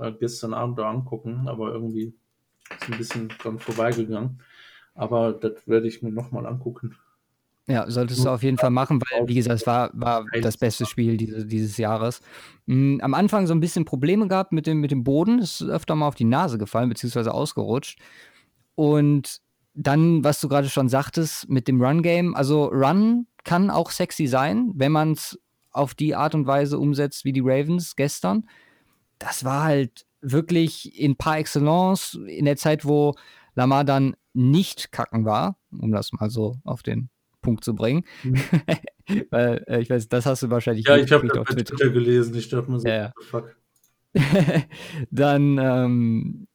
äh, 0.00 0.12
gestern 0.12 0.54
Abend 0.54 0.78
da 0.78 0.90
angucken, 0.90 1.48
aber 1.48 1.72
irgendwie 1.72 2.14
ist 2.70 2.90
ein 2.90 2.98
bisschen 2.98 3.28
dran 3.28 3.58
vorbeigegangen. 3.58 4.40
Aber 4.94 5.32
das 5.32 5.66
werde 5.66 5.88
ich 5.88 6.02
mir 6.02 6.12
nochmal 6.12 6.46
angucken. 6.46 6.96
Ja, 7.66 7.90
solltest 7.90 8.22
du 8.22 8.28
auf 8.28 8.42
jeden 8.42 8.58
Fall 8.58 8.70
machen, 8.70 9.00
weil, 9.00 9.26
wie 9.26 9.34
gesagt, 9.34 9.62
es 9.62 9.66
war, 9.66 9.90
war 9.94 10.26
das 10.42 10.58
beste 10.58 10.84
Spiel 10.84 11.16
diese, 11.16 11.46
dieses 11.46 11.78
Jahres. 11.78 12.20
Mhm, 12.66 13.00
am 13.02 13.14
Anfang 13.14 13.46
so 13.46 13.54
ein 13.54 13.60
bisschen 13.60 13.86
Probleme 13.86 14.28
gehabt 14.28 14.52
mit 14.52 14.66
dem, 14.66 14.80
mit 14.80 14.90
dem 14.90 15.02
Boden, 15.02 15.38
ist 15.38 15.62
öfter 15.62 15.94
mal 15.94 16.08
auf 16.08 16.14
die 16.14 16.24
Nase 16.24 16.58
gefallen, 16.58 16.90
beziehungsweise 16.90 17.32
ausgerutscht. 17.32 17.98
Und 18.74 19.40
dann, 19.72 20.22
was 20.24 20.40
du 20.40 20.48
gerade 20.48 20.68
schon 20.68 20.90
sagtest, 20.90 21.48
mit 21.48 21.66
dem 21.66 21.82
Run-Game, 21.82 22.34
also 22.34 22.66
Run 22.66 23.26
kann 23.44 23.70
auch 23.70 23.90
sexy 23.90 24.26
sein, 24.26 24.70
wenn 24.74 24.92
man 24.92 25.12
es 25.12 25.38
auf 25.70 25.94
die 25.94 26.14
Art 26.14 26.34
und 26.34 26.46
Weise 26.46 26.78
umsetzt 26.78 27.24
wie 27.24 27.32
die 27.32 27.42
Ravens 27.42 27.96
gestern 27.96 28.46
das 29.24 29.44
war 29.44 29.64
halt 29.64 30.04
wirklich 30.20 31.00
in 31.00 31.16
par 31.16 31.38
excellence 31.38 32.18
in 32.26 32.44
der 32.44 32.56
Zeit, 32.56 32.84
wo 32.84 33.14
Lamar 33.54 33.84
dann 33.84 34.16
nicht 34.34 34.92
kacken 34.92 35.24
war, 35.24 35.56
um 35.72 35.92
das 35.92 36.12
mal 36.12 36.28
so 36.28 36.56
auf 36.64 36.82
den 36.82 37.08
Punkt 37.40 37.64
zu 37.64 37.74
bringen. 37.74 38.04
Mhm. 38.22 38.36
Weil, 39.30 39.64
äh, 39.66 39.80
ich 39.80 39.88
weiß, 39.88 40.08
das 40.08 40.26
hast 40.26 40.42
du 40.42 40.50
wahrscheinlich 40.50 40.86
Ja, 40.86 40.96
ich 40.96 41.10
habe 41.10 41.26
auf 41.40 41.48
Twitter. 41.48 41.76
Twitter 41.76 41.90
gelesen, 41.90 42.34
ich 42.36 42.48
dachte 42.48 42.70
mir 42.70 42.80
so, 42.80 42.88
ja. 42.88 43.12
fuck. 43.30 43.56
dann 45.10 45.58
ähm, 45.58 46.46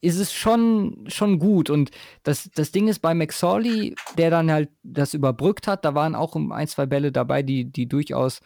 ist 0.00 0.18
es 0.18 0.32
schon, 0.32 1.04
schon 1.08 1.38
gut. 1.38 1.68
Und 1.68 1.90
das, 2.22 2.48
das 2.54 2.70
Ding 2.70 2.88
ist 2.88 3.00
bei 3.00 3.14
McSorley, 3.14 3.94
der 4.16 4.30
dann 4.30 4.50
halt 4.50 4.70
das 4.82 5.14
überbrückt 5.14 5.66
hat, 5.66 5.84
da 5.84 5.94
waren 5.94 6.14
auch 6.14 6.36
ein, 6.36 6.68
zwei 6.68 6.86
Bälle 6.86 7.10
dabei, 7.10 7.42
die, 7.42 7.64
die 7.64 7.88
durchaus 7.88 8.40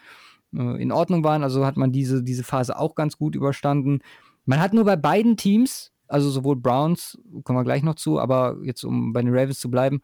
äh, 0.57 0.83
in 0.83 0.93
Ordnung 0.93 1.25
waren. 1.25 1.43
Also 1.43 1.65
hat 1.67 1.77
man 1.77 1.93
diese, 1.93 2.23
diese 2.23 2.45
Phase 2.45 2.79
auch 2.79 2.95
ganz 2.95 3.17
gut 3.17 3.35
überstanden. 3.35 4.01
Man 4.45 4.61
hat 4.61 4.73
nur 4.73 4.85
bei 4.85 4.97
beiden 4.97 5.37
Teams, 5.37 5.93
also 6.09 6.31
sowohl 6.31 6.57
Browns, 6.57 7.19
kommen 7.45 7.59
wir 7.59 7.65
gleich 7.65 7.83
noch 7.83 7.95
zu, 7.95 8.19
aber 8.19 8.59
jetzt 8.63 8.85
um 8.85 9.13
bei 9.13 9.23
den 9.23 9.35
Ravens 9.35 9.61
zu 9.61 9.71
bleiben, 9.71 10.03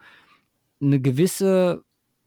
eine 0.81 1.01
gewisse 1.01 1.85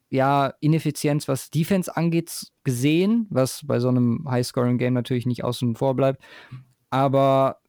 ja, 0.10 0.54
Ineffizienz, 0.60 1.28
was 1.30 1.50
Defense 1.50 1.96
angeht, 1.96 2.52
gesehen, 2.66 3.28
was 3.30 3.66
bei 3.66 3.80
so 3.80 3.88
einem 3.88 4.28
High-Scoring-Game 4.30 4.94
natürlich 4.94 5.26
nicht 5.26 5.44
außen 5.44 5.76
vor 5.76 5.96
bleibt. 5.96 6.22
Aber 6.90 7.62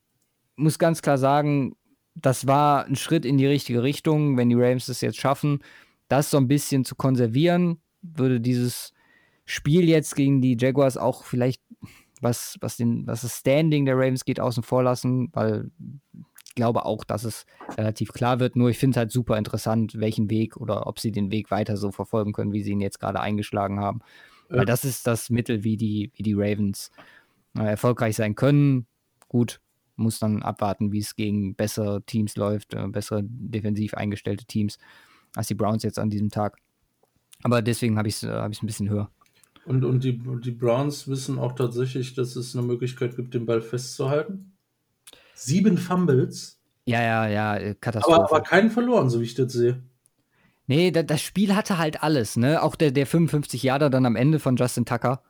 muss 0.57 0.78
ganz 0.80 1.03
klar 1.03 1.18
sagen, 1.18 1.76
das 2.16 2.46
war 2.48 2.84
ein 2.84 2.96
Schritt 2.96 3.24
in 3.24 3.38
die 3.38 3.46
richtige 3.46 3.84
Richtung. 3.84 4.36
Wenn 4.36 4.48
die 4.48 4.57
Ravens 4.57 4.86
das 4.86 5.00
jetzt 5.00 5.18
schaffen, 5.18 5.61
das 6.09 6.30
so 6.30 6.36
ein 6.36 6.48
bisschen 6.48 6.84
zu 6.84 6.96
konservieren, 6.96 7.80
würde 8.03 8.40
dieses 8.40 8.92
Spiel 9.53 9.86
jetzt 9.86 10.16
gegen 10.16 10.40
die 10.40 10.57
Jaguars 10.59 10.96
auch 10.96 11.24
vielleicht 11.24 11.61
was, 12.22 12.57
was, 12.62 12.78
den, 12.78 13.07
was 13.07 13.20
das 13.20 13.40
Standing 13.40 13.84
der 13.84 13.96
Ravens 13.96 14.24
geht, 14.24 14.40
außen 14.40 14.62
vor 14.62 14.82
lassen, 14.82 15.28
weil 15.34 15.70
ich 16.46 16.55
glaube 16.55 16.86
auch, 16.86 17.05
dass 17.05 17.24
es 17.24 17.44
relativ 17.76 18.14
klar 18.14 18.40
wird. 18.40 18.57
Nur 18.57 18.70
ich 18.70 18.78
finde 18.78 18.94
es 18.94 18.96
halt 18.96 19.11
super 19.11 19.36
interessant, 19.36 20.00
welchen 20.00 20.30
Weg 20.30 20.57
oder 20.57 20.86
ob 20.86 20.98
sie 21.00 21.12
den 21.12 21.30
Weg 21.30 21.50
weiter 21.50 21.76
so 21.76 21.90
verfolgen 21.90 22.32
können, 22.32 22.53
wie 22.53 22.62
sie 22.62 22.70
ihn 22.70 22.80
jetzt 22.80 22.98
gerade 22.98 23.20
eingeschlagen 23.20 23.78
haben. 23.78 24.00
Ja. 24.48 24.59
Weil 24.59 24.64
das 24.64 24.86
ist 24.86 25.07
das 25.07 25.28
Mittel, 25.28 25.64
wie 25.64 25.76
die, 25.76 26.11
wie 26.14 26.22
die 26.22 26.34
Ravens 26.34 26.90
äh, 27.55 27.64
erfolgreich 27.64 28.16
sein 28.16 28.34
können. 28.34 28.86
Gut, 29.28 29.61
muss 29.96 30.18
dann 30.18 30.42
abwarten, 30.42 30.92
wie 30.92 31.00
es 31.00 31.14
gegen 31.14 31.55
bessere 31.57 32.03
Teams 32.05 32.36
läuft, 32.36 32.72
äh, 32.72 32.88
bessere 32.88 33.22
defensiv 33.22 33.92
eingestellte 33.92 34.46
Teams 34.46 34.78
als 35.34 35.48
die 35.48 35.55
Browns 35.55 35.82
jetzt 35.82 35.98
an 35.98 36.09
diesem 36.09 36.30
Tag. 36.30 36.57
Aber 37.42 37.61
deswegen 37.61 37.98
habe 37.98 38.09
ich 38.09 38.14
es 38.14 38.22
äh, 38.22 38.30
hab 38.30 38.50
ein 38.50 38.66
bisschen 38.66 38.88
höher. 38.88 39.11
Und, 39.64 39.84
und 39.84 40.02
die, 40.02 40.18
die 40.18 40.50
Browns 40.50 41.06
wissen 41.08 41.38
auch 41.38 41.52
tatsächlich, 41.52 42.14
dass 42.14 42.36
es 42.36 42.56
eine 42.56 42.66
Möglichkeit 42.66 43.16
gibt, 43.16 43.34
den 43.34 43.46
Ball 43.46 43.60
festzuhalten. 43.60 44.52
Sieben 45.34 45.78
Fumbles. 45.78 46.60
Ja, 46.84 47.00
ja, 47.00 47.28
ja, 47.28 47.56
äh, 47.56 47.74
Katastrophe. 47.80 48.16
Aber, 48.16 48.30
aber 48.30 48.40
keinen 48.42 48.70
verloren, 48.70 49.08
so 49.08 49.20
wie 49.20 49.24
ich 49.24 49.34
das 49.34 49.52
sehe. 49.52 49.82
Nee, 50.66 50.90
da, 50.90 51.02
das 51.02 51.22
Spiel 51.22 51.54
hatte 51.54 51.78
halt 51.78 52.02
alles, 52.02 52.36
ne? 52.36 52.62
Auch 52.62 52.76
der, 52.76 52.90
der 52.90 53.06
55 53.06 53.62
Jahre 53.62 53.90
dann 53.90 54.06
am 54.06 54.16
Ende 54.16 54.38
von 54.38 54.56
Justin 54.56 54.84
Tucker. 54.84 55.22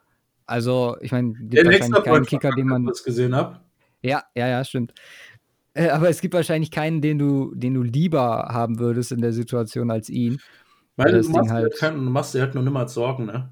Also, 0.47 0.97
ich 1.01 1.13
meine, 1.13 1.33
gibt 1.33 1.65
wahrscheinlich 1.65 2.05
keinen 2.05 2.27
Kicker, 2.27 2.51
den 2.51 2.67
man. 2.67 2.87
Das 2.87 3.05
gesehen 3.05 3.35
habe. 3.35 3.61
Ja, 4.03 4.25
ja, 4.35 4.49
ja, 4.49 4.65
stimmt. 4.65 4.93
Äh, 5.75 5.89
aber 5.89 6.09
es 6.11 6.21
gibt 6.21 6.35
wahrscheinlich 6.35 6.71
keinen, 6.71 7.01
den 7.01 7.19
du, 7.19 7.55
den 7.55 7.75
du 7.75 7.83
lieber 7.83 8.49
haben 8.51 8.79
würdest 8.79 9.13
in 9.13 9.21
der 9.21 9.33
Situation 9.33 9.91
als 9.91 10.09
ihn. 10.09 10.41
Weil, 10.97 11.13
Weil 11.13 11.23
du, 11.23 11.29
machst 11.31 11.51
halt, 11.51 11.83
du 11.83 12.11
machst 12.11 12.35
dir 12.35 12.43
halt 12.43 12.55
noch 12.55 12.63
niemals 12.63 12.93
Sorgen, 12.93 13.27
ne? 13.27 13.51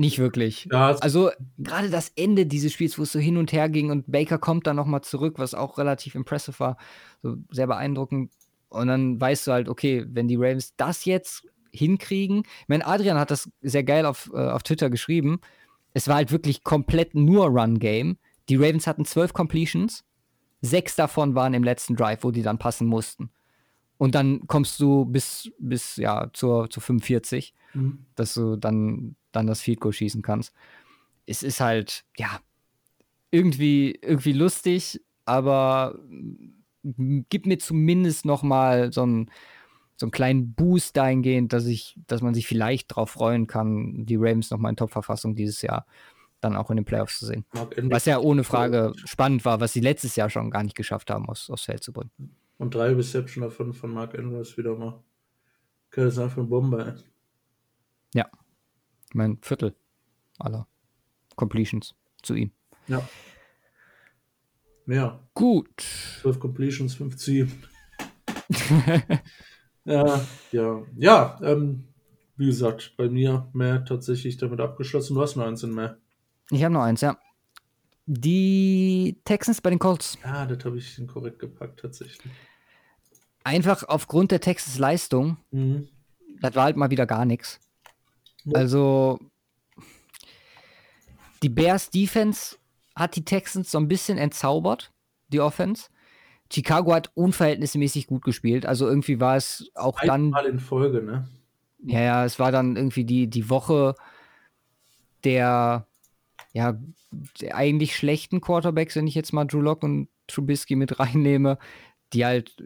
Nicht 0.00 0.20
wirklich. 0.20 0.68
Ja, 0.70 0.90
also 1.00 1.30
gerade 1.58 1.90
das 1.90 2.12
Ende 2.14 2.46
dieses 2.46 2.72
Spiels, 2.72 2.98
wo 2.98 3.02
es 3.02 3.10
so 3.10 3.18
hin 3.18 3.36
und 3.36 3.52
her 3.52 3.68
ging 3.68 3.90
und 3.90 4.10
Baker 4.10 4.38
kommt 4.38 4.68
dann 4.68 4.76
nochmal 4.76 5.02
zurück, 5.02 5.34
was 5.38 5.54
auch 5.54 5.76
relativ 5.76 6.14
impressive 6.14 6.58
war, 6.60 6.76
so 7.20 7.36
sehr 7.50 7.66
beeindruckend. 7.66 8.32
Und 8.68 8.86
dann 8.86 9.20
weißt 9.20 9.48
du 9.48 9.52
halt, 9.52 9.68
okay, 9.68 10.06
wenn 10.08 10.28
die 10.28 10.36
Ravens 10.36 10.76
das 10.76 11.04
jetzt 11.04 11.48
hinkriegen, 11.72 12.44
ich 12.44 12.68
meine, 12.68 12.86
Adrian 12.86 13.18
hat 13.18 13.32
das 13.32 13.50
sehr 13.60 13.82
geil 13.82 14.06
auf, 14.06 14.30
äh, 14.32 14.36
auf 14.36 14.62
Twitter 14.62 14.88
geschrieben. 14.88 15.40
Es 15.94 16.06
war 16.06 16.14
halt 16.14 16.30
wirklich 16.30 16.62
komplett 16.62 17.16
nur 17.16 17.46
Run-Game. 17.46 18.18
Die 18.48 18.56
Ravens 18.56 18.86
hatten 18.86 19.04
zwölf 19.04 19.32
Completions, 19.32 20.04
sechs 20.60 20.94
davon 20.94 21.34
waren 21.34 21.54
im 21.54 21.64
letzten 21.64 21.96
Drive, 21.96 22.22
wo 22.22 22.30
die 22.30 22.42
dann 22.42 22.58
passen 22.58 22.86
mussten. 22.86 23.30
Und 23.98 24.14
dann 24.14 24.46
kommst 24.46 24.80
du 24.80 25.04
bis, 25.04 25.50
bis 25.58 25.96
ja, 25.96 26.30
zur, 26.32 26.70
zur 26.70 26.82
45, 26.82 27.52
mhm. 27.74 28.06
dass 28.14 28.34
du 28.34 28.56
dann 28.56 29.16
dann 29.32 29.46
das 29.46 29.60
Field 29.60 29.80
Goal 29.80 29.92
schießen 29.92 30.22
kannst. 30.22 30.52
Es 31.26 31.42
ist 31.42 31.60
halt, 31.60 32.04
ja, 32.16 32.40
irgendwie, 33.30 33.98
irgendwie 34.02 34.32
lustig, 34.32 35.00
aber 35.24 35.98
gibt 37.28 37.46
mir 37.46 37.58
zumindest 37.58 38.24
noch 38.24 38.42
mal 38.42 38.92
so 38.92 39.04
ein, 39.04 39.30
so 39.96 40.06
einen 40.06 40.12
kleinen 40.12 40.54
Boost 40.54 40.96
dahingehend, 40.96 41.52
dass 41.52 41.66
ich, 41.66 41.98
dass 42.06 42.22
man 42.22 42.34
sich 42.34 42.46
vielleicht 42.46 42.92
darauf 42.92 43.10
freuen 43.10 43.46
kann, 43.46 44.06
die 44.06 44.16
Ravens 44.16 44.50
nochmal 44.50 44.70
in 44.70 44.76
Top-Verfassung 44.76 45.34
dieses 45.34 45.60
Jahr 45.60 45.86
dann 46.40 46.56
auch 46.56 46.70
in 46.70 46.76
den 46.76 46.84
Playoffs 46.84 47.18
zu 47.18 47.26
sehen. 47.26 47.44
Was 47.82 48.04
ja 48.04 48.18
ohne 48.20 48.44
Frage 48.44 48.92
spannend 49.04 49.44
war, 49.44 49.60
was 49.60 49.72
sie 49.72 49.80
letztes 49.80 50.14
Jahr 50.14 50.30
schon 50.30 50.50
gar 50.50 50.62
nicht 50.62 50.76
geschafft 50.76 51.10
haben, 51.10 51.28
aus, 51.28 51.50
aufs 51.50 51.64
Feld 51.64 51.82
zu 51.82 51.92
bringen. 51.92 52.12
Und 52.58 52.74
drei 52.74 52.92
Reception 52.92 53.42
davon 53.42 53.72
von 53.72 53.92
Mark 53.92 54.18
Andrews 54.18 54.58
wieder 54.58 54.76
mal. 54.76 55.02
Das 55.92 56.14
ist 56.14 56.18
einfach 56.18 56.38
eine 56.38 56.46
Bombe, 56.46 56.84
ey. 56.84 57.04
Ja. 58.14 58.28
Ich 59.08 59.14
meine, 59.14 59.38
Viertel 59.40 59.74
aller 60.38 60.66
Completions 61.36 61.94
zu 62.22 62.34
ihm. 62.34 62.50
Ja. 62.88 63.08
Mehr. 64.86 65.20
Gut. 65.34 65.82
12 66.22 66.40
Completions, 66.40 66.94
5 66.94 67.16
Ziel. 67.16 67.48
ja, 69.84 70.20
ja. 70.52 70.82
Ja, 70.96 71.38
ähm, 71.42 71.84
wie 72.36 72.46
gesagt, 72.46 72.94
bei 72.96 73.08
mir 73.08 73.48
mehr 73.52 73.84
tatsächlich 73.84 74.36
damit 74.36 74.60
abgeschlossen. 74.60 75.14
Du 75.14 75.20
hast 75.20 75.36
nur 75.36 75.46
eins 75.46 75.62
in 75.62 75.74
mehr. 75.74 75.98
Ich 76.50 76.64
habe 76.64 76.72
noch 76.72 76.82
eins, 76.82 77.02
ja. 77.02 77.18
Die 78.06 79.20
Texans 79.24 79.60
bei 79.60 79.68
den 79.70 79.78
Colts. 79.78 80.16
Ja, 80.24 80.46
das 80.46 80.64
habe 80.64 80.78
ich 80.78 81.06
korrekt 81.06 81.38
gepackt, 81.38 81.80
tatsächlich. 81.80 82.32
Einfach 83.48 83.84
aufgrund 83.84 84.30
der 84.30 84.40
Texans 84.40 84.78
Leistung, 84.78 85.38
mhm. 85.50 85.88
das 86.42 86.54
war 86.54 86.64
halt 86.64 86.76
mal 86.76 86.90
wieder 86.90 87.06
gar 87.06 87.24
nichts. 87.24 87.60
Also, 88.52 89.18
die 91.42 91.48
Bears 91.48 91.88
Defense 91.88 92.56
hat 92.94 93.16
die 93.16 93.24
Texans 93.24 93.70
so 93.70 93.78
ein 93.78 93.88
bisschen 93.88 94.18
entzaubert, 94.18 94.92
die 95.28 95.40
Offense. 95.40 95.88
Chicago 96.52 96.92
hat 96.92 97.10
unverhältnismäßig 97.14 98.06
gut 98.06 98.22
gespielt. 98.22 98.66
Also 98.66 98.86
irgendwie 98.86 99.18
war 99.18 99.36
es 99.36 99.70
auch 99.74 99.98
dann. 100.00 100.30
Mal 100.30 100.46
in 100.46 100.58
Folge, 100.58 101.02
ne? 101.02 101.28
Ja, 101.84 102.00
ja, 102.00 102.24
es 102.24 102.38
war 102.38 102.52
dann 102.52 102.76
irgendwie 102.76 103.04
die, 103.04 103.28
die 103.28 103.48
Woche 103.48 103.94
der 105.24 105.86
ja, 106.52 106.78
eigentlich 107.50 107.96
schlechten 107.96 108.40
Quarterbacks, 108.40 108.96
wenn 108.96 109.06
ich 109.06 109.14
jetzt 109.14 109.32
mal 109.32 109.44
Drew 109.44 109.60
Lock 109.60 109.82
und 109.82 110.08
Trubisky 110.26 110.76
mit 110.76 110.98
reinnehme, 111.00 111.58
die 112.12 112.24
halt 112.24 112.56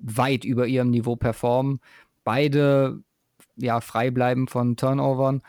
weit 0.00 0.44
über 0.44 0.66
ihrem 0.66 0.90
Niveau 0.90 1.16
performen. 1.16 1.80
Beide 2.24 3.02
ja 3.56 3.80
frei 3.80 4.10
bleiben 4.10 4.48
von 4.48 4.76
Turnovern. 4.76 5.42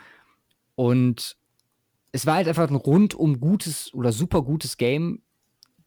Und 0.74 1.36
es 2.12 2.26
war 2.26 2.36
halt 2.36 2.48
einfach 2.48 2.68
ein 2.68 2.76
rundum 2.76 3.40
gutes 3.40 3.92
oder 3.94 4.12
super 4.12 4.42
gutes 4.42 4.76
Game 4.76 5.22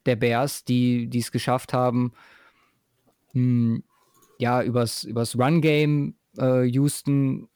der 0.06 0.16
Bears, 0.16 0.64
die 0.64 1.10
es 1.14 1.32
geschafft 1.32 1.72
haben, 1.72 2.12
mh, 3.32 3.42
hm, 3.42 3.84
ja, 4.38 4.62
übers, 4.62 5.04
übers 5.04 5.38
Run-Game 5.38 6.14
äh, 6.38 6.64
Houston 6.64 7.48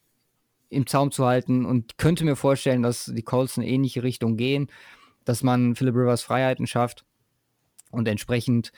im 0.71 0.87
Zaum 0.87 1.11
zu 1.11 1.27
halten 1.27 1.67
und 1.67 1.99
könnte 1.99 2.25
mir 2.25 2.37
vorstellen, 2.37 2.83
dass 2.83 3.05
die 3.07 3.23
Colts 3.23 3.57
in 3.57 3.63
ähnliche 3.63 4.03
Richtung 4.03 4.37
gehen, 4.37 4.71
dass 5.25 5.43
man 5.43 5.75
Philip 5.75 5.95
Rivers 5.95 6.23
Freiheiten 6.23 6.67
schafft 6.67 7.05
und 7.91 8.09
entsprechend, 8.09 8.73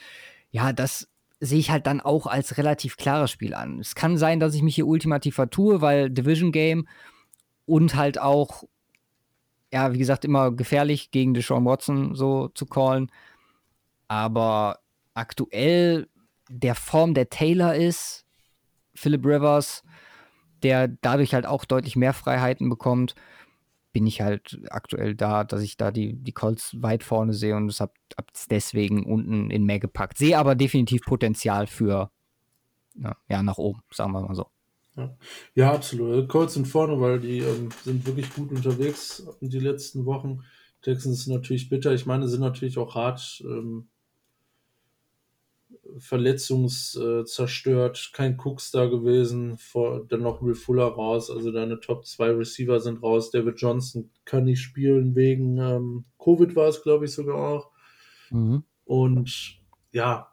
ja, 0.51 0.73
das 0.73 1.07
sehe 1.43 1.59
ich 1.59 1.71
halt 1.71 1.87
dann 1.87 1.99
auch 1.99 2.25
als 2.25 2.57
relativ 2.57 2.95
klares 2.95 3.29
Spiel 3.29 3.53
an. 3.53 3.79
Es 3.79 3.95
kann 3.95 4.17
sein, 4.17 4.39
dass 4.39 4.55
ich 4.55 4.61
mich 4.61 4.75
hier 4.75 4.87
ultimativ 4.87 5.35
vertue, 5.35 5.81
weil 5.81 6.09
Division 6.09 6.53
Game 6.53 6.87
und 7.65 7.95
halt 7.95 8.17
auch, 8.17 8.63
ja, 9.73 9.91
wie 9.93 9.97
gesagt, 9.97 10.23
immer 10.23 10.51
gefährlich 10.51 11.11
gegen 11.11 11.33
Deshaun 11.33 11.65
Watson 11.65 12.15
so 12.15 12.47
zu 12.49 12.65
callen. 12.65 13.11
Aber 14.07 14.79
aktuell 15.13 16.07
der 16.49 16.75
Form 16.75 17.13
der 17.13 17.29
Taylor 17.29 17.75
ist, 17.75 18.25
Philip 18.95 19.25
Rivers, 19.25 19.83
der 20.61 20.87
dadurch 20.87 21.33
halt 21.33 21.45
auch 21.45 21.65
deutlich 21.65 21.97
mehr 21.97 22.13
Freiheiten 22.13 22.69
bekommt, 22.69 23.15
bin 23.93 24.07
ich 24.07 24.21
halt 24.21 24.59
aktuell 24.69 25.15
da, 25.15 25.43
dass 25.43 25.61
ich 25.61 25.77
da 25.77 25.91
die, 25.91 26.13
die 26.13 26.31
Colts 26.31 26.75
weit 26.81 27.03
vorne 27.03 27.33
sehe 27.33 27.55
und 27.55 27.69
es 27.69 27.79
habe 27.79 27.93
es 28.33 28.47
deswegen 28.47 29.05
unten 29.05 29.51
in 29.51 29.63
mehr 29.63 29.79
gepackt. 29.79 30.17
Sehe 30.17 30.37
aber 30.37 30.55
definitiv 30.55 31.03
Potenzial 31.03 31.67
für 31.67 32.11
ja, 32.95 33.15
ja, 33.27 33.43
nach 33.43 33.57
oben, 33.57 33.81
sagen 33.91 34.11
wir 34.11 34.21
mal 34.21 34.35
so. 34.35 34.47
Ja, 34.95 35.17
ja 35.55 35.73
absolut. 35.73 36.27
Colts 36.29 36.53
sind 36.55 36.67
vorne, 36.67 36.99
weil 36.99 37.19
die 37.19 37.39
ähm, 37.39 37.69
sind 37.83 38.05
wirklich 38.05 38.33
gut 38.33 38.51
unterwegs 38.51 39.25
in 39.39 39.49
die 39.49 39.59
letzten 39.59 40.05
Wochen. 40.05 40.43
Texans 40.81 41.23
sind 41.23 41.33
natürlich 41.33 41.69
bitter. 41.69 41.93
Ich 41.93 42.05
meine, 42.05 42.27
sind 42.27 42.41
natürlich 42.41 42.77
auch 42.77 42.95
hart. 42.95 43.41
Ähm, 43.45 43.87
verletzungszerstört, 45.99 48.11
kein 48.13 48.37
Cooks 48.37 48.71
da 48.71 48.85
gewesen, 48.85 49.57
vor, 49.57 50.05
dann 50.07 50.21
noch 50.21 50.41
Will 50.41 50.55
Fuller 50.55 50.85
raus, 50.85 51.29
also 51.29 51.51
deine 51.51 51.79
Top 51.79 52.05
2 52.05 52.31
Receiver 52.31 52.79
sind 52.79 53.03
raus, 53.03 53.31
David 53.31 53.59
Johnson 53.59 54.09
kann 54.25 54.45
nicht 54.45 54.61
spielen 54.61 55.15
wegen 55.15 55.57
ähm, 55.57 56.05
Covid 56.17 56.55
war 56.55 56.67
es, 56.67 56.81
glaube 56.81 57.05
ich, 57.05 57.11
sogar 57.11 57.35
auch. 57.35 57.71
Mhm. 58.29 58.63
Und 58.85 59.59
ja, 59.91 60.29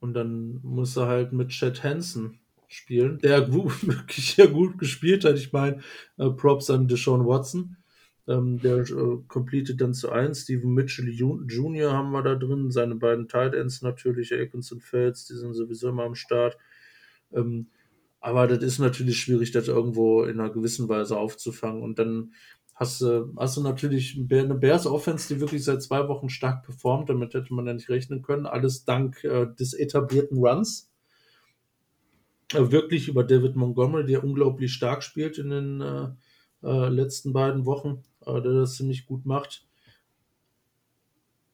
und 0.00 0.14
dann 0.14 0.60
muss 0.62 0.96
er 0.96 1.06
halt 1.06 1.32
mit 1.32 1.50
Chad 1.50 1.84
Hansen 1.84 2.40
spielen, 2.66 3.18
der 3.18 3.52
wirklich 3.52 4.34
sehr 4.34 4.48
gut 4.48 4.78
gespielt 4.78 5.24
hat. 5.24 5.36
Ich 5.36 5.52
meine, 5.52 5.80
äh, 6.18 6.30
Props 6.30 6.70
an 6.70 6.88
Deshaun 6.88 7.26
Watson. 7.26 7.76
Ähm, 8.28 8.60
der 8.60 8.78
äh, 8.78 9.18
completed 9.26 9.80
dann 9.80 9.94
zu 9.94 10.10
1. 10.10 10.42
Steven 10.42 10.72
Mitchell 10.72 11.08
Jr. 11.08 11.92
haben 11.92 12.12
wir 12.12 12.22
da 12.22 12.36
drin. 12.36 12.70
Seine 12.70 12.94
beiden 12.94 13.26
Tight 13.26 13.54
Ends 13.54 13.82
natürlich, 13.82 14.32
Akins 14.32 14.70
und 14.70 14.82
Felds, 14.82 15.26
die 15.26 15.34
sind 15.34 15.54
sowieso 15.54 15.88
immer 15.88 16.04
am 16.04 16.14
Start. 16.14 16.56
Ähm, 17.32 17.66
aber 18.20 18.46
das 18.46 18.62
ist 18.62 18.78
natürlich 18.78 19.20
schwierig, 19.20 19.50
das 19.50 19.66
irgendwo 19.66 20.22
in 20.22 20.38
einer 20.38 20.50
gewissen 20.50 20.88
Weise 20.88 21.18
aufzufangen. 21.18 21.82
Und 21.82 21.98
dann 21.98 22.32
hast 22.74 23.00
du, 23.00 23.34
hast 23.36 23.56
du 23.56 23.62
natürlich 23.62 24.16
eine 24.16 24.54
Bears 24.54 24.86
Offense, 24.86 25.34
die 25.34 25.40
wirklich 25.40 25.64
seit 25.64 25.82
zwei 25.82 26.06
Wochen 26.06 26.28
stark 26.28 26.64
performt. 26.64 27.10
Damit 27.10 27.34
hätte 27.34 27.52
man 27.52 27.66
ja 27.66 27.74
nicht 27.74 27.90
rechnen 27.90 28.22
können. 28.22 28.46
Alles 28.46 28.84
dank 28.84 29.24
äh, 29.24 29.48
des 29.58 29.74
etablierten 29.74 30.38
Runs. 30.38 30.92
Äh, 32.54 32.70
wirklich 32.70 33.08
über 33.08 33.24
David 33.24 33.56
Montgomery, 33.56 34.06
der 34.06 34.22
unglaublich 34.22 34.72
stark 34.72 35.02
spielt 35.02 35.38
in 35.38 35.50
den 35.50 35.80
äh, 35.80 36.08
äh 36.62 36.88
letzten 36.88 37.32
beiden 37.32 37.66
Wochen 37.66 38.04
äh, 38.26 38.40
der 38.40 38.52
das 38.52 38.76
ziemlich 38.76 39.06
gut 39.06 39.26
macht. 39.26 39.66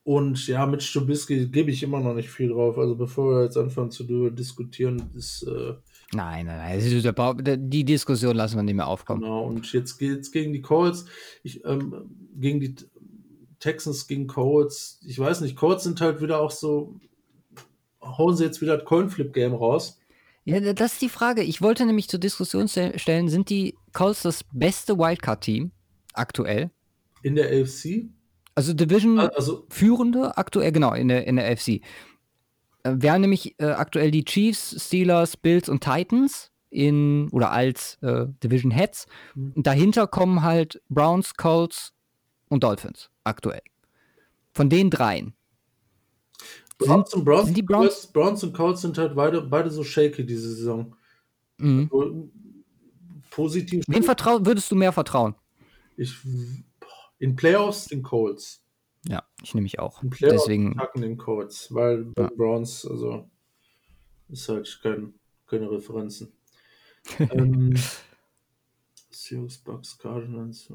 Und 0.08 0.46
ja, 0.46 0.64
mit 0.64 0.82
Stubisky 0.82 1.48
gebe 1.48 1.70
ich 1.70 1.82
immer 1.82 2.00
noch 2.00 2.14
nicht 2.14 2.30
viel 2.30 2.48
drauf. 2.48 2.78
Also 2.78 2.96
bevor 2.96 3.30
wir 3.30 3.44
jetzt 3.44 3.58
anfangen 3.58 3.90
zu 3.90 4.30
diskutieren, 4.30 5.10
ist. 5.14 5.42
Äh, 5.42 5.74
nein, 6.14 6.46
nein, 6.46 6.80
nein. 6.80 7.70
Die 7.70 7.84
Diskussion 7.84 8.34
lassen 8.34 8.56
wir 8.56 8.62
nicht 8.62 8.76
mehr 8.76 8.86
aufkommen. 8.86 9.20
Genau, 9.20 9.44
und 9.44 9.70
jetzt 9.70 9.98
geht 9.98 10.20
es 10.20 10.32
gegen 10.32 10.54
die 10.54 10.62
Colts. 10.62 11.04
Ich, 11.42 11.62
ähm, 11.66 12.08
gegen 12.36 12.58
die 12.58 12.74
Texans 13.58 14.06
gegen 14.06 14.26
Colts. 14.26 14.98
Ich 15.06 15.18
weiß 15.18 15.42
nicht, 15.42 15.56
Colts 15.56 15.84
sind 15.84 16.00
halt 16.00 16.22
wieder 16.22 16.40
auch 16.40 16.52
so. 16.52 16.94
Hauen 18.00 18.34
sie 18.34 18.44
jetzt 18.44 18.62
wieder 18.62 18.78
das 18.78 18.86
Coinflip-Game 18.86 19.52
raus? 19.52 20.00
Ja, 20.44 20.72
das 20.72 20.94
ist 20.94 21.02
die 21.02 21.10
Frage. 21.10 21.42
Ich 21.42 21.60
wollte 21.60 21.84
nämlich 21.84 22.08
zur 22.08 22.18
Diskussion 22.18 22.66
stellen: 22.66 23.28
Sind 23.28 23.50
die 23.50 23.74
Colts 23.92 24.22
das 24.22 24.42
beste 24.54 24.96
Wildcard-Team? 24.96 25.72
Aktuell. 26.18 26.70
In 27.22 27.34
der 27.34 27.46
AFC? 27.46 28.08
Also 28.54 28.72
Division 28.74 29.18
also, 29.20 29.66
führende 29.70 30.36
aktuell, 30.36 30.72
genau, 30.72 30.92
in 30.92 31.08
der, 31.08 31.26
in 31.26 31.36
der 31.36 31.50
AFC. 31.50 31.68
Äh, 31.68 32.96
wir 32.96 33.12
haben 33.12 33.20
nämlich 33.20 33.54
äh, 33.58 33.66
aktuell 33.66 34.10
die 34.10 34.24
Chiefs, 34.24 34.74
Steelers, 34.86 35.36
Bills 35.36 35.68
und 35.68 35.82
Titans 35.82 36.50
in 36.70 37.28
oder 37.30 37.50
als 37.52 37.98
äh, 38.02 38.26
Division 38.42 38.70
Heads. 38.70 39.06
Mhm. 39.34 39.52
Und 39.56 39.66
dahinter 39.66 40.06
kommen 40.06 40.42
halt 40.42 40.82
Browns, 40.88 41.34
Colts 41.34 41.92
und 42.48 42.64
Dolphins 42.64 43.10
aktuell. 43.24 43.62
Von 44.52 44.68
den 44.68 44.90
dreien. 44.90 45.34
Browns 46.78 47.12
und 47.14 47.24
Browns, 47.24 47.46
sind 47.46 47.56
die 47.56 47.62
Browns? 47.62 48.06
Browns 48.06 48.44
und 48.44 48.54
Colts 48.54 48.82
sind 48.82 48.98
halt 48.98 49.14
beide, 49.14 49.42
beide 49.42 49.70
so 49.70 49.82
shaky 49.82 50.24
diese 50.24 50.54
Saison. 50.54 50.94
Mhm. 51.58 51.90
Also, 51.92 52.30
positiv. 53.30 53.84
Wem 53.88 54.04
würdest 54.04 54.70
du 54.70 54.76
mehr 54.76 54.92
vertrauen? 54.92 55.34
Ich, 55.98 56.16
in 57.18 57.36
Playoffs 57.36 57.86
den 57.86 58.02
Colts. 58.02 58.64
Ja, 59.06 59.24
ich 59.42 59.54
nehme 59.54 59.64
mich 59.64 59.78
auch. 59.78 60.02
In 60.02 60.10
Playoffs 60.10 60.44
Deswegen 60.44 60.76
packen 60.76 61.02
den 61.02 61.16
Colts, 61.16 61.74
weil 61.74 62.04
bei 62.04 62.22
ja. 62.22 62.30
Browns, 62.36 62.86
also 62.86 63.28
ist 64.28 64.48
halt 64.48 64.80
kein, 64.82 65.14
keine 65.46 65.70
Referenzen. 65.70 66.32
ähm, 67.18 67.74
Seahawks, 69.10 69.58
Bucks, 69.58 69.98
Cardinals. 69.98 70.72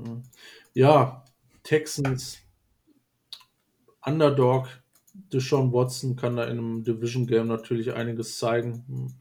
Ja, 0.73 1.23
Texans, 1.63 2.39
Underdog. 4.05 4.67
Deshaun 5.31 5.71
Watson 5.71 6.15
kann 6.15 6.35
da 6.35 6.45
in 6.45 6.57
einem 6.57 6.83
Division 6.83 7.27
Game 7.27 7.47
natürlich 7.47 7.93
einiges 7.93 8.37
zeigen. 8.39 9.15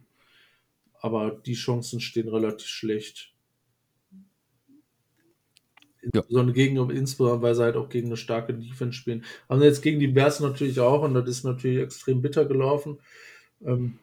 Aber 1.00 1.30
die 1.30 1.54
Chancen 1.54 2.00
stehen 2.00 2.28
relativ 2.28 2.66
schlecht. 2.66 3.31
Ja. 6.14 6.22
Sondern 6.28 6.54
gegen, 6.54 6.76
insbesondere 6.90 7.42
weil 7.42 7.54
sie 7.54 7.62
halt 7.62 7.76
auch 7.76 7.88
gegen 7.88 8.08
eine 8.08 8.16
starke 8.16 8.54
Defense 8.54 8.94
spielen. 8.94 9.24
Haben 9.48 9.62
jetzt 9.62 9.82
gegen 9.82 10.00
die 10.00 10.08
Bears 10.08 10.40
natürlich 10.40 10.80
auch 10.80 11.02
und 11.02 11.14
das 11.14 11.28
ist 11.28 11.44
natürlich 11.44 11.78
extrem 11.78 12.22
bitter 12.22 12.44
gelaufen. 12.44 12.98
Ähm, 13.64 13.98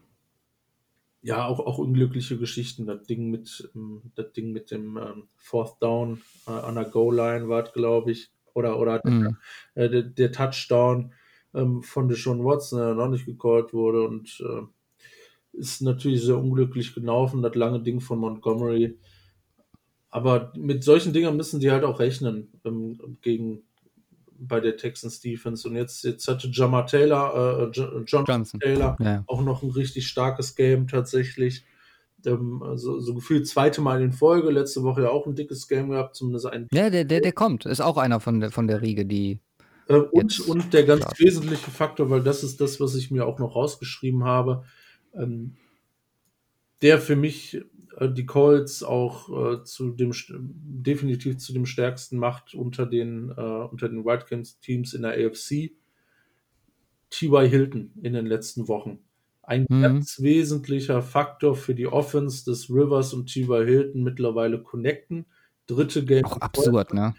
ja, 1.22 1.46
auch, 1.46 1.60
auch 1.60 1.78
unglückliche 1.78 2.38
Geschichten. 2.38 2.86
Das 2.86 3.06
Ding 3.06 3.30
mit, 3.30 3.70
ähm, 3.76 4.02
das 4.16 4.32
Ding 4.32 4.52
mit 4.52 4.72
dem 4.72 4.98
ähm, 4.98 5.24
Fourth 5.36 5.82
Down 5.82 6.22
äh, 6.48 6.52
an 6.52 6.76
der 6.76 6.86
Goal-Line 6.86 7.50
war, 7.50 7.64
glaube 7.64 8.12
ich. 8.12 8.30
Oder, 8.54 8.80
oder 8.80 9.02
mhm. 9.04 9.38
äh, 9.76 9.90
der, 9.90 10.04
der, 10.04 10.32
Touchdown 10.32 11.14
ähm, 11.54 11.82
von 11.84 12.08
Deshaun 12.08 12.44
Watson, 12.44 12.80
der 12.80 12.94
noch 12.96 13.10
nicht 13.10 13.26
gecallt 13.26 13.74
wurde. 13.74 14.04
Und 14.04 14.42
äh, 14.42 15.58
ist 15.58 15.82
natürlich 15.82 16.24
sehr 16.24 16.38
unglücklich 16.38 16.94
gelaufen, 16.94 17.42
das 17.42 17.56
lange 17.56 17.82
Ding 17.82 18.00
von 18.00 18.20
Montgomery. 18.20 18.98
Aber 20.12 20.52
mit 20.56 20.84
solchen 20.84 21.14
Dingen 21.14 21.38
müssen 21.38 21.60
die 21.60 21.72
halt 21.72 21.84
auch 21.84 22.00
rechnen 22.00 22.50
ähm, 22.66 23.18
gegen 23.22 23.64
bei 24.40 24.60
der 24.60 24.78
Texans 24.78 25.20
Defense. 25.20 25.68
Und 25.68 25.76
jetzt, 25.76 26.04
jetzt 26.04 26.28
hatte 26.28 26.50
Jamar 26.52 26.88
Taylor, 26.88 27.70
äh, 27.76 27.80
John 28.06 28.26
Johnson. 28.26 28.60
Taylor 28.60 28.98
ja. 29.00 29.24
auch 29.28 29.42
noch 29.42 29.64
ein 29.64 29.72
richtig 29.72 30.08
starkes 30.08 30.56
Game 30.56 30.88
tatsächlich. 30.88 31.66
Ähm, 32.26 32.64
also, 32.64 33.00
so 33.00 33.14
gefühlt 33.14 33.48
zweite 33.48 33.82
Mal 33.82 34.02
in 34.02 34.12
Folge, 34.12 34.50
letzte 34.50 34.84
Woche 34.84 35.04
ja 35.04 35.10
auch 35.10 35.26
ein 35.26 35.36
dickes 35.36 35.68
Game 35.68 35.90
gehabt, 35.90 36.16
zumindest 36.16 36.48
ein. 36.48 36.68
Ja, 36.72 36.90
der, 36.90 37.06
der, 37.06 37.22
der 37.22 37.32
kommt, 37.32 37.66
ist 37.66 37.82
auch 37.82 37.98
einer 37.98 38.20
von 38.20 38.40
der, 38.40 38.52
von 38.52 38.68
der 38.68 38.82
Riege, 38.82 39.06
die. 39.06 39.40
Äh, 39.88 39.96
und, 39.96 40.40
und 40.42 40.74
der 40.74 40.84
ganz 40.84 41.02
klar. 41.02 41.14
wesentliche 41.18 41.72
Faktor, 41.72 42.10
weil 42.10 42.24
das 42.24 42.44
ist 42.44 42.62
das, 42.62 42.80
was 42.80 42.96
ich 42.96 43.12
mir 43.12 43.26
auch 43.26 43.40
noch 43.40 43.56
rausgeschrieben 43.56 44.24
habe, 44.24 44.64
ähm, 45.14 45.56
der 46.82 47.00
für 47.00 47.16
mich 47.16 47.62
die 48.08 48.26
Colts 48.26 48.84
auch 48.84 49.30
äh, 49.30 49.64
zu 49.64 49.92
dem 49.92 50.12
definitiv 50.42 51.38
zu 51.38 51.54
dem 51.54 51.66
stärksten 51.66 52.18
macht 52.18 52.54
unter 52.54 52.86
den 52.86 53.30
äh, 53.30 53.42
unter 53.42 53.90
den 53.90 54.06
Wildcats 54.06 54.60
Teams 54.60 54.94
in 54.94 55.02
der 55.02 55.14
AFC. 55.14 55.72
T.Y. 57.10 57.50
Hilton 57.50 57.92
in 58.02 58.14
den 58.14 58.26
letzten 58.26 58.68
Wochen. 58.68 59.00
Ein 59.42 59.66
mhm. 59.68 59.82
ganz 59.82 60.22
wesentlicher 60.22 61.02
Faktor 61.02 61.56
für 61.56 61.74
die 61.74 61.88
Offense 61.88 62.46
des 62.46 62.70
Rivers 62.70 63.14
und 63.14 63.34
T.Y. 63.34 63.66
Hilton 63.66 64.04
mittlerweile 64.04 64.62
connecten. 64.62 65.26
Dritte 65.66 66.06
Game. 66.06 66.26
Auch 66.26 66.38
absurd, 66.38 66.94
ne? 66.94 67.16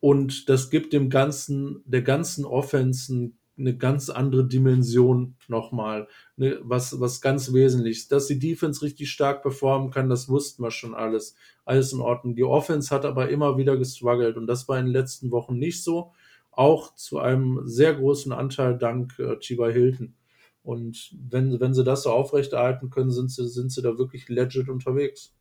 Und 0.00 0.48
das 0.48 0.70
gibt 0.70 0.92
dem 0.92 1.10
ganzen, 1.10 1.82
der 1.84 2.02
ganzen 2.02 2.44
Offense 2.44 3.12
einen 3.12 3.38
eine 3.58 3.76
ganz 3.76 4.10
andere 4.10 4.46
Dimension 4.46 5.36
nochmal, 5.48 6.08
ne, 6.36 6.58
was, 6.62 7.00
was 7.00 7.20
ganz 7.20 7.52
Wesentliches. 7.52 8.08
Dass 8.08 8.26
die 8.26 8.38
Defense 8.38 8.82
richtig 8.82 9.10
stark 9.10 9.42
performen 9.42 9.90
kann, 9.90 10.08
das 10.08 10.28
wussten 10.28 10.62
wir 10.62 10.70
schon 10.70 10.94
alles. 10.94 11.34
Alles 11.64 11.92
in 11.92 12.00
Ordnung. 12.00 12.34
Die 12.34 12.44
Offense 12.44 12.94
hat 12.94 13.04
aber 13.04 13.28
immer 13.28 13.56
wieder 13.56 13.76
gestruggelt 13.76 14.36
und 14.36 14.46
das 14.46 14.68
war 14.68 14.78
in 14.78 14.86
den 14.86 14.92
letzten 14.92 15.30
Wochen 15.30 15.58
nicht 15.58 15.82
so. 15.82 16.12
Auch 16.50 16.94
zu 16.94 17.18
einem 17.18 17.62
sehr 17.64 17.94
großen 17.94 18.32
Anteil 18.32 18.78
dank 18.78 19.18
äh, 19.18 19.38
Chiba 19.38 19.68
Hilton. 19.68 20.14
Und 20.62 21.14
wenn, 21.30 21.60
wenn 21.60 21.74
sie 21.74 21.84
das 21.84 22.02
so 22.02 22.10
aufrechterhalten 22.10 22.90
können, 22.90 23.10
sind 23.10 23.30
sie, 23.30 23.48
sind 23.48 23.70
sie 23.70 23.82
da 23.82 23.98
wirklich 23.98 24.28
legit 24.28 24.68
unterwegs. 24.68 25.32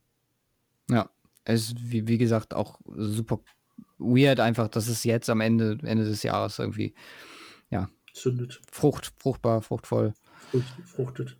Ja, 0.90 1.10
es 1.44 1.70
ist 1.70 1.92
wie, 1.92 2.08
wie 2.08 2.18
gesagt 2.18 2.54
auch 2.54 2.80
super 2.96 3.40
weird, 3.98 4.40
einfach, 4.40 4.68
dass 4.68 4.88
es 4.88 5.04
jetzt 5.04 5.30
am 5.30 5.42
Ende, 5.42 5.78
Ende 5.84 6.06
des 6.06 6.22
Jahres 6.24 6.60
irgendwie 6.60 6.94
ja, 7.70 7.90
Zündet. 8.16 8.62
Frucht, 8.72 9.14
fruchtbar, 9.18 9.62
fruchtvoll. 9.62 10.14
Frucht, 10.50 10.74
fruchtet. 10.86 11.38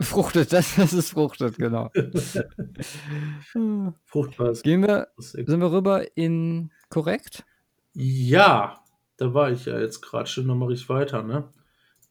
Fruchtet, 0.00 0.54
das, 0.54 0.76
das 0.76 0.94
ist 0.94 1.10
fruchtet, 1.10 1.58
genau. 1.58 1.90
Fruchtbar 4.06 4.52
ist. 4.52 4.62
Gehen 4.62 4.82
wir, 4.82 5.08
sind 5.18 5.60
wir 5.60 5.70
rüber 5.70 6.16
in 6.16 6.72
korrekt? 6.88 7.44
Ja, 7.92 8.82
da 9.18 9.34
war 9.34 9.52
ich 9.52 9.66
ja 9.66 9.78
jetzt 9.78 10.00
gerade 10.00 10.26
schon, 10.26 10.48
dann 10.48 10.58
mache 10.58 10.72
ich 10.72 10.88
weiter, 10.88 11.22
ne? 11.22 11.52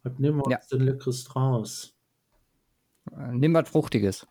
Was 0.03 0.19
nehmen 0.19 0.37
wir 0.37 0.45
uns 0.45 0.53
ja. 0.53 0.77
denn 0.77 0.85
Leckeres 0.85 1.23
draus? 1.23 1.97
Äh, 3.11 3.33
nimm 3.33 3.55
was 3.55 3.67
Fruchtiges. 3.67 4.27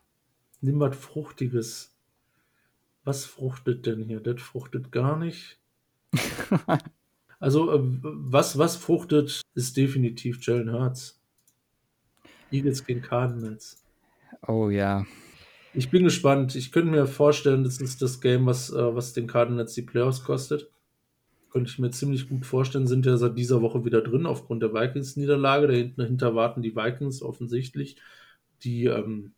Nimm 0.61 0.79
was 0.79 0.95
Fruchtiges. 0.95 1.93
Was 3.03 3.25
fruchtet 3.25 3.85
denn 3.85 4.03
hier? 4.03 4.21
Das 4.21 4.41
fruchtet 4.41 4.93
gar 4.93 5.17
nicht. 5.17 5.59
Also, 7.39 7.71
äh, 7.71 7.79
was, 7.81 8.57
was 8.57 8.75
fruchtet, 8.75 9.41
ist 9.53 9.77
definitiv 9.77 10.39
Jalen 10.41 10.71
Hurts. 10.71 11.21
Eagles 12.51 12.85
gegen 12.85 13.01
Cardinals. 13.01 13.83
Oh 14.47 14.69
ja. 14.69 15.05
Ich 15.73 15.91
bin 15.91 16.03
gespannt. 16.03 16.55
Ich 16.55 16.71
könnte 16.71 16.91
mir 16.91 17.05
vorstellen, 17.05 17.63
das 17.63 17.79
ist 17.79 18.01
das 18.01 18.21
Game, 18.21 18.45
was, 18.45 18.71
äh, 18.71 18.95
was 18.95 19.13
den 19.13 19.27
Cardinals 19.27 19.73
die 19.73 19.81
Playoffs 19.81 20.23
kostet. 20.23 20.69
Könnte 21.51 21.69
ich 21.69 21.79
mir 21.79 21.91
ziemlich 21.91 22.27
gut 22.27 22.45
vorstellen, 22.45 22.87
sind 22.87 23.05
ja 23.05 23.17
seit 23.17 23.37
dieser 23.37 23.61
Woche 23.61 23.85
wieder 23.85 24.01
drin 24.01 24.25
aufgrund 24.25 24.63
der 24.63 24.73
Vikings-Niederlage. 24.73 25.93
Dahinter 25.95 26.35
warten 26.35 26.61
die 26.61 26.75
Vikings 26.75 27.21
offensichtlich. 27.21 27.97
Die 28.63 28.85
ähm, 28.85 29.33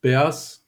Bears 0.00 0.66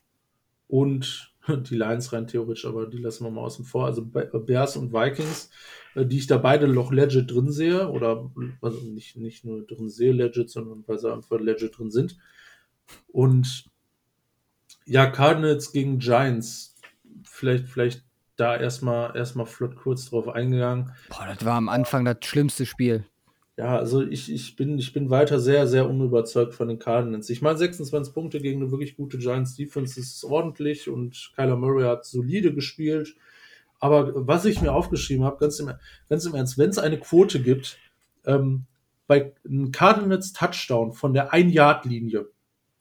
und 0.69 1.35
die 1.49 1.77
Lions 1.77 2.13
rein 2.13 2.27
theoretisch, 2.27 2.65
aber 2.65 2.87
die 2.87 2.99
lassen 2.99 3.25
wir 3.25 3.31
mal 3.31 3.43
außen 3.43 3.65
vor. 3.65 3.87
Also 3.87 4.05
Bears 4.05 4.77
und 4.77 4.93
Vikings 4.93 5.47
äh, 5.47 5.88
die 6.05 6.19
ich 6.19 6.27
da 6.27 6.39
beide 6.39 6.69
noch 6.69 6.93
legit 6.93 7.31
drin 7.31 7.51
sehe, 7.51 7.89
oder 7.89 8.31
also 8.61 8.81
nicht, 8.81 9.17
nicht 9.17 9.45
nur 9.45 9.67
drin 9.67 9.89
sehe 9.89 10.13
legit, 10.13 10.51
sondern 10.51 10.85
weil 10.87 10.99
sie 10.99 11.13
einfach 11.13 11.41
legit 11.41 11.79
drin 11.79 11.91
sind. 11.91 12.17
Und 13.09 13.67
ja, 14.85 15.07
Cardinals 15.11 15.73
gegen 15.73 15.99
Giants, 15.99 16.77
vielleicht, 17.25 17.69
vielleicht 17.69 18.03
da 18.37 18.57
erstmal 18.57 19.17
erstmal 19.17 19.47
flott 19.47 19.77
kurz 19.77 20.09
drauf 20.11 20.29
eingegangen. 20.29 20.93
Boah, 21.11 21.27
das 21.27 21.45
war 21.45 21.57
am 21.57 21.69
Anfang 21.69 22.05
das 22.05 22.19
schlimmste 22.23 22.67
Spiel. 22.67 23.05
Ja, 23.57 23.77
also 23.77 24.07
ich, 24.07 24.33
ich, 24.33 24.55
bin, 24.55 24.79
ich 24.79 24.93
bin 24.93 25.11
weiter 25.11 25.41
sehr, 25.41 25.67
sehr 25.67 25.91
unüberzeugt 25.91 26.55
von 26.55 26.69
den 26.69 26.79
Cardinals. 26.79 27.29
Ich 27.29 27.43
meine, 27.43 27.59
26 27.59 28.15
Punkte 28.15 28.41
gegen 28.41 28.63
eine 28.63 28.71
wirklich 28.71 28.97
gute 28.97 29.19
Giants 29.19 29.57
Defense 29.57 29.99
ist 29.99 30.23
ordentlich 30.23 30.89
und 30.89 31.33
Kyler 31.35 31.57
Murray 31.57 31.83
hat 31.83 32.07
solide 32.07 32.55
gespielt. 32.55 33.17
Aber 33.81 34.27
was 34.27 34.45
ich 34.45 34.61
mir 34.61 34.73
aufgeschrieben 34.73 35.25
habe, 35.25 35.39
ganz 35.39 35.59
im, 35.61 35.73
ganz 36.09 36.25
im 36.25 36.35
Ernst, 36.35 36.59
wenn 36.59 36.71
es 36.71 36.79
eine 36.79 36.99
Quote 36.99 37.41
gibt, 37.41 37.79
ähm, 38.27 38.67
bei 39.07 39.33
einem 39.45 39.73
Cardinals 39.73 40.33
Touchdown 40.33 40.93
von 40.93 41.15
der 41.15 41.33
1-Yard-Linie, 41.33 42.29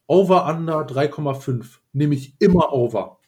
Over-Under 0.07 0.81
3,5, 0.81 1.79
nehme 1.93 2.15
ich 2.15 2.35
immer 2.39 2.73
Over. 2.73 3.19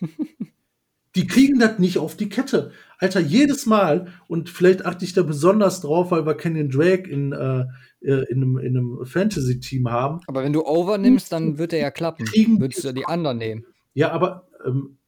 die 1.16 1.26
kriegen 1.26 1.58
das 1.58 1.78
nicht 1.78 1.98
auf 1.98 2.16
die 2.16 2.28
Kette. 2.28 2.72
Alter, 2.98 3.20
jedes 3.20 3.66
Mal, 3.66 4.12
und 4.28 4.48
vielleicht 4.48 4.84
achte 4.84 5.04
ich 5.04 5.12
da 5.12 5.22
besonders 5.22 5.80
drauf, 5.80 6.10
weil 6.10 6.26
wir 6.26 6.34
Kenyon 6.34 6.70
Drake 6.70 7.10
in, 7.10 7.32
äh, 7.32 7.64
äh 8.00 8.24
in 8.30 8.42
einem, 8.42 8.58
in 8.58 8.76
einem 8.76 9.04
Fantasy-Team 9.04 9.90
haben. 9.90 10.20
Aber 10.26 10.42
wenn 10.42 10.52
du 10.52 10.64
Over 10.64 10.98
nimmst, 10.98 11.32
dann 11.32 11.58
wird 11.58 11.72
er 11.72 11.80
ja 11.80 11.90
klappen. 11.90 12.26
Kriegen 12.26 12.60
Würdest 12.60 12.84
du 12.84 12.92
die 12.92 13.06
anderen 13.06 13.38
nehmen? 13.38 13.64
Ja, 13.94 14.12
aber 14.12 14.46
ähm, 14.66 14.98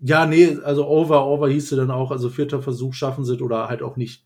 ja, 0.00 0.26
nee, 0.26 0.58
also 0.62 0.86
over, 0.86 1.26
over 1.26 1.48
hieß 1.48 1.70
sie 1.70 1.76
dann 1.76 1.90
auch, 1.90 2.10
also 2.10 2.28
vierter 2.30 2.62
Versuch 2.62 2.94
schaffen 2.94 3.24
sie 3.24 3.40
oder 3.40 3.68
halt 3.68 3.82
auch 3.82 3.96
nicht. 3.96 4.24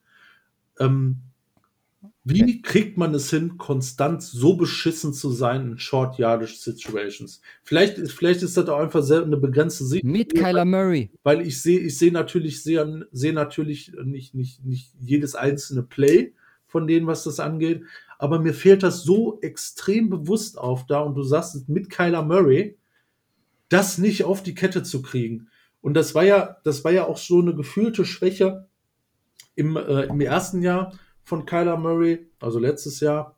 Ähm, 0.79 1.23
wie 2.25 2.43
okay. 2.43 2.61
kriegt 2.63 2.99
man 2.99 3.15
es 3.15 3.31
hin, 3.31 3.59
konstant 3.59 4.23
so 4.23 4.57
beschissen 4.57 5.13
zu 5.13 5.31
sein 5.31 5.73
in 5.73 5.79
Short 5.79 6.19
Yardage 6.19 6.55
Situations? 6.55 7.41
Vielleicht, 7.65 7.99
vielleicht 8.11 8.43
ist 8.43 8.57
das 8.57 8.69
auch 8.69 8.79
einfach 8.79 9.09
eine 9.11 9.37
begrenzte 9.37 9.85
Sicht. 9.85 10.05
Mit 10.05 10.35
Kyler 10.35 10.65
Murray. 10.65 11.11
Weil 11.25 11.41
ich 11.41 11.61
sehe, 11.61 11.81
ich 11.81 11.99
sehe 11.99 12.13
natürlich, 12.13 12.63
sehe, 12.63 13.09
sehe 13.11 13.33
natürlich 13.33 13.93
nicht, 14.05 14.35
nicht, 14.35 14.65
nicht 14.65 14.93
jedes 15.01 15.35
einzelne 15.35 15.83
Play 15.83 16.33
von 16.67 16.87
denen, 16.87 17.09
was 17.09 17.25
das 17.25 17.41
angeht. 17.41 17.83
Aber 18.19 18.39
mir 18.39 18.55
fehlt 18.55 18.85
das 18.85 19.03
so 19.03 19.41
extrem 19.41 20.09
bewusst 20.09 20.59
auf 20.59 20.87
da 20.87 21.01
und 21.01 21.17
du 21.17 21.25
sagst 21.25 21.69
mit 21.69 21.91
Kyler 21.91 22.23
Murray, 22.23 22.77
das 23.69 23.99
nicht 23.99 24.25
auf 24.25 24.45
die 24.45 24.55
Kette 24.55 24.85
zu 24.85 25.03
kriegen. 25.03 25.49
Und 25.83 25.95
das 25.95 26.15
war 26.15 26.25
ja, 26.25 26.57
das 26.65 26.85
war 26.85 26.93
ja 26.93 27.05
auch 27.07 27.19
so 27.19 27.41
eine 27.41 27.55
gefühlte 27.55 28.05
Schwäche 28.05 28.67
im, 29.55 29.77
äh, 29.77 30.05
im 30.05 30.21
ersten 30.21 30.63
Jahr 30.63 30.93
von 31.23 31.45
Kyler 31.45 31.77
Murray, 31.77 32.31
also 32.41 32.59
letztes 32.59 33.01
Jahr. 33.01 33.37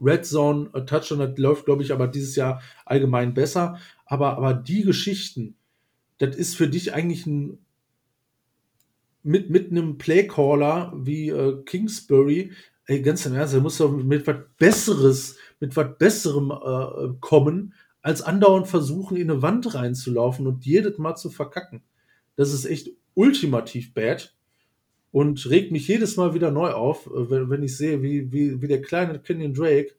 Red 0.00 0.26
Zone 0.26 0.70
Touchdown 0.86 1.18
das 1.18 1.38
läuft, 1.38 1.64
glaube 1.64 1.82
ich, 1.82 1.92
aber 1.92 2.06
dieses 2.08 2.36
Jahr 2.36 2.62
allgemein 2.84 3.34
besser. 3.34 3.78
Aber, 4.06 4.36
aber 4.36 4.54
die 4.54 4.82
Geschichten, 4.82 5.56
das 6.18 6.36
ist 6.36 6.56
für 6.56 6.68
dich 6.68 6.94
eigentlich 6.94 7.26
ein 7.26 7.58
mit, 9.22 9.50
mit 9.50 9.70
einem 9.70 9.98
Playcaller 9.98 10.92
wie 10.96 11.28
äh, 11.28 11.62
Kingsbury, 11.64 12.52
ey, 12.86 13.02
ganz 13.02 13.26
im 13.26 13.34
Ernst, 13.34 13.54
er 13.54 13.60
muss 13.60 13.78
doch 13.78 13.90
mit 13.90 14.26
was 14.26 14.36
Besseres, 14.56 15.36
mit 15.60 15.76
was 15.76 15.98
Besserem 15.98 16.50
äh, 16.50 17.14
kommen, 17.20 17.74
als 18.08 18.22
andauernd 18.22 18.66
versuchen, 18.66 19.18
in 19.18 19.30
eine 19.30 19.42
Wand 19.42 19.74
reinzulaufen 19.74 20.46
und 20.46 20.64
jedes 20.64 20.96
Mal 20.96 21.14
zu 21.16 21.28
verkacken. 21.28 21.82
Das 22.36 22.54
ist 22.54 22.64
echt 22.64 22.88
ultimativ 23.12 23.92
bad 23.92 24.34
und 25.12 25.44
regt 25.50 25.72
mich 25.72 25.86
jedes 25.88 26.16
Mal 26.16 26.32
wieder 26.32 26.50
neu 26.50 26.70
auf, 26.70 27.06
äh, 27.06 27.30
wenn, 27.30 27.50
wenn 27.50 27.62
ich 27.62 27.76
sehe, 27.76 28.00
wie, 28.00 28.32
wie, 28.32 28.62
wie 28.62 28.66
der 28.66 28.80
kleine 28.80 29.18
Kenyon 29.18 29.52
Drake 29.52 29.92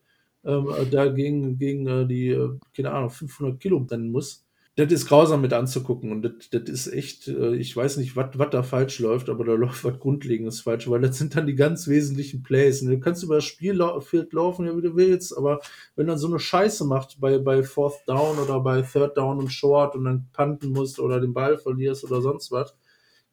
ähm, 0.43 0.69
da 0.89 1.05
gegen, 1.09 1.59
gegen 1.59 1.85
äh, 1.85 2.07
die, 2.07 2.29
äh, 2.29 2.57
keine 2.75 2.93
Ahnung, 2.93 3.11
500 3.11 3.59
Kilo 3.59 3.77
rennen 3.77 4.09
muss. 4.09 4.43
Das 4.79 4.91
ist 4.91 5.07
grausam 5.07 5.41
mit 5.41 5.51
anzugucken 5.51 6.11
und 6.11 6.21
das, 6.21 6.49
das 6.51 6.69
ist 6.69 6.87
echt, 6.87 7.27
äh, 7.27 7.55
ich 7.55 7.75
weiß 7.75 7.97
nicht, 7.97 8.15
was 8.15 8.29
da 8.51 8.63
falsch 8.63 8.99
läuft, 8.99 9.29
aber 9.29 9.43
da 9.43 9.53
läuft 9.55 9.83
was 9.83 9.99
Grundlegendes 9.99 10.61
falsch, 10.61 10.89
weil 10.89 11.01
das 11.01 11.17
sind 11.17 11.35
dann 11.35 11.47
die 11.47 11.55
ganz 11.55 11.87
wesentlichen 11.87 12.43
Plays. 12.43 12.81
Und 12.81 12.89
du 12.89 12.99
kannst 12.99 13.23
über 13.23 13.35
das 13.35 13.43
Spielfeld 13.43 14.31
laufen, 14.31 14.65
ja, 14.65 14.77
wie 14.77 14.81
du 14.81 14.95
willst, 14.95 15.37
aber 15.37 15.59
wenn 15.95 16.07
dann 16.07 16.17
so 16.17 16.27
eine 16.27 16.39
Scheiße 16.39 16.85
macht 16.85 17.19
bei, 17.19 17.37
bei 17.39 17.61
Fourth 17.63 18.07
Down 18.07 18.37
oder 18.39 18.61
bei 18.61 18.81
Third 18.81 19.17
Down 19.17 19.39
und 19.39 19.51
Short 19.51 19.95
und 19.95 20.05
dann 20.05 20.27
panten 20.31 20.69
musst 20.69 20.99
oder 20.99 21.19
den 21.19 21.33
Ball 21.33 21.57
verlierst 21.57 22.05
oder 22.05 22.21
sonst 22.21 22.51
was, 22.51 22.75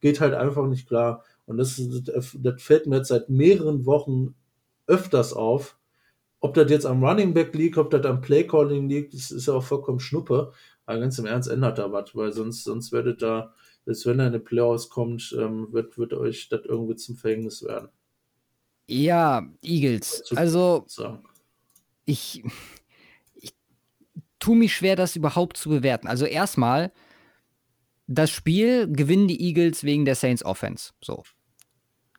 geht 0.00 0.20
halt 0.20 0.34
einfach 0.34 0.66
nicht 0.66 0.88
klar. 0.88 1.22
Und 1.46 1.58
das, 1.58 1.80
das, 2.04 2.36
das 2.38 2.62
fällt 2.62 2.86
mir 2.86 2.96
jetzt 2.96 3.08
seit 3.08 3.28
mehreren 3.28 3.86
Wochen 3.86 4.34
öfters 4.86 5.32
auf. 5.32 5.78
Ob 6.40 6.54
das 6.54 6.70
jetzt 6.70 6.86
am 6.86 7.02
Running 7.04 7.34
Back 7.34 7.54
liegt, 7.54 7.78
ob 7.78 7.90
das 7.90 8.04
am 8.04 8.20
Play 8.20 8.44
Calling 8.44 8.88
liegt, 8.88 9.14
das 9.14 9.30
ist 9.30 9.46
ja 9.46 9.54
auch 9.54 9.62
vollkommen 9.62 10.00
Schnuppe. 10.00 10.52
Aber 10.86 11.00
ganz 11.00 11.18
im 11.18 11.26
Ernst 11.26 11.50
ändert 11.50 11.78
da 11.78 11.92
was, 11.92 12.14
weil 12.14 12.32
sonst, 12.32 12.64
sonst 12.64 12.92
werdet 12.92 13.20
da, 13.20 13.52
selbst 13.84 14.06
wenn 14.06 14.18
da 14.18 14.26
eine 14.26 14.40
Playoffs 14.40 14.88
kommt, 14.88 15.34
ähm, 15.38 15.72
wird, 15.72 15.98
wird 15.98 16.14
euch 16.14 16.48
das 16.48 16.62
irgendwie 16.64 16.94
zum 16.94 17.16
Verhängnis 17.16 17.62
werden. 17.64 17.88
Ja, 18.86 19.44
Eagles. 19.62 20.32
Also, 20.36 20.86
ich, 22.04 22.44
ich 23.34 23.52
tue 24.38 24.56
mich 24.56 24.76
schwer, 24.76 24.94
das 24.94 25.16
überhaupt 25.16 25.56
zu 25.56 25.70
bewerten. 25.70 26.06
Also, 26.06 26.24
erstmal, 26.24 26.92
das 28.06 28.30
Spiel 28.30 28.90
gewinnen 28.90 29.26
die 29.26 29.42
Eagles 29.42 29.82
wegen 29.82 30.04
der 30.04 30.14
Saints 30.14 30.44
Offense. 30.44 30.92
So. 31.02 31.24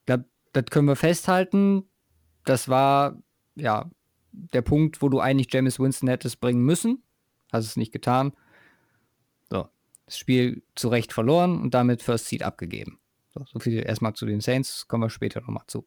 Das, 0.05 0.19
das 0.51 0.65
können 0.65 0.89
wir 0.89 0.97
festhalten. 0.97 1.89
Das 2.43 2.67
war, 2.67 3.21
ja, 3.55 3.89
der 4.33 4.61
Punkt, 4.61 5.01
wo 5.01 5.07
du 5.07 5.21
eigentlich 5.21 5.51
James 5.51 5.79
Winston 5.79 6.09
hättest 6.09 6.41
bringen 6.41 6.63
müssen. 6.63 7.03
Hast 7.51 7.65
es 7.65 7.77
nicht 7.77 7.93
getan. 7.93 8.33
Das 10.07 10.17
Spiel 10.17 10.63
zu 10.73 10.87
Recht 10.87 11.13
verloren 11.13 11.61
und 11.61 11.73
damit 11.73 12.01
First 12.01 12.27
Seed 12.27 12.41
abgegeben. 12.41 12.99
So, 13.29 13.45
so 13.45 13.59
viel 13.59 13.85
erstmal 13.85 14.13
zu 14.13 14.25
den 14.25 14.41
Saints, 14.41 14.87
kommen 14.87 15.03
wir 15.03 15.09
später 15.09 15.41
nochmal 15.41 15.65
zu. 15.67 15.85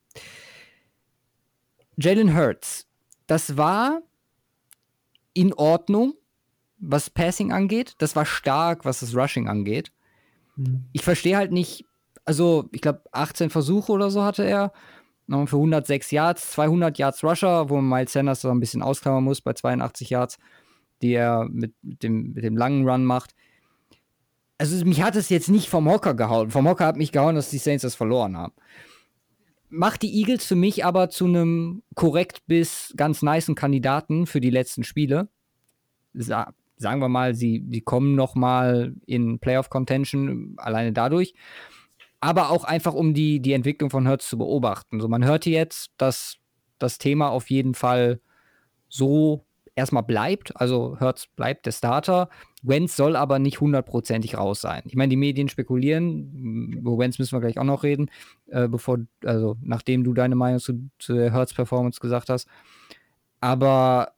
Jalen 1.96 2.36
Hurts, 2.36 2.86
das 3.26 3.56
war 3.56 4.02
in 5.32 5.52
Ordnung, 5.54 6.14
was 6.78 7.10
Passing 7.10 7.52
angeht. 7.52 7.94
Das 7.98 8.14
war 8.14 8.26
stark, 8.26 8.84
was 8.84 9.00
das 9.00 9.16
Rushing 9.16 9.48
angeht. 9.48 9.92
Mhm. 10.56 10.84
Ich 10.92 11.02
verstehe 11.02 11.36
halt 11.36 11.50
nicht, 11.50 11.84
also 12.24 12.68
ich 12.72 12.82
glaube 12.82 13.02
18 13.12 13.50
Versuche 13.50 13.92
oder 13.92 14.10
so 14.10 14.22
hatte 14.22 14.44
er. 14.44 14.72
Für 15.28 15.56
106 15.56 16.10
Yards, 16.10 16.50
200 16.50 16.98
Yards 16.98 17.22
Rusher, 17.22 17.70
wo 17.70 17.80
Miles 17.80 18.12
Sanders 18.12 18.40
so 18.40 18.50
ein 18.50 18.58
bisschen 18.58 18.82
ausklammern 18.82 19.22
muss 19.22 19.40
bei 19.40 19.52
82 19.52 20.10
Yards, 20.10 20.38
die 21.02 21.12
er 21.12 21.48
mit, 21.48 21.72
dem, 21.82 22.32
mit 22.32 22.42
dem 22.42 22.56
langen 22.56 22.88
Run 22.88 23.04
macht 23.04 23.34
also 24.60 24.84
mich 24.84 25.02
hat 25.02 25.16
es 25.16 25.30
jetzt 25.30 25.48
nicht 25.48 25.70
vom 25.70 25.88
Hocker 25.88 26.12
gehauen. 26.12 26.50
Vom 26.50 26.68
Hocker 26.68 26.84
hat 26.84 26.98
mich 26.98 27.12
gehauen, 27.12 27.34
dass 27.34 27.48
die 27.48 27.56
Saints 27.56 27.80
das 27.80 27.94
verloren 27.94 28.36
haben. 28.36 28.52
Macht 29.70 30.02
die 30.02 30.14
Eagles 30.14 30.44
für 30.44 30.54
mich 30.54 30.84
aber 30.84 31.08
zu 31.08 31.24
einem 31.24 31.82
korrekt 31.94 32.42
bis 32.46 32.92
ganz 32.94 33.22
niceen 33.22 33.54
Kandidaten 33.54 34.26
für 34.26 34.40
die 34.40 34.50
letzten 34.50 34.84
Spiele. 34.84 35.30
Sa 36.12 36.52
sagen 36.76 37.00
wir 37.00 37.08
mal, 37.08 37.34
sie, 37.34 37.64
sie 37.70 37.80
kommen 37.80 38.14
noch 38.14 38.34
mal 38.34 38.94
in 39.06 39.38
Playoff-Contention, 39.38 40.54
alleine 40.58 40.92
dadurch. 40.92 41.34
Aber 42.20 42.50
auch 42.50 42.64
einfach, 42.64 42.94
um 42.94 43.14
die, 43.14 43.40
die 43.40 43.52
Entwicklung 43.52 43.90
von 43.90 44.06
Hertz 44.06 44.28
zu 44.28 44.36
beobachten. 44.36 45.00
So, 45.00 45.08
man 45.08 45.24
hörte 45.24 45.50
jetzt, 45.50 45.90
dass 45.96 46.36
das 46.78 46.98
Thema 46.98 47.28
auf 47.28 47.50
jeden 47.50 47.74
Fall 47.74 48.20
so 48.88 49.44
erstmal 49.74 50.02
bleibt. 50.02 50.56
Also 50.56 50.96
Hertz 50.98 51.26
bleibt 51.36 51.66
der 51.66 51.72
Starter. 51.72 52.28
Wenz 52.62 52.96
soll 52.96 53.16
aber 53.16 53.38
nicht 53.38 53.60
hundertprozentig 53.60 54.36
raus 54.36 54.60
sein. 54.60 54.82
Ich 54.84 54.94
meine, 54.94 55.08
die 55.10 55.16
Medien 55.16 55.48
spekulieren, 55.48 56.72
über 56.72 56.98
Wenz 56.98 57.18
müssen 57.18 57.32
wir 57.32 57.40
gleich 57.40 57.58
auch 57.58 57.64
noch 57.64 57.82
reden, 57.82 58.10
äh, 58.48 58.68
bevor, 58.68 58.98
also 59.24 59.56
nachdem 59.62 60.04
du 60.04 60.12
deine 60.12 60.36
Meinung 60.36 60.60
zu, 60.60 60.90
zu 60.98 61.14
der 61.14 61.32
Hertz-Performance 61.32 62.00
gesagt 62.00 62.28
hast. 62.28 62.48
Aber 63.40 64.12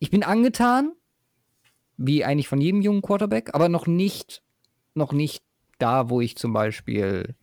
ich 0.00 0.10
bin 0.10 0.24
angetan, 0.24 0.92
wie 1.96 2.24
eigentlich 2.24 2.48
von 2.48 2.60
jedem 2.60 2.82
jungen 2.82 3.02
Quarterback, 3.02 3.54
aber 3.54 3.68
noch 3.68 3.86
nicht, 3.86 4.42
noch 4.94 5.12
nicht 5.12 5.44
da, 5.78 6.10
wo 6.10 6.20
ich 6.20 6.36
zum 6.36 6.52
Beispiel 6.52 7.36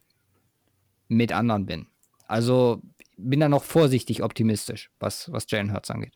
mit 1.08 1.32
anderen 1.32 1.66
bin. 1.66 1.88
Also 2.28 2.82
bin 3.18 3.40
da 3.40 3.50
noch 3.50 3.64
vorsichtig 3.64 4.24
optimistisch, 4.24 4.92
was, 5.00 5.32
was 5.32 5.46
Jalen 5.50 5.74
Hurts 5.74 5.92
angeht. 5.92 6.14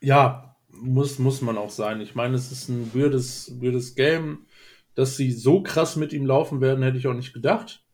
Ja, 0.00 0.49
muss, 0.80 1.18
muss 1.18 1.40
man 1.42 1.58
auch 1.58 1.70
sein. 1.70 2.00
Ich 2.00 2.14
meine, 2.14 2.34
es 2.34 2.50
ist 2.52 2.68
ein 2.68 2.92
würdes, 2.94 3.60
würdes 3.60 3.94
Game. 3.94 4.46
Dass 4.94 5.16
sie 5.16 5.30
so 5.30 5.62
krass 5.62 5.96
mit 5.96 6.12
ihm 6.12 6.26
laufen 6.26 6.60
werden, 6.60 6.82
hätte 6.82 6.98
ich 6.98 7.06
auch 7.06 7.14
nicht 7.14 7.32
gedacht. 7.32 7.84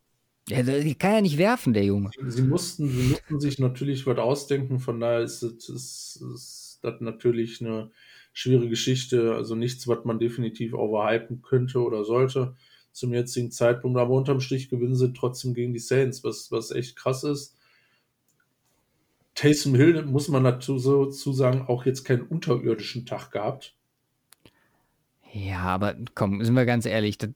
Ja, 0.48 0.62
kann 0.94 1.12
ja 1.12 1.20
nicht 1.20 1.38
werfen, 1.38 1.74
der 1.74 1.84
Junge. 1.84 2.10
Sie, 2.26 2.42
mussten, 2.42 2.88
sie 2.88 3.08
mussten 3.10 3.40
sich 3.40 3.58
natürlich 3.58 4.06
was 4.06 4.18
ausdenken, 4.18 4.78
von 4.78 5.00
daher 5.00 5.20
ist 5.20 5.42
das, 5.42 5.68
ist, 5.68 6.22
ist 6.34 6.78
das 6.82 7.00
natürlich 7.00 7.60
eine 7.60 7.90
schwierige 8.32 8.70
Geschichte. 8.70 9.34
Also 9.34 9.56
nichts, 9.56 9.88
was 9.88 10.04
man 10.04 10.18
definitiv 10.18 10.72
overhypen 10.72 11.42
könnte 11.42 11.80
oder 11.80 12.04
sollte 12.04 12.54
zum 12.92 13.12
jetzigen 13.12 13.50
Zeitpunkt. 13.50 13.98
Aber 13.98 14.14
unterm 14.14 14.40
Strich 14.40 14.68
gewinnen 14.68 14.96
sie 14.96 15.12
trotzdem 15.12 15.52
gegen 15.52 15.72
die 15.72 15.80
Saints, 15.80 16.22
was, 16.22 16.50
was 16.52 16.70
echt 16.70 16.96
krass 16.96 17.24
ist. 17.24 17.55
Taysom 19.36 19.74
Hill, 19.74 20.02
muss 20.06 20.28
man 20.28 20.42
dazu 20.42 20.78
so 20.78 21.06
zu 21.06 21.32
sagen, 21.32 21.66
auch 21.68 21.86
jetzt 21.86 22.04
keinen 22.04 22.22
unterirdischen 22.22 23.06
Tag 23.06 23.30
gehabt. 23.30 23.76
Ja, 25.32 25.60
aber 25.60 25.94
komm, 26.14 26.42
sind 26.42 26.54
wir 26.54 26.64
ganz 26.64 26.86
ehrlich, 26.86 27.18
das, 27.18 27.30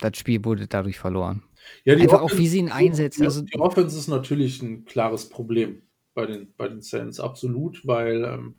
das 0.00 0.16
Spiel 0.16 0.44
wurde 0.44 0.68
dadurch 0.68 0.98
verloren. 0.98 1.42
Ja, 1.84 1.96
die 1.96 2.02
Einfach 2.02 2.22
Offense, 2.22 2.34
auch 2.34 2.38
wie 2.38 2.48
sie 2.48 2.58
ihn 2.58 2.70
einsetzen. 2.70 3.24
Also, 3.24 3.42
die 3.42 3.58
Offense 3.58 3.98
ist 3.98 4.06
natürlich 4.06 4.62
ein 4.62 4.84
klares 4.84 5.28
Problem 5.28 5.82
bei 6.14 6.26
den, 6.26 6.54
bei 6.56 6.68
den 6.68 6.80
Saints, 6.80 7.18
absolut, 7.18 7.84
weil 7.86 8.24
ähm, 8.24 8.54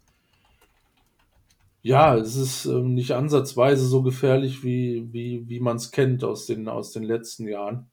ja, 1.81 2.17
es 2.17 2.35
ist 2.35 2.65
ähm, 2.65 2.93
nicht 2.93 3.11
ansatzweise 3.11 3.85
so 3.85 4.03
gefährlich, 4.03 4.63
wie, 4.63 5.07
wie, 5.13 5.47
wie 5.47 5.59
man 5.61 5.77
es 5.77 5.91
kennt 5.91 6.25
aus 6.25 6.47
den, 6.47 6.67
aus 6.67 6.91
den 6.91 7.03
letzten 7.03 7.47
Jahren. 7.47 7.89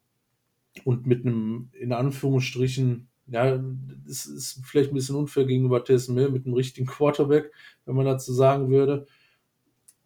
Und 0.85 1.07
mit 1.07 1.25
einem, 1.25 1.71
in 1.73 1.93
Anführungsstrichen, 1.93 3.10
ja, 3.31 3.59
das 4.07 4.27
ist 4.27 4.61
vielleicht 4.65 4.91
ein 4.91 4.95
bisschen 4.95 5.17
unfair 5.17 5.45
gegenüber 5.45 5.85
Taysom 5.85 6.19
Hill 6.19 6.31
mit 6.31 6.47
einem 6.47 6.55
richtigen 6.55 6.87
Quarterback, 6.87 7.53
wenn 7.85 7.95
man 7.95 8.07
dazu 8.07 8.33
sagen 8.33 8.71
würde. 8.71 9.07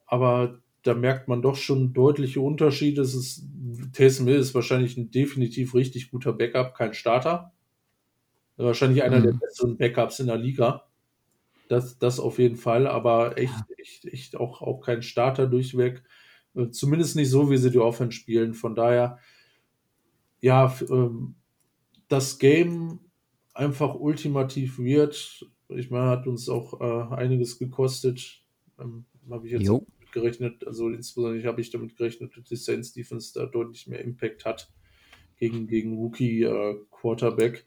Aber 0.06 0.60
da 0.82 0.94
merkt 0.94 1.26
man 1.26 1.40
doch 1.40 1.56
schon 1.56 1.94
deutliche 1.94 2.42
Unterschiede. 2.42 3.01
Es 3.01 3.14
ist, 3.14 3.48
Taysom 3.94 4.26
Hill 4.28 4.38
ist 4.38 4.55
wahrscheinlich 4.55 4.98
ein 4.98 5.10
definitiv 5.10 5.74
richtig 5.74 6.10
guter 6.10 6.34
Backup, 6.34 6.74
kein 6.74 6.92
Starter. 6.92 7.52
Wahrscheinlich 8.56 9.02
einer 9.02 9.18
mhm. 9.18 9.22
der 9.24 9.32
besten 9.32 9.76
Backups 9.78 10.20
in 10.20 10.26
der 10.26 10.36
Liga. 10.36 10.84
Das, 11.68 11.98
das 11.98 12.20
auf 12.20 12.38
jeden 12.38 12.56
Fall, 12.56 12.86
aber 12.86 13.38
echt, 13.38 13.55
echt, 13.78 14.05
echt 14.05 14.36
auch, 14.36 14.60
auch 14.60 14.80
kein 14.80 15.02
Starter 15.02 15.46
durchweg. 15.46 16.02
Zumindest 16.70 17.16
nicht 17.16 17.30
so, 17.30 17.51
wie 17.51 17.56
sie 17.56 17.70
die 17.70 17.78
Offense 17.78 18.12
spielen. 18.12 18.52
Von 18.52 18.74
daher, 18.74 19.18
ja, 20.40 20.72
ähm, 20.90 21.36
das 22.09 22.38
Game 22.38 23.01
einfach 23.55 23.94
ultimativ 23.94 24.78
wird. 24.78 25.48
Ich 25.68 25.90
meine, 25.90 26.09
hat 26.09 26.26
uns 26.26 26.48
auch 26.48 26.81
äh, 26.81 27.14
einiges 27.14 27.59
gekostet. 27.59 28.43
Ähm, 28.78 29.05
habe 29.31 29.47
ich 29.47 29.52
jetzt 29.52 29.66
jo. 29.66 29.86
gerechnet. 30.12 30.66
Also 30.66 30.90
insbesondere 30.90 31.47
habe 31.47 31.60
ich 31.60 31.70
damit 31.70 31.97
gerechnet, 31.97 32.36
dass 32.36 32.44
die 32.44 32.56
Saints 32.56 32.93
Defense 32.93 33.32
da 33.32 33.47
deutlich 33.47 33.86
mehr 33.86 34.01
Impact 34.01 34.44
hat 34.44 34.70
gegen, 35.36 35.66
gegen 35.66 35.97
Rookie 35.97 36.43
äh, 36.43 36.76
Quarterback 36.90 37.66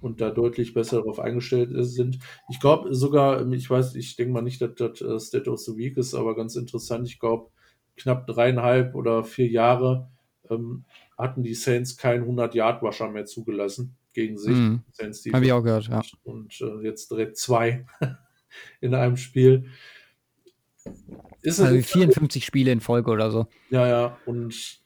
und 0.00 0.20
da 0.20 0.30
deutlich 0.30 0.74
besser 0.74 0.98
darauf 0.98 1.20
eingestellt 1.20 1.70
sind. 1.72 2.18
Ich 2.50 2.58
glaube 2.58 2.92
sogar, 2.94 3.50
ich 3.52 3.70
weiß, 3.70 3.94
ich 3.94 4.16
denke 4.16 4.32
mal 4.32 4.42
nicht, 4.42 4.60
dass 4.60 4.74
das 4.74 5.00
uh, 5.00 5.18
State 5.18 5.48
of 5.48 5.60
the 5.60 5.76
Week 5.76 5.96
ist, 5.96 6.14
aber 6.14 6.34
ganz 6.34 6.56
interessant. 6.56 7.06
Ich 7.06 7.20
glaube, 7.20 7.50
knapp 7.96 8.26
dreieinhalb 8.26 8.96
oder 8.96 9.22
vier 9.22 9.48
Jahre 9.48 10.10
ähm, 10.50 10.84
hatten 11.16 11.44
die 11.44 11.54
Saints 11.54 11.96
keinen 11.96 12.24
100-Yard-Washer 12.24 13.10
mehr 13.10 13.26
zugelassen 13.26 13.96
gegen 14.12 14.38
sich. 14.38 14.54
Mhm. 14.54 14.82
Habe 15.32 15.44
ich 15.44 15.52
auch 15.52 15.62
gehört, 15.62 15.88
ja. 15.88 16.02
Und 16.24 16.60
äh, 16.60 16.84
jetzt 16.84 17.10
direkt 17.10 17.36
zwei 17.36 17.86
in 18.80 18.94
einem 18.94 19.16
Spiel. 19.16 19.66
Ist 21.42 21.60
also 21.60 21.80
54 21.80 22.44
Spiele 22.44 22.72
in 22.72 22.80
Folge 22.80 23.10
oder 23.10 23.30
so. 23.30 23.46
Ja, 23.70 23.86
ja. 23.86 24.18
Und 24.26 24.82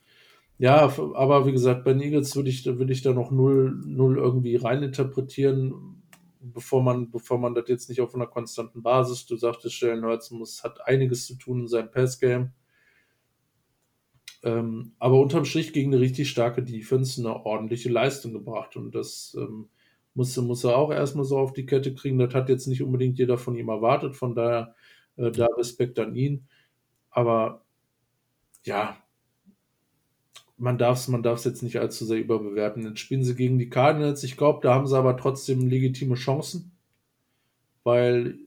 ja, 0.59 0.91
aber 1.15 1.47
wie 1.47 1.53
gesagt, 1.53 1.85
bei 1.85 1.95
Eagles 1.95 2.35
würde 2.35 2.49
ich, 2.49 2.65
würde 2.65 2.93
ich 2.93 3.03
da 3.03 3.13
noch 3.13 3.31
null, 3.31 3.79
null 3.85 4.17
irgendwie 4.17 4.57
reininterpretieren, 4.57 6.03
bevor 6.41 6.83
man, 6.83 7.11
bevor 7.11 7.39
man 7.39 7.55
das 7.55 7.69
jetzt 7.69 7.89
nicht 7.91 8.01
auf 8.01 8.15
einer 8.15 8.27
konstanten 8.27 8.83
Basis, 8.83 9.27
du 9.27 9.37
sagtest, 9.37 9.81
Jalen 9.81 10.05
Hurts 10.05 10.31
muss, 10.31 10.65
hat 10.65 10.87
einiges 10.87 11.27
zu 11.27 11.35
tun 11.35 11.61
in 11.61 11.69
seinem 11.69 11.91
Passgame. 11.91 12.53
Ähm, 14.43 14.93
aber 14.99 15.21
unterm 15.21 15.45
Strich 15.45 15.73
gegen 15.73 15.93
eine 15.93 16.01
richtig 16.01 16.31
starke 16.31 16.63
Defense 16.63 17.21
eine 17.21 17.45
ordentliche 17.47 17.91
Leistung 17.91 18.33
gebracht. 18.33 18.77
Und 18.77 18.95
das 18.95 19.37
ähm, 19.39 19.69
muss, 20.15 20.37
muss 20.37 20.65
er 20.65 20.77
auch 20.77 20.91
erstmal 20.93 21.25
so 21.25 21.39
auf 21.39 21.53
die 21.53 21.67
Kette 21.67 21.95
kriegen. 21.95 22.19
Das 22.19 22.35
hat 22.35 22.49
jetzt 22.49 22.67
nicht 22.69 22.83
unbedingt 22.83 23.19
jeder 23.19 23.39
von 23.39 23.57
ihm 23.57 23.69
erwartet. 23.69 24.17
Von 24.17 24.35
daher 24.35 24.75
äh, 25.17 25.31
da 25.31 25.47
Respekt 25.57 25.99
an 25.99 26.15
ihn. 26.15 26.49
aber 27.11 27.65
ja, 28.65 28.99
man 30.59 30.79
darf 30.79 30.99
es 30.99 31.09
man 31.09 31.23
darf's 31.23 31.45
jetzt 31.45 31.63
nicht 31.63 31.79
allzu 31.79 32.05
sehr 32.05 32.19
überbewerten. 32.19 32.85
Jetzt 32.85 33.01
spielen 33.01 33.25
sie 33.25 33.35
gegen 33.35 33.59
die 33.59 33.69
Cardinals. 33.71 34.23
Ich 34.25 34.37
glaube, 34.37 34.61
da 34.63 34.75
haben 34.75 34.87
sie 34.87 34.97
aber 34.97 35.17
trotzdem 35.17 35.69
legitime 35.69 36.15
Chancen, 36.15 36.73
weil 37.85 38.39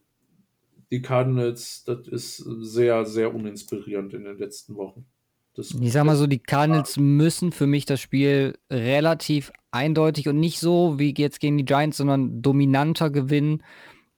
die 0.90 1.02
Cardinals, 1.02 1.84
das 1.84 2.08
ist 2.08 2.36
sehr, 2.38 3.06
sehr 3.06 3.34
uninspirierend 3.34 4.14
in 4.14 4.24
den 4.24 4.38
letzten 4.38 4.76
Wochen. 4.76 5.06
Das 5.54 5.72
ich 5.72 5.92
sag 5.92 6.04
mal 6.04 6.16
so, 6.16 6.26
die 6.26 6.38
Cardinals 6.38 6.96
müssen 6.96 7.52
für 7.52 7.66
mich 7.66 7.84
das 7.84 8.00
Spiel 8.00 8.56
relativ 8.70 9.52
eindeutig 9.70 10.28
und 10.28 10.38
nicht 10.38 10.60
so 10.60 10.98
wie 10.98 11.14
jetzt 11.16 11.40
gegen 11.40 11.58
die 11.58 11.64
Giants, 11.64 11.96
sondern 11.96 12.42
dominanter 12.42 13.10
gewinnen, 13.10 13.62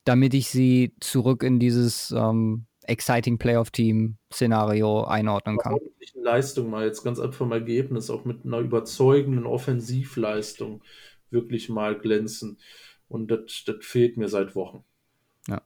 damit 0.04 0.34
ich 0.34 0.48
sie 0.48 0.94
zurück 1.00 1.42
in 1.42 1.58
dieses 1.58 2.10
ähm, 2.10 2.66
exciting 2.82 3.38
Playoff-Team-Szenario 3.38 5.04
einordnen 5.04 5.58
kann. 5.58 5.78
Leistung 6.22 6.70
mal 6.70 6.86
jetzt 6.86 7.02
ganz 7.02 7.18
einfach 7.18 7.44
im 7.44 7.52
Ergebnis, 7.52 8.10
auch 8.10 8.24
mit 8.24 8.44
einer 8.44 8.58
überzeugenden 8.58 9.46
Offensivleistung 9.46 10.82
wirklich 11.30 11.68
mal 11.68 11.98
glänzen. 11.98 12.58
Und 13.08 13.30
das 13.30 13.64
fehlt 13.80 14.16
mir 14.16 14.28
seit 14.28 14.54
Wochen. 14.54 14.84
Ja. 15.48 15.62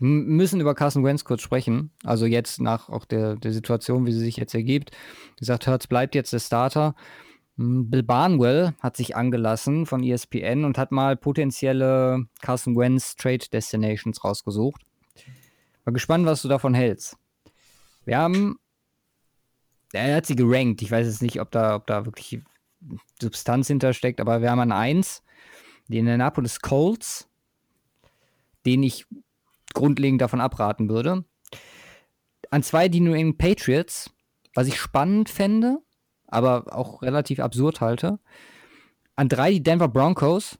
Müssen 0.00 0.60
über 0.60 0.74
Carson 0.74 1.04
Wentz 1.04 1.24
kurz 1.24 1.42
sprechen. 1.42 1.90
Also 2.04 2.26
jetzt 2.26 2.60
nach 2.60 2.88
auch 2.88 3.04
der, 3.04 3.36
der 3.36 3.52
Situation, 3.52 4.06
wie 4.06 4.12
sie 4.12 4.20
sich 4.20 4.36
jetzt 4.36 4.54
ergibt. 4.54 4.92
Wie 5.36 5.40
gesagt, 5.40 5.66
Hertz 5.66 5.86
bleibt 5.86 6.14
jetzt 6.14 6.32
der 6.32 6.38
Starter. 6.38 6.94
Bill 7.56 8.04
Barnwell 8.04 8.74
hat 8.78 8.96
sich 8.96 9.16
angelassen 9.16 9.84
von 9.84 10.04
ESPN 10.04 10.64
und 10.64 10.78
hat 10.78 10.92
mal 10.92 11.16
potenzielle 11.16 12.26
Carson 12.40 12.76
Wentz 12.76 13.16
Trade 13.16 13.46
Destinations 13.52 14.22
rausgesucht. 14.22 14.80
Mal 15.84 15.92
gespannt, 15.92 16.24
was 16.26 16.42
du 16.42 16.48
davon 16.48 16.74
hältst. 16.74 17.16
Wir 18.04 18.18
haben, 18.18 18.60
er 19.92 20.16
hat 20.16 20.26
sie 20.26 20.36
gerankt. 20.36 20.82
Ich 20.82 20.90
weiß 20.92 21.06
jetzt 21.08 21.22
nicht, 21.22 21.40
ob 21.40 21.50
da, 21.50 21.74
ob 21.74 21.88
da 21.88 22.04
wirklich 22.04 22.40
Substanz 23.20 23.66
hintersteckt, 23.66 24.20
aber 24.20 24.40
wir 24.40 24.50
haben 24.50 24.60
an 24.60 24.72
1 24.72 25.24
den 25.88 26.08
Annapolis 26.08 26.60
Colts, 26.60 27.28
den 28.66 28.82
ich 28.82 29.06
grundlegend 29.74 30.20
davon 30.20 30.40
abraten 30.40 30.88
würde. 30.88 31.24
An 32.50 32.62
zwei 32.62 32.88
die 32.88 33.00
New 33.00 33.12
England 33.12 33.38
Patriots, 33.38 34.10
was 34.54 34.68
ich 34.68 34.78
spannend 34.78 35.28
fände, 35.28 35.78
aber 36.26 36.74
auch 36.74 37.02
relativ 37.02 37.40
absurd 37.40 37.80
halte. 37.80 38.18
An 39.16 39.28
drei 39.28 39.52
die 39.52 39.62
Denver 39.62 39.88
Broncos, 39.88 40.58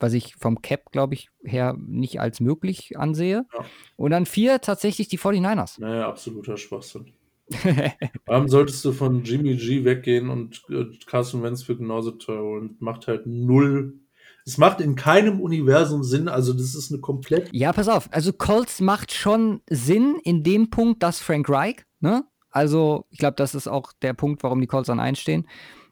was 0.00 0.12
ich 0.12 0.34
vom 0.36 0.60
Cap, 0.60 0.90
glaube 0.92 1.14
ich, 1.14 1.30
her 1.44 1.76
nicht 1.78 2.20
als 2.20 2.40
möglich 2.40 2.98
ansehe. 2.98 3.46
Ja. 3.52 3.64
Und 3.96 4.12
an 4.12 4.26
vier 4.26 4.60
tatsächlich 4.60 5.08
die 5.08 5.18
49ers. 5.18 5.80
Naja, 5.80 6.08
absoluter 6.08 6.56
Schwachsinn. 6.56 7.12
Warum 8.26 8.48
solltest 8.48 8.84
du 8.84 8.92
von 8.92 9.22
Jimmy 9.22 9.56
G 9.56 9.84
weggehen 9.84 10.30
und 10.30 10.62
äh, 10.70 10.86
Carson 11.06 11.42
Wentz 11.42 11.62
für 11.62 11.76
genauso 11.76 12.12
teuer 12.12 12.42
und 12.42 12.80
macht 12.80 13.06
halt 13.06 13.26
null 13.26 13.98
es 14.46 14.58
macht 14.58 14.80
in 14.80 14.94
keinem 14.94 15.40
Universum 15.40 16.02
Sinn, 16.02 16.28
also 16.28 16.52
das 16.52 16.74
ist 16.74 16.92
eine 16.92 17.00
komplett. 17.00 17.48
Ja, 17.52 17.72
pass 17.72 17.88
auf, 17.88 18.08
also 18.12 18.32
Colts 18.32 18.80
macht 18.80 19.12
schon 19.12 19.62
Sinn 19.70 20.16
in 20.22 20.42
dem 20.42 20.70
Punkt, 20.70 21.02
dass 21.02 21.20
Frank 21.20 21.48
Reich, 21.48 21.76
ne? 22.00 22.24
Also, 22.50 23.06
ich 23.10 23.18
glaube, 23.18 23.34
das 23.36 23.54
ist 23.54 23.66
auch 23.66 23.92
der 24.00 24.12
Punkt, 24.12 24.44
warum 24.44 24.60
die 24.60 24.68
Colts 24.68 24.88
an 24.88 25.00
einstehen. 25.00 25.48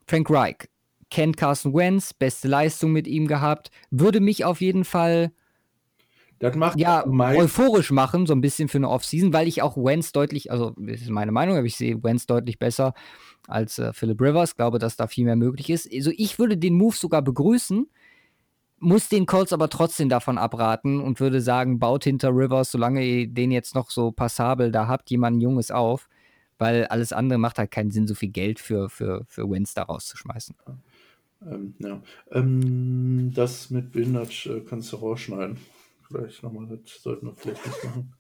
Frank 0.07 0.31
Reich 0.31 0.69
kennt 1.11 1.37
Carson 1.37 1.75
Wentz, 1.75 2.15
beste 2.15 2.47
Leistung 2.47 2.93
mit 2.93 3.07
ihm 3.07 3.27
gehabt, 3.27 3.71
würde 3.91 4.21
mich 4.21 4.45
auf 4.45 4.61
jeden 4.61 4.85
Fall 4.85 5.33
das 6.43 6.57
macht 6.57 6.81
ja 6.81 7.07
euphorisch 7.07 7.93
machen, 7.93 8.27
so 8.27 8.35
ein 8.35 8.41
bisschen 8.41 8.69
für 8.69 8.79
eine 8.79 8.89
Offseason, 8.89 9.33
weil 9.33 9.47
ich 9.47 9.63
auch 9.63 9.77
Wentz 9.77 10.11
deutlich, 10.11 10.51
also 10.51 10.75
das 10.77 11.01
ist 11.01 11.11
meine 11.11 11.31
Meinung, 11.31 11.57
aber 11.57 11.67
ich 11.67 11.77
sehe 11.77 12.03
Wentz 12.03 12.27
deutlich 12.27 12.59
besser 12.59 12.95
als 13.47 13.79
äh, 13.79 13.93
Philip 13.93 14.21
Rivers, 14.21 14.57
glaube, 14.57 14.81
dass 14.81 14.97
da 14.97 15.07
viel 15.07 15.25
mehr 15.25 15.37
möglich 15.37 15.71
ist. 15.71 15.89
Also 15.93 16.11
ich 16.17 16.41
würde 16.41 16.57
den 16.57 16.75
Move 16.75 16.97
sogar 16.97 17.23
begrüßen, 17.23 17.89
muss 18.83 19.09
den 19.09 19.27
Colts 19.27 19.53
aber 19.53 19.69
trotzdem 19.69 20.09
davon 20.09 20.39
abraten 20.39 21.01
und 21.01 21.21
würde 21.21 21.41
sagen, 21.41 21.79
baut 21.79 22.05
hinter 22.05 22.31
Rivers, 22.31 22.73
solange 22.73 23.05
ihr 23.05 23.29
den 23.29 23.53
jetzt 23.53 23.75
noch 23.75 23.91
so 23.91 24.11
passabel 24.11 24.73
da 24.73 24.89
habt, 24.89 25.09
jemanden 25.11 25.41
Junges 25.41 25.71
auf, 25.71 26.09
weil 26.59 26.87
alles 26.87 27.13
andere 27.13 27.39
macht 27.39 27.59
halt 27.59 27.71
keinen 27.71 27.93
Sinn, 27.93 28.09
so 28.09 28.15
viel 28.15 28.31
Geld 28.31 28.59
für, 28.59 28.91
für, 28.91 29.25
für 29.29 29.49
Wins 29.49 29.75
da 29.75 29.85
rauszuschmeißen. 29.85 30.57
Ähm, 31.47 31.75
ja. 31.79 32.03
Ähm, 32.33 33.33
das 33.35 33.71
mit 33.71 33.93
behindert 33.93 34.47
äh, 34.47 34.61
kannst 34.61 34.93
du 34.93 34.97
rausschneiden. 34.97 35.59
Vielleicht 36.09 36.43
nochmal, 36.43 36.67
das 36.67 37.03
sollten 37.03 37.27
wir 37.27 37.35
vielleicht 37.35 37.65
nicht 37.65 37.85
machen. 37.85 38.13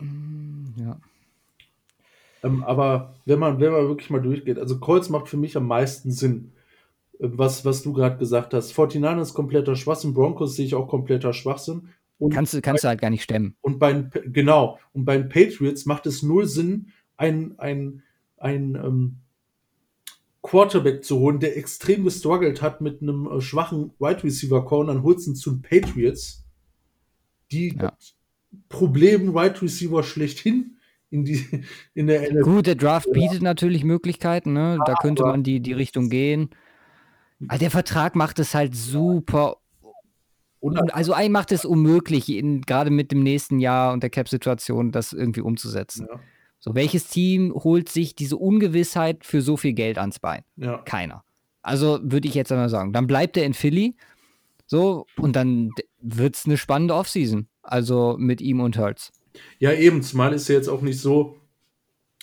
Mm, 0.00 0.80
ja. 0.80 1.00
Ähm, 2.42 2.64
aber 2.64 3.14
wenn 3.24 3.38
man, 3.38 3.60
wenn 3.60 3.72
man 3.72 3.88
wirklich 3.88 4.10
mal 4.10 4.20
durchgeht, 4.20 4.58
also 4.58 4.78
Colts 4.78 5.08
macht 5.08 5.28
für 5.28 5.36
mich 5.36 5.56
am 5.56 5.66
meisten 5.66 6.10
Sinn 6.10 6.52
was, 7.18 7.64
was 7.64 7.82
du 7.82 7.92
gerade 7.92 8.18
gesagt 8.18 8.54
hast. 8.54 8.76
49 8.76 9.22
ist 9.22 9.34
kompletter 9.34 9.76
Schwachsinn, 9.76 10.14
Broncos 10.14 10.56
sehe 10.56 10.66
ich 10.66 10.74
auch 10.74 10.88
kompletter 10.88 11.32
Schwachsinn. 11.32 11.88
Und 12.18 12.32
kannst 12.32 12.54
du, 12.54 12.60
kannst 12.60 12.84
du 12.84 12.88
halt 12.88 13.00
gar 13.00 13.10
nicht 13.10 13.22
stemmen. 13.22 13.56
Und 13.60 13.78
bei 13.78 13.92
genau, 14.26 14.78
und 14.92 15.04
bei 15.04 15.16
den 15.16 15.28
Patriots 15.28 15.84
macht 15.84 16.06
es 16.06 16.22
null 16.22 16.46
Sinn, 16.46 16.88
ein, 17.16 17.54
ein, 17.58 18.02
ein 18.38 18.74
ähm, 18.76 19.16
Quarterback 20.42 21.04
zu 21.04 21.18
holen, 21.18 21.40
der 21.40 21.56
extrem 21.56 22.04
gestruggelt 22.04 22.62
hat 22.62 22.80
mit 22.80 23.02
einem 23.02 23.26
äh, 23.26 23.40
schwachen 23.40 23.92
Wide 23.98 24.22
Receiver 24.22 24.64
Core 24.64 24.82
und 24.82 24.86
dann 24.88 25.02
holst 25.02 25.26
du 25.26 25.32
zu 25.32 25.52
den 25.52 25.62
Patriots, 25.62 26.44
die 27.50 27.76
ja. 27.76 27.96
Problem 28.68 29.34
Wide 29.34 29.62
Receiver 29.62 30.02
schlechthin 30.02 30.76
in, 31.10 31.24
die, 31.24 31.44
in 31.94 32.06
der 32.06 32.30
NFL. 32.30 32.42
Gut, 32.42 32.66
der 32.66 32.74
Draft 32.74 33.10
bietet 33.12 33.42
natürlich 33.42 33.84
Möglichkeiten, 33.84 34.52
ne? 34.52 34.78
da 34.84 34.94
könnte 34.94 35.22
man 35.24 35.42
die, 35.42 35.60
die 35.60 35.72
Richtung 35.72 36.10
gehen. 36.10 36.50
Aber 37.48 37.58
der 37.58 37.70
Vertrag 37.70 38.16
macht 38.16 38.38
es 38.38 38.54
halt 38.54 38.74
super. 38.74 39.56
Und 40.60 40.94
also 40.94 41.12
ein 41.12 41.30
macht 41.30 41.52
es 41.52 41.64
unmöglich, 41.64 42.26
gerade 42.66 42.90
mit 42.90 43.12
dem 43.12 43.22
nächsten 43.22 43.58
Jahr 43.58 43.92
und 43.92 44.02
der 44.02 44.10
Cap-Situation, 44.10 44.92
das 44.92 45.12
irgendwie 45.12 45.42
umzusetzen. 45.42 46.06
Ja. 46.10 46.20
So, 46.58 46.74
welches 46.74 47.08
Team 47.08 47.52
holt 47.54 47.90
sich 47.90 48.14
diese 48.14 48.38
Ungewissheit 48.38 49.26
für 49.26 49.42
so 49.42 49.58
viel 49.58 49.74
Geld 49.74 49.98
ans 49.98 50.18
Bein? 50.18 50.42
Ja. 50.56 50.78
Keiner. 50.78 51.22
Also 51.60 51.98
würde 52.02 52.26
ich 52.26 52.34
jetzt 52.34 52.50
einmal 52.50 52.70
sagen. 52.70 52.94
Dann 52.94 53.06
bleibt 53.06 53.36
er 53.36 53.44
in 53.44 53.52
Philly. 53.52 53.96
So, 54.66 55.06
und 55.18 55.36
dann 55.36 55.72
wird 56.00 56.36
es 56.36 56.46
eine 56.46 56.56
spannende 56.56 56.94
Offseason. 56.94 57.48
Also 57.62 58.16
mit 58.18 58.40
ihm 58.40 58.60
und 58.60 58.78
Hurts. 58.78 59.12
Ja, 59.58 59.72
eben. 59.72 60.02
Zumal 60.02 60.32
ist 60.32 60.48
er 60.48 60.56
jetzt 60.56 60.68
auch 60.68 60.80
nicht 60.80 61.00
so, 61.00 61.36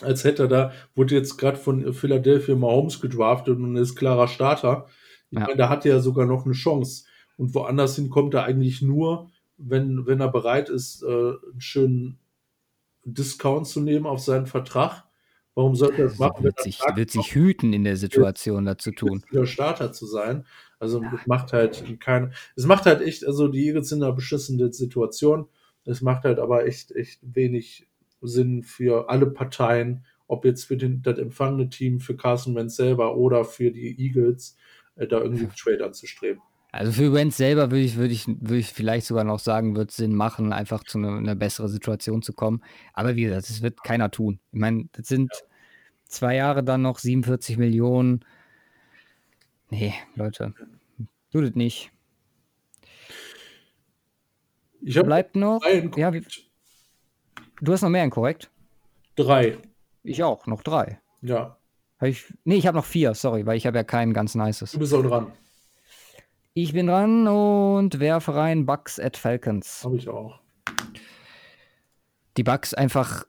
als 0.02 0.24
hätte 0.24 0.44
er 0.44 0.48
da, 0.48 0.72
wurde 0.96 1.14
jetzt 1.14 1.38
gerade 1.38 1.58
von 1.58 1.94
Philadelphia 1.94 2.56
Mahomes 2.56 3.00
gedraftet 3.02 3.60
und 3.60 3.76
ist 3.76 3.96
klarer 3.96 4.28
Starter. 4.28 4.88
Ich 5.32 5.40
ja. 5.40 5.46
meine, 5.46 5.58
da 5.58 5.70
hat 5.70 5.86
er 5.86 5.96
ja 5.96 6.00
sogar 6.00 6.26
noch 6.26 6.46
eine 6.46 6.54
Chance. 6.54 7.06
Und 7.38 7.56
woanders 7.56 7.96
hin 7.96 8.10
kommt 8.10 8.34
er 8.34 8.44
eigentlich 8.44 8.82
nur, 8.82 9.32
wenn, 9.58 10.06
wenn 10.06 10.20
er 10.20 10.30
bereit 10.30 10.70
ist, 10.70 11.04
äh, 11.04 11.08
einen 11.08 11.60
schönen 11.60 12.20
Discount 13.04 13.68
zu 13.68 13.82
nehmen 13.82 14.06
auf 14.06 14.20
seinen 14.20 14.46
Vertrag. 14.46 15.06
Warum 15.56 15.76
sollte 15.76 16.02
er 16.04 16.08
das 16.08 16.20
machen? 16.20 16.44
Wird 16.44 16.62
sich, 16.62 16.80
wird 16.96 17.12
sich 17.12 17.36
hüten 17.36 17.74
in 17.74 17.84
der 17.84 17.98
Situation 17.98 18.66
dazu 18.66 18.92
tun. 18.92 19.24
Wieder 19.30 19.46
Starter 19.46 19.92
zu 19.92 20.06
sein. 20.06 20.46
Also 20.80 21.02
ja. 21.02 21.20
macht 21.26 21.54
halt 21.54 22.00
kein, 22.00 22.34
es 22.56 22.66
macht 22.66 22.86
halt 22.86 23.02
echt, 23.02 23.26
also 23.26 23.48
die 23.48 23.68
Eagles 23.68 23.90
sind 23.90 24.00
in 24.00 24.06
einer 24.06 24.14
beschissenen 24.14 24.72
Situation. 24.72 25.48
Es 25.86 26.02
macht 26.02 26.24
halt 26.24 26.40
aber 26.40 26.66
echt, 26.66 26.92
echt 26.92 27.20
wenig 27.22 27.88
Sinn 28.22 28.64
für 28.64 29.10
alle 29.10 29.28
Parteien, 29.28 30.06
ob 30.28 30.46
jetzt 30.46 30.66
für 30.66 30.78
den, 30.78 31.02
das 31.02 31.20
empfangene 31.20 31.70
Team, 31.70 32.00
für 32.00 32.16
Carson 32.16 32.56
Wentz 32.56 32.78
selber 32.78 33.18
oder 33.18 33.44
für 33.44 33.72
die 33.72 34.00
Eagles. 34.00 34.56
Äh, 34.96 35.08
da 35.08 35.20
irgendwie 35.20 35.44
einen 35.44 35.56
Trade 35.56 35.86
anzustreben. 35.86 36.42
Also 36.74 36.94
für 36.94 37.12
Wentz 37.14 37.36
selber 37.36 37.70
würde 37.70 37.84
ich, 37.84 37.98
würde 37.98 38.14
ich, 38.14 38.28
würde 38.28 38.58
ich 38.58 38.68
vielleicht 38.72 39.06
sogar 39.06 39.26
noch 39.26 39.40
sagen, 39.40 39.76
wird 39.76 39.90
es 39.90 39.98
Sinn 39.98 40.16
machen, 40.16 40.54
einfach 40.54 40.86
zu 40.86 41.00
einer, 41.00 41.18
einer 41.18 41.36
besseren 41.36 41.70
Situation 41.70 42.22
zu 42.22 42.32
kommen. 42.32 42.64
Aber 42.94 43.16
wie 43.16 43.24
gesagt, 43.24 43.50
das 43.50 43.62
wird 43.62 43.84
keiner 43.84 44.10
tun. 44.10 44.40
Ich 44.54 44.60
meine, 44.60 44.86
das 44.94 45.08
sind 45.08 45.32
ja. 45.34 45.48
zwei 46.06 46.36
Jahre 46.36 46.64
dann 46.64 46.82
noch 46.82 47.00
47 47.00 47.58
Millionen. 47.58 48.24
Nee, 49.70 49.94
Leute, 50.16 50.54
tut 51.32 51.44
es 51.44 51.56
nicht. 51.56 51.92
Ich 54.82 55.00
Bleibt 55.00 55.36
noch. 55.36 55.62
Ja, 55.96 56.12
du 57.62 57.72
hast 57.72 57.82
noch 57.82 57.90
mehr, 57.90 58.10
korrekt? 58.10 58.50
Drei. 59.16 59.58
Ich 60.04 60.24
auch, 60.24 60.48
noch 60.48 60.64
drei. 60.64 61.00
Ja. 61.22 61.58
Hab 62.02 62.08
ich, 62.08 62.34
nee, 62.46 62.56
ich 62.56 62.66
habe 62.66 62.78
noch 62.78 62.86
vier, 62.86 63.14
sorry, 63.14 63.46
weil 63.46 63.58
ich 63.58 63.68
habe 63.68 63.78
ja 63.78 63.84
keinen 63.84 64.12
ganz 64.12 64.34
nices. 64.34 64.72
Du 64.72 64.80
bist 64.80 64.92
auch 64.94 65.04
dran. 65.04 65.28
Ich 66.56 66.74
bin 66.74 66.88
dran 66.88 67.28
und 67.28 68.00
werfe 68.00 68.34
rein 68.34 68.66
Bucks 68.66 69.00
at 69.00 69.18
Falcons. 69.18 69.84
Habe 69.86 69.98
ich 69.98 70.10
auch. 70.10 70.40
Die 72.38 72.44
Bucks 72.44 72.74
einfach, 72.74 73.26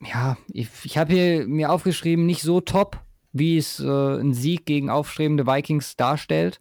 ja, 0.00 0.36
ich, 0.52 0.68
ich 0.84 0.98
habe 0.98 1.14
hier 1.14 1.46
mir 1.46 1.72
aufgeschrieben, 1.72 2.26
nicht 2.26 2.42
so 2.42 2.60
top, 2.60 3.00
wie 3.32 3.56
es 3.56 3.80
äh, 3.80 4.20
ein 4.20 4.34
Sieg 4.34 4.66
gegen 4.66 4.90
aufstrebende 4.90 5.46
Vikings 5.46 5.96
darstellt. 5.96 6.60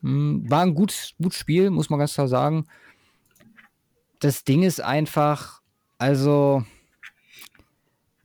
Hm, 0.00 0.50
war 0.50 0.62
ein 0.62 0.74
gutes, 0.74 1.12
gutes 1.20 1.38
Spiel, 1.38 1.70
muss 1.70 1.90
man 1.90 1.98
ganz 1.98 2.14
klar 2.14 2.28
sagen. 2.28 2.66
Das 4.20 4.44
Ding 4.44 4.62
ist 4.62 4.80
einfach, 4.80 5.60
Also 5.98 6.64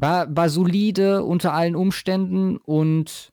war, 0.04 0.36
war 0.36 0.50
solide 0.50 1.24
unter 1.24 1.54
allen 1.54 1.78
Umständen 1.78 2.58
und 2.58 3.32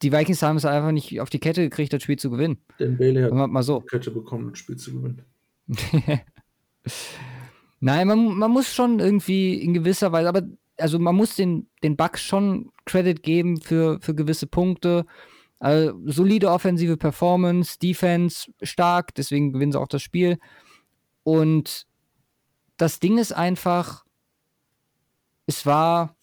die 0.00 0.10
Vikings 0.10 0.42
haben 0.42 0.56
es 0.56 0.64
einfach 0.64 0.90
nicht 0.90 1.20
auf 1.20 1.28
die 1.28 1.38
Kette 1.38 1.62
gekriegt, 1.62 1.92
das 1.92 2.02
Spiel 2.02 2.18
zu 2.18 2.30
gewinnen. 2.30 2.56
Denn 2.80 2.96
Bailey 2.96 3.22
hat 3.22 3.50
mal 3.50 3.62
so. 3.62 3.80
die 3.80 3.88
Kette 3.88 4.10
bekommen, 4.10 4.48
das 4.48 4.58
Spiel 4.58 4.76
zu 4.76 4.94
gewinnen. 4.94 5.22
Nein, 7.80 8.08
man, 8.08 8.38
man 8.38 8.50
muss 8.50 8.72
schon 8.72 9.00
irgendwie 9.00 9.54
in 9.54 9.74
gewisser 9.74 10.12
Weise, 10.12 10.30
aber 10.30 10.42
also 10.78 10.98
man 10.98 11.14
muss 11.14 11.36
den, 11.36 11.68
den 11.82 11.96
Bucks 11.96 12.22
schon 12.22 12.72
Credit 12.86 13.22
geben 13.22 13.60
für, 13.60 14.00
für 14.00 14.14
gewisse 14.14 14.46
Punkte. 14.46 15.04
Also, 15.58 15.92
solide 16.06 16.50
offensive 16.50 16.96
Performance, 16.96 17.78
Defense 17.78 18.50
stark, 18.62 19.14
deswegen 19.14 19.52
gewinnen 19.52 19.72
sie 19.72 19.80
auch 19.80 19.88
das 19.88 20.00
Spiel. 20.00 20.38
Und 21.22 21.86
das 22.78 22.98
Ding 22.98 23.18
ist 23.18 23.32
einfach, 23.32 24.04
es 25.46 25.66
war 25.66 26.16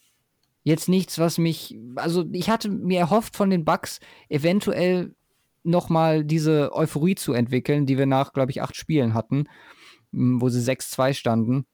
jetzt 0.63 0.89
nichts, 0.89 1.19
was 1.19 1.37
mich, 1.37 1.77
also 1.95 2.25
ich 2.31 2.49
hatte 2.49 2.69
mir 2.69 2.99
erhofft 2.99 3.35
von 3.35 3.49
den 3.49 3.65
Bucks 3.65 3.99
eventuell 4.27 5.15
noch 5.63 5.89
mal 5.89 6.23
diese 6.23 6.73
Euphorie 6.73 7.15
zu 7.15 7.33
entwickeln, 7.33 7.85
die 7.85 7.97
wir 7.97 8.05
nach, 8.05 8.33
glaube 8.33 8.51
ich, 8.51 8.61
acht 8.61 8.75
Spielen 8.75 9.13
hatten, 9.13 9.47
wo 10.11 10.49
sie 10.49 10.59
6-2 10.59 11.13
standen. 11.13 11.65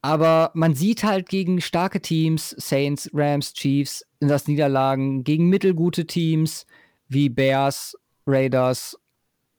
Aber 0.00 0.50
man 0.54 0.74
sieht 0.74 1.04
halt 1.04 1.28
gegen 1.28 1.60
starke 1.60 2.00
Teams, 2.00 2.50
Saints, 2.58 3.08
Rams, 3.12 3.52
Chiefs, 3.52 4.04
das 4.18 4.48
Niederlagen, 4.48 5.22
gegen 5.22 5.48
mittelgute 5.48 6.06
Teams 6.06 6.66
wie 7.08 7.28
Bears, 7.28 7.96
Raiders, 8.26 8.98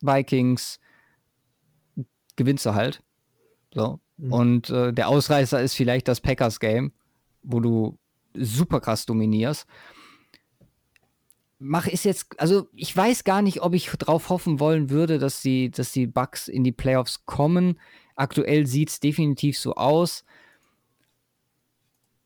Vikings, 0.01 0.79
gewinnst 2.35 2.65
du 2.65 2.73
halt. 2.73 3.01
So. 3.73 3.99
Mhm. 4.23 4.33
Und 4.33 4.69
äh, 4.69 4.93
der 4.93 5.09
Ausreißer 5.09 5.61
ist 5.61 5.75
vielleicht 5.75 6.07
das 6.07 6.21
Packers-Game, 6.21 6.93
wo 7.43 7.59
du 7.59 7.97
super 8.33 8.79
krass 8.79 9.05
dominierst. 9.05 9.67
Mach 11.59 11.87
ist 11.87 12.05
jetzt, 12.05 12.39
also 12.39 12.69
ich 12.73 12.95
weiß 12.95 13.25
gar 13.25 13.41
nicht, 13.41 13.61
ob 13.61 13.73
ich 13.73 13.87
drauf 13.87 14.29
hoffen 14.29 14.59
wollen 14.61 14.89
würde, 14.89 15.19
dass 15.19 15.41
die, 15.41 15.71
dass 15.71 15.91
die 15.91 16.07
Bucks 16.07 16.47
in 16.47 16.63
die 16.63 16.71
Playoffs 16.71 17.25
kommen. 17.25 17.79
Aktuell 18.15 18.65
sieht 18.65 18.89
es 18.89 18.99
definitiv 19.01 19.57
so 19.59 19.75
aus. 19.75 20.23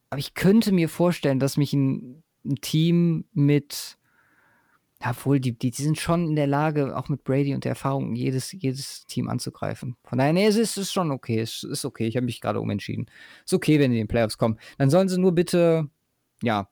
Aber 0.10 0.19
ich 0.19 0.36
könnte 0.36 0.72
mir 0.72 0.90
vorstellen, 0.90 1.40
dass 1.40 1.57
mich 1.57 1.74
ein, 1.74 2.24
ein 2.45 2.56
Team 2.61 3.26
mit, 3.34 3.98
obwohl 5.06 5.40
die, 5.40 5.57
die, 5.57 5.72
die, 5.72 5.84
sind 5.84 5.99
schon 5.99 6.30
in 6.30 6.36
der 6.36 6.48
Lage, 6.48 6.98
auch 6.98 7.07
mit 7.07 7.24
Brady 7.24 7.53
und 7.53 7.64
der 7.64 7.72
Erfahrung, 7.72 8.15
jedes, 8.15 8.52
jedes 8.52 9.06
Team 9.06 9.30
anzugreifen. 9.30 9.95
Von 10.03 10.18
daher, 10.18 10.34
nee, 10.34 10.45
es 10.45 10.56
ist, 10.56 10.78
ist 10.78 10.91
schon 10.91 11.11
okay. 11.11 11.40
Es 11.40 11.64
ist 11.64 11.86
okay. 11.86 12.07
Ich 12.07 12.15
habe 12.15 12.26
mich 12.26 12.41
gerade 12.41 12.60
umentschieden. 12.60 13.10
Ist 13.45 13.53
okay, 13.53 13.80
wenn 13.80 13.91
die 13.91 13.98
in 13.98 14.06
den 14.06 14.07
Playoffs 14.07 14.38
kommen. 14.38 14.60
Dann 14.78 14.90
sollen 14.90 15.07
sie 15.07 15.19
nur 15.19 15.34
bitte, 15.34 15.90
ja, 16.41 16.68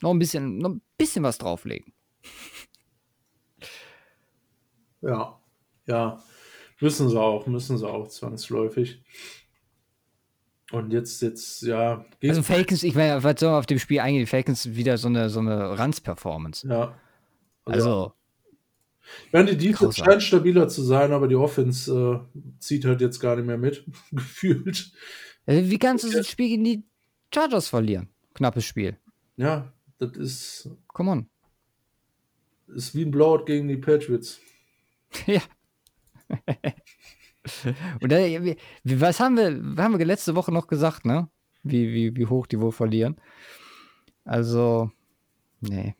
noch 0.00 0.10
ein 0.10 0.18
bisschen, 0.18 0.58
noch 0.58 0.70
ein 0.70 0.82
bisschen 0.96 1.22
was 1.22 1.38
drauflegen. 1.38 1.92
Ja, 5.00 5.40
ja. 5.86 6.22
Müssen 6.80 7.08
sie 7.08 7.20
auch, 7.20 7.46
müssen 7.46 7.78
sie 7.78 7.88
auch 7.88 8.08
zwangsläufig. 8.08 9.02
Und 10.70 10.92
jetzt, 10.92 11.22
jetzt, 11.22 11.62
ja. 11.62 12.04
Also 12.22 12.42
Falcons, 12.42 12.82
ich 12.82 12.94
meine, 12.94 13.22
was 13.22 13.40
soll 13.40 13.50
man 13.50 13.58
auf 13.58 13.66
dem 13.66 13.78
Spiel 13.78 14.00
eingehen? 14.00 14.26
Falcons 14.26 14.74
wieder 14.74 14.98
so 14.98 15.08
eine, 15.08 15.30
so 15.30 15.40
eine 15.40 15.78
Ranz-Performance. 15.78 16.68
Ja. 16.68 16.94
Also. 17.64 17.90
also 17.90 18.12
ich 19.26 19.32
meine, 19.32 19.56
die 19.56 19.68
Defense 19.68 19.98
scheint 19.98 20.22
stabiler 20.22 20.68
zu 20.68 20.82
sein, 20.82 21.12
aber 21.12 21.28
die 21.28 21.36
Offense 21.36 21.90
äh, 21.90 22.40
zieht 22.58 22.84
halt 22.84 23.00
jetzt 23.00 23.20
gar 23.20 23.36
nicht 23.36 23.46
mehr 23.46 23.58
mit, 23.58 23.84
gefühlt. 24.12 24.92
Also 25.46 25.70
wie 25.70 25.78
kannst 25.78 26.04
du 26.04 26.08
so 26.08 26.18
ein 26.18 26.24
Spiel 26.24 26.48
gegen 26.48 26.64
die 26.64 26.84
Chargers 27.34 27.68
verlieren? 27.68 28.08
Knappes 28.34 28.64
Spiel. 28.64 28.98
Ja, 29.36 29.72
das 29.98 30.12
ist. 30.16 30.70
Come 30.88 31.10
on. 31.10 31.30
Ist 32.68 32.94
wie 32.94 33.02
ein 33.02 33.10
Blowout 33.10 33.44
gegen 33.44 33.68
die 33.68 33.76
Patriots. 33.76 34.40
ja. 35.26 35.40
Und 38.00 38.12
da, 38.12 38.18
was 38.84 39.20
haben 39.20 39.36
wir, 39.36 39.82
haben 39.82 39.98
wir 39.98 40.06
letzte 40.06 40.34
Woche 40.34 40.52
noch 40.52 40.66
gesagt, 40.66 41.04
ne? 41.04 41.28
Wie, 41.62 41.92
wie, 41.92 42.16
wie 42.16 42.26
hoch 42.26 42.46
die 42.46 42.60
wohl 42.60 42.72
verlieren. 42.72 43.16
Also, 44.24 44.90
nee. 45.60 45.94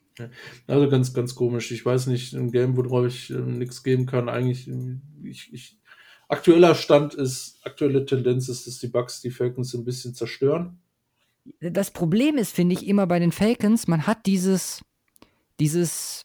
Also 0.66 0.88
ganz, 0.88 1.14
ganz 1.14 1.34
komisch. 1.34 1.70
Ich 1.70 1.84
weiß 1.84 2.06
nicht, 2.08 2.34
ein 2.34 2.50
Game, 2.50 2.76
worauf 2.76 3.06
ich 3.06 3.30
äh, 3.30 3.38
nichts 3.38 3.82
geben 3.82 4.06
kann. 4.06 4.28
Eigentlich, 4.28 4.68
ich, 5.22 5.52
ich, 5.52 5.78
aktueller 6.28 6.74
Stand 6.74 7.14
ist, 7.14 7.60
aktuelle 7.64 8.04
Tendenz 8.04 8.48
ist, 8.48 8.66
dass 8.66 8.78
die 8.78 8.88
Bugs 8.88 9.20
die 9.20 9.30
Falcons 9.30 9.74
ein 9.74 9.84
bisschen 9.84 10.14
zerstören. 10.14 10.78
Das 11.60 11.90
Problem 11.90 12.36
ist, 12.36 12.54
finde 12.54 12.74
ich, 12.74 12.86
immer 12.86 13.06
bei 13.06 13.18
den 13.18 13.32
Falcons, 13.32 13.88
man 13.88 14.06
hat 14.06 14.26
dieses, 14.26 14.82
dieses. 15.58 16.24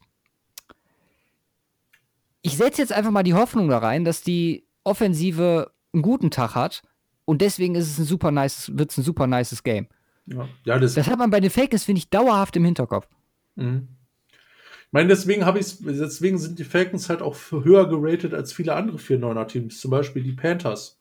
Ich 2.42 2.58
setze 2.58 2.82
jetzt 2.82 2.92
einfach 2.92 3.12
mal 3.12 3.24
die 3.24 3.34
Hoffnung 3.34 3.70
da 3.70 3.78
rein, 3.78 4.04
dass 4.04 4.22
die 4.22 4.68
Offensive 4.84 5.72
einen 5.94 6.02
guten 6.02 6.32
Tag 6.32 6.56
hat 6.56 6.82
und 7.26 7.42
deswegen 7.42 7.76
ist 7.76 7.90
es 7.90 8.00
ein 8.00 8.06
super 8.06 8.32
nice, 8.32 8.72
wird 8.76 8.92
es 8.92 8.98
ein 8.98 9.04
super 9.04 9.28
nices 9.28 9.64
Game. 9.64 9.88
Ja, 10.26 10.48
ja 10.66 10.80
das, 10.80 10.96
das 10.96 11.08
hat 11.08 11.20
man 11.20 11.30
bei 11.30 11.40
den 11.40 11.50
Falcons, 11.50 11.84
finde 11.84 12.00
ich, 12.00 12.10
dauerhaft 12.10 12.56
im 12.56 12.66
Hinterkopf. 12.66 13.08
Mhm. 13.56 13.88
Ich 14.30 14.92
meine, 14.92 15.10
deswegen 15.10 15.46
habe 15.46 15.60
ich 15.60 15.78
deswegen 15.80 16.38
sind 16.38 16.60
die 16.60 16.64
Falcons 16.64 17.10
halt 17.10 17.22
auch 17.22 17.36
höher 17.52 17.90
geratet 17.90 18.34
als 18.34 18.54
viele 18.54 18.76
andere 18.76 18.98
4-9er 18.98 19.48
Teams, 19.48 19.82
zum 19.82 19.90
Beispiel 19.90 20.24
die 20.24 20.34
Panthers. 20.34 21.00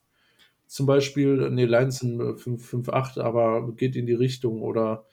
Zum 0.66 0.86
Beispiel, 0.86 1.50
nee, 1.50 1.66
Lions 1.66 1.98
sind 1.98 2.18
5-8, 2.18 3.20
aber 3.20 3.72
geht 3.76 3.94
in 3.94 4.06
die 4.06 4.14
Richtung 4.14 4.62
oder 4.62 5.04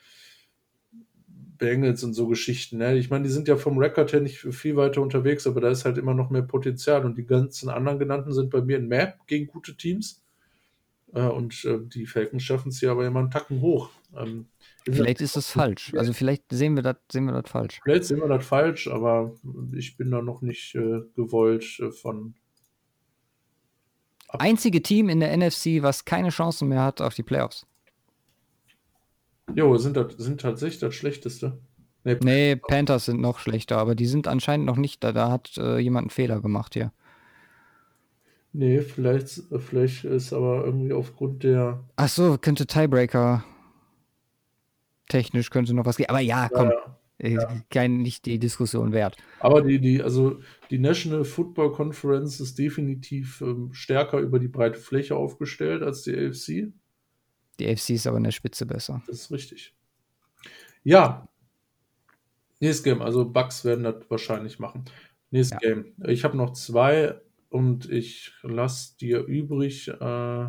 Bengals 1.60 2.03
und 2.03 2.14
so 2.14 2.27
Geschichten. 2.27 2.77
Ne? 2.77 2.98
Ich 2.98 3.11
meine, 3.11 3.26
die 3.26 3.30
sind 3.30 3.48
ja 3.48 3.57
vom 3.57 3.77
Rekord 3.77 4.11
her 4.11 4.22
nicht 4.22 4.40
viel 4.40 4.76
weiter 4.76 5.02
unterwegs, 5.02 5.45
aber 5.45 5.61
da 5.61 5.69
ist 5.69 5.86
halt 5.86 5.99
immer 5.99 6.15
noch 6.15 6.31
mehr 6.31 6.41
Potenzial. 6.41 7.06
Und 7.06 7.18
die 7.18 7.26
ganzen 7.26 7.69
anderen 7.69 7.99
genannten 7.99 8.34
sind 8.34 8.49
bei 8.49 8.61
mir 8.61 8.77
in 8.77 8.88
Map 8.88 9.19
gegen 9.27 9.45
gute 9.45 9.77
Teams. 9.77 10.23
Äh, 11.14 11.22
und 11.22 11.64
äh, 11.65 11.80
die 11.81 12.06
Falcons 12.06 12.44
schaffen 12.44 12.69
es 12.69 12.81
ja 12.81 12.91
aber 12.91 13.06
immer 13.06 13.19
einen 13.19 13.31
Tacken 13.31 13.61
hoch. 13.61 13.90
Ähm, 14.18 14.48
vielleicht 14.86 15.22
ist 15.22 15.36
das 15.36 15.49
falsch. 15.52 15.94
Also 15.95 16.14
vielleicht 16.14 16.44
sehen 16.52 16.76
wir 16.76 16.84
das 16.84 16.95
sehen 17.11 17.26
wir 17.26 17.34
das 17.34 17.49
falsch. 17.49 17.80
Vielleicht 17.84 18.06
sehen 18.06 18.19
wir 18.19 18.27
das 18.27 18.45
falsch, 18.45 18.88
aber 18.88 19.36
ich 19.73 19.98
bin 19.98 20.11
da 20.11 20.22
noch 20.22 20.41
nicht 20.41 20.76
äh, 20.76 21.02
gewollt 21.15 21.80
äh, 21.80 21.91
von. 21.91 22.36
Einzige 24.30 24.84
Team 24.84 25.10
in 25.10 25.19
der 25.19 25.36
NFC, 25.36 25.81
was 25.81 26.06
keine 26.06 26.30
Chancen 26.30 26.68
mehr 26.68 26.84
hat 26.84 27.02
auf 27.02 27.15
die 27.15 27.23
Playoffs. 27.23 27.65
Jo, 29.55 29.77
sind, 29.77 29.97
das, 29.97 30.13
sind 30.17 30.41
tatsächlich 30.41 30.80
das 30.80 30.95
Schlechteste. 30.95 31.59
Nee, 32.03 32.17
nee, 32.23 32.55
Panthers 32.55 33.05
sind 33.05 33.19
noch 33.19 33.39
schlechter, 33.39 33.77
aber 33.77 33.95
die 33.95 34.05
sind 34.05 34.27
anscheinend 34.27 34.65
noch 34.65 34.77
nicht 34.77 35.03
da. 35.03 35.11
Da 35.11 35.31
hat 35.31 35.57
äh, 35.57 35.80
jemand 35.80 36.05
einen 36.05 36.09
Fehler 36.11 36.41
gemacht 36.41 36.73
hier. 36.73 36.91
Nee, 38.51 38.81
vielleicht, 38.81 39.43
vielleicht 39.57 40.05
ist 40.05 40.34
aber 40.34 40.65
irgendwie 40.65 40.93
aufgrund 40.93 41.43
der. 41.43 41.84
Ach 41.97 42.09
so, 42.09 42.38
könnte 42.39 42.65
Tiebreaker. 42.65 43.43
Technisch 45.07 45.49
könnte 45.49 45.73
noch 45.73 45.85
was 45.85 45.97
gehen. 45.97 46.09
Aber 46.09 46.19
ja, 46.19 46.49
komm. 46.51 46.69
Ja, 46.69 46.97
äh, 47.19 47.34
ja. 47.34 47.61
Kein, 47.69 47.97
nicht 47.97 48.26
die 48.26 48.39
Diskussion 48.39 48.91
wert. 48.91 49.17
Aber 49.39 49.61
die, 49.61 49.80
die, 49.80 50.01
also 50.01 50.39
die 50.71 50.80
National 50.80 51.26
Football 51.26 51.73
Conference 51.73 52.39
ist 52.39 52.57
definitiv 52.57 53.41
ähm, 53.41 53.73
stärker 53.73 54.19
über 54.19 54.39
die 54.39 54.47
breite 54.47 54.80
Fläche 54.80 55.15
aufgestellt 55.15 55.84
als 55.84 56.03
die 56.03 56.15
AFC. 56.15 56.71
Die 57.60 57.68
AFC 57.68 57.91
ist 57.91 58.07
aber 58.07 58.18
in 58.18 58.23
der 58.23 58.31
Spitze 58.31 58.65
besser. 58.65 59.03
Das 59.07 59.15
ist 59.15 59.31
richtig. 59.31 59.73
Ja. 60.84 61.27
Nächstes 62.60 62.84
Game, 62.84 63.02
also 63.02 63.30
Bugs 63.30 63.64
werden 63.64 63.84
das 63.84 64.10
wahrscheinlich 64.10 64.60
machen. 64.60 64.86
Nächstes 65.31 65.60
ja. 65.61 65.69
Game. 65.69 65.94
Ich 66.07 66.23
habe 66.23 66.38
noch 66.38 66.53
zwei 66.53 67.19
und 67.49 67.90
ich 67.90 68.34
lasse 68.41 68.98
dir 68.98 69.19
übrig. 69.19 69.88
Äh, 69.88 70.48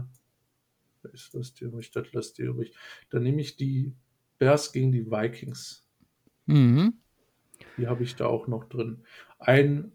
ich 1.12 1.32
lasse 1.32 1.54
dir 1.54 1.68
übrig, 1.68 1.90
das 1.90 2.12
lasse 2.12 2.34
dir 2.34 2.46
übrig. 2.50 2.74
Dann 3.10 3.22
nehme 3.22 3.40
ich 3.40 3.56
die 3.56 3.94
Bears 4.38 4.72
gegen 4.72 4.92
die 4.92 5.10
Vikings. 5.10 5.86
Mhm. 6.46 6.94
Die 7.76 7.86
habe 7.86 8.02
ich 8.02 8.16
da 8.16 8.26
auch 8.26 8.46
noch 8.46 8.64
drin. 8.64 9.04
Ein 9.38 9.92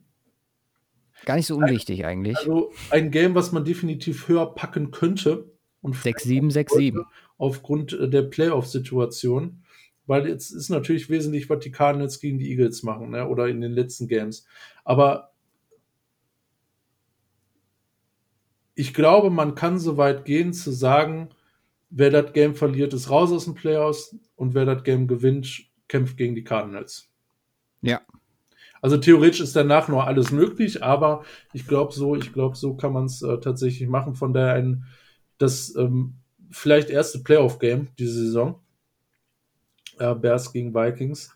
Gar 1.24 1.38
nicht 1.38 1.48
so 1.48 1.56
unwichtig 1.56 2.04
ein, 2.04 2.20
eigentlich. 2.20 2.38
Also 2.38 2.74
ein 2.90 3.10
Game, 3.10 3.36
was 3.36 3.52
man 3.52 3.64
definitiv 3.64 4.28
höher 4.28 4.54
packen 4.54 4.92
könnte, 4.92 5.55
und 5.86 5.96
6-7, 5.96 6.52
6-7. 6.52 7.04
Aufgrund 7.38 7.94
äh, 7.94 8.10
der 8.10 8.24
Playoff-Situation. 8.24 9.62
Weil 10.08 10.28
jetzt 10.28 10.52
ist 10.52 10.70
natürlich 10.70 11.10
wesentlich, 11.10 11.50
was 11.50 11.60
die 11.60 11.72
Cardinals 11.72 12.20
gegen 12.20 12.38
die 12.38 12.50
Eagles 12.52 12.84
machen, 12.84 13.12
ne? 13.12 13.28
oder 13.28 13.48
in 13.48 13.62
den 13.62 13.72
letzten 13.72 14.08
Games. 14.08 14.46
Aber 14.84 15.32
ich 18.76 18.94
glaube, 18.94 19.30
man 19.30 19.56
kann 19.56 19.80
so 19.80 19.98
weit 19.98 20.26
gehen 20.26 20.54
zu 20.54 20.72
sagen, 20.72 21.30
wer 21.90 22.12
das 22.12 22.34
Game 22.34 22.56
verliert, 22.56 22.94
ist 22.94 23.10
raus 23.10 23.32
aus 23.32 23.46
den 23.46 23.56
Playoffs 23.56 24.16
und 24.36 24.54
wer 24.54 24.66
das 24.66 24.84
Game 24.84 25.08
gewinnt, 25.08 25.66
kämpft 25.88 26.18
gegen 26.18 26.36
die 26.36 26.44
Cardinals. 26.44 27.10
Ja. 27.82 28.02
Also 28.82 28.98
theoretisch 28.98 29.40
ist 29.40 29.56
danach 29.56 29.88
nur 29.88 30.06
alles 30.06 30.32
möglich, 30.32 30.84
aber 30.84 31.24
ich 31.54 31.68
glaube 31.68 31.94
so, 31.94 32.16
ich 32.16 32.34
glaube 32.34 32.56
so 32.56 32.76
kann 32.76 32.94
man 32.94 33.06
es 33.06 33.22
äh, 33.22 33.40
tatsächlich 33.40 33.88
machen. 33.88 34.14
Von 34.14 34.34
daher 34.34 34.56
ein 34.56 34.86
das 35.38 35.76
ähm, 35.76 36.16
vielleicht 36.52 36.90
erste 36.90 37.20
Playoff-Game 37.20 37.90
diese 38.00 38.26
Saison. 38.26 38.62
Äh, 40.00 40.16
Bears 40.16 40.52
gegen 40.52 40.74
Vikings 40.74 41.36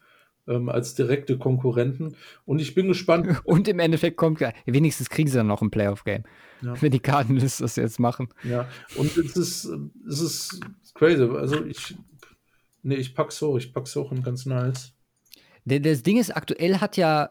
ähm, 0.49 0.67
als 0.67 0.95
direkte 0.95 1.37
Konkurrenten. 1.37 2.15
Und 2.45 2.59
ich 2.59 2.75
bin 2.75 2.87
gespannt. 2.87 3.41
Und 3.45 3.67
im 3.67 3.79
Endeffekt 3.79 4.17
kommt, 4.17 4.41
wenigstens 4.65 5.09
kriegen 5.09 5.29
sie 5.29 5.37
dann 5.37 5.47
noch 5.47 5.61
ein 5.61 5.71
Playoff-Game. 5.71 6.23
Ja. 6.61 6.81
Wenn 6.81 6.91
die 6.91 6.99
Cardinals 6.99 7.59
das 7.59 7.77
jetzt 7.77 7.99
machen. 7.99 8.27
Ja, 8.43 8.67
und 8.97 9.15
es 9.15 9.37
ist, 9.37 9.69
es 10.09 10.19
ist 10.19 10.59
crazy. 10.93 11.23
Also 11.23 11.63
ich, 11.63 11.95
nee, 12.83 12.95
ich 12.95 13.15
pack's 13.15 13.41
hoch, 13.41 13.57
ich 13.57 13.73
pack's 13.73 13.95
hoch 13.95 14.11
und 14.11 14.23
ganz 14.23 14.45
nice. 14.45 14.91
Das 15.63 16.03
Ding 16.03 16.17
ist, 16.17 16.35
aktuell 16.35 16.79
hat 16.79 16.97
ja 16.97 17.29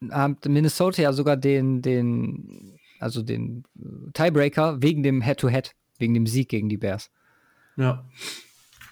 Minnesota 0.00 1.02
ja 1.02 1.12
sogar 1.12 1.36
den, 1.36 1.82
den, 1.82 2.77
also 3.00 3.22
den 3.22 3.64
Tiebreaker 4.12 4.82
wegen 4.82 5.02
dem 5.02 5.20
Head-to-Head, 5.20 5.66
-Head, 5.66 5.72
wegen 5.98 6.14
dem 6.14 6.26
Sieg 6.26 6.48
gegen 6.48 6.68
die 6.68 6.76
Bears. 6.76 7.10
Ja. 7.76 8.04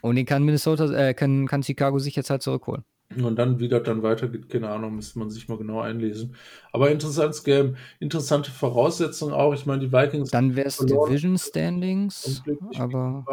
Und 0.00 0.16
den 0.16 0.26
kann 0.26 0.44
Minnesota, 0.44 0.92
äh, 0.92 1.14
kann, 1.14 1.46
kann 1.46 1.62
Chicago 1.62 1.98
sich 1.98 2.16
jetzt 2.16 2.30
halt 2.30 2.42
zurückholen. 2.42 2.84
Und 3.14 3.36
dann, 3.36 3.60
wie 3.60 3.68
das 3.68 3.84
dann 3.84 4.02
weitergeht, 4.02 4.48
keine 4.48 4.68
Ahnung, 4.68 4.96
müsste 4.96 5.18
man 5.18 5.30
sich 5.30 5.48
mal 5.48 5.56
genau 5.58 5.80
einlesen. 5.80 6.34
Aber 6.72 6.90
interessantes 6.90 7.44
Game, 7.44 7.76
interessante 8.00 8.50
Voraussetzungen 8.50 9.32
auch. 9.32 9.54
Ich 9.54 9.64
meine, 9.64 9.80
die 9.80 9.92
Vikings. 9.92 10.30
Dann 10.30 10.56
wäre 10.56 10.68
es 10.68 10.78
Division 10.78 11.38
Standings. 11.38 12.42
Aber. 12.76 13.24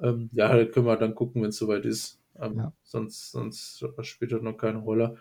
Ähm, 0.00 0.30
ja, 0.32 0.64
können 0.66 0.86
wir 0.86 0.96
dann 0.96 1.14
gucken, 1.14 1.42
wenn 1.42 1.50
es 1.50 1.58
soweit 1.58 1.84
ist. 1.84 2.18
Ähm, 2.40 2.56
ja. 2.56 2.72
Sonst, 2.82 3.30
sonst 3.30 3.84
spielt 4.02 4.32
das 4.32 4.42
noch 4.42 4.56
keine 4.56 4.78
Rolle. 4.78 5.16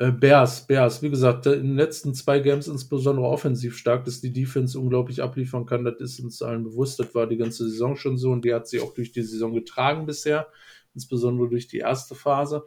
Äh, 0.00 0.12
Bears, 0.12 0.66
Bears, 0.66 1.02
wie 1.02 1.10
gesagt, 1.10 1.44
in 1.44 1.62
den 1.62 1.76
letzten 1.76 2.14
zwei 2.14 2.38
Games 2.38 2.68
insbesondere 2.68 3.26
offensiv 3.26 3.76
stark, 3.76 4.06
dass 4.06 4.22
die 4.22 4.32
Defense 4.32 4.80
unglaublich 4.80 5.22
abliefern 5.22 5.66
kann, 5.66 5.84
das 5.84 6.00
ist 6.00 6.20
uns 6.20 6.40
allen 6.40 6.64
bewusst. 6.64 6.98
Das 6.98 7.14
war 7.14 7.26
die 7.26 7.36
ganze 7.36 7.68
Saison 7.68 7.96
schon 7.96 8.16
so 8.16 8.30
und 8.30 8.46
die 8.46 8.54
hat 8.54 8.66
sie 8.66 8.80
auch 8.80 8.94
durch 8.94 9.12
die 9.12 9.20
Saison 9.22 9.52
getragen 9.52 10.06
bisher, 10.06 10.48
insbesondere 10.94 11.50
durch 11.50 11.68
die 11.68 11.78
erste 11.78 12.14
Phase. 12.14 12.64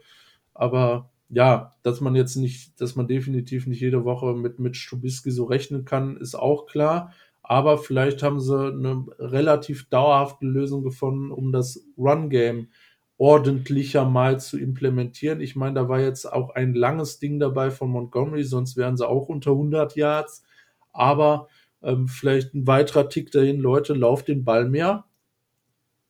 Aber 0.54 1.12
ja, 1.30 1.72
dass 1.82 2.02
man 2.02 2.16
jetzt 2.16 2.36
nicht, 2.36 2.80
dass 2.80 2.96
man 2.96 3.08
definitiv 3.08 3.66
nicht 3.66 3.82
jede 3.82 4.06
Woche 4.06 4.36
mit, 4.36 4.60
mit 4.60 4.78
Strubisky 4.78 5.32
so 5.32 5.46
rechnen 5.46 5.86
kann, 5.86 6.18
ist 6.18 6.36
auch 6.36 6.68
klar. 6.68 7.14
Aber 7.42 7.80
vielleicht 7.80 8.22
haben 8.22 8.40
sie 8.42 8.56
eine 8.56 9.08
relativ 9.18 9.90
dauerhafte 9.90 10.46
Lösung 10.46 10.84
gefunden, 10.84 11.32
um 11.32 11.52
das 11.52 11.84
Run-Game 11.98 12.68
zu 12.68 12.74
ordentlicher 13.18 14.06
mal 14.06 14.40
zu 14.40 14.58
implementieren. 14.58 15.40
Ich 15.40 15.56
meine, 15.56 15.76
da 15.76 15.90
war 15.90 16.00
jetzt 16.00 16.32
auch 16.32 16.52
ein 16.52 16.74
langes 16.74 17.20
Ding 17.20 17.40
dabei 17.40 17.72
von 17.72 17.90
Montgomery, 17.90 18.44
sonst 18.44 18.76
wären 18.76 18.98
sie 18.98 19.08
auch 19.08 19.30
unter 19.30 19.52
100 19.52 19.96
Yards. 19.96 20.44
Aber 20.92 21.48
ähm, 21.82 22.08
vielleicht 22.08 22.54
ein 22.54 22.68
weiterer 22.68 23.10
Tick 23.10 23.32
dahin, 23.32 23.60
Leute, 23.60 23.94
lauft 23.94 24.28
den 24.28 24.44
Ball 24.44 24.68
mehr. 24.68 25.06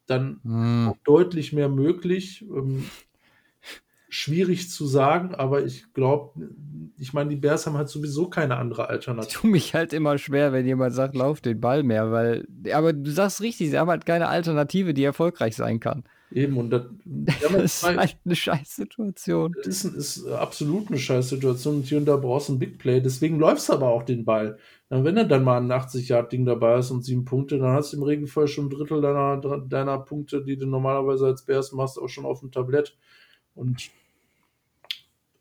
Dann 0.06 0.40
hm. 0.44 0.94
deutlich 1.04 1.54
mehr 1.54 1.70
möglich. 1.70 2.46
Ähm, 2.50 2.86
schwierig 4.14 4.70
zu 4.70 4.86
sagen, 4.86 5.34
aber 5.34 5.66
ich 5.66 5.92
glaube, 5.94 6.34
ich 7.00 7.14
meine, 7.14 7.32
die 7.32 7.36
Bears 7.36 7.66
haben 7.66 7.78
halt 7.78 7.90
sowieso 7.90 8.30
keine 8.30 8.58
andere 8.58 8.88
Alternative. 8.88 9.28
Ich 9.28 9.42
tue 9.42 9.50
mich 9.50 9.74
halt 9.74 9.92
immer 9.92 10.20
schwer, 10.20 10.54
wenn 10.54 10.68
jemand 10.68 10.94
sagt, 10.94 11.16
lauf 11.16 11.42
den 11.42 11.60
Ball 11.60 11.82
mehr, 11.82 12.12
weil, 12.12 12.48
aber 12.72 12.94
du 12.94 13.10
sagst 13.10 13.42
richtig, 13.42 13.72
sie 13.72 13.80
haben 13.80 13.90
halt 13.90 14.06
keine 14.06 14.28
Alternative, 14.28 14.94
die 14.94 15.04
erfolgreich 15.04 15.56
sein 15.56 15.80
kann. 15.80 16.04
Eben, 16.34 16.58
und 16.58 16.72
das, 16.72 16.86
das 17.06 17.54
ist 17.54 17.84
halt 17.84 18.18
eine 18.26 18.36
Scheißsituation. 18.36 19.56
Das 19.64 19.86
ist, 19.86 19.86
ist 19.86 20.28
absolut 20.28 20.88
eine 20.88 20.98
Scheißsituation. 20.98 21.76
Und 21.78 21.86
hier 21.86 22.00
und 22.00 22.06
da 22.06 22.18
brauchst 22.18 22.50
du 22.50 22.54
ein 22.54 22.60
Big 22.60 22.80
Play. 22.80 23.02
Deswegen 23.02 23.38
läufst 23.38 23.70
du 23.70 23.74
aber 23.74 23.90
auch 23.90 24.02
den 24.02 24.26
Ball. 24.26 24.58
wenn 24.90 25.16
du 25.16 25.28
dann 25.28 25.44
mal 25.44 25.58
ein 25.58 25.72
80-Yard-Ding 25.72 26.46
dabei 26.46 26.78
hast 26.78 26.90
und 26.90 27.04
sieben 27.04 27.24
Punkte, 27.24 27.60
dann 27.60 27.74
hast 27.74 27.94
du 27.94 27.98
im 27.98 28.04
Regelfall 28.04 28.48
schon 28.48 28.66
ein 28.66 28.70
Drittel 28.72 29.02
deiner, 29.02 29.38
deiner 29.62 30.00
Punkte, 30.00 30.44
die 30.44 30.58
du 30.58 30.66
normalerweise 30.66 31.28
als 31.28 31.46
Bears 31.46 31.72
machst, 31.72 32.00
auch 32.00 32.10
schon 32.10 32.26
auf 32.26 32.40
dem 32.40 32.52
Tablett. 32.52 32.98
Und 33.54 33.92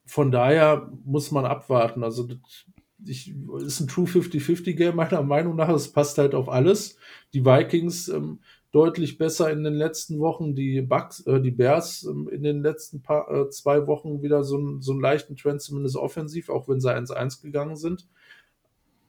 von 0.04 0.30
daher 0.30 0.90
muss 1.04 1.30
man 1.30 1.46
abwarten. 1.46 2.04
Also, 2.04 2.24
das 2.24 2.66
ich, 3.04 3.34
ist 3.64 3.80
ein 3.80 3.88
True 3.88 4.06
50-50-Game, 4.06 4.94
meiner 4.94 5.22
Meinung 5.22 5.56
nach. 5.56 5.70
Es 5.70 5.90
passt 5.90 6.18
halt 6.18 6.34
auf 6.34 6.50
alles. 6.50 6.98
Die 7.32 7.46
Vikings 7.46 8.08
ähm, 8.08 8.40
deutlich 8.72 9.18
besser 9.18 9.50
in 9.50 9.62
den 9.62 9.74
letzten 9.74 10.18
Wochen. 10.18 10.54
Die 10.54 10.80
Bucks, 10.80 11.20
äh, 11.26 11.40
die 11.40 11.50
Bears 11.50 12.04
ähm, 12.04 12.28
in 12.28 12.42
den 12.42 12.62
letzten 12.62 13.02
paar, 13.02 13.30
äh, 13.30 13.50
zwei 13.50 13.86
Wochen 13.86 14.22
wieder 14.22 14.42
so, 14.42 14.80
so 14.80 14.92
einen 14.92 15.00
leichten 15.00 15.36
Trend, 15.36 15.60
zumindest 15.60 15.96
offensiv, 15.96 16.48
auch 16.48 16.68
wenn 16.68 16.80
sie 16.80 16.92
1-1 16.92 17.42
gegangen 17.42 17.76
sind. 17.76 18.08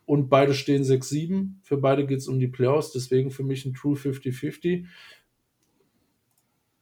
Und 0.05 0.29
beide 0.29 0.53
stehen 0.53 0.83
6-7. 0.83 1.53
Für 1.61 1.77
beide 1.77 2.05
geht 2.05 2.19
es 2.19 2.27
um 2.27 2.39
die 2.39 2.49
Playoffs, 2.49 2.91
deswegen 2.91 3.31
für 3.31 3.43
mich 3.43 3.65
ein 3.65 3.73
True 3.73 3.95
50-50. 3.95 4.85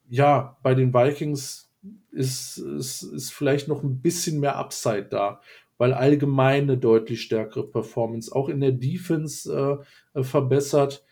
Ja, 0.10 0.58
bei 0.64 0.74
den 0.74 0.94
Vikings 0.94 1.72
ist, 2.12 2.58
ist, 2.58 3.04
ist 3.04 3.32
vielleicht 3.32 3.68
noch 3.68 3.84
ein 3.84 4.02
bisschen 4.02 4.40
mehr 4.40 4.58
Upside 4.58 5.06
da, 5.06 5.40
weil 5.78 5.94
allgemein 5.94 6.64
eine 6.64 6.78
deutlich 6.78 7.22
stärkere 7.22 7.68
Performance 7.68 8.36
auch 8.36 8.50
in 8.50 8.60
der 8.60 8.72
Defense 8.72 9.80
äh, 10.16 10.24
verbessert 10.24 11.06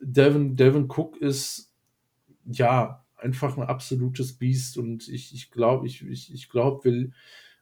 Devin, 0.00 0.56
Devin 0.56 0.88
Cook 0.88 1.16
ist 1.16 1.72
ja 2.44 3.04
einfach 3.16 3.56
ein 3.56 3.64
absolutes 3.64 4.34
Biest 4.34 4.78
und 4.78 5.08
ich, 5.08 5.34
ich 5.34 5.50
glaube, 5.50 5.86
ich, 5.86 6.06
ich, 6.06 6.32
ich 6.32 6.48
glaube, 6.48 7.10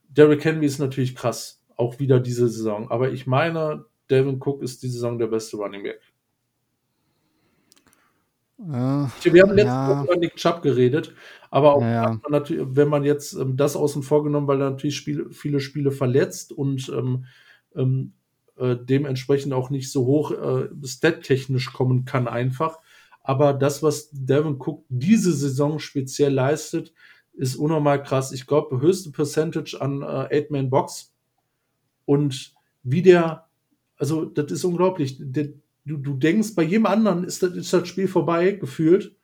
Derrick 0.09 0.45
Henry 0.45 0.67
ist 0.67 0.79
natürlich 0.79 1.15
krass, 1.15 1.63
auch 1.77 1.99
wieder 1.99 2.21
diese 2.21 2.49
Saison, 2.49 2.91
aber 2.91 3.13
ich 3.13 3.27
meine, 3.27 3.87
Devin 4.11 4.41
Cook 4.41 4.63
ist 4.63 4.83
die 4.83 4.89
Saison 4.89 5.19
der 5.19 5.29
beste 5.29 5.57
Running 5.57 5.83
Back. 5.83 6.01
Uh, 8.57 9.09
wir 9.23 9.43
haben 9.43 9.55
letzte 9.55 9.67
ja. 9.67 9.91
Woche 9.91 10.05
über 10.05 10.17
Nick 10.17 10.37
Chubb 10.37 10.63
geredet, 10.63 11.13
aber 11.51 11.75
auch 11.75 11.83
ja. 11.83 12.21
man 12.29 12.77
wenn 12.77 12.89
man 12.89 13.03
jetzt 13.03 13.35
ähm, 13.35 13.57
das 13.57 13.75
außen 13.75 14.05
vorgenommen, 14.05 14.47
weil 14.47 14.63
er 14.63 14.71
natürlich 14.71 14.97
Spiel, 14.97 15.29
viele 15.33 15.59
Spiele 15.59 15.91
verletzt 15.91 16.53
und 16.53 16.89
ähm, 16.89 17.25
ähm, 17.75 18.13
äh, 18.57 18.77
dementsprechend 18.77 19.53
auch 19.53 19.71
nicht 19.71 19.91
so 19.91 20.07
hoch 20.07 20.31
äh, 20.33 20.69
stat-technisch 20.85 21.73
kommen 21.73 22.05
kann 22.05 22.29
einfach. 22.29 22.79
Aber 23.23 23.55
das, 23.55 23.83
was 23.83 24.11
Devin 24.13 24.57
Cook 24.59 24.85
diese 24.89 25.33
Saison 25.33 25.79
speziell 25.79 26.33
leistet, 26.33 26.93
ist 27.33 27.57
unnormal 27.57 28.03
krass. 28.03 28.33
Ich 28.33 28.47
glaube, 28.47 28.81
höchste 28.81 29.11
Percentage 29.11 29.81
an 29.81 30.03
äh, 30.03 30.37
Eight-Man-Box. 30.37 31.13
Und 32.05 32.55
wie 32.83 33.03
der, 33.03 33.47
also 33.97 34.25
das 34.25 34.53
ist 34.53 34.65
unglaublich. 34.65 35.17
Der, 35.19 35.49
du, 35.85 35.97
du 35.97 36.15
denkst, 36.15 36.55
bei 36.55 36.63
jedem 36.63 36.87
anderen 36.87 37.25
ist 37.25 37.43
das, 37.43 37.55
ist 37.55 37.73
das 37.73 37.89
Spiel 37.89 38.09
vorbei, 38.09 38.53
gefühlt. 38.53 39.17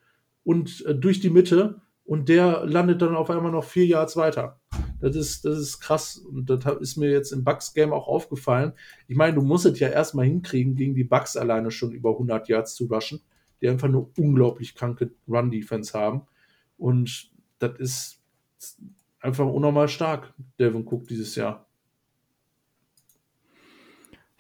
Und 0.44 0.84
äh, 0.86 0.94
durch 0.94 1.20
die 1.20 1.30
Mitte. 1.30 1.80
Und 2.04 2.28
der 2.28 2.66
landet 2.66 3.02
dann 3.02 3.14
auf 3.14 3.30
einmal 3.30 3.52
noch 3.52 3.64
vier 3.64 3.86
Yards 3.86 4.16
weiter. 4.16 4.59
Das 5.00 5.16
ist, 5.16 5.44
das 5.44 5.58
ist 5.58 5.80
krass. 5.80 6.16
Und 6.16 6.48
das 6.48 6.64
ist 6.80 6.96
mir 6.96 7.10
jetzt 7.10 7.32
im 7.32 7.44
Bucks-Game 7.44 7.92
auch 7.92 8.06
aufgefallen. 8.06 8.72
Ich 9.08 9.16
meine, 9.16 9.34
du 9.34 9.42
musst 9.42 9.66
es 9.66 9.78
ja 9.78 9.88
erstmal 9.88 10.26
hinkriegen, 10.26 10.74
gegen 10.74 10.94
die 10.94 11.04
Bucks 11.04 11.36
alleine 11.36 11.70
schon 11.70 11.92
über 11.92 12.10
100 12.10 12.48
Yards 12.48 12.74
zu 12.74 12.86
rushen, 12.86 13.20
die 13.60 13.68
einfach 13.68 13.88
eine 13.88 14.06
unglaublich 14.18 14.74
kranke 14.74 15.10
Run-Defense 15.28 15.98
haben. 15.98 16.22
Und 16.78 17.30
das 17.58 17.78
ist 17.78 18.22
einfach 19.20 19.46
unnormal 19.46 19.88
stark, 19.88 20.32
Devin 20.58 20.86
Cook 20.86 21.06
dieses 21.08 21.34
Jahr. 21.34 21.66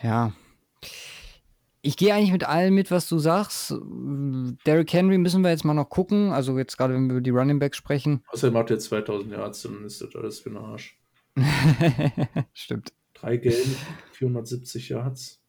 Ja, 0.02 0.32
ich 1.82 1.96
gehe 1.96 2.14
eigentlich 2.14 2.32
mit 2.32 2.44
allem 2.44 2.74
mit, 2.74 2.90
was 2.90 3.08
du 3.08 3.18
sagst. 3.18 3.74
Derrick 4.66 4.92
Henry 4.92 5.18
müssen 5.18 5.42
wir 5.42 5.50
jetzt 5.50 5.64
mal 5.64 5.74
noch 5.74 5.88
gucken. 5.88 6.30
Also 6.30 6.58
jetzt 6.58 6.76
gerade, 6.76 6.94
wenn 6.94 7.06
wir 7.08 7.12
über 7.16 7.20
die 7.20 7.30
Running 7.30 7.58
Backs 7.58 7.78
sprechen. 7.78 8.22
Außerdem 8.32 8.56
hat 8.56 8.70
er 8.70 8.78
2000 8.78 9.32
Yards, 9.32 9.62
dann 9.62 9.84
ist 9.84 10.00
das 10.00 10.14
alles 10.14 10.40
für 10.40 10.50
den 10.50 10.58
Arsch. 10.58 10.98
Stimmt. 12.52 12.92
Drei 13.14 13.36
Gelben, 13.36 13.76
470 14.12 14.88
Yards. 14.90 15.40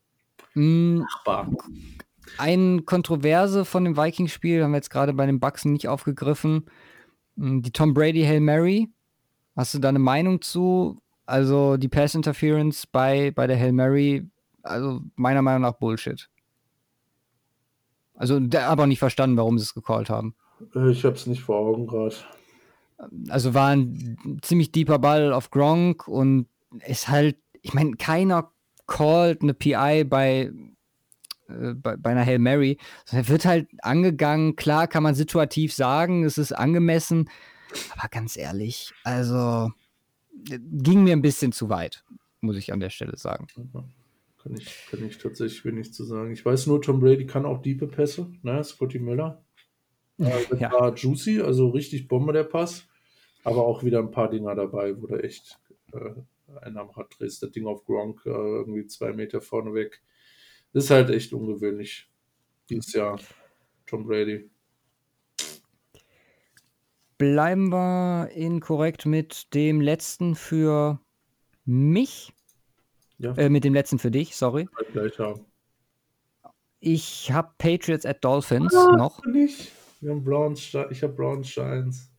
Mm, 0.53 0.99
Machbar. 0.99 1.51
Eine 2.37 2.81
Kontroverse 2.83 3.65
von 3.65 3.83
dem 3.83 3.97
Vikings-Spiel 3.97 4.63
haben 4.63 4.71
wir 4.71 4.77
jetzt 4.77 4.89
gerade 4.89 5.13
bei 5.13 5.25
den 5.25 5.39
Bucks 5.39 5.65
nicht 5.65 5.87
aufgegriffen. 5.87 6.65
Mm, 7.35 7.61
die 7.61 7.71
Tom 7.71 7.93
Brady 7.93 8.23
Hail 8.23 8.41
Mary. 8.41 8.89
Hast 9.55 9.73
du 9.73 9.79
da 9.79 9.89
eine 9.89 9.99
Meinung 9.99 10.41
zu? 10.41 11.01
Also 11.25 11.77
die 11.77 11.89
Pass 11.89 12.15
Interference 12.15 12.87
bei, 12.87 13.31
bei 13.31 13.47
der 13.47 13.57
Hail 13.57 13.73
Mary 13.73 14.29
also 14.63 15.01
meiner 15.15 15.41
Meinung 15.41 15.61
nach 15.61 15.73
Bullshit. 15.73 16.29
Also 18.15 18.39
der 18.39 18.69
aber 18.69 18.87
nicht 18.87 18.99
verstanden, 18.99 19.37
warum 19.37 19.57
sie 19.57 19.63
es 19.63 19.73
gecallt 19.73 20.09
haben. 20.09 20.35
Äh, 20.75 20.91
ich 20.91 21.03
habe 21.05 21.15
es 21.15 21.25
nicht 21.27 21.41
vor 21.41 21.57
Augen 21.57 21.87
gerade. 21.87 22.15
Also 23.29 23.53
war 23.53 23.69
ein 23.69 24.39
ziemlich 24.41 24.71
deeper 24.71 24.99
Ball 24.99 25.33
auf 25.33 25.49
Gronk 25.49 26.07
und 26.07 26.47
ist 26.85 27.07
halt, 27.07 27.37
ich 27.61 27.73
meine, 27.73 27.95
keiner 27.95 28.51
callt 28.85 29.41
eine 29.41 29.53
PI 29.53 30.03
bei, 30.03 30.51
äh, 31.47 31.73
bei, 31.73 31.97
bei, 31.97 32.11
einer 32.11 32.25
Hail 32.25 32.39
Mary. 32.39 32.77
Er 33.11 33.27
wird 33.27 33.45
halt 33.45 33.67
angegangen, 33.81 34.55
klar 34.55 34.87
kann 34.87 35.03
man 35.03 35.15
situativ 35.15 35.73
sagen, 35.73 36.23
es 36.23 36.37
ist 36.37 36.51
angemessen, 36.51 37.29
aber 37.97 38.07
ganz 38.09 38.37
ehrlich, 38.37 38.93
also 39.03 39.71
ging 40.43 41.03
mir 41.03 41.13
ein 41.13 41.21
bisschen 41.21 41.51
zu 41.51 41.69
weit, 41.69 42.03
muss 42.41 42.57
ich 42.57 42.73
an 42.73 42.79
der 42.79 42.89
Stelle 42.89 43.17
sagen. 43.17 43.47
Kann 44.41 44.55
ich, 44.57 44.87
kann 44.89 45.05
ich 45.05 45.17
tatsächlich 45.17 45.63
wenig 45.65 45.93
zu 45.93 46.03
sagen. 46.03 46.31
Ich 46.31 46.45
weiß 46.45 46.67
nur, 46.67 46.81
Tom 46.81 46.99
Brady 46.99 47.27
kann 47.27 47.45
auch 47.45 47.61
diepe 47.61 47.87
Pässe, 47.87 48.31
ne? 48.41 48.63
Scotty 48.63 48.99
Müller. 48.99 49.43
Äh, 50.17 50.55
ja. 50.57 50.71
war 50.71 50.95
juicy, 50.95 51.41
also 51.41 51.69
richtig 51.69 52.07
Bombe 52.07 52.33
der 52.33 52.43
Pass. 52.43 52.87
Aber 53.43 53.65
auch 53.65 53.83
wieder 53.83 53.99
ein 53.99 54.11
paar 54.11 54.29
Dinger 54.29 54.55
dabei, 54.55 54.99
wo 55.01 55.07
der 55.07 55.23
echt 55.23 55.59
äh, 55.93 56.13
einen 56.61 56.77
am 56.77 56.89
Rad 56.89 57.15
drehst. 57.17 57.41
Das 57.41 57.51
Ding 57.51 57.65
auf 57.65 57.85
Gronk 57.85 58.21
äh, 58.25 58.29
irgendwie 58.29 58.85
zwei 58.85 59.13
Meter 59.13 59.41
vorne 59.41 59.73
weg. 59.73 60.01
Das 60.73 60.85
ist 60.85 60.89
halt 60.91 61.09
echt 61.09 61.33
ungewöhnlich. 61.33 62.09
Dieses 62.69 62.93
Jahr 62.93 63.19
Tom 63.85 64.05
Brady. 64.05 64.49
Bleiben 67.17 67.69
wir 67.69 68.29
inkorrekt 68.33 69.05
mit 69.05 69.53
dem 69.53 69.81
letzten 69.81 70.35
für 70.35 70.99
mich. 71.65 72.33
Ja. 73.21 73.33
Äh, 73.33 73.49
mit 73.49 73.63
dem 73.63 73.73
letzten 73.73 73.99
für 73.99 74.09
dich, 74.09 74.35
sorry. 74.35 74.67
Ich 76.79 77.31
habe 77.31 77.51
Patriots 77.59 78.05
at 78.05 78.23
Dolphins 78.23 78.73
ah, 78.73 78.95
noch. 78.97 79.23
Nicht. 79.25 79.71
Wir 79.99 80.11
haben 80.11 80.23
Brown, 80.23 80.55
ich 80.55 81.03
habe 81.03 81.13
Brown 81.13 81.43
Shines. 81.43 82.09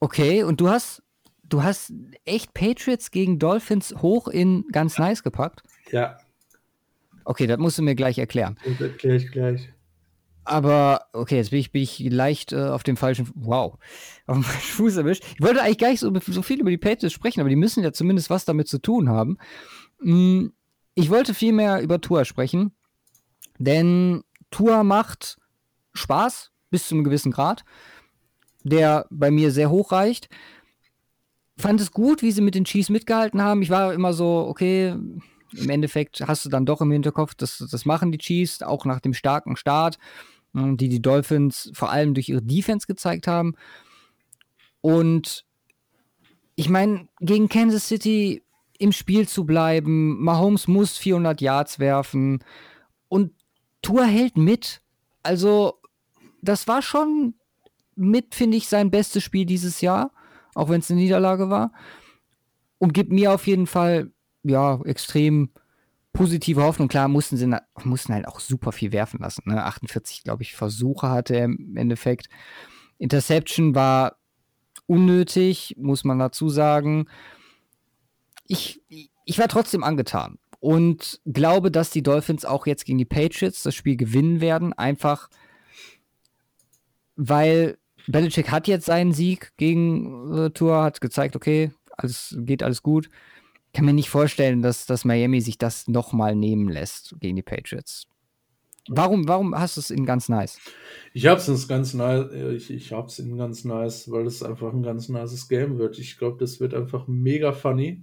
Okay, 0.00 0.42
und 0.42 0.60
du 0.62 0.70
hast, 0.70 1.02
du 1.42 1.62
hast 1.62 1.92
echt 2.24 2.54
Patriots 2.54 3.10
gegen 3.10 3.38
Dolphins 3.38 3.94
hoch 4.00 4.28
in 4.28 4.64
ganz 4.72 4.98
nice 4.98 5.22
gepackt? 5.22 5.62
Ja. 5.90 6.16
Okay, 7.26 7.46
das 7.46 7.58
musst 7.58 7.76
du 7.76 7.82
mir 7.82 7.94
gleich 7.94 8.16
erklären. 8.16 8.58
Das 8.64 8.80
erkläre 8.80 9.16
ich 9.16 9.30
gleich. 9.30 9.68
Aber, 10.44 11.06
okay, 11.12 11.36
jetzt 11.36 11.50
bin 11.50 11.58
ich, 11.58 11.72
bin 11.72 11.82
ich 11.82 11.98
leicht 11.98 12.52
äh, 12.52 12.56
auf 12.56 12.84
dem 12.84 12.96
falschen, 12.96 13.28
wow, 13.34 13.76
auf 14.26 14.36
dem 14.36 14.44
Fuß 14.44 14.96
erwischt. 14.96 15.24
Ich 15.34 15.42
wollte 15.42 15.60
eigentlich 15.60 15.78
gar 15.78 15.90
nicht 15.90 16.00
so, 16.00 16.12
so 16.24 16.40
viel 16.40 16.60
über 16.60 16.70
die 16.70 16.78
Patriots 16.78 17.12
sprechen, 17.12 17.40
aber 17.40 17.50
die 17.50 17.56
müssen 17.56 17.82
ja 17.84 17.92
zumindest 17.92 18.30
was 18.30 18.46
damit 18.46 18.68
zu 18.68 18.78
tun 18.78 19.10
haben. 19.10 19.36
Hm, 20.00 20.52
ich 20.94 21.10
wollte 21.10 21.34
viel 21.34 21.52
mehr 21.52 21.82
über 21.82 22.00
Tour 22.00 22.24
sprechen, 22.24 22.72
denn 23.58 24.22
Tour 24.50 24.84
macht 24.84 25.38
Spaß 25.94 26.52
bis 26.70 26.88
zu 26.88 26.94
einem 26.94 27.04
gewissen 27.04 27.32
Grad, 27.32 27.64
der 28.64 29.06
bei 29.10 29.30
mir 29.30 29.50
sehr 29.50 29.70
hoch 29.70 29.92
reicht. 29.92 30.28
Fand 31.58 31.80
es 31.80 31.90
gut, 31.90 32.22
wie 32.22 32.32
sie 32.32 32.42
mit 32.42 32.54
den 32.54 32.64
Chiefs 32.64 32.90
mitgehalten 32.90 33.40
haben. 33.42 33.62
Ich 33.62 33.70
war 33.70 33.94
immer 33.94 34.12
so, 34.12 34.46
okay, 34.48 34.94
im 35.52 35.70
Endeffekt 35.70 36.20
hast 36.26 36.44
du 36.44 36.48
dann 36.48 36.66
doch 36.66 36.80
im 36.80 36.90
Hinterkopf, 36.90 37.34
das, 37.34 37.64
das 37.70 37.84
machen 37.84 38.12
die 38.12 38.18
Chiefs, 38.18 38.62
auch 38.62 38.84
nach 38.84 39.00
dem 39.00 39.14
starken 39.14 39.56
Start, 39.56 39.98
hm, 40.52 40.76
die 40.76 40.88
die 40.88 41.02
Dolphins 41.02 41.70
vor 41.72 41.90
allem 41.90 42.14
durch 42.14 42.28
ihre 42.28 42.42
Defense 42.42 42.86
gezeigt 42.86 43.26
haben. 43.26 43.54
Und 44.80 45.44
ich 46.54 46.68
meine, 46.68 47.08
gegen 47.20 47.48
Kansas 47.48 47.86
City 47.86 48.42
im 48.80 48.92
Spiel 48.92 49.28
zu 49.28 49.44
bleiben, 49.44 50.22
Mahomes 50.22 50.68
muss 50.68 50.96
400 50.98 51.40
Yards 51.40 51.78
werfen 51.78 52.44
und 53.08 53.32
Tour 53.82 54.04
hält 54.04 54.36
mit. 54.36 54.80
Also 55.22 55.80
das 56.42 56.68
war 56.68 56.82
schon 56.82 57.34
mit, 57.94 58.34
finde 58.34 58.56
ich, 58.56 58.68
sein 58.68 58.90
bestes 58.90 59.24
Spiel 59.24 59.46
dieses 59.46 59.80
Jahr, 59.80 60.12
auch 60.54 60.68
wenn 60.68 60.80
es 60.80 60.90
eine 60.90 61.00
Niederlage 61.00 61.50
war. 61.50 61.72
Und 62.78 62.92
gibt 62.92 63.10
mir 63.10 63.32
auf 63.32 63.46
jeden 63.46 63.66
Fall, 63.66 64.12
ja, 64.42 64.80
extrem 64.84 65.50
positive 66.12 66.62
Hoffnung. 66.62 66.88
Klar, 66.88 67.08
mussten 67.08 67.36
sie 67.36 67.54
mussten 67.84 68.12
halt 68.12 68.28
auch 68.28 68.40
super 68.40 68.72
viel 68.72 68.92
werfen 68.92 69.20
lassen. 69.20 69.42
Ne? 69.46 69.62
48, 69.64 70.24
glaube 70.24 70.42
ich, 70.42 70.54
Versuche 70.54 71.10
hatte 71.10 71.36
er 71.36 71.44
im 71.44 71.76
Endeffekt. 71.76 72.28
Interception 72.98 73.74
war 73.74 74.16
unnötig, 74.86 75.74
muss 75.78 76.04
man 76.04 76.18
dazu 76.18 76.48
sagen. 76.48 77.06
Ich, 78.48 78.80
ich 79.24 79.38
war 79.38 79.48
trotzdem 79.48 79.82
angetan 79.82 80.38
und 80.60 81.20
glaube, 81.26 81.70
dass 81.70 81.90
die 81.90 82.02
Dolphins 82.02 82.44
auch 82.44 82.66
jetzt 82.66 82.84
gegen 82.84 82.98
die 82.98 83.04
Patriots 83.04 83.62
das 83.62 83.74
Spiel 83.74 83.96
gewinnen 83.96 84.40
werden. 84.40 84.72
Einfach, 84.72 85.28
weil 87.16 87.78
Belichick 88.06 88.50
hat 88.50 88.68
jetzt 88.68 88.86
seinen 88.86 89.12
Sieg 89.12 89.52
gegen 89.56 90.34
äh, 90.36 90.50
Tour, 90.50 90.82
hat 90.82 91.00
gezeigt, 91.00 91.36
okay, 91.36 91.72
alles 91.96 92.36
geht 92.40 92.62
alles 92.62 92.82
gut. 92.82 93.08
Kann 93.72 93.84
mir 93.84 93.92
nicht 93.92 94.08
vorstellen, 94.08 94.62
dass, 94.62 94.86
dass 94.86 95.04
Miami 95.04 95.40
sich 95.40 95.58
das 95.58 95.88
nochmal 95.88 96.34
nehmen 96.34 96.68
lässt 96.68 97.14
gegen 97.20 97.36
die 97.36 97.42
Patriots. 97.42 98.06
Warum, 98.88 99.26
warum 99.26 99.54
hast 99.58 99.76
du 99.76 99.80
es 99.80 99.90
in 99.90 100.06
ganz 100.06 100.28
nice? 100.28 100.58
Ich 101.12 101.26
hab's 101.26 101.48
in 101.48 101.58
ganz 101.66 101.92
nice, 101.92 102.30
ich, 102.54 102.70
ich 102.70 102.92
hab's 102.92 103.18
in 103.18 103.36
ganz 103.36 103.64
nice, 103.64 104.10
weil 104.10 104.26
es 104.26 104.42
einfach 104.42 104.72
ein 104.72 104.82
ganz 104.82 105.08
nices 105.08 105.48
Game 105.48 105.78
wird. 105.78 105.98
Ich 105.98 106.18
glaube, 106.18 106.38
das 106.38 106.60
wird 106.60 106.72
einfach 106.72 107.08
mega 107.08 107.52
funny. 107.52 108.02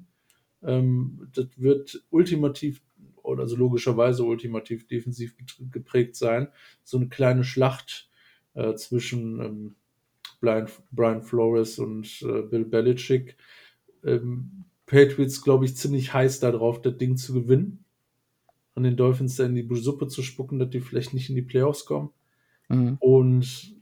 Ähm, 0.66 1.30
das 1.34 1.48
wird 1.58 2.04
ultimativ 2.10 2.82
oder 3.24 3.44
also 3.44 3.56
logischerweise 3.56 4.24
ultimativ 4.24 4.88
defensiv 4.88 5.36
geprägt 5.72 6.16
sein. 6.16 6.48
So 6.84 6.98
eine 6.98 7.08
kleine 7.08 7.44
Schlacht 7.44 8.10
äh, 8.54 8.76
zwischen 8.76 9.40
ähm, 9.40 9.76
Brian, 10.42 10.68
Brian, 10.92 11.22
Flores 11.22 11.80
und 11.80 12.22
äh, 12.22 12.42
Bill 12.42 12.66
Belichick. 12.66 13.38
Ähm, 14.04 14.66
Patriots, 14.86 15.42
glaube 15.42 15.66
ich, 15.66 15.78
ziemlich 15.78 16.14
heiß 16.14 16.42
darauf, 16.42 16.82
das 16.82 16.98
Ding 16.98 17.16
zu 17.16 17.34
gewinnen. 17.34 17.86
An 18.76 18.84
den 18.84 18.98
Dolphins 18.98 19.38
da 19.38 19.46
in 19.46 19.56
die 19.56 19.68
Suppe 19.76 20.08
zu 20.08 20.22
spucken, 20.22 20.60
dass 20.60 20.70
die 20.70 20.82
vielleicht 20.82 21.14
nicht 21.14 21.30
in 21.30 21.36
die 21.36 21.42
Playoffs 21.42 21.86
kommen. 21.86 22.10
Mhm. 22.68 22.98
Und, 23.00 23.76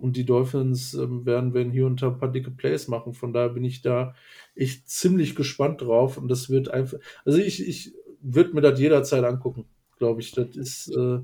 und 0.00 0.16
die 0.16 0.24
Dolphins 0.24 0.94
ähm, 0.94 1.26
werden, 1.26 1.54
werden 1.54 1.72
hier 1.72 1.86
und 1.86 2.02
da 2.02 2.08
ein 2.08 2.18
paar 2.18 2.32
dicke 2.32 2.50
Plays 2.50 2.88
machen. 2.88 3.14
Von 3.14 3.32
daher 3.32 3.50
bin 3.50 3.64
ich 3.64 3.82
da 3.82 4.14
echt 4.54 4.88
ziemlich 4.88 5.34
gespannt 5.34 5.82
drauf. 5.82 6.16
Und 6.16 6.28
das 6.28 6.50
wird 6.50 6.70
einfach, 6.70 6.98
also 7.24 7.38
ich, 7.38 7.66
ich 7.66 7.94
würde 8.20 8.54
mir 8.54 8.60
das 8.60 8.78
jederzeit 8.78 9.24
angucken, 9.24 9.66
glaube 9.98 10.20
ich. 10.20 10.32
Das 10.32 10.56
ist, 10.56 10.88
äh, 10.96 11.20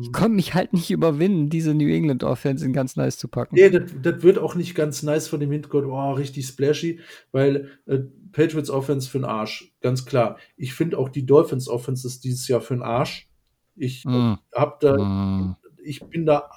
ich 0.00 0.12
konnte 0.12 0.34
mich 0.34 0.54
halt 0.54 0.72
nicht 0.72 0.90
überwinden, 0.90 1.48
diese 1.48 1.72
New 1.72 1.88
England 1.88 2.24
Offense 2.24 2.64
in 2.64 2.72
ganz 2.72 2.96
nice 2.96 3.18
zu 3.18 3.28
packen. 3.28 3.54
Nee, 3.54 3.70
das, 3.70 4.22
wird 4.22 4.38
auch 4.38 4.56
nicht 4.56 4.74
ganz 4.74 5.04
nice 5.04 5.28
von 5.28 5.38
dem 5.38 5.52
Hintergrund, 5.52 5.86
oh, 5.86 6.12
richtig 6.12 6.46
splashy, 6.46 6.98
weil 7.30 7.70
äh, 7.86 8.00
Patriots 8.32 8.68
Offense 8.68 9.08
für 9.08 9.18
den 9.18 9.24
Arsch, 9.24 9.72
ganz 9.80 10.04
klar. 10.04 10.38
Ich 10.56 10.74
finde 10.74 10.98
auch 10.98 11.08
die 11.08 11.24
Dolphins 11.24 11.68
Offense 11.68 12.06
ist 12.06 12.24
dieses 12.24 12.48
Jahr 12.48 12.60
für 12.60 12.74
den 12.74 12.82
Arsch. 12.82 13.28
Ich 13.76 14.04
mm. 14.04 14.34
hab 14.52 14.80
da, 14.80 14.96
mm. 14.96 15.56
ich 15.84 16.00
bin 16.00 16.26
da, 16.26 16.50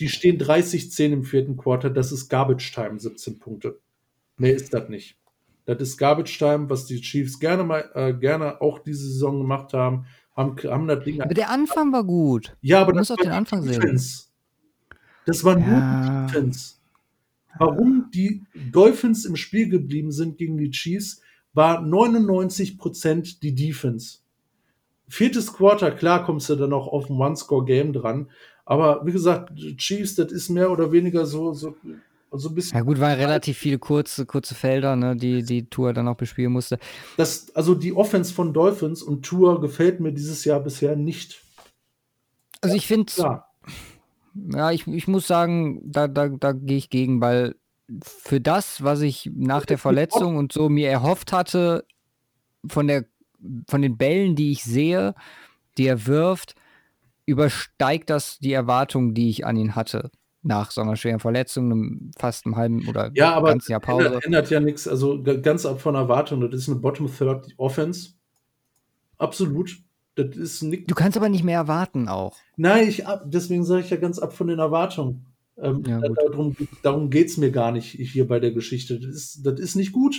die 0.00 0.08
stehen 0.08 0.38
30-10 0.38 1.12
im 1.12 1.24
vierten 1.24 1.56
Quarter, 1.56 1.90
das 1.90 2.12
ist 2.12 2.28
Garbage 2.28 2.72
Time, 2.72 2.98
17 2.98 3.38
Punkte. 3.38 3.78
Mehr 4.36 4.54
ist 4.54 4.74
das 4.74 4.88
nicht. 4.88 5.16
Das 5.64 5.80
ist 5.80 5.96
Garbage 5.96 6.38
Time, 6.38 6.68
was 6.70 6.86
die 6.86 7.00
Chiefs 7.00 7.38
gerne 7.40 7.64
mal, 7.64 7.90
äh, 7.94 8.12
gerne 8.12 8.60
auch 8.60 8.78
diese 8.78 9.08
Saison 9.08 9.38
gemacht 9.38 9.72
haben 9.72 10.06
haben, 10.36 10.56
haben 10.64 10.86
das 10.86 11.04
Ding. 11.04 11.20
Aber 11.20 11.34
der 11.34 11.50
Anfang 11.50 11.92
war 11.92 12.04
gut. 12.04 12.56
Ja, 12.60 12.82
aber 12.82 12.92
das 12.92 13.10
war 13.10 13.16
den 13.16 13.30
Anfang 13.30 13.64
Defense. 13.64 14.08
Sehen. 14.08 14.98
Das 15.24 15.42
war 15.42 15.56
nur 15.56 15.78
ja. 15.78 16.26
Defense. 16.26 16.74
Warum 17.58 18.10
die 18.12 18.44
Dolphins 18.70 19.24
im 19.24 19.34
Spiel 19.34 19.68
geblieben 19.68 20.12
sind 20.12 20.36
gegen 20.36 20.58
die 20.58 20.70
Chiefs, 20.70 21.22
war 21.54 21.80
99% 21.80 23.40
die 23.40 23.54
Defense. 23.54 24.18
Viertes 25.08 25.52
Quarter, 25.52 25.90
klar 25.92 26.24
kommst 26.24 26.50
du 26.50 26.56
dann 26.56 26.70
noch 26.70 26.86
auf 26.86 27.08
ein 27.08 27.16
One-Score-Game 27.16 27.94
dran. 27.94 28.28
Aber 28.66 29.06
wie 29.06 29.12
gesagt, 29.12 29.52
Chiefs, 29.78 30.16
das 30.16 30.32
ist 30.32 30.50
mehr 30.50 30.70
oder 30.70 30.92
weniger 30.92 31.24
so, 31.24 31.54
so 31.54 31.74
so 32.32 32.48
ein 32.48 32.54
bisschen. 32.54 32.76
Ja, 32.76 32.82
gut, 32.82 33.00
waren 33.00 33.18
relativ 33.18 33.56
viele 33.56 33.78
kurze, 33.78 34.26
kurze 34.26 34.54
Felder, 34.54 34.96
ne, 34.96 35.16
die 35.16 35.42
die 35.42 35.68
Tour 35.68 35.92
dann 35.92 36.08
auch 36.08 36.16
bespielen 36.16 36.52
musste. 36.52 36.78
Das, 37.16 37.54
also 37.54 37.74
die 37.74 37.92
Offense 37.92 38.32
von 38.32 38.52
Dolphins 38.52 39.02
und 39.02 39.24
Tour 39.24 39.60
gefällt 39.60 40.00
mir 40.00 40.12
dieses 40.12 40.44
Jahr 40.44 40.60
bisher 40.60 40.96
nicht. 40.96 41.42
Also 42.60 42.76
ich 42.76 42.86
finde 42.86 43.12
ja. 43.16 43.46
ja, 44.34 44.70
ich, 44.72 44.86
ich 44.86 45.08
muss 45.08 45.26
sagen, 45.26 45.80
da, 45.84 46.08
da, 46.08 46.28
da 46.28 46.52
gehe 46.52 46.78
ich 46.78 46.90
gegen, 46.90 47.20
weil 47.20 47.54
für 48.02 48.40
das, 48.40 48.82
was 48.82 49.00
ich 49.00 49.30
nach 49.34 49.64
der 49.64 49.78
Verletzung 49.78 50.36
und 50.36 50.52
so 50.52 50.68
mir 50.68 50.90
erhofft 50.90 51.32
hatte, 51.32 51.84
von 52.66 52.88
der 52.88 53.04
von 53.68 53.82
den 53.82 53.96
Bällen, 53.96 54.34
die 54.34 54.50
ich 54.50 54.64
sehe, 54.64 55.14
die 55.78 55.86
er 55.86 56.06
wirft, 56.06 56.56
übersteigt 57.26 58.08
das 58.08 58.38
die 58.38 58.52
Erwartungen, 58.52 59.14
die 59.14 59.28
ich 59.28 59.44
an 59.44 59.56
ihn 59.56 59.74
hatte 59.74 60.10
nach 60.46 60.70
so 60.70 60.80
einer 60.80 60.96
schweren 60.96 61.18
Verletzung, 61.18 61.66
einem 61.66 62.10
fast 62.16 62.46
einem 62.46 62.56
halben 62.56 62.88
oder 62.88 63.10
ja, 63.14 63.34
aber 63.34 63.48
ganzen 63.48 63.72
Jahr 63.72 63.80
Pause. 63.80 64.06
Ändert, 64.06 64.24
ändert 64.24 64.50
ja 64.50 64.60
nichts. 64.60 64.86
Also 64.86 65.22
ganz 65.22 65.66
ab 65.66 65.80
von 65.80 65.96
Erwartung. 65.96 66.40
Das 66.48 66.60
ist 66.60 66.68
eine 66.68 66.78
Bottom 66.78 67.12
Third 67.12 67.48
Offense. 67.56 68.10
Absolut. 69.18 69.76
Das 70.14 70.34
ist 70.36 70.62
nicht. 70.62 70.90
Du 70.90 70.94
kannst 70.94 71.16
aber 71.16 71.28
nicht 71.28 71.44
mehr 71.44 71.58
erwarten 71.58 72.08
auch. 72.08 72.36
Nein, 72.56 72.88
ich 72.88 73.06
ab, 73.06 73.24
deswegen 73.26 73.64
sage 73.64 73.82
ich 73.82 73.90
ja 73.90 73.96
ganz 73.96 74.18
ab 74.18 74.32
von 74.32 74.46
den 74.46 74.60
Erwartungen. 74.60 75.26
Ähm, 75.58 75.82
ja, 75.86 76.00
darum 76.00 76.56
darum 76.82 77.10
geht 77.10 77.28
es 77.28 77.36
mir 77.36 77.50
gar 77.50 77.72
nicht 77.72 77.90
hier 77.90 78.26
bei 78.26 78.40
der 78.40 78.52
Geschichte. 78.52 79.00
Das 79.00 79.14
ist, 79.14 79.46
das 79.46 79.58
ist 79.58 79.74
nicht 79.74 79.92
gut. 79.92 80.16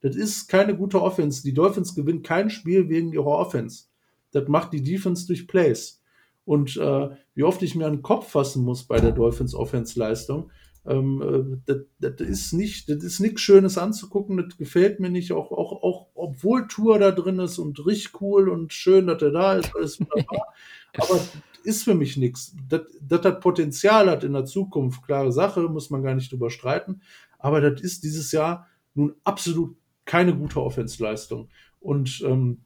Das 0.00 0.16
ist 0.16 0.48
keine 0.48 0.76
gute 0.76 1.02
Offense. 1.02 1.42
Die 1.42 1.52
Dolphins 1.52 1.94
gewinnen 1.94 2.22
kein 2.22 2.50
Spiel 2.50 2.88
wegen 2.88 3.12
ihrer 3.12 3.26
Offense. 3.26 3.84
Das 4.32 4.48
macht 4.48 4.72
die 4.72 4.82
Defense 4.82 5.26
durch 5.26 5.46
Plays. 5.46 5.99
Und 6.44 6.76
äh, 6.76 7.10
wie 7.34 7.42
oft 7.42 7.62
ich 7.62 7.74
mir 7.74 7.86
an 7.86 7.96
den 7.96 8.02
Kopf 8.02 8.30
fassen 8.30 8.64
muss 8.64 8.84
bei 8.84 9.00
der 9.00 9.12
Dolphins 9.12 9.54
Offense-Leistung, 9.54 10.50
Ähm, 10.86 11.20
äh, 11.20 11.58
das, 11.66 12.16
das, 12.16 12.26
ist 12.26 12.52
nicht, 12.54 12.88
das 12.88 13.04
ist 13.04 13.20
nichts 13.20 13.42
Schönes 13.42 13.76
anzugucken, 13.76 14.38
das 14.38 14.56
gefällt 14.56 14.98
mir 14.98 15.10
nicht, 15.10 15.32
auch, 15.32 15.52
auch, 15.52 15.82
auch 15.82 16.06
obwohl 16.14 16.66
Tour 16.68 16.98
da 16.98 17.10
drin 17.10 17.38
ist 17.38 17.58
und 17.58 17.84
richtig 17.84 18.20
cool 18.22 18.48
und 18.48 18.72
schön, 18.72 19.06
dass 19.06 19.20
er 19.20 19.30
da 19.30 19.52
ist, 19.54 19.76
alles 19.76 20.00
wunderbar. 20.00 20.54
Aber 20.96 21.20
ist 21.64 21.84
für 21.84 21.94
mich 21.94 22.16
nichts. 22.16 22.56
Das, 22.68 22.82
das 23.00 23.24
hat 23.24 23.40
Potenzial, 23.40 24.08
hat 24.08 24.24
in 24.24 24.32
der 24.32 24.46
Zukunft, 24.46 25.02
klare 25.02 25.32
Sache, 25.32 25.62
muss 25.62 25.90
man 25.90 26.02
gar 26.02 26.14
nicht 26.14 26.32
drüber 26.32 26.50
streiten. 26.50 27.02
Aber 27.38 27.60
das 27.60 27.80
ist 27.80 28.04
dieses 28.04 28.32
Jahr 28.32 28.66
nun 28.94 29.14
absolut 29.24 29.76
keine 30.04 30.36
gute 30.36 30.60
Offensleistung. 30.60 31.48
Und 31.78 32.22
ähm, 32.26 32.62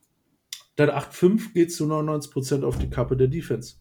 das 0.76 0.90
8-5 0.90 1.52
geht 1.52 1.72
zu 1.72 1.84
99% 1.84 2.64
auf 2.64 2.78
die 2.78 2.90
Kappe 2.90 3.16
der 3.16 3.28
Defense. 3.28 3.76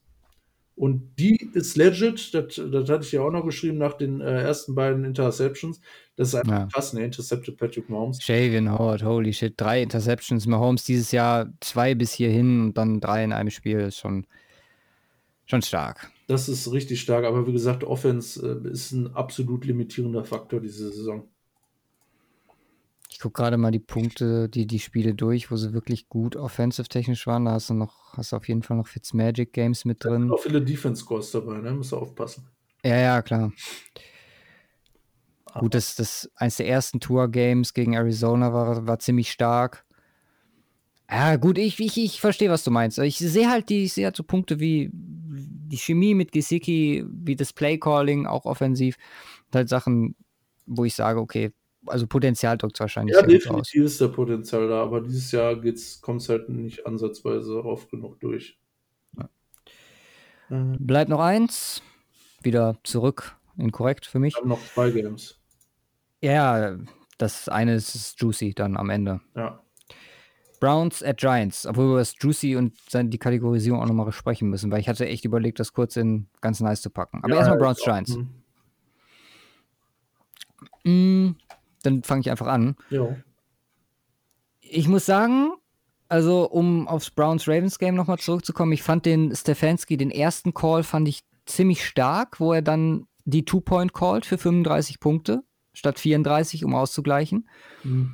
Und 0.75 1.19
die 1.19 1.37
ist 1.53 1.77
legit, 1.77 2.33
das, 2.33 2.55
das 2.55 2.89
hatte 2.89 3.05
ich 3.05 3.11
ja 3.11 3.21
auch 3.21 3.31
noch 3.31 3.45
geschrieben 3.45 3.77
nach 3.77 3.93
den 3.93 4.21
äh, 4.21 4.41
ersten 4.41 4.73
beiden 4.73 5.05
Interceptions. 5.05 5.79
Das 6.15 6.29
ist 6.29 6.35
einfach 6.35 6.51
ja. 6.51 6.65
krass, 6.65 6.93
ne? 6.93 7.05
Intercepted 7.05 7.57
Patrick 7.57 7.89
Mahomes. 7.89 8.21
Shaven 8.21 8.71
Howard, 8.71 9.03
holy 9.03 9.33
shit. 9.33 9.53
Drei 9.57 9.83
Interceptions. 9.83 10.47
Mahomes 10.47 10.83
dieses 10.83 11.11
Jahr 11.11 11.51
zwei 11.59 11.93
bis 11.93 12.13
hierhin 12.13 12.61
und 12.61 12.77
dann 12.77 12.99
drei 12.99 13.23
in 13.23 13.33
einem 13.33 13.51
Spiel 13.51 13.81
ist 13.81 13.99
schon, 13.99 14.25
schon 15.45 15.61
stark. 15.61 16.11
Das 16.27 16.49
ist 16.49 16.71
richtig 16.71 17.01
stark, 17.01 17.25
aber 17.25 17.45
wie 17.45 17.53
gesagt, 17.53 17.83
Offense 17.83 18.61
äh, 18.65 18.71
ist 18.71 18.93
ein 18.93 19.13
absolut 19.13 19.65
limitierender 19.65 20.23
Faktor 20.23 20.59
diese 20.59 20.91
Saison. 20.91 21.27
Ich 23.23 23.25
gucke 23.25 23.41
gerade 23.41 23.55
mal 23.55 23.71
die 23.71 23.79
Punkte, 23.79 24.49
die, 24.49 24.67
die 24.67 24.79
Spiele 24.79 25.15
durch, 25.15 25.49
wo 25.49 25.55
sie 25.55 25.71
wirklich 25.71 26.09
gut 26.09 26.35
offensive-technisch 26.35 27.25
waren. 27.25 27.45
Da 27.45 27.51
hast 27.51 27.69
du 27.69 27.73
noch, 27.73 28.17
hast 28.17 28.33
du 28.33 28.35
auf 28.35 28.49
jeden 28.49 28.63
Fall 28.63 28.75
noch 28.75 28.87
Fitzmagic 28.87 29.53
Games 29.53 29.85
mit 29.85 30.03
drin. 30.03 30.27
Da 30.27 30.33
auch 30.33 30.41
viele 30.41 30.61
Defense-Scores 30.61 31.31
dabei, 31.31 31.59
ne? 31.59 31.71
Musst 31.71 31.93
du 31.93 31.99
aufpassen. 31.99 32.49
Ja, 32.83 32.97
ja, 32.97 33.21
klar. 33.21 33.53
Aber. 35.45 35.61
Gut, 35.61 35.73
das, 35.73 35.95
das 35.95 36.29
eins 36.35 36.57
der 36.57 36.67
ersten 36.67 36.99
Tour-Games 36.99 37.73
gegen 37.73 37.93
Arizona 37.93 38.51
war, 38.51 38.87
war 38.87 38.99
ziemlich 38.99 39.31
stark. 39.31 39.85
Ja, 41.09 41.37
gut, 41.37 41.57
ich, 41.57 41.79
ich, 41.79 41.97
ich 41.97 42.19
verstehe, 42.19 42.49
was 42.49 42.65
du 42.65 42.71
meinst. 42.71 42.99
Ich 42.99 43.19
sehe 43.19 43.49
halt 43.49 43.69
die, 43.69 43.85
ich 43.85 43.93
sehe 43.93 44.03
halt 44.03 44.17
so 44.17 44.23
Punkte 44.23 44.59
wie 44.59 44.89
die 44.91 45.77
Chemie 45.77 46.13
mit 46.13 46.33
Gesicki, 46.33 47.05
wie 47.07 47.37
das 47.37 47.53
Play-Calling, 47.53 48.27
auch 48.27 48.43
offensiv. 48.43 48.97
Halt 49.53 49.69
Sachen, 49.69 50.17
wo 50.65 50.83
ich 50.83 50.93
sage, 50.93 51.21
okay, 51.21 51.53
also 51.85 52.07
Potenzial 52.07 52.57
drückt 52.57 52.75
es 52.75 52.79
wahrscheinlich. 52.79 53.15
Ja, 53.15 53.21
definitiv 53.21 53.83
ist 53.83 54.01
der 54.01 54.07
Potenzial 54.07 54.67
da, 54.67 54.81
aber 54.81 55.01
dieses 55.01 55.31
Jahr 55.31 55.55
kommt 56.01 56.21
es 56.21 56.29
halt 56.29 56.49
nicht 56.49 56.85
ansatzweise 56.85 57.63
oft 57.63 57.89
genug 57.89 58.19
durch. 58.19 58.59
Ja. 59.17 59.29
Ähm, 60.51 60.77
Bleibt 60.79 61.09
noch 61.09 61.19
eins. 61.19 61.81
Wieder 62.41 62.77
zurück 62.83 63.37
in 63.57 63.71
korrekt 63.71 64.05
für 64.05 64.19
mich. 64.19 64.35
Wir 64.35 64.41
haben 64.41 64.49
noch 64.49 64.65
zwei 64.73 64.91
Games. 64.91 65.39
Ja, 66.21 66.77
das 67.17 67.47
eine 67.49 67.75
ist 67.75 68.19
Juicy 68.19 68.53
dann 68.53 68.75
am 68.77 68.89
Ende. 68.89 69.21
Ja. 69.35 69.63
Browns 70.59 71.03
at 71.03 71.17
Giants, 71.17 71.65
obwohl 71.65 71.89
wir 71.89 71.97
das 71.97 72.15
Juicy 72.17 72.55
und 72.55 72.73
die 72.93 73.17
Kategorisierung 73.17 73.81
auch 73.81 73.85
nochmal 73.85 74.05
besprechen 74.05 74.49
müssen, 74.49 74.71
weil 74.71 74.79
ich 74.79 74.87
hatte 74.87 75.05
echt 75.05 75.25
überlegt, 75.25 75.59
das 75.59 75.73
kurz 75.73 75.97
in 75.97 76.27
ganz 76.39 76.61
nice 76.61 76.81
zu 76.81 76.89
packen. 76.89 77.19
Aber 77.21 77.33
ja, 77.33 77.39
erstmal 77.39 77.57
Browns 77.57 77.81
Giants. 77.83 78.17
Mm, 80.85 81.31
dann 81.83 82.03
fange 82.03 82.21
ich 82.21 82.31
einfach 82.31 82.47
an. 82.47 82.75
Jo. 82.89 83.15
Ich 84.59 84.87
muss 84.87 85.05
sagen, 85.05 85.51
also 86.09 86.49
um 86.49 86.87
aufs 86.87 87.11
Browns-Ravens-Game 87.11 87.95
nochmal 87.95 88.19
zurückzukommen, 88.19 88.71
ich 88.71 88.83
fand 88.83 89.05
den 89.05 89.35
Stefanski, 89.35 89.97
den 89.97 90.11
ersten 90.11 90.53
Call, 90.53 90.83
fand 90.83 91.07
ich 91.07 91.21
ziemlich 91.45 91.85
stark, 91.85 92.39
wo 92.39 92.53
er 92.53 92.61
dann 92.61 93.07
die 93.25 93.45
Two-Point 93.45 93.93
called 93.93 94.25
für 94.25 94.37
35 94.37 94.99
Punkte 94.99 95.43
statt 95.73 95.99
34, 95.99 96.65
um 96.65 96.75
auszugleichen. 96.75 97.49
Mhm. 97.83 98.13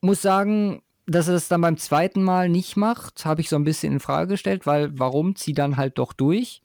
Muss 0.00 0.22
sagen, 0.22 0.82
dass 1.06 1.28
er 1.28 1.34
das 1.34 1.48
dann 1.48 1.60
beim 1.60 1.76
zweiten 1.76 2.22
Mal 2.22 2.48
nicht 2.48 2.76
macht, 2.76 3.24
habe 3.24 3.40
ich 3.40 3.48
so 3.48 3.56
ein 3.56 3.64
bisschen 3.64 3.94
in 3.94 4.00
Frage 4.00 4.28
gestellt, 4.28 4.66
weil 4.66 4.98
warum 4.98 5.36
zieh 5.36 5.54
dann 5.54 5.76
halt 5.76 5.98
doch 5.98 6.12
durch? 6.12 6.62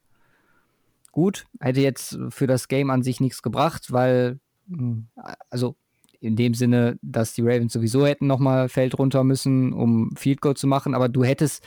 Gut, 1.11 1.45
hätte 1.59 1.81
jetzt 1.81 2.17
für 2.29 2.47
das 2.47 2.67
Game 2.67 2.89
an 2.89 3.03
sich 3.03 3.19
nichts 3.19 3.41
gebracht, 3.41 3.91
weil, 3.91 4.39
hm, 4.67 5.07
also 5.49 5.75
in 6.23 6.37
dem 6.37 6.53
Sinne, 6.53 6.97
dass 7.01 7.33
die 7.33 7.41
Ravens 7.41 7.73
sowieso 7.73 8.05
hätten 8.05 8.27
nochmal 8.27 8.69
Feld 8.69 8.97
runter 8.97 9.23
müssen, 9.23 9.73
um 9.73 10.15
Field 10.15 10.39
Goal 10.39 10.55
zu 10.55 10.67
machen, 10.67 10.95
aber 10.95 11.09
du 11.09 11.23
hättest, 11.23 11.63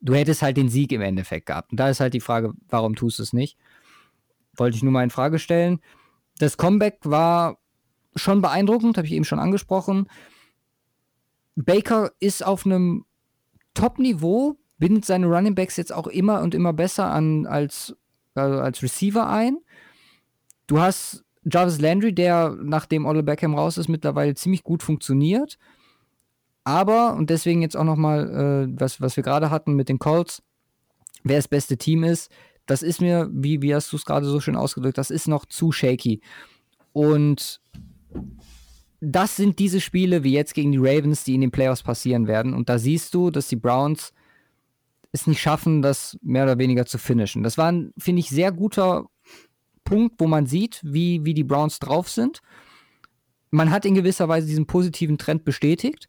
du 0.00 0.14
hättest 0.14 0.42
halt 0.42 0.56
den 0.56 0.68
Sieg 0.68 0.92
im 0.92 1.00
Endeffekt 1.00 1.46
gehabt. 1.46 1.72
Und 1.72 1.80
da 1.80 1.88
ist 1.88 1.98
halt 1.98 2.14
die 2.14 2.20
Frage, 2.20 2.52
warum 2.68 2.94
tust 2.94 3.18
du 3.18 3.24
es 3.24 3.32
nicht? 3.32 3.58
Wollte 4.56 4.76
ich 4.76 4.84
nur 4.84 4.92
mal 4.92 5.02
in 5.02 5.10
Frage 5.10 5.40
stellen. 5.40 5.80
Das 6.38 6.56
Comeback 6.56 6.98
war 7.02 7.58
schon 8.14 8.40
beeindruckend, 8.40 8.96
habe 8.96 9.06
ich 9.08 9.12
eben 9.12 9.24
schon 9.24 9.40
angesprochen. 9.40 10.06
Baker 11.56 12.12
ist 12.20 12.46
auf 12.46 12.64
einem 12.64 13.04
Top-Niveau, 13.74 14.56
bindet 14.78 15.04
seine 15.04 15.26
Running 15.26 15.56
Backs 15.56 15.76
jetzt 15.76 15.92
auch 15.92 16.06
immer 16.06 16.42
und 16.42 16.54
immer 16.54 16.72
besser 16.72 17.10
an 17.10 17.46
als, 17.46 17.96
also 18.34 18.60
als 18.60 18.82
Receiver 18.84 19.28
ein. 19.28 19.58
Du 20.68 20.78
hast 20.80 21.24
Jarvis 21.44 21.80
Landry, 21.80 22.14
der 22.14 22.56
nachdem 22.62 23.06
Odell 23.06 23.22
Beckham 23.22 23.54
raus 23.54 23.78
ist, 23.78 23.88
mittlerweile 23.88 24.34
ziemlich 24.34 24.62
gut 24.62 24.82
funktioniert. 24.82 25.58
Aber, 26.64 27.14
und 27.14 27.30
deswegen 27.30 27.62
jetzt 27.62 27.76
auch 27.76 27.84
nochmal, 27.84 28.68
äh, 28.68 28.80
was, 28.80 29.00
was 29.00 29.16
wir 29.16 29.24
gerade 29.24 29.50
hatten 29.50 29.74
mit 29.74 29.88
den 29.88 29.98
Colts, 29.98 30.42
wer 31.24 31.36
das 31.36 31.48
beste 31.48 31.78
Team 31.78 32.04
ist, 32.04 32.30
das 32.66 32.82
ist 32.82 33.00
mir, 33.00 33.28
wie, 33.32 33.62
wie 33.62 33.74
hast 33.74 33.92
du 33.92 33.96
es 33.96 34.04
gerade 34.04 34.26
so 34.26 34.40
schön 34.40 34.56
ausgedrückt, 34.56 34.98
das 34.98 35.10
ist 35.10 35.26
noch 35.26 35.46
zu 35.46 35.72
shaky. 35.72 36.20
Und 36.92 37.60
das 39.00 39.36
sind 39.36 39.58
diese 39.58 39.80
Spiele 39.80 40.22
wie 40.22 40.32
jetzt 40.32 40.54
gegen 40.54 40.72
die 40.72 40.78
Ravens, 40.78 41.24
die 41.24 41.34
in 41.34 41.40
den 41.40 41.50
Playoffs 41.50 41.82
passieren 41.82 42.26
werden. 42.26 42.54
Und 42.54 42.68
da 42.68 42.78
siehst 42.78 43.14
du, 43.14 43.30
dass 43.30 43.48
die 43.48 43.56
Browns 43.56 44.12
es 45.12 45.26
nicht 45.26 45.40
schaffen, 45.40 45.82
das 45.82 46.18
mehr 46.22 46.44
oder 46.44 46.58
weniger 46.58 46.86
zu 46.86 46.98
finishen. 46.98 47.42
Das 47.42 47.58
war 47.58 47.72
ein, 47.72 47.92
finde 47.98 48.20
ich, 48.20 48.28
sehr 48.30 48.52
guter 48.52 49.06
Punkt, 49.90 50.20
wo 50.20 50.28
man 50.28 50.46
sieht, 50.46 50.80
wie, 50.84 51.24
wie 51.24 51.34
die 51.34 51.42
Browns 51.42 51.80
drauf 51.80 52.08
sind. 52.08 52.42
Man 53.50 53.72
hat 53.72 53.84
in 53.84 53.96
gewisser 53.96 54.28
Weise 54.28 54.46
diesen 54.46 54.66
positiven 54.66 55.18
Trend 55.18 55.44
bestätigt, 55.44 56.08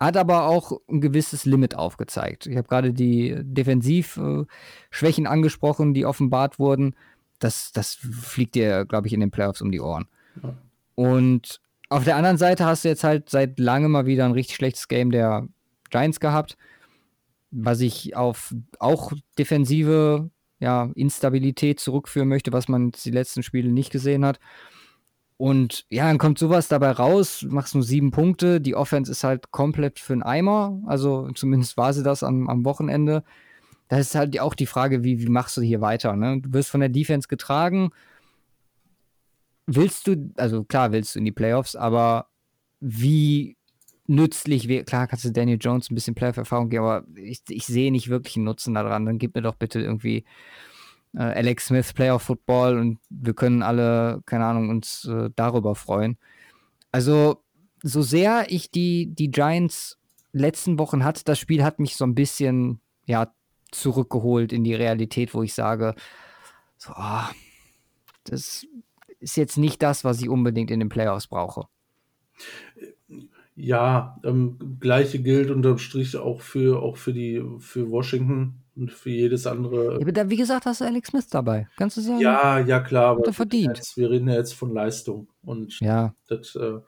hat 0.00 0.16
aber 0.16 0.46
auch 0.46 0.80
ein 0.88 1.00
gewisses 1.00 1.44
Limit 1.44 1.76
aufgezeigt. 1.76 2.48
Ich 2.48 2.56
habe 2.56 2.66
gerade 2.66 2.92
die 2.92 3.36
Defensivschwächen 3.40 5.28
angesprochen, 5.28 5.94
die 5.94 6.04
offenbart 6.04 6.58
wurden. 6.58 6.96
Das, 7.38 7.70
das 7.70 7.94
fliegt 7.94 8.56
dir, 8.56 8.84
glaube 8.84 9.06
ich, 9.06 9.12
in 9.12 9.20
den 9.20 9.30
Playoffs 9.30 9.62
um 9.62 9.70
die 9.70 9.80
Ohren. 9.80 10.08
Ja. 10.42 10.56
Und 10.96 11.60
auf 11.88 12.02
der 12.02 12.16
anderen 12.16 12.36
Seite 12.38 12.66
hast 12.66 12.84
du 12.84 12.88
jetzt 12.88 13.04
halt 13.04 13.30
seit 13.30 13.60
langem 13.60 13.92
mal 13.92 14.06
wieder 14.06 14.24
ein 14.24 14.32
richtig 14.32 14.56
schlechtes 14.56 14.88
Game 14.88 15.12
der 15.12 15.46
Giants 15.90 16.18
gehabt, 16.18 16.56
was 17.52 17.80
ich 17.80 18.16
auf 18.16 18.52
auch 18.80 19.12
defensive 19.38 20.30
ja, 20.62 20.90
Instabilität 20.94 21.80
zurückführen 21.80 22.28
möchte, 22.28 22.52
was 22.52 22.68
man 22.68 22.92
die 22.92 23.10
letzten 23.10 23.42
Spiele 23.42 23.70
nicht 23.70 23.90
gesehen 23.90 24.24
hat. 24.24 24.38
Und 25.36 25.86
ja, 25.90 26.06
dann 26.06 26.18
kommt 26.18 26.38
sowas 26.38 26.68
dabei 26.68 26.92
raus, 26.92 27.44
machst 27.48 27.74
nur 27.74 27.82
sieben 27.82 28.12
Punkte. 28.12 28.60
Die 28.60 28.76
Offense 28.76 29.10
ist 29.10 29.24
halt 29.24 29.50
komplett 29.50 29.98
für 29.98 30.12
einen 30.12 30.22
Eimer. 30.22 30.80
Also 30.86 31.28
zumindest 31.32 31.76
war 31.76 31.92
sie 31.92 32.04
das 32.04 32.22
am, 32.22 32.48
am 32.48 32.64
Wochenende. 32.64 33.24
Da 33.88 33.98
ist 33.98 34.14
halt 34.14 34.38
auch 34.38 34.54
die 34.54 34.66
Frage, 34.66 35.02
wie, 35.02 35.20
wie 35.20 35.28
machst 35.28 35.56
du 35.56 35.62
hier 35.62 35.80
weiter? 35.80 36.14
Ne? 36.14 36.40
Du 36.40 36.52
wirst 36.52 36.70
von 36.70 36.78
der 36.78 36.90
Defense 36.90 37.26
getragen. 37.26 37.90
Willst 39.66 40.06
du, 40.06 40.32
also 40.36 40.62
klar 40.62 40.92
willst 40.92 41.16
du 41.16 41.18
in 41.18 41.24
die 41.24 41.32
Playoffs, 41.32 41.74
aber 41.74 42.28
wie 42.78 43.56
nützlich 44.12 44.68
wäre, 44.68 44.84
klar 44.84 45.06
kannst 45.06 45.24
du 45.24 45.32
Daniel 45.32 45.58
Jones 45.60 45.90
ein 45.90 45.94
bisschen 45.94 46.14
Playoff-Erfahrung 46.14 46.68
geben, 46.68 46.84
aber 46.84 47.06
ich, 47.16 47.40
ich 47.48 47.66
sehe 47.66 47.90
nicht 47.90 48.08
wirklich 48.08 48.36
einen 48.36 48.44
Nutzen 48.44 48.74
daran. 48.74 49.06
Dann 49.06 49.18
gib 49.18 49.34
mir 49.34 49.42
doch 49.42 49.54
bitte 49.54 49.80
irgendwie 49.80 50.24
äh, 51.14 51.22
Alex 51.22 51.66
Smith 51.66 51.92
Playoff-Football 51.94 52.78
und 52.78 52.98
wir 53.08 53.34
können 53.34 53.62
alle, 53.62 54.22
keine 54.26 54.44
Ahnung, 54.44 54.68
uns 54.68 55.06
äh, 55.06 55.30
darüber 55.34 55.74
freuen. 55.74 56.18
Also, 56.92 57.42
so 57.82 58.02
sehr 58.02 58.46
ich 58.50 58.70
die, 58.70 59.06
die 59.06 59.30
Giants 59.30 59.98
letzten 60.32 60.78
Wochen 60.78 61.04
hatte, 61.04 61.24
das 61.24 61.38
Spiel 61.38 61.64
hat 61.64 61.78
mich 61.78 61.96
so 61.96 62.04
ein 62.04 62.14
bisschen, 62.14 62.80
ja, 63.06 63.32
zurückgeholt 63.70 64.52
in 64.52 64.64
die 64.64 64.74
Realität, 64.74 65.32
wo 65.32 65.42
ich 65.42 65.54
sage, 65.54 65.94
so, 66.76 66.92
oh, 66.94 67.24
das 68.24 68.66
ist 69.18 69.36
jetzt 69.36 69.56
nicht 69.56 69.82
das, 69.82 70.04
was 70.04 70.20
ich 70.20 70.28
unbedingt 70.28 70.70
in 70.70 70.80
den 70.80 70.90
Playoffs 70.90 71.26
brauche. 71.26 71.66
Ja, 73.64 74.18
ähm, 74.24 74.58
gleiche 74.80 75.20
gilt 75.20 75.48
unterm 75.48 75.78
Strich 75.78 76.16
auch 76.16 76.40
für, 76.40 76.82
auch 76.82 76.96
für 76.96 77.12
die, 77.12 77.40
für 77.60 77.88
Washington 77.88 78.54
und 78.74 78.90
für 78.90 79.10
jedes 79.10 79.46
andere. 79.46 80.00
Ja, 80.00 80.10
da, 80.10 80.28
wie 80.28 80.36
gesagt, 80.36 80.66
hast 80.66 80.80
du 80.80 80.84
Alex 80.84 81.10
Smith 81.10 81.28
dabei. 81.28 81.68
Kannst 81.76 81.96
du 81.96 82.00
sagen? 82.00 82.18
Ja, 82.18 82.58
ja, 82.58 82.80
klar. 82.80 83.10
Aber 83.10 83.24
er 83.24 83.32
verdient. 83.32 83.76
Jetzt, 83.76 83.96
wir 83.96 84.10
reden 84.10 84.26
ja 84.26 84.34
jetzt 84.34 84.54
von 84.54 84.74
Leistung. 84.74 85.28
Und 85.44 85.78
ja. 85.78 86.12
das, 86.26 86.56
äh, 86.56 86.80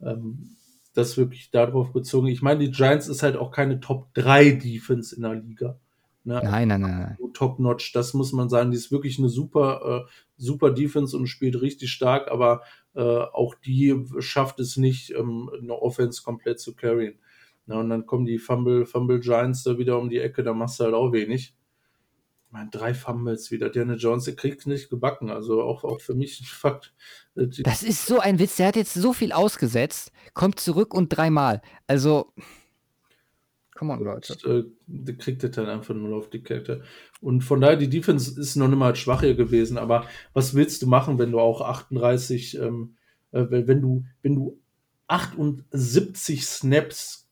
ähm, 0.00 0.56
das 0.94 1.16
wirklich 1.16 1.50
darauf 1.50 1.92
bezogen. 1.92 2.28
Ich 2.28 2.42
meine, 2.42 2.60
die 2.60 2.70
Giants 2.70 3.08
ist 3.08 3.24
halt 3.24 3.34
auch 3.34 3.50
keine 3.50 3.80
Top 3.80 4.14
3 4.14 4.52
Defense 4.52 5.16
in 5.16 5.22
der 5.22 5.34
Liga. 5.34 5.80
Ne? 6.22 6.40
Nein, 6.44 6.68
nein, 6.68 6.80
nein. 6.80 7.18
Top-notch, 7.32 7.92
das 7.92 8.14
muss 8.14 8.32
man 8.32 8.48
sagen. 8.48 8.70
Die 8.70 8.76
ist 8.76 8.92
wirklich 8.92 9.18
eine 9.18 9.30
super, 9.30 10.04
äh, 10.06 10.10
super 10.36 10.70
Defense 10.70 11.16
und 11.16 11.26
spielt 11.26 11.60
richtig 11.60 11.90
stark, 11.90 12.30
aber 12.30 12.62
äh, 12.94 13.00
auch 13.00 13.54
die 13.54 14.04
schafft 14.18 14.60
es 14.60 14.76
nicht, 14.76 15.10
ähm, 15.10 15.50
eine 15.60 15.74
Offense 15.74 16.22
komplett 16.22 16.60
zu 16.60 16.74
carryen. 16.74 17.18
Na, 17.66 17.78
und 17.80 17.88
dann 17.88 18.06
kommen 18.06 18.26
die 18.26 18.38
Fumble, 18.38 18.84
Fumble 18.86 19.20
Giants 19.20 19.62
da 19.62 19.78
wieder 19.78 19.98
um 19.98 20.10
die 20.10 20.18
Ecke, 20.18 20.42
da 20.42 20.52
machst 20.52 20.80
du 20.80 20.84
halt 20.84 20.94
auch 20.94 21.12
wenig. 21.12 21.54
Ich 22.46 22.52
meine, 22.52 22.70
drei 22.70 22.94
Fumbles 22.94 23.52
wieder. 23.52 23.70
Diana 23.70 23.94
Jones, 23.94 24.24
der 24.24 24.34
kriegt 24.34 24.66
nicht 24.66 24.90
gebacken. 24.90 25.30
Also 25.30 25.62
auch, 25.62 25.84
auch 25.84 26.00
für 26.00 26.14
mich 26.14 26.40
ein 26.40 26.44
Fakt. 26.46 26.92
Das 27.36 27.84
ist 27.84 28.06
so 28.06 28.18
ein 28.18 28.40
Witz. 28.40 28.56
Der 28.56 28.66
hat 28.66 28.76
jetzt 28.76 28.94
so 28.94 29.12
viel 29.12 29.30
ausgesetzt, 29.30 30.10
kommt 30.34 30.58
zurück 30.58 30.92
und 30.92 31.10
dreimal. 31.10 31.62
Also. 31.86 32.32
Come 33.80 33.94
on, 33.94 34.04
Leute. 34.04 34.34
Und, 34.34 34.44
äh, 34.44 34.68
der 34.88 35.16
kriegt 35.16 35.42
das 35.42 35.52
dann 35.52 35.64
einfach 35.64 35.94
nur 35.94 36.14
auf 36.14 36.28
die 36.28 36.42
Kette. 36.42 36.82
Und 37.22 37.40
von 37.40 37.62
daher, 37.62 37.76
die 37.76 37.88
Defense 37.88 38.38
ist 38.38 38.56
noch 38.56 38.68
nicht 38.68 38.78
mal 38.78 38.94
schwach 38.94 39.22
hier 39.22 39.34
gewesen. 39.34 39.78
Aber 39.78 40.04
was 40.34 40.54
willst 40.54 40.82
du 40.82 40.86
machen, 40.86 41.18
wenn 41.18 41.32
du 41.32 41.40
auch 41.40 41.62
38, 41.62 42.58
ähm, 42.58 42.96
äh, 43.32 43.46
wenn 43.48 43.80
du, 43.80 44.04
wenn 44.20 44.34
du 44.34 44.60
78 45.06 46.44
Snaps 46.44 47.26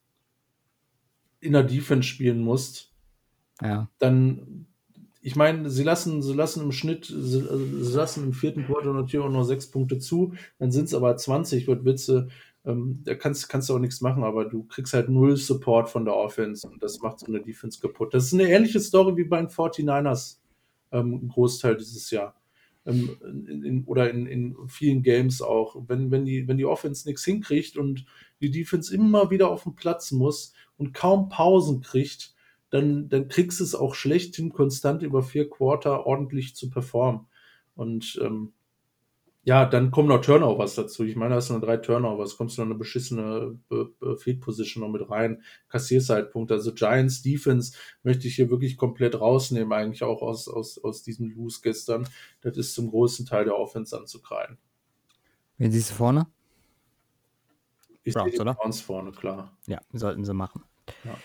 in 1.40 1.52
der 1.52 1.64
Defense 1.64 2.08
spielen 2.08 2.40
musst, 2.40 2.94
ja. 3.60 3.90
dann, 3.98 4.64
ich 5.20 5.36
meine, 5.36 5.68
sie 5.68 5.84
lassen, 5.84 6.22
sie 6.22 6.32
lassen 6.32 6.62
im 6.62 6.72
Schnitt, 6.72 7.04
sie, 7.04 7.42
sie 7.42 7.94
lassen 7.94 8.24
im 8.24 8.32
vierten 8.32 8.64
Quarter 8.64 8.94
natürlich 8.94 9.26
auch 9.26 9.30
noch 9.30 9.44
sechs 9.44 9.66
Punkte 9.66 9.98
zu, 9.98 10.32
dann 10.58 10.70
sind 10.70 10.86
es 10.86 10.94
aber 10.94 11.14
20, 11.14 11.66
wird 11.66 11.84
Witze, 11.84 12.28
ähm, 12.68 13.00
da 13.04 13.14
kannst, 13.14 13.48
kannst 13.48 13.68
du 13.68 13.74
auch 13.74 13.78
nichts 13.78 14.02
machen, 14.02 14.22
aber 14.22 14.44
du 14.44 14.64
kriegst 14.64 14.92
halt 14.92 15.08
null 15.08 15.36
Support 15.36 15.88
von 15.88 16.04
der 16.04 16.14
Offense 16.14 16.68
und 16.68 16.82
das 16.82 17.00
macht 17.00 17.20
so 17.20 17.26
eine 17.26 17.40
Defense 17.40 17.80
kaputt. 17.80 18.12
Das 18.12 18.26
ist 18.26 18.34
eine 18.34 18.48
ähnliche 18.48 18.78
Story 18.78 19.16
wie 19.16 19.24
bei 19.24 19.38
den 19.38 19.48
49ers, 19.48 20.36
ähm, 20.92 21.28
Großteil 21.28 21.76
dieses 21.76 22.10
Jahr. 22.10 22.34
Ähm, 22.84 23.16
in, 23.22 23.64
in, 23.64 23.84
oder 23.84 24.10
in, 24.10 24.26
in 24.26 24.56
vielen 24.66 25.02
Games 25.02 25.40
auch. 25.40 25.76
Wenn, 25.88 26.10
wenn, 26.10 26.26
die, 26.26 26.46
wenn 26.46 26.58
die 26.58 26.66
Offense 26.66 27.08
nichts 27.08 27.24
hinkriegt 27.24 27.78
und 27.78 28.04
die 28.40 28.50
Defense 28.50 28.94
immer 28.94 29.30
wieder 29.30 29.50
auf 29.50 29.64
den 29.64 29.74
Platz 29.74 30.12
muss 30.12 30.52
und 30.76 30.92
kaum 30.92 31.30
Pausen 31.30 31.80
kriegt, 31.80 32.34
dann, 32.70 33.08
dann 33.08 33.28
kriegst 33.28 33.60
du 33.60 33.64
es 33.64 33.74
auch 33.74 33.94
schlechthin 33.94 34.52
konstant 34.52 35.02
über 35.02 35.22
vier 35.22 35.48
Quarter 35.48 36.06
ordentlich 36.06 36.54
zu 36.54 36.68
performen. 36.68 37.26
Und 37.74 38.20
ähm, 38.22 38.52
ja, 39.48 39.64
dann 39.64 39.90
kommen 39.90 40.08
noch 40.08 40.20
Turnovers 40.20 40.74
dazu. 40.74 41.04
Ich 41.04 41.16
meine, 41.16 41.30
da 41.30 41.36
hast 41.36 41.48
du 41.48 41.54
noch 41.54 41.62
drei 41.62 41.78
Turnovers, 41.78 42.36
kommst 42.36 42.58
du 42.58 42.60
noch 42.60 42.66
eine 42.66 42.74
beschissene 42.74 43.58
Field 44.18 44.42
Position 44.42 44.82
noch 44.82 44.90
mit 44.90 45.08
rein, 45.08 45.42
kassierst 45.70 46.10
halt 46.10 46.32
Punkte. 46.32 46.52
Also 46.52 46.74
Giants 46.74 47.22
Defense 47.22 47.72
möchte 48.02 48.28
ich 48.28 48.36
hier 48.36 48.50
wirklich 48.50 48.76
komplett 48.76 49.18
rausnehmen, 49.18 49.72
eigentlich 49.72 50.02
auch 50.02 50.20
aus, 50.20 50.48
aus, 50.48 50.76
aus 50.84 51.02
diesem 51.02 51.30
Lose 51.30 51.60
gestern. 51.62 52.06
Das 52.42 52.58
ist 52.58 52.74
zum 52.74 52.90
großen 52.90 53.24
Teil 53.24 53.46
der 53.46 53.56
Offense 53.56 53.98
anzukreien. 53.98 54.58
Wen 55.56 55.72
siehst 55.72 55.92
du 55.92 55.94
vorne? 55.94 56.26
Ich 58.04 58.12
Browns, 58.12 58.36
sehe 58.36 58.44
die 58.44 58.52
Browns 58.52 58.80
vorne, 58.82 59.12
klar. 59.12 59.56
Ja, 59.66 59.80
sollten 59.94 60.26
sie 60.26 60.34
machen. 60.34 60.62
Ja. 61.04 61.16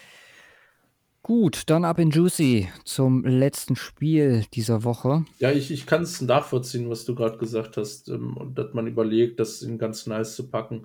Gut, 1.24 1.64
dann 1.68 1.86
ab 1.86 2.00
in 2.00 2.10
Juicy 2.10 2.68
zum 2.84 3.24
letzten 3.24 3.78
Spiel 3.78 4.44
dieser 4.54 4.84
Woche. 4.84 5.24
Ja, 5.40 5.54
ich, 5.54 5.72
ich 5.72 5.86
kann 5.86 6.02
es 6.04 6.20
nachvollziehen, 6.20 6.90
was 6.90 7.06
du 7.06 7.16
gerade 7.16 7.38
gesagt 7.38 7.78
hast, 7.78 8.10
ähm, 8.10 8.36
und 8.36 8.58
dass 8.58 8.74
man 8.74 8.88
überlegt, 8.88 9.40
das 9.40 9.62
in 9.62 9.78
ganz 9.78 10.06
nice 10.06 10.36
zu 10.36 10.50
packen. 10.50 10.84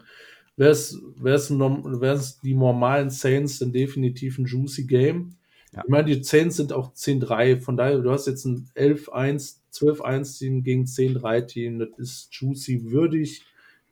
Wäre 0.54 0.70
es 0.70 2.40
die 2.40 2.54
normalen 2.54 3.10
Saints, 3.10 3.58
dann 3.58 3.72
definitiv 3.72 4.38
ein 4.38 4.46
Juicy 4.46 4.84
Game. 4.84 5.34
Ja. 5.72 5.82
Ich 5.84 5.90
meine, 5.90 6.14
die 6.14 6.22
Saints 6.22 6.56
sind 6.56 6.72
auch 6.72 6.94
10-3, 6.94 7.60
von 7.60 7.76
daher, 7.76 7.98
du 7.98 8.10
hast 8.12 8.28
jetzt 8.28 8.44
ein 8.44 8.68
11-1, 8.76 9.56
12-1-Team 9.74 10.62
gegen 10.62 10.84
10-3-Team, 10.84 11.80
das 11.80 11.88
ist 11.98 12.28
Juicy 12.30 12.92
würdig, 12.92 13.42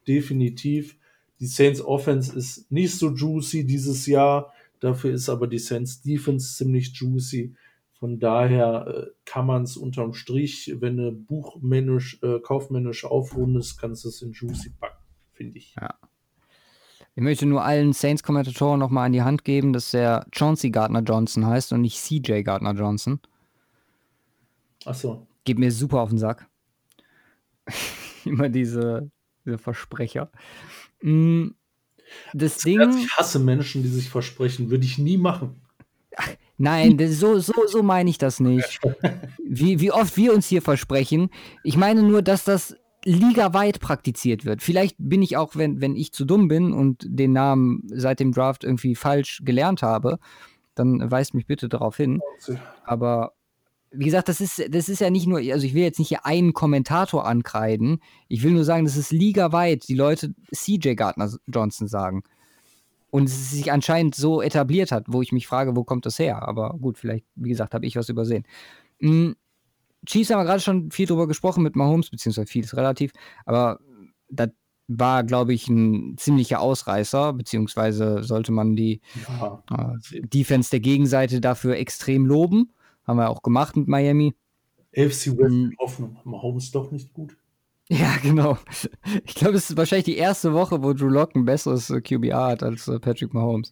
definitiv. 0.07 0.97
Die 1.41 1.47
Saints 1.47 1.83
Offense 1.83 2.37
ist 2.37 2.71
nicht 2.71 2.95
so 2.95 3.11
juicy 3.11 3.67
dieses 3.67 4.07
Jahr 4.07 4.53
Dafür 4.81 5.13
ist 5.13 5.29
aber 5.29 5.47
die 5.47 5.59
Saints 5.59 6.03
Defense 6.03 6.57
ziemlich 6.57 6.93
juicy. 6.95 7.55
Von 7.99 8.19
daher 8.21 8.87
äh, 8.87 9.07
kann 9.25 9.47
man 9.47 9.63
es 9.63 9.77
unterm 9.77 10.13
Strich, 10.13 10.75
wenn 10.81 10.99
du 10.99 11.13
buchmännisch, 11.13 12.23
äh, 12.23 12.41
kaufmännisch 12.41 13.05
aufrundest, 13.07 13.81
kannst 13.81 14.05
du 14.05 14.09
es 14.09 14.21
in 14.21 14.33
juicy 14.33 14.71
packen, 14.79 15.03
finde 15.33 15.59
ich. 15.59 15.75
Ja. 15.81 15.95
Ich 17.15 17.23
möchte 17.23 17.47
nur 17.47 17.65
allen 17.65 17.95
Saints-Kommentatoren 17.95 18.79
nochmal 18.79 19.07
an 19.07 19.13
die 19.13 19.23
Hand 19.23 19.45
geben, 19.45 19.73
dass 19.73 19.93
der 19.93 20.27
Chauncey 20.33 20.71
Gardner 20.71 21.01
Johnson 21.01 21.47
heißt 21.47 21.73
und 21.73 21.81
nicht 21.81 21.97
CJ 21.99 22.43
Gardner 22.43 22.75
Johnson. 22.75 23.21
Ach 24.85 24.95
so. 24.95 25.27
Geht 25.45 25.59
mir 25.59 25.73
super 25.73 26.01
auf 26.01 26.11
den 26.11 26.19
Sack. 26.19 26.47
Immer 28.27 28.51
diese, 28.51 29.11
diese 29.47 29.57
Versprecher. 29.57 30.31
Mm, 31.01 31.49
das 32.33 32.59
Ding. 32.59 32.81
Ich 32.99 33.11
hasse 33.17 33.39
Menschen, 33.39 33.83
die 33.83 33.89
sich 33.89 34.09
versprechen. 34.09 34.71
Würde 34.71 34.85
ich 34.85 34.99
nie 34.99 35.17
machen. 35.17 35.61
Ach, 36.17 36.29
nein, 36.57 36.99
so, 37.13 37.39
so, 37.39 37.53
so 37.67 37.83
meine 37.83 38.11
ich 38.11 38.19
das 38.19 38.41
nicht. 38.41 38.81
Wie, 39.49 39.81
wie 39.81 39.93
oft 39.93 40.17
wir 40.17 40.35
uns 40.35 40.47
hier 40.47 40.61
versprechen. 40.61 41.31
Ich 41.63 41.77
meine 41.77 42.03
nur, 42.03 42.23
dass 42.23 42.45
das 42.45 42.77
ligaweit 43.05 43.79
praktiziert 43.79 44.45
wird. 44.45 44.63
Vielleicht 44.63 44.97
bin 44.99 45.23
ich 45.23 45.37
auch, 45.37 45.55
wenn, 45.55 45.81
wenn 45.81 45.95
ich 45.95 46.13
zu 46.13 46.25
dumm 46.25 46.49
bin 46.49 46.73
und 46.73 47.07
den 47.07 47.33
Namen 47.33 47.83
seit 47.87 48.19
dem 48.19 48.33
Draft 48.33 48.65
irgendwie 48.65 48.97
falsch 48.97 49.43
gelernt 49.45 49.83
habe, 49.83 50.19
dann 50.75 51.09
weist 51.11 51.33
mich 51.33 51.47
bitte 51.47 51.69
darauf 51.69 51.97
hin. 51.97 52.21
Aber 52.85 53.36
wie 53.91 54.05
gesagt, 54.05 54.29
das 54.29 54.41
ist, 54.41 54.63
das 54.71 54.89
ist 54.89 55.01
ja 55.01 55.11
nicht 55.11 55.27
nur, 55.27 55.39
also 55.39 55.67
ich 55.67 55.75
will 55.75 55.83
jetzt 55.83 55.99
nicht 55.99 56.09
hier 56.09 56.27
einen 56.27 56.53
Kommentator 56.53 57.27
ankreiden. 57.27 58.01
Ich 58.29 58.43
will 58.43 58.53
nur 58.53 58.65
sagen, 58.65 58.85
das 58.85 58.97
ist 58.97 59.13
ligaweit, 59.13 59.89
die 59.89 59.95
Leute 59.95 60.35
CJ 60.55 60.95
Gardner 60.95 61.31
Johnson 61.47 61.89
sagen. 61.89 62.23
Und 63.11 63.29
es 63.29 63.53
sich 63.53 63.73
anscheinend 63.73 64.15
so 64.15 64.43
etabliert 64.43 64.93
hat, 64.93 65.05
wo 65.09 65.23
ich 65.23 65.33
mich 65.33 65.47
frage, 65.47 65.77
wo 65.77 65.85
kommt 65.85 66.05
das 66.05 66.19
her? 66.19 66.47
Aber 66.47 66.77
gut, 66.81 66.99
vielleicht, 66.99 67.25
wie 67.35 67.49
gesagt, 67.49 67.73
habe 67.75 67.87
ich 67.87 67.97
was 67.97 68.09
übersehen. 68.09 68.45
Mhm. 69.01 69.37
Chiefs 70.05 70.31
haben 70.31 70.41
wir 70.41 70.45
gerade 70.45 70.61
schon 70.61 70.91
viel 70.91 71.07
drüber 71.07 71.27
gesprochen 71.27 71.63
mit 71.63 71.77
Mahomes, 71.77 72.11
beziehungsweise 72.11 72.47
viel 72.47 72.65
ist 72.65 72.77
relativ, 72.77 73.13
aber 73.45 73.81
das 74.29 74.51
war, 74.89 75.25
glaube 75.25 75.53
ich, 75.53 75.69
ein 75.69 76.17
ziemlicher 76.17 76.61
Ausreißer, 76.61 77.33
beziehungsweise 77.33 78.23
sollte 78.23 78.53
man 78.53 78.77
die 78.77 79.01
ja. 79.29 79.63
äh, 79.71 80.21
Defense 80.21 80.71
der 80.71 80.81
Gegenseite 80.81 81.41
dafür 81.41 81.77
extrem 81.77 82.25
loben. 82.25 82.73
Haben 83.07 83.19
wir 83.19 83.31
auch 83.31 83.43
gemacht 83.43 83.77
mit 83.77 83.89
Miami. 83.89 84.35
AFC 84.97 85.37
West 85.37 85.51
mhm. 85.51 85.75
offen. 85.79 86.19
Mahomes 86.25 86.71
doch 86.71 86.91
nicht 86.91 87.13
gut. 87.13 87.37
Ja, 87.89 88.17
genau. 88.21 88.59
Ich 89.25 89.37
glaube, 89.37 89.57
es 89.57 89.71
ist 89.71 89.77
wahrscheinlich 89.77 90.07
die 90.07 90.17
erste 90.17 90.53
Woche, 90.53 90.83
wo 90.83 90.93
Drew 90.93 91.07
Lock 91.07 91.37
ein 91.37 91.45
besseres 91.45 91.89
äh, 91.89 92.01
QBR 92.01 92.47
hat 92.47 92.65
als 92.65 92.89
äh, 92.89 92.99
Patrick 92.99 93.33
Mahomes. 93.33 93.71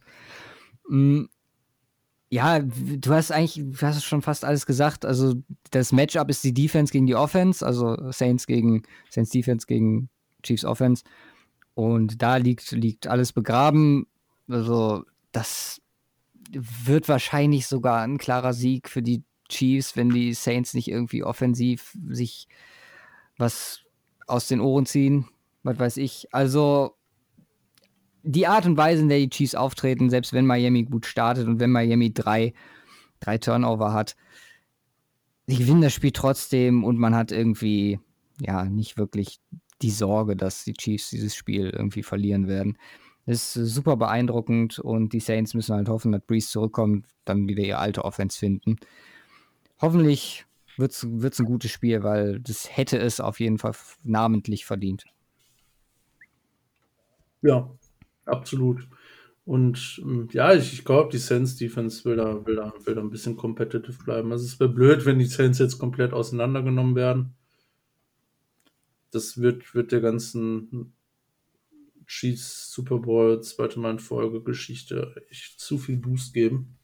Mhm. 0.89 1.28
Ja, 2.31 2.61
du 2.61 3.11
hast 3.11 3.32
eigentlich, 3.32 3.55
du 3.56 3.81
hast 3.85 4.05
schon 4.05 4.23
fast 4.23 4.44
alles 4.44 4.66
gesagt. 4.66 5.05
Also 5.05 5.35
das 5.73 5.90
Matchup 5.90 6.31
ist 6.31 6.44
die 6.44 6.55
Defense 6.55 6.93
gegen 6.93 7.06
die 7.06 7.16
Offense, 7.16 7.66
also 7.66 7.97
Saints 8.12 8.47
gegen 8.47 8.82
Saints 9.11 9.31
Defense 9.31 9.66
gegen 9.66 10.09
Chiefs 10.44 10.65
Offense. 10.65 11.02
Und 11.74 12.23
da 12.23 12.36
liegt, 12.36 12.70
liegt 12.70 13.09
alles 13.09 13.32
begraben. 13.32 14.06
Also 14.48 15.05
das 15.32 15.81
wird 16.51 17.09
wahrscheinlich 17.09 17.66
sogar 17.66 18.03
ein 18.03 18.19
klarer 18.19 18.53
Sieg 18.53 18.89
für 18.89 19.03
die 19.03 19.23
Chiefs, 19.49 19.97
wenn 19.97 20.11
die 20.11 20.35
Saints 20.35 20.75
nicht 20.75 20.89
irgendwie 20.89 21.23
offensiv 21.23 21.97
sich 22.09 22.49
was 23.37 23.81
aus 24.27 24.49
den 24.49 24.61
Ohren 24.61 24.87
ziehen. 24.87 25.27
Was 25.62 25.79
weiß 25.79 25.97
ich. 25.99 26.33
Also 26.33 26.97
die 28.23 28.47
Art 28.47 28.66
und 28.66 28.77
Weise, 28.77 29.03
in 29.03 29.09
der 29.09 29.19
die 29.19 29.31
Chiefs 29.31 29.55
auftreten, 29.55 30.11
selbst 30.11 30.33
wenn 30.33 30.47
Miami 30.47 30.85
gut 30.85 31.07
startet 31.07 31.47
und 31.47 31.61
wenn 31.61 31.71
Miami 31.71 32.12
drei, 32.12 32.55
drei 33.21 33.39
Turnover 33.39 33.93
hat, 33.93 34.16
sie 35.47 35.57
gewinnen 35.57 35.83
das 35.83 35.93
Spiel 35.93 36.12
trotzdem 36.12 36.85
und 36.85 36.99
man 36.99 37.15
hat 37.15 37.33
irgendwie 37.33 38.01
ja 38.41 38.65
nicht 38.65 38.97
wirklich 38.97 39.41
die 39.83 39.91
Sorge, 39.91 40.37
dass 40.37 40.65
die 40.65 40.73
Chiefs 40.73 41.11
dieses 41.11 41.35
Spiel 41.35 41.69
irgendwie 41.71 42.03
verlieren 42.03 42.49
werden. 42.49 42.79
Ist 43.26 43.55
super 43.55 43.96
beeindruckend 43.96 44.78
und 44.78 45.14
die 45.14 45.20
Saints 45.20 45.55
müssen 45.55 45.74
halt 45.74 45.88
hoffen, 45.88 46.12
dass 46.12 46.22
Breeze 46.22 46.51
zurückkommt, 46.51 47.06
dann 47.24 47.48
wieder 47.48 47.62
ihre 47.62 47.78
alte 47.78 48.05
Offense 48.05 48.38
finden. 48.38 48.76
Hoffentlich 49.80 50.44
wird 50.76 50.92
es 50.92 51.38
ein 51.38 51.46
gutes 51.46 51.70
Spiel, 51.70 52.02
weil 52.02 52.40
das 52.40 52.76
hätte 52.76 52.98
es 52.98 53.20
auf 53.20 53.40
jeden 53.40 53.59
Fall 53.59 53.72
namentlich 54.02 54.66
verdient. 54.66 55.05
Ja, 57.42 57.70
absolut. 58.24 58.86
Und 59.46 60.01
ähm, 60.02 60.28
ja, 60.32 60.55
ich, 60.55 60.72
ich 60.72 60.84
glaube, 60.84 61.10
die 61.12 61.18
Saints 61.18 61.56
Defense 61.56 62.05
will 62.05 62.16
da, 62.16 62.46
will, 62.46 62.56
da, 62.56 62.72
will 62.84 62.94
da 62.94 63.01
ein 63.02 63.10
bisschen 63.10 63.36
competitive 63.36 64.02
bleiben. 64.02 64.32
Also 64.32 64.44
es 64.46 64.59
wäre 64.59 64.70
blöd, 64.70 65.05
wenn 65.05 65.18
die 65.18 65.26
Saints 65.26 65.59
jetzt 65.59 65.78
komplett 65.78 66.12
auseinandergenommen 66.14 66.94
werden. 66.94 67.34
Das 69.10 69.38
wird, 69.38 69.74
wird 69.74 69.92
der 69.92 70.01
ganzen 70.01 70.94
Chiefs 72.06 72.72
Super 72.72 72.98
Bowl, 72.98 73.43
zweite 73.43 73.78
Mal 73.78 73.93
in 73.93 73.98
Folge 73.98 74.43
Geschichte 74.43 75.14
echt 75.31 75.60
zu 75.60 75.78
viel 75.78 75.97
Boost 75.97 76.35
geben. 76.35 76.76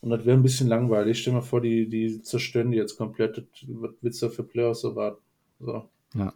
Und 0.00 0.10
das 0.10 0.24
wäre 0.24 0.36
ein 0.36 0.42
bisschen 0.42 0.68
langweilig. 0.68 1.20
Stell 1.20 1.32
dir 1.32 1.40
mal 1.40 1.44
vor, 1.44 1.60
die, 1.60 1.88
die 1.88 2.22
zerstören 2.22 2.70
die 2.70 2.78
jetzt 2.78 2.96
komplett. 2.96 3.46
Was 3.68 3.90
willst 4.00 4.22
du 4.22 4.26
da 4.26 4.32
für 4.32 4.44
Playoffs 4.44 4.84
erwarten? 4.84 5.22
So. 5.58 5.90
Ja. 6.14 6.32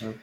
ja 0.00 0.14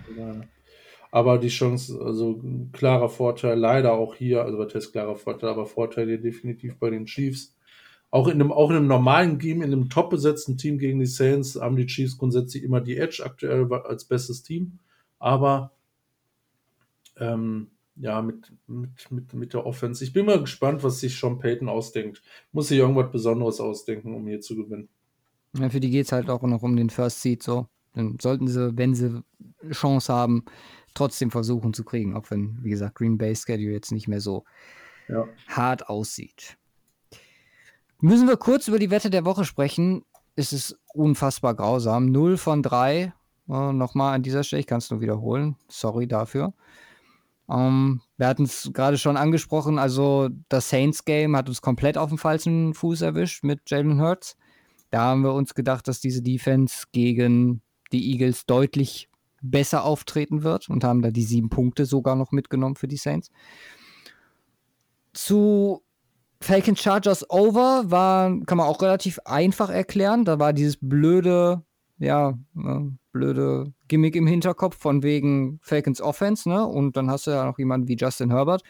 aber 1.12 1.38
die 1.38 1.48
Chance, 1.48 2.00
also 2.02 2.42
klarer 2.74 3.10
Vorteil, 3.10 3.58
leider 3.58 3.94
auch 3.94 4.16
hier, 4.16 4.44
also 4.44 4.58
was 4.58 4.74
heißt 4.74 4.92
klarer 4.92 5.16
Vorteil, 5.16 5.50
aber 5.50 5.66
Vorteil 5.66 6.08
hier 6.08 6.22
definitiv 6.22 6.78
bei 6.78 6.90
den 6.90 7.06
Chiefs. 7.06 7.56
Auch 8.10 8.28
in 8.28 8.36
einem, 8.36 8.52
auch 8.52 8.70
in 8.70 8.78
einem 8.78 8.88
normalen 8.88 9.40
Team, 9.40 9.62
in 9.62 9.74
einem 9.74 9.90
top 9.90 10.10
besetzten 10.10 10.58
Team 10.58 10.78
gegen 10.78 11.00
die 11.00 11.06
Saints, 11.06 11.60
haben 11.60 11.76
die 11.76 11.86
Chiefs 11.86 12.18
grundsätzlich 12.18 12.64
immer 12.64 12.82
die 12.82 12.98
Edge 12.98 13.24
aktuell 13.26 13.72
als 13.74 14.06
bestes 14.06 14.44
Team. 14.44 14.80
Aber 15.20 15.72
ähm, 17.20 17.72
ja, 17.96 18.22
mit, 18.22 18.52
mit, 18.68 19.12
mit, 19.12 19.34
mit 19.34 19.54
der 19.54 19.66
Offense. 19.66 20.04
Ich 20.04 20.14
bin 20.14 20.26
mal 20.26 20.40
gespannt, 20.40 20.84
was 20.84 21.00
sich 21.00 21.20
Sean 21.20 21.40
Payton 21.40 21.68
ausdenkt. 21.68 22.22
Muss 22.52 22.68
sich 22.68 22.78
irgendwas 22.78 23.12
Besonderes 23.12 23.60
ausdenken, 23.60 24.14
um 24.14 24.28
hier 24.28 24.40
zu 24.42 24.56
gewinnen. 24.56 24.90
Ja, 25.58 25.70
für 25.70 25.80
die 25.80 25.90
geht 25.90 26.06
es 26.06 26.12
halt 26.12 26.30
auch 26.30 26.42
noch 26.44 26.62
um 26.62 26.76
den 26.76 26.90
First 26.90 27.22
Seed 27.22 27.42
so. 27.42 27.68
Dann 27.94 28.18
sollten 28.22 28.48
sie, 28.48 28.78
wenn 28.78 28.94
sie 28.94 29.24
Chance 29.72 30.14
haben, 30.14 30.46
trotzdem 30.94 31.32
versuchen 31.32 31.74
zu 31.74 31.84
kriegen, 31.84 32.16
auch 32.16 32.30
wenn, 32.30 32.60
wie 32.64 32.70
gesagt, 32.70 32.96
Green 32.96 33.18
Bay 33.18 33.36
Schedule 33.36 33.74
jetzt 33.74 33.92
nicht 33.92 34.08
mehr 34.08 34.22
so 34.22 34.44
ja. 35.08 35.28
hart 35.48 35.90
aussieht. 35.90 36.58
Müssen 38.00 38.28
wir 38.28 38.38
kurz 38.38 38.68
über 38.68 38.78
die 38.78 38.92
Wette 38.92 39.10
der 39.10 39.26
Woche 39.26 39.46
sprechen. 39.46 40.04
Es 40.36 40.54
ist 40.54 40.80
unfassbar 40.94 41.56
grausam. 41.56 42.12
0 42.12 42.38
von 42.38 42.62
3. 42.62 43.14
Äh, 43.50 43.74
Nochmal 43.74 44.14
an 44.14 44.22
dieser 44.22 44.44
Stelle, 44.44 44.60
ich 44.60 44.68
kann 44.68 44.78
es 44.78 44.92
nur 44.92 45.02
wiederholen. 45.02 45.56
Sorry 45.68 46.08
dafür. 46.08 46.54
Ähm, 47.50 48.02
wir 48.18 48.28
hatten 48.28 48.44
es 48.44 48.72
gerade 48.74 48.98
schon 48.98 49.18
angesprochen, 49.18 49.80
also 49.80 50.30
das 50.50 50.70
Saints-Game 50.70 51.36
hat 51.36 51.48
uns 51.48 51.62
komplett 51.62 51.98
auf 51.98 52.10
dem 52.10 52.18
falschen 52.18 52.74
Fuß 52.74 53.02
erwischt 53.02 53.44
mit 53.44 53.70
Jalen 53.70 54.02
Hurts. 54.02 54.36
Da 54.90 55.02
haben 55.02 55.22
wir 55.22 55.34
uns 55.34 55.54
gedacht, 55.54 55.88
dass 55.88 56.00
diese 56.00 56.22
Defense 56.22 56.86
gegen 56.92 57.62
die 57.92 58.12
Eagles 58.12 58.46
deutlich 58.46 59.10
besser 59.42 59.84
auftreten 59.84 60.44
wird 60.44 60.70
und 60.70 60.84
haben 60.84 61.02
da 61.02 61.12
die 61.12 61.24
sieben 61.24 61.50
Punkte 61.50 61.86
sogar 61.86 62.16
noch 62.16 62.32
mitgenommen 62.32 62.76
für 62.76 62.88
die 62.88 62.98
Saints. 62.98 63.30
Zu 65.14 65.84
Falcon 66.42 66.76
Chargers 66.76 67.30
Over 67.30 67.84
war, 67.90 68.30
kann 68.46 68.58
man 68.58 68.68
auch 68.68 68.82
relativ 68.82 69.20
einfach 69.26 69.70
erklären. 69.70 70.26
Da 70.26 70.40
war 70.40 70.54
dieses 70.54 70.78
blöde, 70.80 71.64
ja, 71.98 72.38
äh, 72.56 72.80
blöde 73.18 73.74
Gimmick 73.88 74.16
im 74.16 74.28
Hinterkopf 74.28 74.78
von 74.78 75.04
wegen 75.04 75.60
Falcons 75.62 76.02
Offense, 76.02 76.48
ne? 76.48 76.66
Und 76.66 76.96
dann 76.96 77.10
hast 77.10 77.28
du 77.28 77.32
ja 77.32 77.46
noch 77.46 77.58
jemanden 77.58 77.88
wie 77.88 77.96
Justin 77.96 78.30
Herbert. 78.30 78.64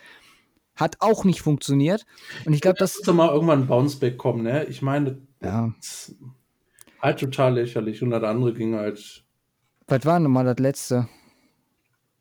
Hat 0.76 0.98
auch 1.00 1.26
nicht 1.26 1.42
funktioniert. 1.42 2.06
Und 2.46 2.54
ich 2.54 2.62
glaube, 2.62 2.78
das. 2.80 2.98
Muss 2.98 3.16
mal 3.16 3.34
irgendwann 3.34 3.62
ein 3.62 3.68
Bounceback 3.68 4.18
kommen, 4.18 4.44
ne? 4.44 4.66
Ich 4.66 4.82
meine, 4.82 5.22
ja. 5.42 5.74
halt 7.02 7.20
total 7.20 7.56
lächerlich. 7.56 8.02
Und 8.02 8.12
das 8.12 8.24
andere 8.24 8.54
ging 8.54 8.76
halt. 8.76 9.26
Was 9.88 10.06
war 10.06 10.20
denn 10.20 10.32
mal 10.32 10.46
das 10.46 10.60
letzte? 10.60 11.08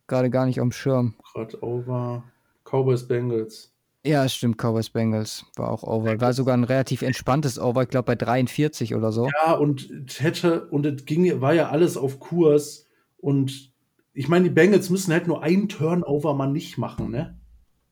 Gerade 0.07 0.31
gar 0.31 0.47
nicht 0.47 0.61
am 0.61 0.73
Schirm. 0.73 1.15
Gerade 1.35 1.62
over. 1.62 2.24
Cowboys 2.65 3.07
Bengals. 3.07 3.76
Ja, 4.07 4.28
stimmt, 4.28 4.57
Cowboys 4.57 4.91
Bengals 4.91 5.47
war 5.57 5.69
auch 5.69 5.83
over. 5.83 6.20
War 6.20 6.33
sogar 6.33 6.57
ein 6.57 6.62
relativ 6.62 7.03
entspanntes 7.03 7.59
Over, 7.59 7.83
ich 7.83 7.89
glaube 7.89 8.07
bei 8.07 8.15
43 8.15 8.95
oder 8.95 9.11
so. 9.11 9.28
Ja, 9.45 9.55
und 9.55 9.91
hätte, 10.19 10.66
und 10.69 10.87
es 10.87 11.05
ging, 11.07 11.41
war 11.41 11.55
ja 11.55 11.70
alles 11.70 11.97
auf 11.97 12.20
Kurs. 12.20 12.87
Und 13.16 13.73
ich 14.12 14.28
meine, 14.28 14.45
die 14.45 14.55
Bengals 14.55 14.91
müssen 14.91 15.12
halt 15.12 15.27
nur 15.27 15.43
einen 15.43 15.69
Turnover 15.69 16.35
mal 16.35 16.47
nicht 16.47 16.78
machen, 16.78 17.11
ne? 17.11 17.37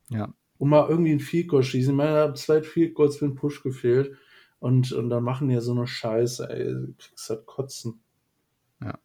Ja. 0.08 0.32
Und 0.58 0.68
mal 0.68 0.88
irgendwie 0.88 1.10
einen 1.10 1.20
Field 1.20 1.48
Goal 1.48 1.64
schießen. 1.64 1.92
Ich 1.92 1.96
meine, 1.96 2.12
da 2.12 2.22
haben 2.22 2.36
zwei 2.36 2.62
Field 2.62 2.94
Goals 2.94 3.16
für 3.16 3.26
den 3.26 3.34
Push 3.34 3.64
gefehlt. 3.64 4.16
Und, 4.60 4.92
und 4.92 5.10
dann 5.10 5.24
machen 5.24 5.48
die 5.48 5.54
ja 5.54 5.60
so 5.60 5.72
eine 5.72 5.88
Scheiße, 5.88 6.48
ey. 6.48 6.64
Du 6.64 6.94
kriegst 6.96 7.28
halt 7.28 7.44
kotzen. 7.44 8.00
Ja. 8.80 8.96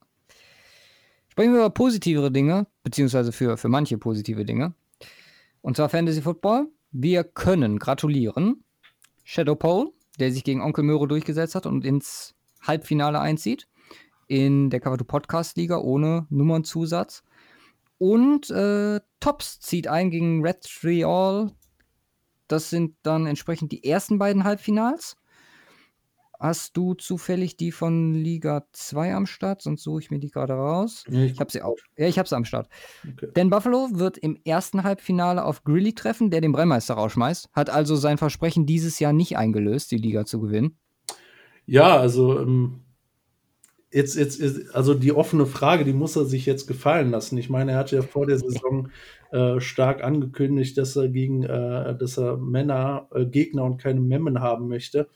Sprechen 1.27 1.53
wir 1.53 1.60
über 1.60 1.69
positivere 1.72 2.31
Dinge, 2.31 2.68
beziehungsweise 2.84 3.31
für, 3.31 3.57
für 3.57 3.68
manche 3.68 3.98
positive 3.98 4.45
Dinge. 4.45 4.76
Und 5.61 5.76
zwar 5.76 5.90
Fantasy 5.90 6.22
Football. 6.22 6.68
Wir 6.91 7.24
können 7.24 7.78
gratulieren 7.78 8.64
Shadow 9.24 9.56
Pole, 9.56 9.91
der 10.20 10.32
sich 10.32 10.44
gegen 10.44 10.61
Onkel 10.61 10.84
Möro 10.84 11.06
durchgesetzt 11.06 11.53
hat 11.53 11.68
und 11.68 11.86
ins 11.86 12.34
Halbfinale 12.61 13.20
einzieht. 13.20 13.68
In 14.28 14.72
der 14.72 14.80
Cover 14.80 14.98
2 14.98 15.03
Podcast 15.03 15.57
Liga 15.57 15.78
ohne 15.78 16.26
Nummernzusatz. 16.32 17.24
Und 17.99 18.49
äh, 18.49 19.02
Tops 19.20 19.60
zieht 19.60 19.88
ein 19.88 20.10
gegen 20.10 20.44
Red 20.44 20.61
Tree 20.61 21.03
All. 21.03 21.52
Das 22.48 22.72
sind 22.72 22.95
dann 23.03 23.28
entsprechend 23.28 23.72
die 23.72 23.84
ersten 23.84 24.18
beiden 24.18 24.44
Halbfinals. 24.44 25.16
Hast 26.40 26.78
du 26.78 26.94
zufällig 26.94 27.57
die 27.57 27.74
von 27.74 28.14
Liga 28.14 28.66
2 28.72 29.14
am 29.14 29.26
Start? 29.26 29.61
Sonst 29.61 29.84
suche 29.84 29.99
ich 29.99 30.10
mir 30.10 30.20
die 30.20 30.30
gerade 30.30 30.53
raus. 30.53 31.03
Ja, 31.10 31.24
ich, 31.24 31.38
habe 31.38 31.52
sie 31.52 31.61
auch. 31.61 31.76
Ja, 31.98 32.07
ich 32.07 32.18
habe 32.18 32.30
sie 32.30 32.36
am 32.36 32.45
Start. 32.45 32.70
Okay. 33.06 33.28
Denn 33.36 33.49
Buffalo 33.49 33.90
wird 33.91 34.18
im 34.18 34.40
ersten 34.45 34.84
Halbfinale 34.84 35.44
auf 35.44 35.66
Grilly 35.66 35.94
treffen, 35.94 36.32
der 36.32 36.40
den 36.40 36.53
Brennmeister 36.53 36.94
rausschmeißt. 36.94 37.49
Hat 37.52 37.70
also 37.70 37.98
sein 37.98 38.18
Versprechen 38.18 38.66
dieses 38.66 38.99
Jahr 38.99 39.11
nicht 39.11 39.38
eingelöst, 39.38 39.91
die 39.91 39.98
Liga 39.98 40.24
zu 40.26 40.40
gewinnen. 40.40 40.78
Ja, 41.66 41.98
also 41.98 42.40
ähm, 42.40 42.84
jetzt, 43.91 44.16
jetzt, 44.16 44.41
also 44.74 44.94
die 44.94 45.11
offene 45.11 45.45
Frage, 45.45 45.84
die 45.84 45.94
muss 45.94 46.16
er 46.16 46.24
sich 46.24 46.45
jetzt 46.45 46.68
gefallen 46.68 47.11
lassen. 47.11 47.38
Ich 47.38 47.49
meine, 47.49 47.74
er 47.74 47.80
hatte 47.80 47.98
ja 47.98 48.02
vor 48.02 48.26
der 48.26 48.40
Saison 48.40 48.90
äh, 49.32 49.60
stark 49.60 50.06
angekündigt, 50.06 50.78
dass 50.78 50.95
er 50.95 51.10
gegen, 51.10 51.44
äh, 51.44 51.98
dass 51.98 52.18
er 52.18 52.38
Männer, 52.38 53.10
äh, 53.14 53.26
Gegner 53.26 53.66
und 53.66 53.78
keine 53.78 53.99
Memmen 53.99 54.40
haben 54.40 54.70
möchte. 54.70 55.10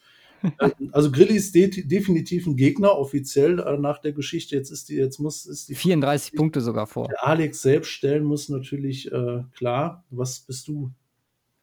Also 0.92 1.12
Grilli 1.12 1.36
ist 1.36 1.56
de 1.56 1.70
definitiv 1.86 2.46
ein 2.48 2.56
Gegner, 2.56 2.98
offiziell 2.98 3.60
äh, 3.60 3.78
nach 3.78 4.00
der 4.00 4.12
Geschichte. 4.12 4.56
Jetzt 4.56 4.72
ist 4.72 4.90
die, 4.90 4.96
jetzt 4.96 5.20
muss, 5.20 5.46
ist 5.46 5.70
die 5.70 5.76
34 5.76 6.32
die, 6.32 6.38
Punkte 6.38 6.62
sogar 6.62 6.88
vor. 6.88 7.08
Der 7.08 7.26
Alex 7.26 7.62
selbst 7.62 7.90
stellen 7.90 8.24
muss 8.24 8.50
natürlich 8.50 9.12
äh, 9.12 9.44
klar, 9.56 10.04
was 10.10 10.40
bist 10.42 10.68
du? 10.68 10.92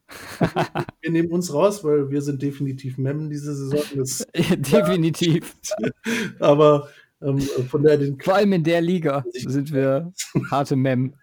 wir 1.01 1.11
nehmen 1.11 1.31
uns 1.31 1.53
raus, 1.53 1.85
weil 1.85 2.11
wir 2.11 2.23
sind 2.23 2.43
definitiv 2.43 2.99
Memmen 2.99 3.31
diese 3.31 3.55
Saison. 3.55 3.83
Das, 3.95 4.27
definitiv. 4.35 5.57
Aber 6.41 6.89
ähm, 7.23 7.39
von 7.39 7.83
der 7.83 7.99
den 7.99 8.19
Vor 8.21 8.35
allem 8.35 8.53
in 8.55 8.65
der 8.65 8.81
Liga 8.81 9.25
sind 9.33 9.73
wir 9.73 10.13
harte 10.51 10.77
Mem. 10.77 11.15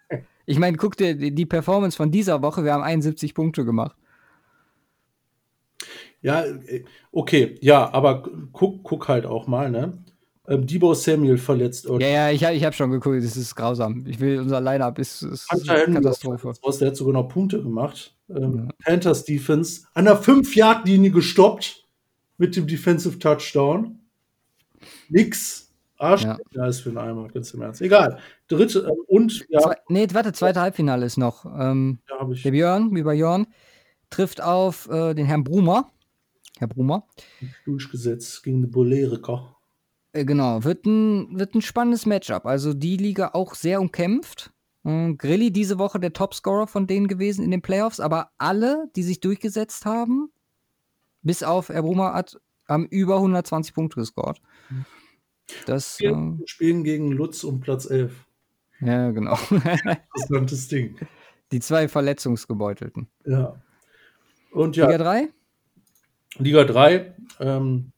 Ich 0.46 0.58
meine, 0.58 0.76
guck 0.76 0.96
dir 0.96 1.14
die 1.14 1.46
Performance 1.46 1.96
von 1.96 2.10
dieser 2.10 2.40
Woche, 2.40 2.64
wir 2.64 2.72
haben 2.72 2.82
71 2.82 3.34
Punkte 3.34 3.64
gemacht. 3.64 3.96
Ja, 6.20 6.44
äh, 6.44 6.84
okay, 7.12 7.56
ja, 7.60 7.92
aber 7.92 8.24
guck, 8.52 8.82
guck 8.82 9.08
halt 9.08 9.26
auch 9.26 9.46
mal, 9.46 9.70
ne? 9.70 9.98
Ähm, 10.48 10.66
Debo 10.66 10.94
Samuel 10.94 11.36
verletzt. 11.36 11.86
Ja, 11.86 12.08
ja, 12.08 12.30
ich, 12.30 12.42
ich 12.42 12.64
habe 12.64 12.74
schon 12.74 12.90
geguckt, 12.90 13.22
das 13.22 13.36
ist 13.36 13.54
grausam. 13.54 14.06
Ich 14.06 14.18
will, 14.18 14.40
unser 14.40 14.60
Line-Up 14.60 14.98
ist, 14.98 15.22
ist 15.22 15.46
eine 15.50 15.94
Katastrophe. 15.94 16.54
Aus, 16.62 16.78
der 16.78 16.88
hat 16.88 16.96
sogar 16.96 17.12
noch 17.12 17.28
Punkte 17.28 17.62
gemacht. 17.62 18.16
Ähm, 18.30 18.68
ja. 18.68 18.74
Panthers 18.84 19.24
Defense 19.24 19.82
an 19.92 20.06
der 20.06 20.22
5-Yard-Linie 20.22 21.10
gestoppt 21.10 21.84
mit 22.38 22.56
dem 22.56 22.66
Defensive 22.66 23.18
Touchdown. 23.18 23.98
Nix. 25.10 25.66
Arsch, 25.98 26.22
ja. 26.22 26.38
ja, 26.52 26.66
ist 26.66 26.80
für 26.80 26.90
einen 26.90 26.98
Eimer, 26.98 27.28
ganz 27.28 27.52
im 27.52 27.60
Ernst. 27.60 27.82
Egal. 27.82 28.20
Dritte 28.46 28.86
äh, 28.86 29.12
und 29.12 29.44
ja. 29.48 29.60
Zwei, 29.60 29.76
nee, 29.88 30.06
warte, 30.12 30.32
zweite 30.32 30.60
Halbfinale 30.60 31.04
ist 31.04 31.16
noch. 31.16 31.44
Ähm, 31.44 31.98
ja, 32.08 32.24
der 32.24 32.50
Björn, 32.52 32.94
wie 32.94 33.02
bei 33.02 33.14
Jörn, 33.14 33.48
trifft 34.08 34.40
auf 34.40 34.88
äh, 34.88 35.14
den 35.14 35.26
Herrn 35.26 35.44
Brumer. 35.44 35.90
Herr 36.58 36.68
Brumer. 36.68 37.06
Durchgesetzt 37.64 38.42
gegen 38.42 38.62
die 38.62 38.68
Boleriker. 38.68 39.56
Äh, 40.12 40.24
genau, 40.24 40.64
wird 40.64 40.86
ein, 40.86 41.38
wird 41.38 41.54
ein 41.54 41.62
spannendes 41.62 42.06
Matchup. 42.06 42.46
Also 42.46 42.74
die 42.74 42.96
Liga 42.96 43.30
auch 43.34 43.54
sehr 43.54 43.80
umkämpft. 43.80 44.52
Äh, 44.84 45.14
Grilli 45.14 45.50
diese 45.50 45.78
Woche 45.78 46.00
der 46.00 46.12
Topscorer 46.12 46.66
von 46.66 46.86
denen 46.86 47.08
gewesen 47.08 47.44
in 47.44 47.50
den 47.50 47.62
Playoffs, 47.62 48.00
aber 48.00 48.30
alle, 48.38 48.90
die 48.96 49.02
sich 49.02 49.20
durchgesetzt 49.20 49.86
haben, 49.86 50.30
bis 51.22 51.42
auf 51.42 51.68
Herr 51.68 51.82
Brumer, 51.82 52.14
hat, 52.14 52.40
haben 52.66 52.86
über 52.86 53.16
120 53.16 53.74
Punkte 53.74 54.00
gescored. 54.00 54.40
Das, 55.66 55.98
Wir 56.00 56.12
äh, 56.12 56.46
spielen 56.46 56.84
gegen 56.84 57.12
Lutz 57.12 57.44
um 57.44 57.60
Platz 57.60 57.88
11. 57.88 58.26
Ja, 58.80 59.10
genau. 59.10 59.38
Interessantes 59.50 60.68
Ding. 60.68 60.96
Die 61.50 61.60
zwei 61.60 61.88
Verletzungsgebeutelten. 61.88 63.08
Ja. 63.24 63.60
Und 64.52 64.76
ja. 64.76 64.86
Liga 64.86 64.98
3? 64.98 65.28
Liga 66.36 66.64
3. 66.64 67.14
Ähm, 67.40 67.92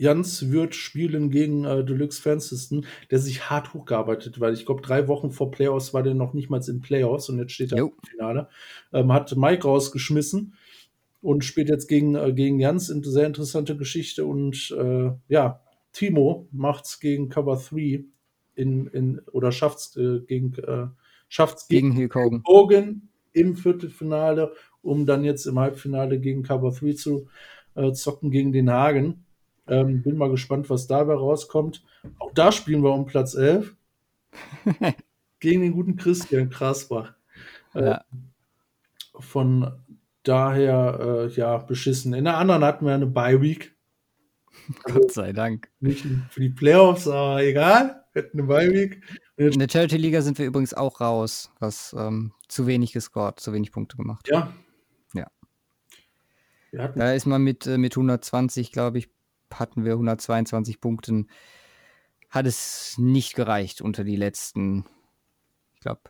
Jans 0.00 0.50
wird 0.50 0.74
spielen 0.74 1.30
gegen 1.30 1.64
äh, 1.66 1.84
Deluxe 1.84 2.22
Fansystem, 2.22 2.84
der 3.10 3.18
sich 3.18 3.50
hart 3.50 3.74
hochgearbeitet, 3.74 4.40
weil 4.40 4.54
ich 4.54 4.64
glaube, 4.64 4.80
drei 4.80 5.08
Wochen 5.08 5.30
vor 5.30 5.50
Playoffs 5.50 5.92
war 5.92 6.02
der 6.02 6.14
noch 6.14 6.32
nicht 6.32 6.48
mal 6.48 6.62
in 6.66 6.80
Playoffs 6.80 7.28
und 7.28 7.38
jetzt 7.38 7.52
steht 7.52 7.72
er 7.72 7.80
im 7.80 7.92
Finale. 8.08 8.48
Ähm, 8.94 9.12
hat 9.12 9.36
Mike 9.36 9.64
rausgeschmissen 9.64 10.54
und 11.20 11.44
spielt 11.44 11.68
jetzt 11.68 11.86
gegen, 11.86 12.14
äh, 12.14 12.32
gegen 12.32 12.58
Jans. 12.58 12.90
Eine 12.90 13.04
sehr 13.04 13.26
interessante 13.26 13.76
Geschichte 13.76 14.24
und 14.24 14.74
äh, 14.78 15.10
ja, 15.28 15.60
Timo 15.92 16.48
macht's 16.50 16.98
gegen 16.98 17.28
Cover 17.28 17.56
3 17.56 18.04
in, 18.54 18.86
in, 18.86 19.20
oder 19.32 19.52
schafft's 19.52 19.96
äh, 19.96 20.20
gegen, 20.20 20.54
äh, 20.54 20.86
schafft's 21.28 21.68
gegen, 21.68 21.94
gegen 21.94 22.42
Hogan 22.46 23.10
im 23.32 23.54
Viertelfinale 23.54 24.52
um 24.82 25.06
dann 25.06 25.24
jetzt 25.24 25.46
im 25.46 25.58
Halbfinale 25.58 26.18
gegen 26.18 26.42
Cover 26.42 26.72
3 26.72 26.92
zu 26.92 27.28
äh, 27.74 27.92
zocken 27.92 28.30
gegen 28.30 28.52
den 28.52 28.70
Hagen. 28.70 29.24
Ähm, 29.66 30.02
bin 30.02 30.16
mal 30.16 30.30
gespannt, 30.30 30.68
was 30.70 30.86
dabei 30.86 31.14
rauskommt. 31.14 31.84
Auch 32.18 32.32
da 32.34 32.50
spielen 32.50 32.82
wir 32.82 32.92
um 32.92 33.06
Platz 33.06 33.34
11 33.34 33.76
gegen 35.40 35.62
den 35.62 35.72
guten 35.72 35.96
Christian 35.96 36.50
Krasbach. 36.50 37.14
Äh, 37.74 37.84
ja. 37.84 38.04
Von 39.18 39.70
daher, 40.22 40.98
äh, 41.00 41.34
ja, 41.34 41.58
beschissen. 41.58 42.14
In 42.14 42.24
der 42.24 42.38
anderen 42.38 42.64
hatten 42.64 42.86
wir 42.86 42.94
eine 42.94 43.06
Bye-Week. 43.06 43.74
Gott 44.82 45.12
sei 45.12 45.32
Dank. 45.32 45.70
Nicht 45.80 46.04
für 46.30 46.40
die 46.40 46.50
Playoffs, 46.50 47.06
aber 47.06 47.42
egal. 47.42 48.04
Wir 48.12 48.22
hatten 48.22 48.38
eine 48.40 48.48
Bye-Week. 48.48 49.02
In 49.36 49.58
der 49.58 49.68
Charity-Liga 49.70 50.20
sind 50.22 50.38
wir 50.38 50.46
übrigens 50.46 50.74
auch 50.74 51.00
raus, 51.00 51.52
was 51.60 51.94
ähm, 51.96 52.32
zu 52.48 52.66
wenig 52.66 52.92
gescored, 52.92 53.38
zu 53.38 53.52
wenig 53.52 53.72
Punkte 53.72 53.96
gemacht. 53.96 54.28
Ja. 54.28 54.38
Ja. 54.38 54.52
Da 56.72 57.12
ist 57.12 57.26
man 57.26 57.42
mit, 57.42 57.66
äh, 57.66 57.78
mit 57.78 57.96
120, 57.96 58.72
glaube 58.72 58.98
ich, 58.98 59.08
hatten 59.52 59.84
wir 59.84 59.94
122 59.94 60.80
Punkten. 60.80 61.28
Hat 62.28 62.46
es 62.46 62.96
nicht 62.98 63.34
gereicht, 63.34 63.80
unter 63.80 64.04
die 64.04 64.16
letzten, 64.16 64.84
ich 65.74 65.80
glaube, 65.80 66.02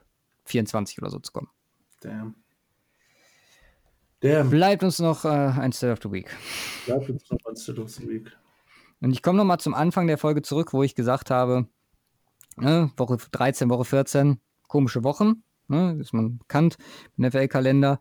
24 0.44 1.00
oder 1.00 1.10
so 1.10 1.18
zu 1.18 1.32
kommen. 1.32 1.48
Damn. 2.00 2.34
Damn. 4.20 4.50
Bleibt 4.50 4.82
uns 4.82 4.98
noch 4.98 5.24
äh, 5.24 5.28
ein 5.28 5.72
State 5.72 5.92
of 5.92 5.98
the 6.02 6.12
Week. 6.12 6.36
Bleibt 6.84 7.08
uns 7.08 7.30
noch 7.30 7.38
ein 7.48 7.56
State 7.56 7.80
of 7.80 7.88
the 7.90 8.06
Week. 8.06 8.30
Und 9.00 9.12
ich 9.12 9.22
komme 9.22 9.38
nochmal 9.38 9.60
zum 9.60 9.72
Anfang 9.72 10.06
der 10.06 10.18
Folge 10.18 10.42
zurück, 10.42 10.74
wo 10.74 10.82
ich 10.82 10.94
gesagt 10.94 11.30
habe, 11.30 11.66
ne, 12.56 12.90
Woche 12.98 13.16
13, 13.16 13.70
Woche 13.70 13.86
14, 13.86 14.38
komische 14.68 15.04
Wochen, 15.04 15.42
ne, 15.68 15.96
ist 15.98 16.12
man 16.12 16.36
bekannt 16.38 16.76
im 17.16 17.24
NFL-Kalender. 17.24 17.98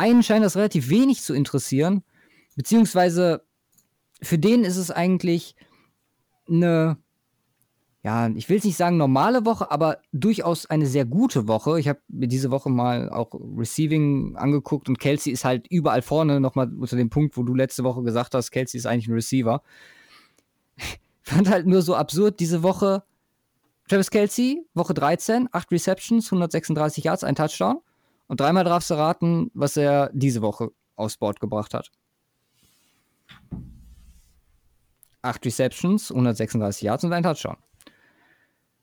Einen 0.00 0.22
scheint 0.22 0.42
das 0.42 0.56
relativ 0.56 0.88
wenig 0.88 1.20
zu 1.20 1.34
interessieren, 1.34 2.02
beziehungsweise 2.56 3.44
für 4.22 4.38
den 4.38 4.64
ist 4.64 4.78
es 4.78 4.90
eigentlich 4.90 5.54
eine 6.48 6.96
ja, 8.02 8.28
ich 8.28 8.48
will 8.48 8.56
es 8.56 8.64
nicht 8.64 8.78
sagen 8.78 8.96
normale 8.96 9.44
Woche, 9.44 9.70
aber 9.70 9.98
durchaus 10.10 10.64
eine 10.64 10.86
sehr 10.86 11.04
gute 11.04 11.48
Woche. 11.48 11.78
Ich 11.78 11.86
habe 11.86 12.00
mir 12.08 12.28
diese 12.28 12.50
Woche 12.50 12.70
mal 12.70 13.10
auch 13.10 13.34
Receiving 13.34 14.36
angeguckt 14.36 14.88
und 14.88 14.98
Kelsey 14.98 15.30
ist 15.32 15.44
halt 15.44 15.66
überall 15.68 16.00
vorne 16.00 16.40
nochmal 16.40 16.72
unter 16.72 16.96
dem 16.96 17.10
Punkt, 17.10 17.36
wo 17.36 17.42
du 17.42 17.54
letzte 17.54 17.84
Woche 17.84 18.02
gesagt 18.02 18.34
hast, 18.34 18.52
Kelsey 18.52 18.78
ist 18.78 18.86
eigentlich 18.86 19.08
ein 19.08 19.14
Receiver. 19.14 19.62
Fand 21.22 21.50
halt 21.50 21.66
nur 21.66 21.82
so 21.82 21.94
absurd 21.94 22.40
diese 22.40 22.62
Woche. 22.62 23.02
Travis 23.86 24.10
Kelsey, 24.10 24.64
Woche 24.72 24.94
13, 24.94 25.50
8 25.52 25.70
Receptions, 25.70 26.26
136 26.28 27.04
Yards, 27.04 27.22
ein 27.22 27.34
Touchdown. 27.34 27.80
Und 28.30 28.38
dreimal 28.38 28.62
darfst 28.62 28.88
du 28.90 28.94
raten, 28.94 29.50
was 29.54 29.76
er 29.76 30.08
diese 30.12 30.40
Woche 30.40 30.70
aufs 30.94 31.16
Board 31.16 31.40
gebracht 31.40 31.74
hat. 31.74 31.90
8 35.22 35.44
Receptions, 35.44 36.12
136 36.12 36.82
Yards 36.82 37.02
und 37.02 37.12
ein 37.12 37.24
Touchdown. 37.24 37.56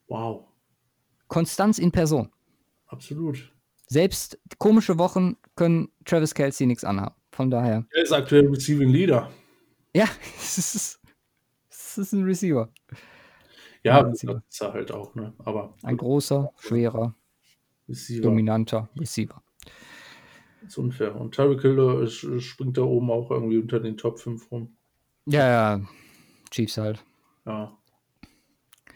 Wow. 0.09 0.43
Konstanz 1.29 1.79
in 1.79 1.93
Person. 1.93 2.29
Absolut. 2.87 3.53
Selbst 3.87 4.37
komische 4.57 4.97
Wochen 4.97 5.37
können 5.55 5.93
Travis 6.03 6.33
Kelsey 6.33 6.67
nichts 6.67 6.83
anhaben. 6.83 7.15
Von 7.31 7.49
daher. 7.49 7.85
Er 7.91 8.03
ist 8.03 8.11
aktuell 8.11 8.47
Receiving 8.47 8.89
Leader. 8.89 9.31
Ja, 9.93 10.09
es 10.37 10.57
ist, 10.57 10.99
es 11.69 11.97
ist 11.97 12.11
ein 12.11 12.25
Receiver. 12.25 12.67
Ja, 13.83 13.99
ein 13.99 14.07
Receiver. 14.07 14.33
das 14.33 14.43
ist 14.49 14.61
er 14.61 14.73
halt 14.73 14.91
auch, 14.91 15.15
ne? 15.15 15.33
Aber. 15.45 15.73
Ein 15.83 15.95
großer, 15.95 16.51
schwerer, 16.59 17.15
Receiver. 17.87 18.21
dominanter 18.21 18.89
Receiver. 18.99 19.41
Das 20.61 20.71
ist 20.71 20.77
unfair. 20.77 21.15
Und 21.15 21.33
Tyreek 21.33 21.61
Hill 21.61 22.07
springt 22.39 22.77
da 22.77 22.81
oben 22.81 23.09
auch 23.11 23.31
irgendwie 23.31 23.57
unter 23.57 23.79
den 23.79 23.97
Top 23.97 24.19
5 24.19 24.51
rum. 24.51 24.75
Ja, 25.25 25.47
ja. 25.49 25.81
Chiefs 26.51 26.77
halt. 26.77 27.03
Ja. 27.45 27.77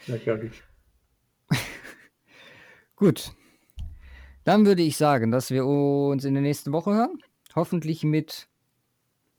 Lächerlich. 0.08 0.64
Gut. 2.96 3.34
Dann 4.44 4.66
würde 4.66 4.82
ich 4.82 4.98
sagen, 4.98 5.32
dass 5.32 5.52
wir 5.52 5.66
uns 5.66 6.26
in 6.26 6.34
der 6.34 6.44
nächsten 6.44 6.72
Woche 6.72 6.94
hören. 6.94 7.18
Hoffentlich 7.56 8.04
mit 8.04 8.48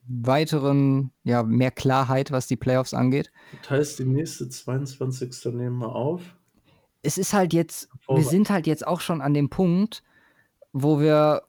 weiteren, 0.06 1.12
ja, 1.24 1.42
mehr 1.42 1.70
Klarheit, 1.70 2.30
was 2.30 2.46
die 2.46 2.56
Playoffs 2.56 2.94
angeht. 2.94 3.32
Das 3.62 3.70
heißt, 3.70 3.98
die 4.00 4.04
nächste 4.04 4.48
22. 4.48 5.52
nehmen 5.54 5.78
wir 5.78 5.94
auf. 5.94 6.36
Es 7.02 7.18
ist 7.18 7.32
halt 7.32 7.52
jetzt, 7.52 7.88
wir 8.08 8.22
sind 8.22 8.50
halt 8.50 8.66
jetzt 8.66 8.86
auch 8.86 9.00
schon 9.00 9.20
an 9.20 9.34
dem 9.34 9.50
Punkt, 9.50 10.02
wo 10.72 11.00
wir 11.00 11.42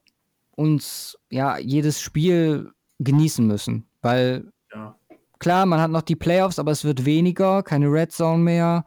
uns 0.56 1.18
ja 1.30 1.58
jedes 1.58 2.00
Spiel 2.00 2.72
genießen 2.98 3.46
müssen. 3.46 3.86
Weil 4.02 4.52
ja. 4.72 4.96
klar, 5.38 5.66
man 5.66 5.80
hat 5.80 5.90
noch 5.90 6.02
die 6.02 6.16
Playoffs, 6.16 6.58
aber 6.58 6.72
es 6.72 6.84
wird 6.84 7.04
weniger, 7.04 7.62
keine 7.62 7.86
Red 7.86 8.12
Zone 8.12 8.42
mehr 8.42 8.84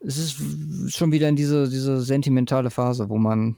es 0.00 0.16
ist 0.18 0.96
schon 0.96 1.12
wieder 1.12 1.28
in 1.28 1.36
diese, 1.36 1.68
diese 1.68 2.00
sentimentale 2.00 2.70
Phase, 2.70 3.08
wo 3.08 3.18
man 3.18 3.56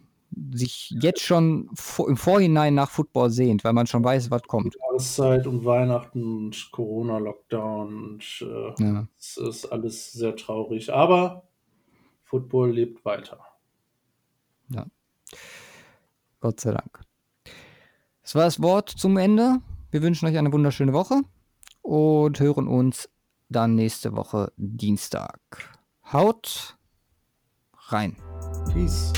sich 0.52 0.94
jetzt 1.00 1.20
schon 1.20 1.68
im 2.06 2.16
Vorhinein 2.16 2.74
nach 2.74 2.90
Football 2.90 3.30
sehnt, 3.30 3.64
weil 3.64 3.74
man 3.74 3.86
schon 3.86 4.02
weiß, 4.02 4.30
was 4.30 4.42
kommt. 4.42 4.74
Jahreszeit 4.88 5.46
und 5.46 5.64
Weihnachten 5.64 6.22
und 6.22 6.70
Corona-Lockdown 6.72 8.02
und 8.02 8.24
äh, 8.40 8.82
ja. 8.82 9.06
es 9.18 9.36
ist 9.36 9.66
alles 9.66 10.12
sehr 10.12 10.34
traurig. 10.34 10.92
Aber 10.92 11.44
Football 12.32 12.72
lebt 12.72 13.04
weiter. 13.04 13.38
Ja. 14.70 14.86
Gott 16.40 16.60
sei 16.60 16.70
Dank. 16.70 17.02
Das 18.22 18.34
war 18.34 18.44
das 18.44 18.62
Wort 18.62 18.88
zum 18.88 19.18
Ende. 19.18 19.58
Wir 19.90 20.00
wünschen 20.00 20.26
euch 20.26 20.38
eine 20.38 20.50
wunderschöne 20.50 20.94
Woche 20.94 21.20
und 21.82 22.40
hören 22.40 22.68
uns 22.68 23.10
dann 23.50 23.74
nächste 23.74 24.16
Woche 24.16 24.50
Dienstag. 24.56 25.38
Haut 26.10 26.78
rein. 27.90 28.16
Peace. 28.72 29.12